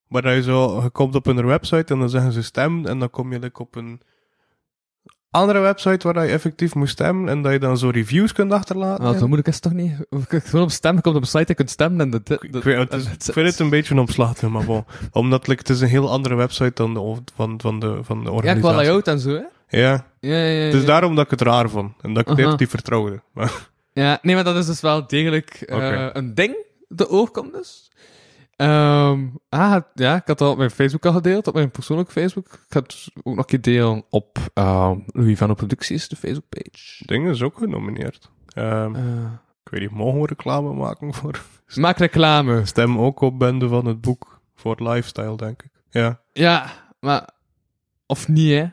waar 0.07 0.23
hij 0.23 0.41
zo... 0.41 0.81
Je 0.83 0.89
komt 0.89 1.15
op 1.15 1.25
hun 1.25 1.45
website 1.45 1.93
en 1.93 1.99
dan 1.99 2.09
zeggen 2.09 2.31
ze 2.31 2.41
stem. 2.43 2.85
En 2.85 2.99
dan 2.99 3.09
kom 3.09 3.31
je 3.33 3.39
like, 3.39 3.61
op 3.61 3.75
een 3.75 4.01
andere 5.33 5.59
website 5.59 6.11
waar 6.11 6.25
je 6.25 6.31
effectief 6.31 6.75
moet 6.75 6.89
stemmen. 6.89 7.29
En 7.29 7.41
dat 7.41 7.51
je 7.51 7.59
dan 7.59 7.77
zo 7.77 7.89
reviews 7.89 8.31
kunt 8.33 8.51
achterlaten. 8.51 9.05
Ah, 9.05 9.17
zo 9.17 9.23
moeilijk 9.25 9.47
is 9.47 9.53
het 9.53 9.63
toch 9.63 9.73
niet? 9.73 9.91
Gewoon 10.27 10.65
op 10.65 10.71
stemmen, 10.71 11.01
komt 11.03 11.15
op 11.15 11.21
een 11.21 11.27
site, 11.27 11.43
je 11.47 11.53
kunt 11.53 11.69
stemmen 11.69 12.01
en 12.01 12.09
de, 12.23 12.39
Ik, 12.41 12.63
weet, 12.63 12.77
het 12.77 12.93
is- 12.93 13.05
ik 13.27 13.33
vind 13.33 13.47
het 13.47 13.59
een 13.59 13.69
beetje 13.69 13.99
omslachtig, 13.99 14.49
maar 14.49 14.65
bon. 14.65 14.85
Omdat 15.11 15.47
like, 15.47 15.59
het 15.59 15.69
is 15.69 15.81
een 15.81 15.87
heel 15.87 16.09
andere 16.09 16.35
website 16.35 16.71
dan 16.73 16.93
de, 16.93 17.15
van, 17.35 17.59
van 17.61 17.79
de, 17.79 17.99
van 18.03 18.17
de 18.19 18.25
Ja, 18.25 18.31
organisatie. 18.31 18.61
qua 18.61 18.75
layout 18.75 19.07
en 19.07 19.19
zo, 19.19 19.29
hè? 19.29 19.41
Ja, 19.79 20.05
Ja, 20.19 20.35
ja, 20.37 20.37
ja. 20.37 20.63
het 20.65 20.73
is 20.73 20.81
ja. 20.81 20.87
daarom 20.87 21.15
dat 21.15 21.25
ik 21.25 21.31
het 21.31 21.41
raar 21.41 21.69
vond. 21.69 21.93
En 22.01 22.13
dat 22.13 22.29
ik 22.29 22.37
het 22.37 22.59
niet 22.59 22.69
vertrouwde. 22.69 23.21
Maar, 23.33 23.51
Ja, 23.93 24.19
nee, 24.21 24.35
maar 24.35 24.43
dat 24.43 24.55
is 24.55 24.65
dus 24.65 24.81
wel 24.81 25.07
degelijk 25.07 25.49
eh, 25.49 26.07
een 26.13 26.33
ding, 26.35 26.55
de 26.87 27.09
oorkondes. 27.09 27.91
Ehm 28.55 29.27
ah, 29.49 29.81
ja, 29.93 30.15
ik 30.15 30.27
had 30.27 30.37
dat 30.37 30.51
op 30.51 30.57
mijn 30.57 30.71
Facebook 30.71 31.05
al 31.05 31.13
gedeeld, 31.13 31.47
op 31.47 31.53
mijn 31.53 31.71
persoonlijke 31.71 32.11
Facebook. 32.11 32.45
Ik 32.45 32.59
ga 32.69 32.79
het 32.79 33.09
ook 33.17 33.23
nog 33.23 33.37
een 33.37 33.45
keer 33.45 33.61
delen 33.61 34.03
op 34.09 34.37
ehm 34.53 34.99
Louis 35.05 35.37
van 35.37 35.47
de 35.47 35.55
Producties, 35.55 36.07
de 36.07 36.15
Facebookpage. 36.15 37.05
ding 37.05 37.27
is 37.29 37.41
ook 37.41 37.57
genomineerd. 37.57 38.31
Ehm, 38.47 38.95
Eh, 38.95 39.31
ik 39.63 39.71
weet 39.71 39.81
niet, 39.81 39.91
mogen 39.99 40.19
we 40.21 40.25
reclame 40.27 40.73
maken 40.73 41.13
voor... 41.13 41.41
maak 41.75 41.97
reclame. 41.97 42.65
Stem 42.65 42.97
ook 42.99 43.21
op 43.21 43.39
bende 43.39 43.67
van 43.67 43.85
het 43.85 44.01
boek 44.01 44.41
voor 44.55 44.75
lifestyle, 44.89 45.37
denk 45.37 45.63
ik. 45.63 45.71
Ja. 45.89 46.21
Ja, 46.31 46.71
maar... 46.99 47.29
Of 48.05 48.27
niet, 48.27 48.51
hè? 48.51 48.65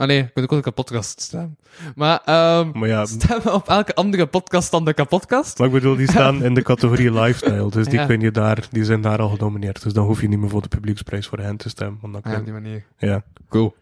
Allee, 0.00 0.18
ik 0.22 0.32
ben 0.34 0.42
ook 0.44 0.52
op 0.52 0.66
een 0.66 0.74
podcast 0.74 1.20
stemmen. 1.20 1.58
Maar, 1.94 2.20
ehm 2.24 2.78
Maar 2.78 2.88
ja, 2.88 3.06
stemmen 3.06 3.54
op 3.54 3.68
elke 3.68 3.94
andere 3.94 4.26
podcast 4.26 4.70
dan 4.70 4.84
de 4.84 4.94
kapotkast. 4.94 5.58
maar 5.58 5.66
ik 5.66 5.72
bedoel, 5.72 5.96
die 5.96 6.10
staan 6.10 6.44
in 6.44 6.54
de 6.54 6.62
categorie 6.62 7.12
lifestyle. 7.20 7.70
Dus 7.70 7.86
die, 7.86 7.98
Ja. 7.98 8.06
kun 8.06 8.20
je 8.20 8.30
daar, 8.30 8.66
die 8.70 8.84
zijn 8.84 9.00
daar 9.00 9.18
al 9.20 9.28
genomineerd. 9.28 9.82
Dus 9.82 9.92
dan 9.92 10.04
hoef 10.06 10.20
je 10.20 10.28
niet 10.28 10.38
meer 10.38 10.48
voor 10.50 10.62
de 10.62 10.68
publieksprijs 10.68 11.26
voor 11.26 11.38
hen 11.38 11.56
te 11.56 11.68
stemmen. 11.68 11.98
Want 12.00 12.12
dan 12.12 12.22
Ah, 12.32 12.38
op 12.38 12.44
die 12.44 12.52
manier. 12.52 12.84
ja, 12.98 13.22
Cool. 13.48 13.74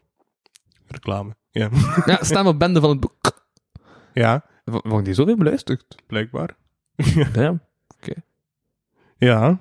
reclame. 0.86 1.36
Ja. 1.50 1.68
Ja, 2.06 2.18
stem 2.20 2.46
op 2.46 2.58
bende 2.58 2.80
van 2.80 2.90
het 2.90 3.00
boek. 3.00 3.46
ja, 4.12 4.44
Waarom 4.64 5.02
die 5.02 5.14
zoveel 5.14 5.36
beluisterd? 5.36 5.94
blijkbaar. 6.06 6.56
Damn. 7.32 7.60
Ja, 9.20 9.58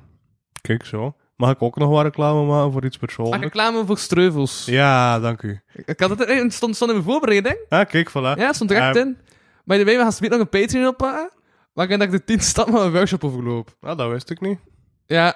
kijk 0.61 0.85
zo. 0.85 1.15
Mag 1.37 1.51
ik 1.51 1.61
ook 1.61 1.77
nog 1.77 1.89
wat 1.89 2.03
reclame 2.03 2.45
maken 2.45 2.71
voor 2.71 2.85
iets 2.85 2.97
persoonlijks? 2.97 3.43
reclame 3.43 3.85
voor 3.85 3.97
streuvels. 3.97 4.65
Ja, 4.65 5.19
dank 5.19 5.41
u. 5.41 5.59
Ik 5.85 5.99
had 5.99 6.09
het 6.09 6.21
het 6.43 6.53
stond, 6.53 6.75
stond 6.75 6.91
in 6.91 6.97
mijn 6.97 7.09
voorbereiding. 7.09 7.57
Ah, 7.69 7.87
kijk, 7.87 8.09
voilà. 8.09 8.13
Ja, 8.13 8.35
het 8.45 8.55
stond 8.55 8.71
er 8.71 8.77
echt 8.77 8.95
Eh, 8.95 9.01
in. 9.01 9.17
Maar 9.63 9.77
way, 9.85 9.95
we 9.95 10.01
gaan 10.01 10.11
nog 10.29 10.39
een 10.39 10.49
Patreon 10.49 10.87
oppakken. 10.87 11.29
Waarin 11.73 11.99
dat 11.99 12.07
ik 12.07 12.13
de 12.13 12.23
10 12.23 12.39
stappen 12.39 12.73
van 12.73 12.85
een 12.85 12.91
workshop 12.91 13.23
overloop. 13.23 13.75
Ah, 13.81 13.97
dat 13.97 14.09
wist 14.09 14.29
ik 14.29 14.41
niet. 14.41 14.59
Ja, 15.05 15.35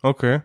Oké. 0.00 0.44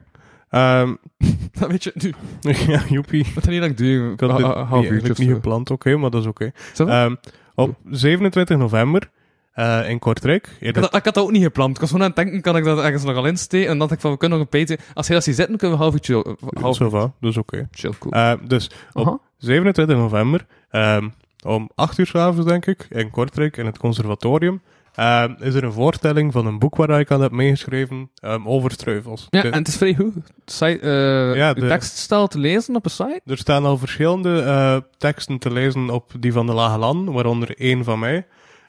Ehm, 0.50 0.96
dat 1.60 1.70
weet 1.70 1.84
je 1.84 1.92
nu. 1.96 2.14
ja, 2.74 2.82
joepie. 2.90 3.24
Dat 3.24 3.44
gaat 3.44 3.52
niet 3.52 3.60
lang 3.60 3.76
duren. 3.76 4.12
Ik 4.14 4.20
had 4.20 4.38
dit 4.38 4.46
ha- 4.46 4.80
niet, 4.80 5.18
gepland, 5.32 5.72
oké, 5.72 5.96
maar 5.98 6.10
dat 6.10 6.22
is 6.22 6.28
oké. 6.28 6.52
Ehm, 6.78 7.16
op 7.56 7.76
27 7.90 8.58
november 8.58 9.10
eh, 9.58 9.90
in 9.90 10.00
Kortrijk. 10.00 10.50
ik, 10.60 10.76
had, 10.76 10.84
dat- 10.84 10.96
ik 10.96 11.06
had 11.06 11.14
dat 11.14 11.24
ook 11.24 11.32
niet 11.32 11.44
gepland. 11.44 11.74
Ik 11.76 11.80
was 11.80 11.90
gewoon 11.90 12.04
aan 12.06 12.12
het 12.16 12.24
denken, 12.24 12.42
kan 12.42 12.58
ik 12.58 12.64
dat 12.64 12.80
ergens 12.84 13.04
nog 13.04 13.16
al 13.16 13.26
insteken? 13.26 13.66
En 13.70 13.78
dan 13.78 13.80
dacht 13.80 13.92
ik 13.92 14.00
van, 14.00 14.12
we 14.12 14.18
kunnen 14.18 14.38
nog 14.38 14.48
een 14.52 14.60
Patreon... 14.60 14.80
Als 14.94 15.06
jij 15.08 15.16
dat 15.16 15.26
ziet 15.26 15.36
zitten, 15.36 15.58
kunnen 15.58 15.78
we 15.78 15.84
half 15.84 15.94
uurtje... 15.96 16.38
Half 16.62 16.76
Zo 16.76 16.90
va, 16.90 17.12
dus 17.20 17.38
oké. 17.38 17.68
chill, 17.72 17.92
cool. 18.00 18.14
Eh, 18.14 18.34
dus 18.48 18.70
op 18.94 19.08
Aha. 19.08 19.20
27 19.38 19.98
november, 19.98 20.46
ehm, 20.70 21.08
om 21.46 21.70
8 21.76 21.98
uur 21.98 22.06
's 22.08 22.16
avonds 22.16 22.46
denk 22.48 22.66
ik, 22.66 22.86
in 22.90 23.10
Kortrijk, 23.10 23.58
in 23.58 23.66
het 23.66 23.78
conservatorium, 23.78 24.62
ehm, 24.96 25.34
is 25.40 25.54
er 25.54 25.64
een 25.64 25.72
voorstelling 25.74 26.32
van 26.34 26.46
een 26.46 26.60
boek 26.60 26.76
waar 26.76 27.00
ik 27.00 27.12
aan 27.12 27.22
heb 27.22 27.32
meegeschreven 27.32 28.10
ehm, 28.16 28.48
over 28.48 28.72
streuvels. 28.72 29.28
Ja, 29.30 29.42
De- 29.42 29.50
en 29.50 29.58
het 29.58 29.68
is 29.68 29.78
vrij 29.78 29.96
goed. 29.96 30.14
De 30.16 30.22
site, 30.46 30.80
eh 30.80 31.36
Ja, 31.36 31.54
de 31.54 31.62
de- 31.62 31.68
tekst 31.68 31.98
staat 31.98 32.32
te 32.32 32.40
lezen 32.40 32.76
op 32.76 32.86
een 32.86 32.92
site. 32.92 33.22
Er 33.26 33.38
staan 33.38 33.66
al 33.66 33.78
verschillende 33.78 34.42
eh, 34.42 34.78
teksten 34.98 35.38
te 35.38 35.52
lezen 35.52 35.90
op 35.90 36.12
die 36.20 36.34
van 36.34 36.46
de 36.46 36.54
Lage 36.54 36.78
Land, 36.78 37.10
waaronder 37.10 37.58
één 37.58 37.84
van 37.84 38.00
mij. 38.00 38.26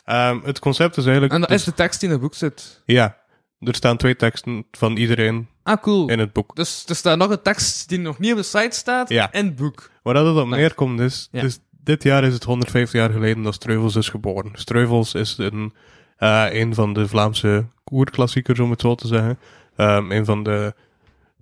Ehm, 0.08 0.38
het 0.44 0.58
concept 0.58 0.96
is 0.96 1.04
eigenlijk... 1.04 1.32
En 1.34 1.40
dat 1.40 1.48
dus- 1.48 1.58
is 1.58 1.64
de 1.64 1.74
tekst 1.74 2.00
die 2.00 2.08
in 2.08 2.14
het 2.14 2.22
boek 2.24 2.34
zit. 2.34 2.82
Ja, 2.84 3.16
er 3.60 3.74
staan 3.74 3.96
twee 3.96 4.16
teksten 4.16 4.66
van 4.70 4.96
iedereen 4.96 5.48
Ah, 5.62 5.82
cool. 5.82 6.08
in 6.08 6.18
het 6.18 6.32
boek. 6.32 6.56
Dus 6.56 6.84
er 6.86 6.94
staat 6.96 7.18
nog 7.18 7.30
een 7.30 7.42
tekst 7.42 7.88
die 7.88 7.98
nog 7.98 8.18
niet 8.18 8.30
op 8.30 8.36
de 8.36 8.42
site 8.42 8.76
staat 8.76 9.08
Ja. 9.08 9.32
in 9.32 9.44
het 9.44 9.56
boek. 9.56 9.90
Waar 10.02 10.14
dat 10.14 10.26
het 10.26 10.36
op 10.36 10.48
neerkomt 10.48 11.00
is, 11.00 11.28
Ja. 11.32 11.40
dus 11.40 11.58
dit 11.70 12.02
jaar 12.02 12.24
is 12.24 12.34
het 12.34 12.44
150 12.44 13.00
jaar 13.00 13.10
geleden 13.10 13.42
dat 13.42 13.54
Streuvels 13.54 13.96
is 13.96 14.08
geboren. 14.08 14.50
Streuvels 14.54 15.14
is 15.14 15.38
een, 15.38 15.72
eh, 16.16 16.46
een 16.50 16.74
van 16.74 16.92
de 16.92 17.08
Vlaamse 17.08 17.66
oerklassiekers, 17.92 18.60
om 18.60 18.70
het 18.70 18.80
zo 18.80 18.94
te 18.94 19.06
zeggen. 19.06 19.38
Ehm, 19.76 20.10
een 20.10 20.24
van 20.24 20.42
de 20.42 20.74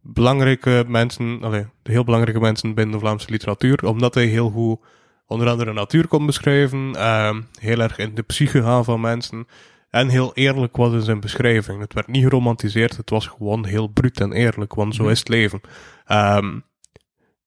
belangrijke 0.02 0.84
mensen, 0.88 1.38
allee, 1.42 1.66
de 1.82 1.92
heel 1.92 2.04
belangrijke 2.04 2.40
mensen 2.40 2.74
binnen 2.74 2.94
de 2.94 3.00
Vlaamse 3.00 3.30
literatuur, 3.30 3.84
omdat 3.86 4.14
hij 4.14 4.26
heel 4.26 4.50
goed 4.50 4.78
onder 5.26 5.48
andere 5.48 5.72
natuur 5.72 6.06
kon 6.08 6.26
beschrijven, 6.26 6.94
ehm, 6.96 7.40
heel 7.60 7.78
erg 7.80 7.98
in 7.98 8.14
de 8.14 8.22
psyche 8.22 8.62
gaan 8.62 8.84
van 8.84 9.00
mensen, 9.00 9.46
en 9.90 10.08
heel 10.08 10.34
eerlijk 10.34 10.76
was 10.76 10.92
in 10.92 11.02
zijn 11.02 11.20
beschrijving. 11.20 11.80
Het 11.80 11.94
werd 11.94 12.06
niet 12.06 12.22
geromantiseerd, 12.22 12.96
het 12.96 13.10
was 13.10 13.26
gewoon 13.26 13.66
heel 13.66 13.86
bruut 13.86 14.20
en 14.20 14.32
eerlijk, 14.32 14.74
want 14.74 14.94
zo 14.94 15.02
Mhm. 15.02 15.12
is 15.12 15.18
het 15.18 15.28
leven. 15.28 15.60
Ehm, 16.06 16.58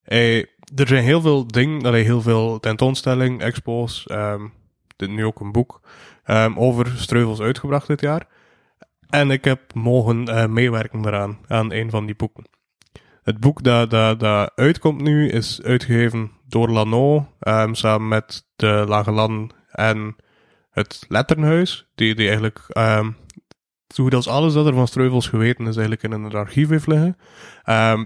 hij- 0.01 0.47
er 0.75 0.87
zijn 0.87 1.03
heel 1.03 1.21
veel 1.21 1.47
dingen, 1.47 1.85
allee, 1.85 2.03
heel 2.03 2.21
veel 2.21 2.59
tentoonstellingen, 2.59 3.39
expos, 3.39 4.07
ehm, 4.07 4.41
dit 4.95 5.09
nu 5.09 5.25
ook 5.25 5.39
een 5.39 5.51
boek, 5.51 5.81
over 6.55 6.87
Streuvels 6.95 7.39
uitgebracht 7.39 7.87
dit 7.87 8.01
jaar. 8.01 8.27
En 9.09 9.31
ik 9.31 9.43
heb 9.43 9.73
mogen 9.73 10.25
eh, 10.27 10.45
meewerken 10.47 11.01
daaraan, 11.01 11.37
aan 11.47 11.71
een 11.73 11.89
van 11.89 12.05
die 12.05 12.15
boeken. 12.15 12.43
Het 13.23 13.39
boek 13.39 13.63
dat, 13.63 13.89
dat, 13.89 14.19
dat 14.19 14.51
uitkomt 14.55 15.01
nu 15.01 15.29
is 15.29 15.61
uitgegeven 15.63 16.31
door 16.49 16.69
Lano, 16.69 17.27
ehm, 17.39 17.73
samen 17.73 18.07
met 18.07 18.47
de 18.55 18.85
Lage 18.87 19.11
Land 19.11 19.53
en 19.71 20.15
het 20.69 21.05
Letterhuis, 21.07 21.87
die, 21.95 22.15
die 22.15 22.25
eigenlijk 22.25 22.63
ehm, 22.67 23.11
zo 23.87 24.03
goed 24.03 24.13
als 24.13 24.27
alles 24.27 24.53
dat 24.53 24.65
er 24.65 24.73
van 24.73 24.87
Streuvels 24.87 25.27
geweten 25.27 25.67
is, 25.67 25.77
eigenlijk 25.77 26.03
in 26.03 26.11
een 26.11 26.33
archief 26.33 26.69
heeft 26.69 26.87
liggen. 26.87 27.17
Ehm, 27.63 28.05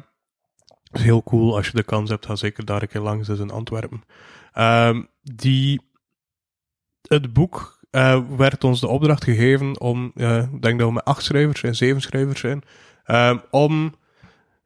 is 0.91 1.01
heel 1.01 1.23
cool. 1.23 1.55
Als 1.55 1.67
je 1.67 1.75
de 1.75 1.83
kans 1.83 2.09
hebt, 2.09 2.25
ga 2.25 2.35
zeker 2.35 2.65
daar 2.65 2.81
een 2.81 2.87
keer 2.87 3.01
langs. 3.01 3.27
Dat 3.27 3.39
in 3.39 3.51
Antwerpen. 3.51 4.03
Die, 5.21 5.81
het 7.07 7.33
boek 7.33 7.79
eh, 7.89 8.21
werd 8.37 8.63
ons 8.63 8.79
de 8.79 8.87
opdracht 8.87 9.23
gegeven 9.23 9.79
om, 9.79 10.11
eh, 10.15 10.37
ik 10.37 10.61
denk 10.61 10.79
dat 10.79 10.87
we 10.87 10.93
met 10.93 11.05
acht 11.05 11.23
schrijvers 11.23 11.59
zijn, 11.59 11.75
zeven 11.75 12.01
schrijvers 12.01 12.39
zijn, 12.39 12.63
om 13.49 13.95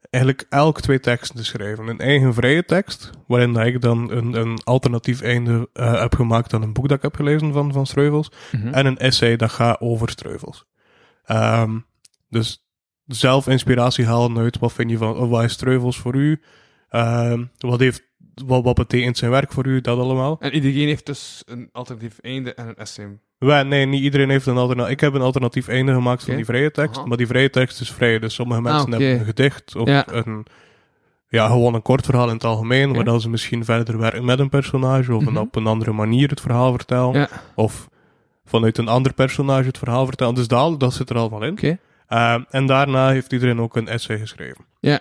eigenlijk 0.10 0.46
elk 0.50 0.82
twee 0.82 1.00
teksten 1.00 1.36
te 1.36 1.46
schrijven. 1.46 1.88
Een 1.88 2.00
eigen 2.00 2.34
vrije 2.34 2.66
tekst, 2.66 3.10
waarin 3.28 3.54
dat 3.54 3.66
ik 3.66 3.82
dan 3.82 4.12
een, 4.12 4.34
een 4.34 4.60
alternatief 4.64 5.22
einde 5.22 5.70
eh, 5.74 6.00
heb 6.00 6.16
gemaakt 6.16 6.54
aan 6.54 6.62
een 6.62 6.74
boek 6.74 6.88
dat 6.88 6.98
ik 6.98 7.04
heb 7.04 7.16
gelezen 7.16 7.54
van, 7.54 7.74
van 7.74 7.86
Streuvels. 7.86 8.32
Mhm. 8.52 8.68
En 8.68 8.86
een 8.86 8.98
essay 8.98 9.36
dat 9.36 9.52
gaat 9.52 9.82
over 9.82 10.10
streuvels. 10.10 10.66
Ehm, 11.26 11.80
dus 12.30 12.68
zelf 13.06 13.48
inspiratie 13.48 14.06
halen 14.06 14.38
uit 14.38 14.60
wat 14.60 14.74
vind 14.74 14.90
je 14.90 14.98
van, 14.98 15.18
of 15.18 15.30
wat 15.30 15.44
is 15.44 15.52
streuvels 15.52 15.98
voor 15.98 16.16
u? 16.16 16.42
Ehm, 16.90 17.46
wat, 17.58 17.80
heeft, 17.80 18.04
wat, 18.46 18.64
wat 18.64 18.76
betekent 18.76 19.18
zijn 19.18 19.32
werk 19.32 19.52
voor 19.52 19.66
u? 19.66 19.82
Dat 19.82 20.00
allemaal. 20.00 20.40
En 20.40 20.54
iedereen 20.54 20.88
heeft 20.88 21.06
dus 21.06 21.44
een 21.46 21.70
alternatief 21.72 22.20
einde 22.20 22.54
en 22.54 22.68
een 22.68 22.76
essay. 22.76 23.20
Wij, 23.38 23.64
nee, 23.64 23.86
niet 23.86 24.02
iedereen 24.02 24.30
heeft 24.30 24.46
een 24.46 24.58
alternatief. 24.58 24.94
Ik 24.94 25.00
heb 25.00 25.14
een 25.14 25.22
alternatief 25.22 25.68
einde 25.68 25.94
gemaakt 25.94 26.24
van 26.24 26.36
die 26.36 26.46
vrije 26.46 26.72
tekst. 26.72 26.98
Aha. 26.98 27.08
Maar 27.08 27.18
die 27.18 27.28
vrije 27.28 27.50
tekst 27.50 27.82
is 27.82 27.92
vrij. 27.92 28.20
Dus 28.20 28.34
sommige 28.34 28.62
mensen 28.62 28.82
oké. 28.82 28.92
hebben 29.04 29.20
een 29.20 29.26
gedicht 29.26 29.76
of 29.76 29.88
Ja. 29.88 30.04
een, 30.12 30.46
ja, 31.28 31.48
gewoon 31.48 31.74
een 31.74 31.82
kort 31.82 32.06
verhaal 32.06 32.28
in 32.28 32.34
het 32.34 32.44
algemeen. 32.44 32.86
Oké. 32.88 32.96
Waar 32.96 33.06
dan 33.06 33.22
ze 33.22 33.30
misschien 33.30 33.66
verder 33.66 33.98
werken 33.98 34.26
met 34.26 34.40
een 34.40 34.50
personage 34.50 35.16
of 35.16 35.26
een, 35.26 35.32
Mhm. 35.34 35.42
op 35.42 35.56
een 35.56 35.68
andere 35.68 35.92
manier 35.92 36.30
het 36.30 36.42
verhaal 36.42 36.72
vertellen. 36.72 37.14
Ja. 37.20 37.30
Of 37.56 37.90
vanuit 38.46 38.78
een 38.78 38.88
ander 38.88 39.14
personage 39.14 39.68
het 39.68 39.78
verhaal 39.78 40.06
vertellen. 40.06 40.34
Dus 40.36 40.48
dat, 40.48 40.80
dat 40.80 40.94
zit 40.94 41.10
er 41.10 41.18
al 41.18 41.30
van 41.30 41.44
in. 41.44 41.80
Ehm, 42.08 42.42
en 42.50 42.66
daarna 42.66 43.10
heeft 43.10 43.34
iedereen 43.34 43.60
ook 43.62 43.76
een 43.76 43.88
essay 43.88 44.18
geschreven. 44.20 44.66
Ja. 44.80 45.00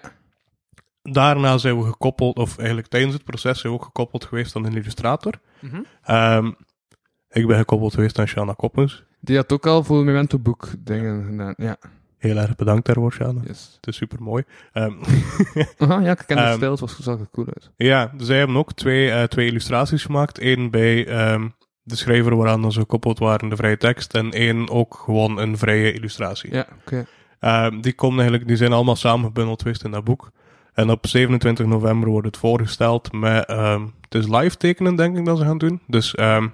Daarna 1.02 1.58
zijn 1.58 1.78
we 1.78 1.84
gekoppeld, 1.86 2.36
of 2.36 2.58
eigenlijk 2.58 2.88
tijdens 2.88 3.14
het 3.14 3.24
proces 3.24 3.60
zijn 3.60 3.72
we 3.72 3.78
ook 3.78 3.84
gekoppeld 3.84 4.24
geweest 4.24 4.56
aan 4.56 4.64
een 4.64 4.76
illustrator. 4.76 5.32
Ehm, 6.02 6.50
ik 7.36 7.46
ben 7.46 7.56
gekoppeld 7.58 7.94
geweest 7.94 8.18
aan 8.18 8.26
Shana 8.26 8.52
Koppens. 8.52 9.04
Die 9.20 9.36
had 9.36 9.52
ook 9.52 9.66
al 9.66 9.84
voor 9.84 10.04
Memento 10.04 10.38
Boek 10.38 10.68
dingen 10.78 11.24
gedaan. 11.24 11.54
Ja, 11.56 11.76
Heel 12.18 12.36
erg 12.36 12.56
bedankt 12.56 12.86
daarvoor, 12.86 13.12
Shana. 13.12 13.40
yes. 13.46 13.72
Het 13.76 13.86
is 13.86 13.96
super 13.96 14.22
mooi. 14.22 14.44
Aha, 15.78 16.00
ja, 16.00 16.10
ik 16.10 16.22
ken 16.26 16.36
de 16.36 16.42
Ehm, 16.42 16.54
stijl, 16.54 16.70
het 16.70 16.80
was, 16.80 16.98
zag 17.00 17.20
er 17.20 17.28
cool 17.32 17.46
uit. 17.46 17.70
ja, 17.76 18.12
zij 18.18 18.38
hebben 18.38 18.56
ook 18.56 18.72
twee, 18.72 19.10
eh, 19.10 19.22
twee 19.22 19.46
illustraties 19.46 20.04
gemaakt. 20.04 20.40
Eén 20.42 20.70
bij 20.70 21.06
ehm, 21.06 21.48
de 21.82 21.96
schrijver 21.96 22.36
waaraan 22.36 22.62
dan 22.62 22.72
ze 22.72 22.80
gekoppeld 22.80 23.18
waren, 23.18 23.48
de 23.48 23.56
vrije 23.56 23.76
tekst. 23.76 24.14
En 24.14 24.30
één 24.30 24.70
ook 24.70 24.94
gewoon 25.04 25.38
een 25.38 25.58
vrije 25.58 25.92
illustratie. 25.92 26.54
Ja, 26.54 26.66
oké. 26.84 27.06
Ehm, 27.40 27.80
die, 27.80 27.92
komen 27.94 28.18
eigenlijk, 28.18 28.48
die 28.48 28.56
zijn 28.56 28.72
allemaal 28.72 28.96
samengebundeld 28.96 29.62
geweest 29.62 29.84
in 29.84 29.90
dat 29.90 30.04
boek. 30.04 30.30
En 30.74 30.90
op 30.90 31.06
27 31.06 31.66
november 31.66 32.08
wordt 32.08 32.26
het 32.26 32.36
voorgesteld 32.36 33.12
met... 33.12 33.44
ehm, 33.46 33.82
het 34.00 34.14
is 34.14 34.28
live 34.28 34.56
tekenen, 34.56 34.96
denk 34.96 35.18
ik, 35.18 35.24
dat 35.24 35.38
ze 35.38 35.44
gaan 35.44 35.58
doen. 35.58 35.80
Dus 35.86 36.14
ehm, 36.14 36.48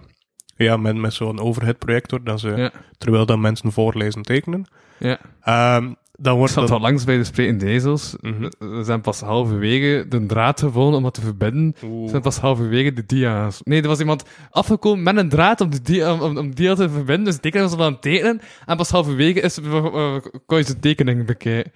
ja, 0.57 0.77
met, 0.77 0.97
met 0.97 1.13
zo'n 1.15 1.41
overhead 1.41 1.79
projector, 1.79 2.25
dat 2.25 2.41
ze, 2.41 2.49
Ja. 2.57 2.71
terwijl 2.99 3.27
dan 3.27 3.41
mensen 3.41 3.73
voorlezen 3.73 4.23
tekenen. 4.23 4.65
Ja. 4.99 5.19
Ehm, 5.43 5.93
dan 6.19 6.33
Ik 6.33 6.39
wordt 6.39 6.53
zat 6.53 6.69
dat... 6.69 6.77
al 6.77 6.81
langs 6.83 7.05
bij 7.05 7.17
de 7.17 7.25
sprekende 7.25 7.67
ezels. 7.67 8.17
We 8.59 8.81
zijn 8.85 9.01
pas 9.01 9.21
halverwege 9.21 10.07
de 10.09 10.27
draad 10.27 10.61
gevonden 10.61 10.99
om 10.99 11.05
het 11.05 11.15
te 11.15 11.21
verbinden. 11.21 11.75
We 11.81 11.87
Oeh. 11.87 12.11
zijn 12.11 12.23
pas 12.23 12.39
halverwege 12.39 12.93
de 12.93 13.07
dia's. 13.07 13.61
Nee, 13.65 13.83
er 13.83 13.89
was 13.89 13.99
iemand 14.01 14.25
afgekomen 14.51 15.03
met 15.03 15.17
een 15.17 15.29
draad 15.29 15.61
om 15.61 15.71
de 15.71 15.83
dia, 15.83 16.13
om, 16.23 16.39
om, 16.39 16.55
dia 16.55 16.75
te 16.75 16.91
verbinden. 16.91 17.25
Dus 17.25 17.35
de 17.35 17.41
tekenaar 17.41 17.69
was 17.69 17.79
al 17.79 17.85
aan 17.85 17.93
het 17.93 18.03
tekenen. 18.03 18.41
En 18.67 18.77
pas 18.77 18.91
halverwege 18.91 19.41
is, 19.41 19.59
uh, 19.59 20.17
kon 20.47 20.59
je 20.59 20.65
zijn 20.65 20.81
tekening 20.81 21.27
bekijken. 21.27 21.73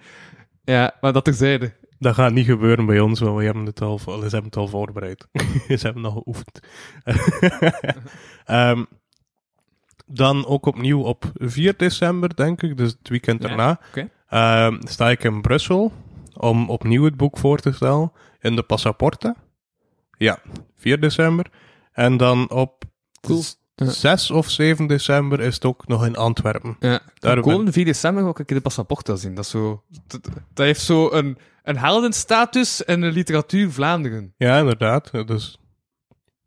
Ja, 0.63 0.93
maar 1.01 1.13
dat 1.13 1.23
terzijde. 1.25 1.73
Dat 1.99 2.13
gaat 2.15 2.31
niet 2.31 2.45
gebeuren 2.45 2.85
bij 2.85 2.99
ons, 2.99 3.19
want 3.19 3.37
we 3.37 3.43
hebben 3.43 3.65
het 3.65 3.81
al, 3.81 3.97
ze 3.99 4.11
hebben 4.11 4.43
het 4.43 4.55
al 4.55 4.67
voorbereid. 4.67 5.27
ze 5.67 5.77
hebben 5.79 6.01
nog 6.01 6.13
geoefend. 6.13 6.59
Ehm, 8.45 8.83
dan 10.05 10.45
ook 10.45 10.65
opnieuw 10.65 11.01
op 11.01 11.31
4 11.33 11.73
december, 11.77 12.35
denk 12.35 12.61
ik, 12.61 12.77
dus 12.77 12.91
het 12.99 13.09
weekend 13.09 13.41
Ja, 13.41 13.47
daarna, 13.47 13.79
ehm, 14.27 14.77
sta 14.87 15.09
ik 15.09 15.23
in 15.23 15.41
Brussel 15.41 15.91
om 16.33 16.69
opnieuw 16.69 17.03
het 17.03 17.17
boek 17.17 17.37
voor 17.37 17.57
te 17.59 17.71
stellen 17.71 18.11
in 18.39 18.55
de 18.55 18.63
Passaporte. 18.63 19.35
Ja, 20.17 20.39
4 20.75 20.99
december. 20.99 21.45
En 21.91 22.17
dan 22.17 22.49
op 22.49 22.83
Cool. 23.21 23.41
s- 23.41 23.57
Ja. 23.75 23.89
6 23.89 24.31
of 24.31 24.49
7 24.49 24.87
december 24.87 25.39
is 25.39 25.53
het 25.55 25.65
ook 25.65 25.87
nog 25.87 26.05
in 26.05 26.15
Antwerpen. 26.15 26.75
Ja, 26.79 26.99
komende 27.41 27.71
4 27.71 27.85
december 27.85 28.23
ga 28.23 28.33
ik 28.41 28.47
de 28.47 28.61
Passaporta 28.61 29.15
zien. 29.15 29.35
Dat, 29.35 29.43
is 29.43 29.49
zo, 29.49 29.83
dat, 30.07 30.23
dat 30.53 30.65
heeft 30.65 30.81
zo 30.81 31.11
een, 31.11 31.37
een 31.67 31.77
heldenstatus 31.77 32.81
in 32.81 33.01
de 33.01 33.11
literatuur 33.11 33.71
Vlaanderen. 33.71 34.33
Ja, 34.37 34.57
inderdaad. 34.57 35.09
Ja, 35.11 35.23
Dus, 35.23 35.57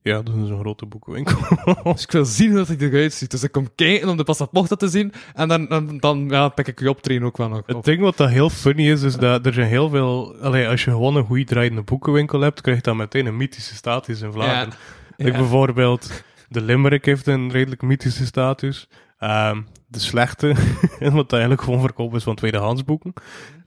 ja, 0.03 0.23
dat 0.23 0.35
is 0.35 0.49
een 0.49 0.59
grote 0.61 0.87
boekenwinkel. 0.87 1.37
Dus 1.93 2.03
ik 2.03 2.11
wil 2.11 2.25
zien 2.25 2.49
hoe 2.49 2.59
dat 2.59 2.69
hij 2.69 2.77
eruit 2.77 3.13
ziet. 3.13 3.31
Dus 3.31 3.43
ik 3.43 3.53
kom 3.53 3.75
kijken 3.75 4.09
om 4.09 4.17
de 4.17 4.25
Passaporta 4.25 4.77
te 4.77 4.89
zien. 4.89 5.13
En 5.35 5.49
dan, 5.49 5.67
dan, 5.67 5.99
dan 5.99 6.29
ja, 6.29 6.49
pik 6.49 6.69
ik 6.69 6.81
je 6.81 6.91
optreden 6.91 7.27
ook 7.27 7.37
wel 7.37 7.49
nog 7.49 7.63
Het 7.67 7.85
ding 7.85 8.01
wat 8.01 8.17
dat 8.17 8.29
heel 8.29 8.51
funny 8.51 8.91
is, 8.91 9.03
is 9.03 9.17
dat 9.17 9.47
er 9.47 9.53
zijn 9.53 9.69
heel 9.69 9.89
veel... 9.89 10.37
Allee, 10.41 10.69
als 10.69 10.85
je 10.85 10.91
gewoon 10.91 11.17
een 11.17 11.27
goede 11.27 11.45
draaiende 11.45 11.83
boekenwinkel 11.83 12.41
hebt, 12.41 12.61
krijg 12.61 12.77
je 12.77 12.83
dan 12.83 12.97
meteen 12.97 13.27
een 13.27 13.37
mythische 13.37 13.75
status 13.75 14.21
in 14.21 14.33
Vlaanderen. 14.33 14.75
Like 15.17 15.33
Ja. 15.33 15.39
bijvoorbeeld, 15.39 16.11
de 16.49 16.61
Limerick 16.61 17.05
heeft 17.05 17.27
een 17.27 17.51
redelijk 17.51 17.83
mythische 17.83 18.27
status. 18.27 18.89
Ehm, 19.19 19.61
de 19.87 19.99
slechte, 19.99 20.55
wat 21.01 21.33
eigenlijk 21.33 21.63
gewoon 21.63 21.81
verkoop 21.81 22.15
is 22.15 22.23
van 22.23 22.35
tweedehands 22.35 22.85
boeken. 22.85 23.13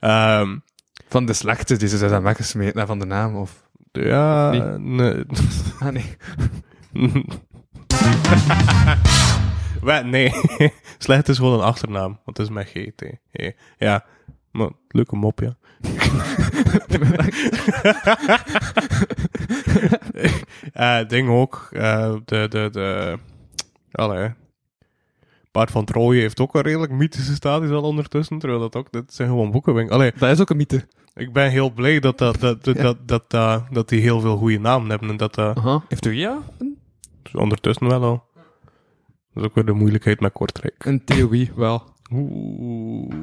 Ehm, 0.00 0.56
Van 1.08 1.26
de 1.26 1.32
slechte, 1.32 1.76
die 1.76 1.88
ze 1.88 1.98
zijn 1.98 2.22
weggesmeten 2.22 2.86
van 2.86 2.98
de 2.98 3.06
naam. 3.06 3.36
Of... 3.36 3.68
ja, 3.92 4.50
Nee. 4.50 4.78
nee. 4.78 5.24
Ah, 5.80 5.88
nee. 5.92 6.16
Nee, 10.04 10.32
slecht 10.98 11.28
is 11.28 11.36
gewoon 11.36 11.58
een 11.58 11.64
achternaam, 11.64 12.18
want 12.24 12.36
het 12.36 12.46
is 12.46 12.52
met 12.52 12.68
GT. 12.68 13.02
Ja, 13.30 13.50
Ja, 13.78 14.04
maar 14.50 14.70
leuke 14.88 15.16
mop, 15.16 15.40
ja. 15.40 15.56
Ding 21.06 21.28
ook, 21.28 21.68
eh, 21.72 22.14
de, 22.24 22.46
de, 22.48 22.68
de, 22.72 23.18
allee, 23.92 24.32
Paard 25.54 25.70
van 25.70 25.84
Troje 25.84 26.20
heeft 26.20 26.40
ook 26.40 26.54
een 26.54 26.60
redelijk 26.60 26.92
mythische 26.92 27.34
status 27.34 27.70
al 27.70 27.82
ondertussen, 27.82 28.38
terwijl 28.38 28.60
dat 28.60 28.76
ook, 28.76 28.92
dat 28.92 29.04
zijn 29.14 29.28
gewoon 29.28 29.50
boekenwinkel. 29.50 29.94
Allee, 29.94 30.12
Dat 30.18 30.30
is 30.30 30.40
ook 30.40 30.50
een 30.50 30.56
mythe. 30.56 30.86
ik 31.14 31.32
ben 31.32 31.50
heel 31.50 31.70
blij 31.72 32.00
dat, 32.00 32.18
dat, 32.18 32.40
dat, 32.40 32.64
dat, 32.64 32.76
Ja. 32.76 32.82
dat, 32.82 32.96
dat, 33.08 33.30
dat, 33.30 33.62
dat 33.70 33.88
die 33.88 34.00
heel 34.00 34.20
veel 34.20 34.36
goede 34.36 34.58
namen 34.58 34.90
hebben 34.90 35.08
en 35.10 35.16
dat 35.16 35.34
dat 35.34 35.56
Aha. 35.58 35.82
Heeft 35.88 36.06
u 36.06 36.12
ja? 36.12 36.38
Ondertussen 37.32 37.88
wel 37.88 38.02
al. 38.02 38.24
Dat 39.34 39.42
is 39.42 39.48
ook 39.48 39.54
weer 39.54 39.64
de 39.66 39.72
moeilijkheid 39.72 40.20
met 40.20 40.32
Kortrijk. 40.32 40.84
een 40.84 41.04
theorie, 41.04 41.50
wel. 41.56 41.82
Oeh. 42.12 43.14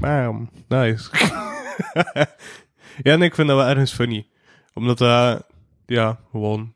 Bam. 0.00 0.50
Nice. 0.68 1.10
ja, 3.02 3.16
nee, 3.16 3.28
ik 3.28 3.34
vind 3.34 3.48
dat 3.48 3.56
wel 3.56 3.66
ergens 3.68 3.92
funny. 3.92 4.26
Omdat 4.74 4.98
dat, 4.98 5.44
ja, 5.86 6.18
gewoon... 6.30 6.72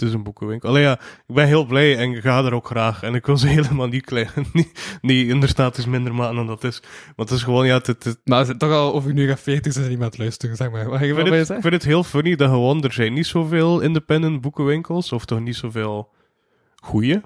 Het 0.00 0.08
is 0.08 0.14
een 0.14 0.22
boekenwinkel. 0.22 0.68
Allee, 0.68 0.82
ja, 0.82 0.92
ik 1.26 1.34
ben 1.34 1.46
heel 1.46 1.64
blij 1.64 1.96
en 1.96 2.10
ik 2.12 2.22
ga 2.22 2.44
er 2.44 2.54
ook 2.54 2.66
graag. 2.66 3.02
En 3.02 3.14
ik 3.14 3.26
wil 3.26 3.36
ze 3.36 3.46
helemaal 3.58 3.86
niet 3.86 4.04
klein, 4.04 4.28
niet, 4.52 4.98
niet 5.00 5.28
in 5.28 5.40
de 5.40 5.46
status 5.46 5.86
minder 5.86 6.14
maken 6.14 6.36
dan 6.36 6.46
dat 6.46 6.64
is. 6.64 6.82
Want 7.16 7.28
het 7.28 7.38
is 7.38 7.44
gewoon, 7.44 7.66
ja, 7.66 7.74
het, 7.76 7.86
het, 7.86 8.04
het- 8.04 8.20
Maar 8.24 8.44
zitten 8.44 8.68
toch 8.68 8.78
al 8.78 8.94
over 8.94 9.12
nu 9.12 9.28
gaat 9.28 9.40
40 9.40 9.72
zijn 9.72 10.00
het 10.00 10.18
luisteren, 10.18 10.56
zeg 10.56 10.70
maar. 10.70 10.88
Wat 10.88 10.98
ga 10.98 11.04
ik, 11.04 11.14
vind 11.14 11.28
het, 11.28 11.50
ik 11.50 11.60
vind 11.60 11.72
het 11.74 11.84
heel 11.84 12.04
funny 12.04 12.36
dat 12.36 12.48
gewoon, 12.50 12.82
er 12.82 12.92
zijn 12.92 13.12
niet 13.12 13.26
zoveel 13.26 13.80
independent 13.80 14.40
boekenwinkels, 14.40 15.12
of 15.12 15.24
toch 15.24 15.40
niet 15.40 15.56
zoveel 15.56 16.08
goeie, 16.82 17.20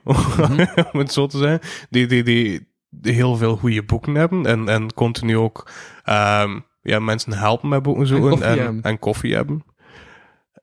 om 0.92 0.98
het 0.98 1.12
zo 1.12 1.26
te 1.26 1.38
zeggen, 1.38 1.60
die, 1.90 2.06
die, 2.06 2.22
die, 2.22 2.68
die 2.90 3.12
heel 3.12 3.36
veel 3.36 3.56
goede 3.56 3.82
boeken 3.82 4.14
hebben 4.14 4.46
en, 4.46 4.68
en 4.68 4.94
continu 4.94 5.36
ook 5.36 5.70
ehm, 6.04 6.58
ja, 6.82 6.98
mensen 6.98 7.32
helpen 7.32 7.68
met 7.68 7.82
boeken 7.82 8.06
zoeken 8.06 8.42
en, 8.42 8.58
hebben. 8.58 8.82
en 8.82 8.98
koffie 8.98 9.34
hebben. 9.34 9.64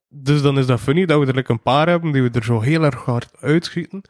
Dus 0.10 0.42
dan 0.42 0.58
is 0.58 0.66
dat 0.66 0.80
funny 0.80 1.06
dat 1.06 1.20
we 1.20 1.26
er 1.26 1.36
like 1.36 1.52
een 1.52 1.62
paar 1.62 1.88
hebben 1.88 2.12
die 2.12 2.22
we 2.22 2.30
er 2.30 2.44
zo 2.44 2.60
heel 2.60 2.84
erg 2.84 3.06
hard 3.06 3.32
uitschieten. 3.40 4.02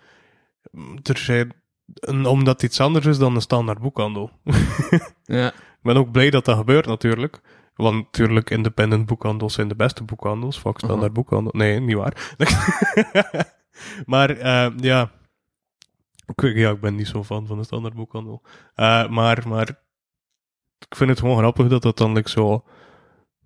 Er 1.04 1.18
zijn, 1.18 1.54
omdat 2.26 2.62
het 2.62 2.64
iets 2.64 2.80
anders 2.80 3.06
is 3.06 3.18
dan 3.18 3.36
een 3.36 3.42
standaard 3.42 3.80
boekhandel. 3.80 4.32
Ja. 5.24 5.48
Ik 5.48 5.86
ben 5.86 5.98
ook 5.98 6.12
blij 6.12 6.30
dat 6.30 6.46
dat 6.46 6.58
gebeurt 6.58 6.86
natuurlijk. 6.86 7.42
Want 7.76 7.96
natuurlijk, 7.96 8.50
independent 8.50 9.06
boekhandels 9.06 9.54
zijn 9.54 9.68
de 9.68 9.76
beste 9.76 10.04
boekhandels. 10.04 10.60
Fuck 10.60 10.78
standaard 10.78 11.04
Aha. 11.04 11.12
boekhandel. 11.12 11.52
Nee, 11.56 11.80
niet 11.80 11.96
waar. 11.96 12.36
maar 14.06 14.30
eh, 14.30 14.72
ja. 14.78 15.12
Ik, 16.26 16.56
ja, 16.56 16.70
ik 16.72 16.80
ben 16.80 16.96
niet 16.96 17.08
zo 17.08 17.24
fan 17.24 17.48
van 17.48 17.58
de 17.58 17.64
standaard 17.64 17.94
boekhandel. 17.94 18.42
Eh, 18.76 19.08
maar, 19.08 19.48
maar 19.48 19.70
ik 20.80 20.96
vind 20.96 21.10
het 21.10 21.20
gewoon 21.20 21.38
grappig 21.38 21.68
dat 21.68 21.82
dat 21.82 21.98
dan 21.98 22.14
like, 22.14 22.30
zo... 22.30 22.64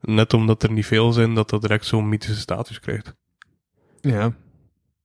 Net 0.06 0.34
omdat 0.34 0.64
er 0.64 0.72
niet 0.72 0.86
veel 0.86 1.12
zijn, 1.12 1.34
dat 1.34 1.50
dat 1.50 1.62
direct 1.62 1.86
zo'n 1.86 2.10
mythische 2.10 2.40
status 2.40 2.80
krijgt. 2.80 3.16
Ja. 4.02 4.34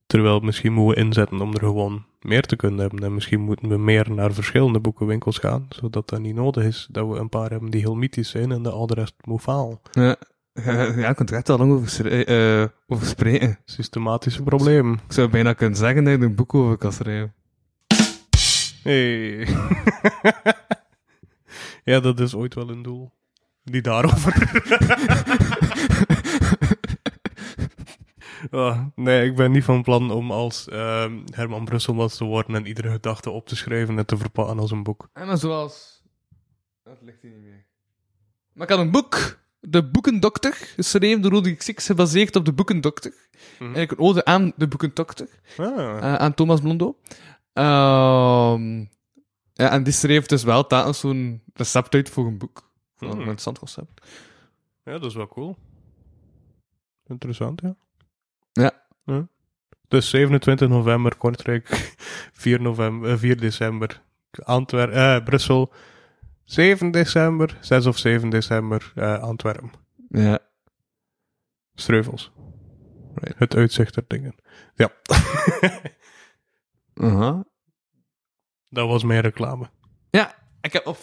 Terwijl 0.05 0.39
misschien 0.39 0.73
moeten 0.73 0.95
we 0.95 1.01
inzetten 1.01 1.41
om 1.41 1.53
er 1.53 1.59
gewoon 1.59 2.05
meer 2.19 2.41
te 2.41 2.55
kunnen 2.55 2.79
hebben. 2.79 3.03
En 3.03 3.13
misschien 3.13 3.41
moeten 3.41 3.69
we 3.69 3.77
meer 3.77 4.11
naar 4.11 4.33
verschillende 4.33 4.79
boekenwinkels 4.79 5.37
gaan, 5.37 5.65
zodat 5.69 6.09
dat 6.09 6.19
niet 6.19 6.35
nodig 6.35 6.63
is 6.63 6.87
dat 6.91 7.07
we 7.07 7.15
een 7.15 7.29
paar 7.29 7.49
hebben 7.49 7.69
die 7.69 7.81
heel 7.81 7.95
mythisch 7.95 8.29
zijn 8.29 8.51
en 8.51 8.63
de 8.63 8.69
al 8.69 8.87
de 8.87 8.93
rest 8.93 9.13
moet 9.23 9.41
falen. 9.41 9.79
Ja. 9.91 10.15
Ja, 10.63 11.09
ik 11.09 11.19
er 11.19 11.33
echt 11.33 11.49
al 11.49 11.57
lang 11.57 11.71
over, 11.71 12.27
eh, 12.27 12.67
over 12.87 13.07
spreken. 13.07 13.59
Systematische 13.65 14.43
probleem. 14.43 14.93
Ik 14.93 14.99
zou 15.07 15.29
bijna 15.29 15.53
kunnen 15.53 15.77
zeggen 15.77 16.03
dat 16.03 16.13
je 16.13 16.19
er 16.19 16.25
een 16.25 16.35
boek 16.35 16.53
over 16.53 16.77
kan 16.77 16.93
schrijven. 16.93 17.33
Hey. 18.83 19.47
ja, 21.91 21.99
dat 21.99 22.19
is 22.19 22.35
ooit 22.35 22.55
wel 22.55 22.69
een 22.69 22.81
doel. 22.81 23.11
Niet 23.71 23.83
daarover. 23.83 24.51
Ah, 28.51 28.85
nee, 28.95 29.25
ik 29.25 29.35
ben 29.35 29.51
niet 29.51 29.63
van 29.63 29.83
plan 29.83 30.11
om 30.11 30.31
als 30.31 30.67
ehm, 30.67 31.19
Herman 31.25 31.65
Brusselmans 31.65 32.17
te 32.17 32.23
worden 32.23 32.55
en 32.55 32.65
iedere 32.65 32.91
gedachte 32.91 33.29
op 33.29 33.47
te 33.47 33.55
schrijven 33.55 33.97
en 33.97 34.05
te 34.05 34.17
verpakken 34.17 34.59
als 34.59 34.71
een 34.71 34.83
boek. 34.83 35.09
En 35.13 35.27
maar 35.27 35.37
zoals... 35.37 36.03
Dat 36.83 36.97
ligt 37.01 37.21
hier 37.21 37.31
niet 37.31 37.41
meer. 37.41 37.65
Maar 38.53 38.69
ik 38.69 38.73
had 38.73 38.85
een 38.85 38.91
boek. 38.91 39.39
De 39.59 39.89
Boekendokter. 39.89 40.53
Geschreven 40.53 41.21
door 41.21 41.31
Roderick 41.31 41.61
Six. 41.61 41.85
Gebaseerd 41.85 42.35
op 42.35 42.45
de 42.45 42.53
Boekendokter. 42.53 43.13
Eigenlijk 43.59 43.91
een 43.91 43.99
ode 43.99 44.25
aan 44.25 44.53
de 44.55 44.67
Boekendokter. 44.67 45.27
Ah. 45.57 45.97
eh, 45.97 46.15
aan 46.15 46.33
Thomas 46.33 46.61
Blondo. 46.61 46.97
Ehm, 47.53 48.79
ja, 49.53 49.71
en 49.71 49.83
die 49.83 49.93
schreef 49.93 50.25
dus 50.25 50.43
wel 50.43 50.67
telkens 50.67 50.99
zo'n 50.99 51.43
recept 51.53 51.93
uit 51.93 52.09
voor 52.09 52.25
een 52.25 52.37
boek. 52.37 52.68
Een 52.99 53.09
Hmm. 53.09 53.19
interessant 53.19 53.57
concept. 53.59 54.07
Ja, 54.83 54.91
dat 54.91 55.03
is 55.05 55.15
wel 55.15 55.27
cool. 55.27 55.57
Interessant, 57.07 57.61
ja. 57.61 57.75
Ja. 58.51 58.83
Ja. 59.05 59.27
Dus 59.87 60.09
27 60.09 60.67
november 60.69 61.15
Kortrijk, 61.15 61.67
4, 62.33 62.61
november, 62.61 63.11
eh, 63.11 63.17
4 63.17 63.37
december 63.39 64.01
Antwer 64.43 64.91
eh, 64.91 65.23
Brussel, 65.23 65.73
7 66.43 66.91
december, 66.91 67.57
6 67.61 67.85
of 67.85 67.97
7 67.97 68.29
december 68.29 68.91
eh, 68.95 69.19
Antwerpen. 69.21 69.71
Ja. 70.09 70.39
Streuvels. 71.73 72.31
Right. 73.15 73.39
Het 73.39 73.55
uitzicht 73.55 73.95
er 73.95 74.03
dingen. 74.07 74.35
Ja, 74.75 74.89
Aha. 76.93 77.43
dat 78.69 78.87
was 78.87 79.03
mijn 79.03 79.21
reclame. 79.21 79.69
Ja, 80.09 80.35
ik 80.61 80.73
heb 80.73 80.87
op 80.87 80.97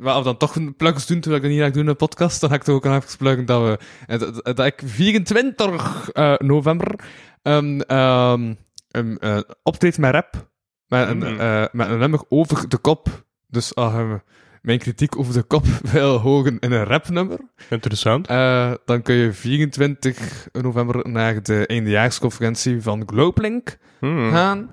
Wel, 0.00 0.16
of 0.18 0.24
dan 0.24 0.36
toch 0.36 0.56
een 0.56 0.76
plugs 0.76 1.06
doen, 1.06 1.20
terwijl 1.20 1.42
ik 1.42 1.48
dat 1.48 1.56
niet 1.56 1.66
ga 1.66 1.72
doen 1.74 1.82
in 1.82 1.88
de 1.88 1.94
podcast, 1.94 2.40
dan 2.40 2.50
ga 2.50 2.54
ik 2.56 2.62
toch 2.62 2.74
ook 2.74 2.84
nog 2.84 2.94
even 3.04 3.18
pluggen 3.18 3.44
dat 3.46 3.62
we... 3.62 3.78
Dat, 4.18 4.56
dat 4.56 4.66
ik 4.66 4.82
24 4.84 6.10
eh, 6.12 6.34
november 6.38 6.94
um, 7.42 7.80
um, 7.90 8.56
um, 8.90 9.16
uh, 9.20 9.38
optreed 9.62 9.98
met 9.98 10.12
rap. 10.12 10.48
Met 10.86 11.08
een, 11.08 11.16
Mm. 11.16 11.40
eh, 11.40 11.64
met 11.72 11.88
een 11.88 11.98
nummer 11.98 12.20
over 12.28 12.68
de 12.68 12.78
kop. 12.78 13.24
Dus 13.46 13.72
je 13.74 14.20
mijn 14.62 14.78
kritiek 14.78 15.18
over 15.18 15.32
de 15.32 15.42
kop 15.42 15.64
wil 15.92 16.18
hogen 16.18 16.58
in 16.58 16.72
een 16.72 16.84
rapnummer, 16.84 17.38
Interessant. 17.68 18.26
dan 18.84 19.02
kun 19.02 19.14
je 19.14 19.32
24 19.32 20.48
november 20.52 21.08
naar 21.10 21.42
de 21.42 21.66
eindejaarsconferentie 21.66 22.82
van 22.82 23.02
Globelink 23.06 23.78
Hmm. 24.00 24.30
gaan, 24.30 24.70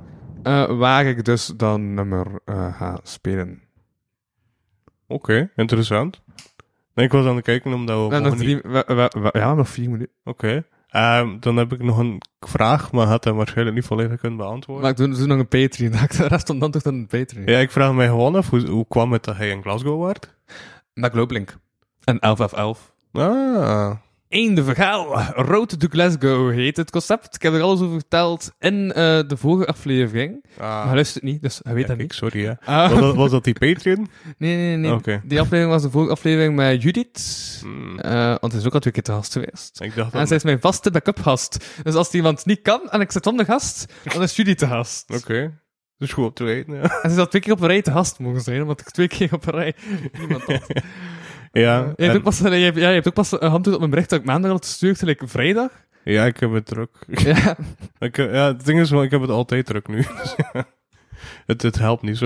waar 0.78 1.06
ik 1.06 1.26
dus 1.26 1.46
dan 1.58 1.94
nummer 1.94 2.28
ga 2.46 3.00
spelen. 3.04 3.62
Oké, 5.08 5.50
interessant. 5.56 6.22
Nee, 6.94 7.06
ik 7.06 7.12
was 7.12 7.26
aan 7.26 7.36
het 7.36 7.46
kijken 7.46 7.74
omdat 7.74 7.96
we... 8.08 8.14
Hebben 8.14 8.32
nog 8.32 8.40
niet- 8.40 8.62
drie, 8.62 8.72
we- 8.72 8.84
we- 8.96 9.20
we- 9.32 9.40
ja, 9.40 9.54
nog 9.54 9.70
vier 9.70 9.90
minuten. 9.90 10.14
Oké. 10.24 10.64
Ehm, 10.90 11.40
dan 11.40 11.58
heb 11.58 11.74
ik 11.74 11.84
nog 11.84 11.98
een 11.98 12.22
vraag, 12.40 12.92
maar 12.92 13.08
had 13.08 13.24
hem 13.24 13.36
waarschijnlijk 13.36 13.76
niet 13.76 13.86
volledig 13.86 14.20
kunnen 14.20 14.38
beantwoorden. 14.38 14.84
Maar 14.84 14.92
ik 14.92 14.98
doe, 14.98 15.10
doe 15.18 15.28
nog 15.28 15.40
een 15.40 15.48
Patreon. 15.48 15.92
De 16.18 16.28
rest 16.28 16.48
van 16.48 16.60
dan 16.60 16.72
toch 16.72 16.82
dan 16.82 16.94
een 16.94 17.08
Patreon. 17.08 17.46
Ja, 17.46 17.58
ik 17.60 17.72
vraag 17.72 17.94
mij 17.94 18.08
gewoon 18.08 18.36
af, 18.36 18.50
hoe, 18.50 18.68
hoe 18.68 18.86
kwam 18.88 19.12
het 19.12 19.24
dat 19.24 19.38
hij 19.38 19.50
in 19.50 19.62
Glasgow 19.62 20.06
werd? 20.06 20.36
Naar 20.94 21.10
Globelink. 21.12 21.58
En 22.04 22.20
11 22.20 22.50
f 22.50 22.54
11. 22.54 22.94
Ah, 23.12 23.92
Einde 24.30 24.64
verhaal. 24.64 25.22
Road 25.36 25.80
to 25.80 25.88
Glasgow 25.90 26.52
heet 26.52 26.78
het 26.78 26.92
concept. 26.92 27.36
Ik 27.36 27.42
heb 27.42 27.54
er 27.54 27.62
alles 27.62 27.80
over 27.82 27.94
verteld 28.00 28.52
in 28.60 28.92
eh, 28.94 29.20
de 29.28 29.38
vorige 29.38 29.68
aflevering. 29.68 30.46
Maar 30.58 30.68
hij 30.80 30.86
ah 30.88 30.94
luistert 30.94 31.24
niet, 31.24 31.42
dus 31.42 31.60
hij 31.64 31.74
weet 31.74 31.82
ja, 31.82 31.88
dat 31.88 31.98
kijk, 31.98 32.10
niet. 32.10 32.18
sorry 32.20 32.46
hè. 32.46 32.54
Ah. 32.66 32.92
Was 32.92 33.00
dat, 33.00 33.16
was 33.16 33.32
dat 33.32 33.44
die 33.44 33.54
Patreon? 33.54 34.08
Nee, 34.38 34.56
nee, 34.78 34.78
nee. 34.78 35.20
Die 35.24 35.40
aflevering 35.40 35.70
was 35.72 35.82
de 35.82 35.90
vorige 35.90 36.12
aflevering 36.12 36.56
met 36.56 36.82
Judith. 36.84 37.58
Hmm, 37.62 38.00
Eh, 38.00 38.36
want 38.40 38.52
hij 38.52 38.62
is 38.62 38.68
ook 38.68 38.74
al 38.74 38.80
twee 38.80 38.94
keer 38.94 39.04
te 39.04 39.12
gast 39.12 39.34
geweest. 39.34 39.82
ik 39.82 39.96
dacht 39.96 40.14
En 40.14 40.28
zij 40.28 40.38
is 40.38 40.44
mijn 40.44 40.60
vaste 40.60 40.92
backup 40.92 41.20
gast. 41.22 41.66
Dus 41.84 41.96
als 41.96 42.12
iemand 42.14 42.46
niet 42.46 42.62
kan 42.62 42.82
en 42.90 43.02
ik 43.02 43.12
zit 43.12 43.28
onder 43.28 43.46
gast, 43.46 43.94
dan 44.04 44.22
is 44.22 44.36
Judith 44.36 44.58
te 44.58 44.68
gast. 44.68 45.10
Oké. 45.22 45.60
Dus 45.98 46.14
goed 46.14 46.26
op 46.26 46.36
te 46.36 46.44
weten, 46.44 46.74
ja. 46.74 46.82
En 47.02 47.10
ze 47.10 47.16
zal 47.16 47.28
twee 47.28 47.42
keer 47.42 47.54
op 47.54 47.62
een 47.62 47.68
rij 47.68 47.82
te 47.82 47.92
gast 47.92 48.20
mogen 48.20 48.42
zijn, 48.42 48.62
omdat 48.62 48.80
ik 48.80 48.90
twee 48.90 49.08
keer 49.08 49.34
op 49.34 49.48
een 49.48 49.54
rij 49.54 49.76
niemand 50.20 50.44
had. 50.44 50.62
Ja, 51.60 51.78
Je 51.78 51.86
hebt, 51.86 52.00
en- 52.00 52.16
ook 52.16 52.24
pas, 52.24 52.40
hebt, 53.30 53.34
ook 53.34 53.42
een 53.42 53.50
hand 53.50 53.68
op 53.68 53.78
mijn 53.80 53.90
bericht 53.90 54.10
dat 54.10 54.20
ik 54.20 54.26
maandag 54.26 54.52
al 54.52 54.58
gestuurd, 54.58 55.00
gelijk 55.00 55.22
vrijdag. 55.26 55.72
ja, 56.04 56.26
ik 56.26 56.38
heb 56.40 56.52
het 56.54 56.66
druk. 56.66 56.90
Ja. 57.08 57.58
Ik, 58.00 58.16
heb- 58.16 58.34
ja, 58.34 58.48
het 58.48 58.66
ding 58.66 58.80
is 58.80 58.90
wel, 58.90 59.04
ik 59.04 59.12
heb 59.12 59.22
het 59.22 59.30
altijd 59.30 59.66
druk 59.66 59.88
nu. 59.88 59.98
Dus 60.22 60.36
ja, 60.54 60.66
het, 61.46 61.62
het 61.62 61.78
helpt 61.78 62.02
niet 62.02 62.18
zo. 62.18 62.26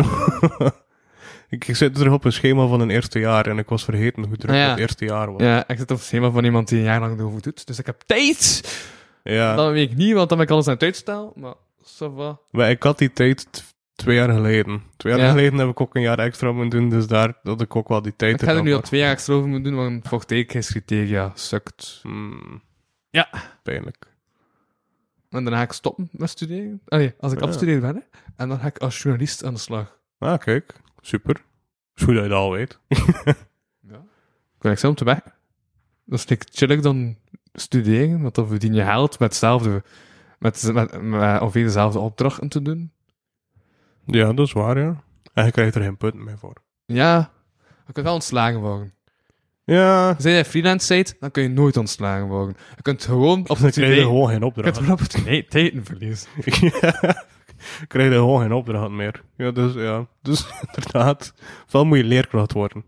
ik, 1.49 1.67
ik 1.67 1.75
zit 1.75 1.95
terug 1.95 2.13
op 2.13 2.25
een 2.25 2.31
schema 2.33 2.67
van 2.67 2.79
een 2.79 2.89
eerste 2.89 3.19
jaar 3.19 3.47
en 3.47 3.57
ik 3.57 3.69
was 3.69 3.83
vergeten 3.83 4.23
hoe 4.23 4.37
druk 4.37 4.51
Ah, 4.51 4.57
ja. 4.57 4.69
het 4.69 4.79
eerste 4.79 5.05
jaar 5.05 5.31
was. 5.31 5.41
ja, 5.41 5.63
ik 5.67 5.77
zit 5.77 5.91
op 5.91 5.97
het 5.97 6.05
schema 6.05 6.29
van 6.29 6.43
iemand 6.43 6.67
die 6.67 6.77
een 6.77 6.83
jaar 6.83 6.99
lang 6.99 7.19
erover 7.19 7.41
doet. 7.41 7.67
Dus 7.67 7.79
ik 7.79 7.85
heb 7.85 8.01
tijd! 8.05 8.61
Ja. 9.23 9.55
Dat 9.55 9.71
weet 9.71 9.91
ik 9.91 9.97
niet, 9.97 10.13
want 10.13 10.29
dan 10.29 10.37
ben 10.37 10.47
ik 10.47 10.53
alles 10.53 10.67
aan 10.67 10.73
het 10.73 10.83
uitstellen. 10.83 11.31
Maar, 11.35 11.53
va. 11.83 12.39
Maar 12.51 12.69
ik 12.69 12.83
had 12.83 12.97
die 12.97 13.13
tijd 13.13 13.63
twee 14.01 14.15
jaar 14.15 14.29
geleden. 14.29 14.83
Twee 14.97 15.13
jaar 15.13 15.21
Ja. 15.21 15.29
geleden 15.29 15.59
heb 15.59 15.69
ik 15.69 15.81
ook 15.81 15.95
een 15.95 16.01
jaar 16.01 16.19
extra 16.19 16.51
moeten 16.51 16.79
doen, 16.79 16.89
dus 16.89 17.07
daar 17.07 17.33
had 17.43 17.61
ik 17.61 17.75
ook 17.75 17.87
wel 17.87 18.01
die 18.01 18.15
tijd 18.15 18.41
Ik 18.41 18.47
ga 18.47 18.55
er 18.55 18.63
nu 18.63 18.73
al 18.73 18.81
twee 18.81 18.99
jaar 18.99 19.11
extra 19.11 19.33
over 19.33 19.49
moeten 19.49 19.71
doen, 19.71 19.81
want 19.81 20.07
vochtigheidscriteria 20.07 21.31
sukt. 21.35 21.99
Hmm, 22.01 22.61
Ja. 23.09 23.29
Pijnlijk. 23.63 24.09
En 25.29 25.43
daarna 25.43 25.57
ga 25.57 25.63
ik 25.63 25.71
stoppen 25.71 26.09
met 26.11 26.29
studeren. 26.29 26.81
Allee, 26.87 27.13
als 27.19 27.31
ik 27.33 27.39
Ja. 27.39 27.45
afstudeer 27.45 27.79
ben, 27.81 27.95
hè. 27.95 28.01
En 28.35 28.49
dan 28.49 28.59
ga 28.59 28.67
ik 28.67 28.77
als 28.77 29.01
journalist 29.01 29.43
aan 29.43 29.53
de 29.53 29.59
slag. 29.59 29.97
Ah, 30.17 30.37
kijk. 30.39 30.73
Super. 31.01 31.35
Is 31.95 32.03
goed 32.03 32.13
dat 32.13 32.23
je 32.23 32.29
dat 32.29 32.37
al 32.39 32.51
weet. 32.51 32.79
Ja. 33.89 33.97
Ik 34.55 34.61
ben 34.61 34.77
zelf 34.77 34.95
te 34.95 35.03
weg. 35.05 35.19
Dat 36.05 36.19
is 36.19 36.27
like 36.29 36.45
chillig 36.51 36.81
dan 36.81 37.15
studeren, 37.53 38.21
want 38.21 38.35
dan 38.35 38.47
verdien 38.47 38.73
je 38.73 38.83
geld 38.83 39.19
met 39.19 39.29
hetzelfde, 39.29 39.83
met, 40.39 40.69
met, 40.73 41.01
met 41.01 41.41
ongeveer 41.41 41.63
dezelfde 41.63 41.99
opdrachten 41.99 42.47
te 42.49 42.61
doen. 42.61 42.91
Ja, 44.05 44.33
dat 44.33 44.47
is 44.47 44.53
waar, 44.53 44.79
ja. 44.79 45.03
En 45.33 45.45
je 45.45 45.51
krijgt 45.51 45.75
er 45.75 45.81
geen 45.81 45.97
punten 45.97 46.23
meer 46.23 46.37
voor. 46.37 46.55
Ja, 46.85 47.31
je 47.87 47.93
kunt 47.93 48.05
wel 48.05 48.15
ontslagen 48.15 48.59
worden. 48.59 48.93
Ja, 49.63 50.15
Zijn 50.17 50.35
je 50.35 50.45
freelance 50.45 50.85
site, 50.93 51.15
dan 51.19 51.31
kun 51.31 51.43
je 51.43 51.49
nooit 51.49 51.77
ontslagen 51.77 52.27
worden. 52.27 52.55
Je 52.75 52.81
kunt 52.81 53.05
gewoon 53.05 53.43
dan 53.47 53.57
krijg 53.57 53.95
je 53.95 54.01
gewoon 54.01 54.27
geen 54.29 54.33
je 54.33 54.39
kunt 54.39 54.43
opdracht. 54.43 54.77
gewoon 54.77 54.91
opportuniteiten 54.91 55.85
verliezen. 55.85 56.29
ja, 56.81 57.25
krijg 57.87 58.09
je 58.11 58.15
gewoon 58.15 58.41
geen 58.41 58.53
opdracht 58.53 58.89
meer. 58.89 59.23
Ja, 59.37 59.51
dus 59.51 59.73
ja. 59.73 60.07
Dus 60.21 60.47
inderdaad, 60.75 61.33
ofwel 61.65 61.85
moet 61.85 61.97
je 61.97 62.03
leerkracht 62.03 62.51
worden. 62.53 62.85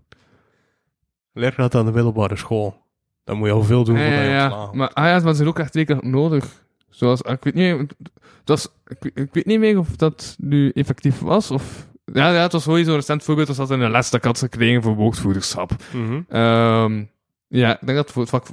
Leerkracht 1.34 1.76
aan 1.76 1.85
de 1.85 1.91
middelbare 1.91 2.35
school. 2.35 2.81
Dan 3.23 3.38
moet 3.38 3.48
je 3.48 3.53
al 3.53 3.64
veel 3.64 3.84
doen 3.84 3.98
Ja, 3.98 4.03
voordat 4.03 4.23
ja, 4.26 4.34
je 4.34 4.44
ontslagen 4.44 4.77
Maar 4.77 4.90
ah 4.90 5.06
ja, 5.06 5.19
maar 5.19 5.30
ze 5.30 5.35
zijn 5.35 5.48
ook 5.48 5.60
echt 5.60 5.73
zeker 5.73 5.98
nodig. 6.02 6.62
Zoals, 6.93 7.21
ik 7.21 7.43
weet 7.43 7.53
niet, 7.53 7.77
dat 7.97 8.17
was, 8.43 8.67
ik, 8.87 8.97
weet- 8.99 9.17
ik 9.25 9.33
weet 9.33 9.45
niet 9.45 9.59
meer 9.59 9.77
of 9.79 9.87
dat 9.95 10.35
nu 10.39 10.69
effectief 10.69 11.19
was, 11.19 11.51
of... 11.51 11.87
Ja, 12.05 12.33
ja, 12.33 12.41
het 12.41 12.51
was 12.51 12.63
sowieso 12.63 12.89
een 12.89 12.95
recent 12.95 13.23
voorbeeld, 13.23 13.47
was 13.47 13.57
dat 13.57 13.71
in 13.71 13.81
een 13.81 13.91
les 13.91 14.09
dat 14.09 14.19
ik 14.19 14.25
had 14.25 14.37
gekregen 14.37 14.81
voor 14.83 14.95
woordvoerderschap. 14.95 15.71
Mhm. 15.93 16.21
Ehm, 16.29 17.03
ja, 17.47 17.73
ik 17.79 17.85
denk 17.85 17.97
dat 17.97 18.11
voor 18.11 18.21
het 18.21 18.31
vak 18.31 18.47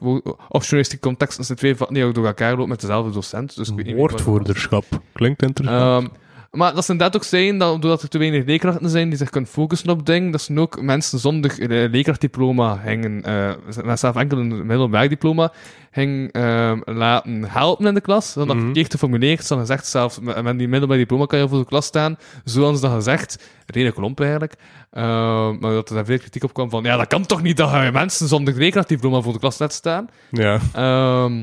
of 0.48 0.62
journalistiek 0.62 1.00
context 1.00 1.48
de 1.48 1.54
twee 1.54 1.76
vakken 1.76 1.94
die 1.96 2.04
ook 2.04 2.14
door 2.14 2.26
elkaar 2.26 2.50
lopen 2.50 2.68
met 2.68 2.80
dezelfde 2.80 3.12
docent. 3.12 3.56
Dus 3.56 3.68
ik 3.68 3.76
weet 3.76 3.86
niet. 3.86 3.96
Woordvoerderschap. 3.96 4.84
Klinkt 5.12 5.42
interessant. 5.42 6.04
Ehm, 6.04 6.14
maar 6.50 6.74
dat 6.74 6.84
ze 6.84 6.92
inderdaad 6.92 7.16
ook 7.16 7.24
zijn 7.28 7.58
dat 7.58 7.82
doordat 7.82 8.02
er 8.02 8.08
te 8.08 8.18
weinig 8.18 8.44
leerkrachten 8.44 8.90
zijn 8.90 9.08
die 9.08 9.18
zich 9.18 9.30
kunnen 9.30 9.50
focussen 9.50 9.88
op 9.88 10.06
dingen, 10.06 10.30
dat 10.30 10.40
ze 10.40 10.58
ook 10.58 10.80
mensen 10.82 11.18
zonder 11.18 11.60
eh, 11.60 11.90
leerkrachtdiploma 11.90 12.76
gingen, 12.84 13.22
eh, 13.22 13.50
met 13.84 13.98
zelf 13.98 14.16
enkel 14.16 14.38
een 14.38 14.66
middelbaar 14.66 15.08
diploma, 15.08 15.52
gingen 15.90 16.30
ehm, 16.30 16.80
laten 16.84 17.44
helpen 17.50 17.86
in 17.86 17.94
de 17.94 18.00
klas. 18.00 18.34
Dan 18.34 18.46
dat 18.46 18.56
Mhm. 18.56 18.64
verkeerd 18.64 18.90
geformuleerd, 18.92 19.40
ze 19.44 19.54
hadden 19.54 19.66
gezegd 19.66 19.86
zelfs, 19.90 20.18
met, 20.20 20.58
die 20.58 20.68
middelbaar 20.68 20.96
diploma 20.98 21.26
kan 21.26 21.38
je 21.38 21.48
voor 21.48 21.58
de 21.58 21.64
klas 21.64 21.86
staan, 21.86 22.16
zoals 22.44 22.80
dat 22.80 22.92
gezegd. 22.92 23.48
Redelijk 23.66 23.96
klomp 23.96 24.20
eigenlijk. 24.20 24.54
Maar 24.90 25.60
dat 25.60 25.88
er 25.88 25.94
daar 25.94 26.04
veel 26.04 26.18
kritiek 26.18 26.44
op 26.44 26.52
kwam 26.54 26.70
van, 26.70 26.82
ja, 26.82 26.96
dat 26.96 27.06
kan 27.06 27.26
toch 27.26 27.42
niet 27.42 27.56
dat 27.56 27.70
je 27.70 27.90
mensen 27.92 28.28
zonder 28.28 28.54
leerkrachtdiploma 28.54 29.20
voor 29.20 29.32
de 29.32 29.38
klas 29.38 29.58
laat 29.58 29.72
staan. 29.72 30.08
ja. 30.30 30.58
Ehm, 30.72 31.36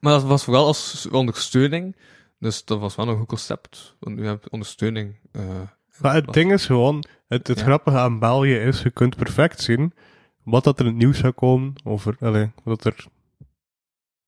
maar 0.00 0.12
dat 0.12 0.24
was 0.24 0.44
vooral 0.44 0.66
als 0.66 1.08
ondersteuning. 1.10 1.96
Dus 2.44 2.64
dat 2.64 2.78
was 2.80 2.94
wel 2.94 3.08
een 3.08 3.16
goed 3.16 3.26
concept. 3.26 3.96
Want 4.00 4.16
nu 4.16 4.26
heb 4.26 4.42
je 4.42 4.50
ondersteuning. 4.50 5.14
eh, 5.32 5.42
Maar 6.00 6.14
het 6.14 6.32
ding 6.32 6.52
is 6.52 6.66
gewoon, 6.66 7.04
het, 7.28 7.46
het 7.46 7.58
Ja. 7.58 7.64
grappige 7.64 7.98
aan 7.98 8.18
België 8.18 8.54
is, 8.54 8.82
je 8.82 8.90
kunt 8.90 9.16
perfect 9.16 9.60
zien 9.60 9.92
wat 10.42 10.64
dat 10.64 10.78
er 10.78 10.84
in 10.84 10.90
het 10.90 11.00
nieuws 11.00 11.18
zou 11.18 11.32
komen 11.32 11.72
over, 11.84 12.16
allee, 12.20 12.50
wat 12.64 12.84
er, 12.84 13.04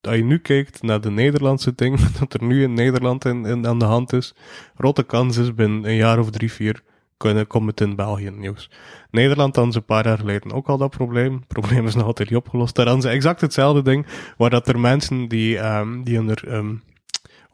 als 0.01 0.16
je 0.16 0.24
nu 0.24 0.38
kijkt 0.38 0.82
naar 0.82 1.01
de 1.01 1.10
Nederlandse 1.10 1.74
ding, 1.74 2.01
dat 2.18 2.34
er 2.34 2.43
nu 2.44 2.62
in 2.62 2.72
Nederland 2.74 3.24
in, 3.24 3.44
in- 3.44 3.66
aan 3.66 3.78
de 3.78 3.84
hand 3.84 4.12
is, 4.12 4.34
grote 4.76 5.02
kans 5.02 5.36
is 5.36 5.55
binnen 5.55 5.84
een 5.84 5.97
jaar 5.97 6.18
of 6.18 6.30
drie, 6.30 6.52
vier, 6.52 6.82
kunnen, 7.16 7.47
komt 7.47 7.66
het 7.66 7.80
in 7.80 7.97
België 7.97 8.30
nieuws. 8.30 8.70
Nederland 9.10 9.56
had 9.56 9.72
ze 9.72 9.78
een 9.78 9.84
paar 9.84 10.05
jaar 10.06 10.18
geleden 10.18 10.52
ook 10.52 10.68
al 10.68 10.78
dat 10.78 10.90
probleem. 10.90 11.34
Het 11.34 11.47
probleem 11.47 11.86
is 11.86 11.94
nog 11.94 12.05
altijd 12.06 12.28
niet 12.30 12.38
opgelost. 12.38 12.74
Daar 12.74 12.86
hadden 12.86 13.02
ze 13.02 13.09
exact 13.09 13.40
hetzelfde 13.40 13.82
ding, 13.82 14.06
waar 14.36 14.51
dat 14.51 14.68
er 14.68 14.78
mensen 14.80 15.28
die, 15.28 15.59
ehm 15.59 16.02
die 16.02 16.18
onder 16.18 16.44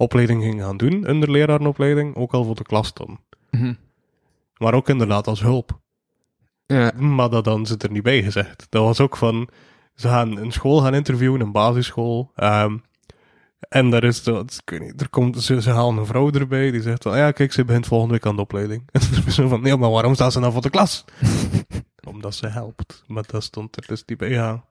opleiding 0.03 0.43
gingen 0.43 0.65
gaan 0.65 0.77
doen, 0.77 1.09
onder 1.09 1.31
lerarenopleiding, 1.31 2.17
ook 2.17 2.33
al 2.33 2.45
voor 2.45 2.55
de 2.55 2.63
klas 2.63 2.87
stonden. 2.87 3.21
mhm. 3.51 3.75
Maar 4.57 4.75
ook 4.75 4.89
inderdaad 4.89 5.27
als 5.27 5.41
hulp. 5.41 5.81
Ja, 6.67 6.93
Maar 6.97 7.31
dat 7.31 7.45
dan 7.45 7.67
zit 7.67 7.83
er 7.83 7.91
niet 7.91 8.03
bij 8.03 8.23
gezegd. 8.23 8.67
Dat 8.69 8.83
was 8.83 9.01
ook 9.01 9.17
van, 9.17 9.49
ze 9.95 10.09
gaan 10.09 10.37
een 10.37 10.53
school 10.53 10.81
gaan 10.81 10.95
interviewen, 10.95 11.41
een 11.41 11.53
basisschool. 11.53 12.33
ehm, 12.35 12.77
en 13.69 13.91
daar 13.91 14.05
is, 14.05 14.23
dat, 14.23 14.61
ik 14.65 14.71
weet 14.71 14.81
niet, 14.81 15.01
er 15.01 15.09
komt, 15.09 15.43
ze, 15.43 15.63
ze 15.63 15.71
halen 15.71 15.97
een 15.97 16.07
vrouw 16.07 16.31
erbij 16.31 16.71
die 16.71 16.83
zegt 16.83 17.03
van, 17.03 17.13
"Ah 17.13 17.19
ja, 17.19 17.31
kijk, 17.31 17.53
ze 17.53 17.65
begint 17.65 17.87
volgende 17.87 18.15
week 18.15 18.27
aan 18.27 18.37
de 18.37 18.43
opleiding. 18.43 18.83
En 18.93 19.01
dan 19.13 19.23
is 19.27 19.35
zo 19.35 19.49
van, 19.49 19.61
nee, 19.63 19.77
maar 19.77 19.91
waarom 19.91 20.15
staat 20.15 20.33
ze 20.33 20.41
nou 20.41 20.53
voor 20.53 20.63
de 20.63 20.71
klas? 20.71 21.05
Omdat 22.13 22.35
ze 22.35 22.47
helpt. 22.47 23.05
Maar 23.07 23.25
dat 23.27 23.43
stond 23.43 23.77
er 23.77 23.87
dus 23.87 24.03
niet 24.07 24.19
bij, 24.19 24.29
ja. 24.31 24.65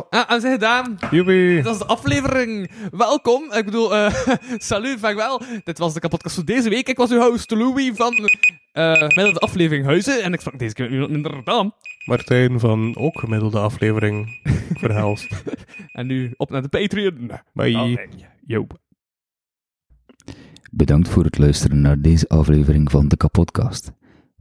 Ah, 0.00 0.30
en 0.30 0.40
ze 0.40 0.48
gedaan. 0.48 0.98
Joepie. 1.10 1.62
Dat 1.62 1.72
is 1.72 1.78
de 1.78 1.86
aflevering. 1.86 2.70
Welkom. 2.90 3.52
Ik 3.52 3.64
bedoel, 3.64 3.94
eh 3.94 4.14
salut, 4.70 4.98
vaarwel. 5.00 5.42
Dit 5.64 5.78
was 5.78 5.94
de 5.94 6.00
kapotkast 6.00 6.34
voor 6.34 6.44
deze 6.44 6.68
week. 6.68 6.88
Ik 6.88 6.96
was 6.96 7.10
uw 7.10 7.20
host 7.20 7.50
Louis 7.50 7.90
van 7.94 8.14
eh 8.72 9.00
met 9.00 9.34
de 9.34 9.38
aflevering 9.38 9.84
Huizen. 9.86 10.22
En 10.22 10.32
ik 10.32 10.40
sprak 10.40 10.58
deze 10.58 10.74
keer 10.74 10.84
met 10.84 10.94
iemand 10.94 11.10
in 11.10 11.22
Rotterdam. 11.22 11.74
Martijn 12.04 12.60
van 12.60 12.96
ook 12.96 13.18
gemiddelde 13.18 13.58
aflevering 13.58 14.40
verhelst. 14.82 15.42
En 15.92 16.06
nu 16.06 16.34
op 16.36 16.50
naar 16.50 16.62
de 16.62 16.68
Patreon. 16.68 17.30
Bye. 17.52 18.08
Yo. 18.46 18.66
Bedankt 20.70 21.08
voor 21.08 21.24
het 21.24 21.38
luisteren 21.38 21.80
naar 21.80 22.00
deze 22.00 22.28
aflevering 22.28 22.90
van 22.90 23.08
de 23.08 23.16
Kapodcast. 23.16 23.92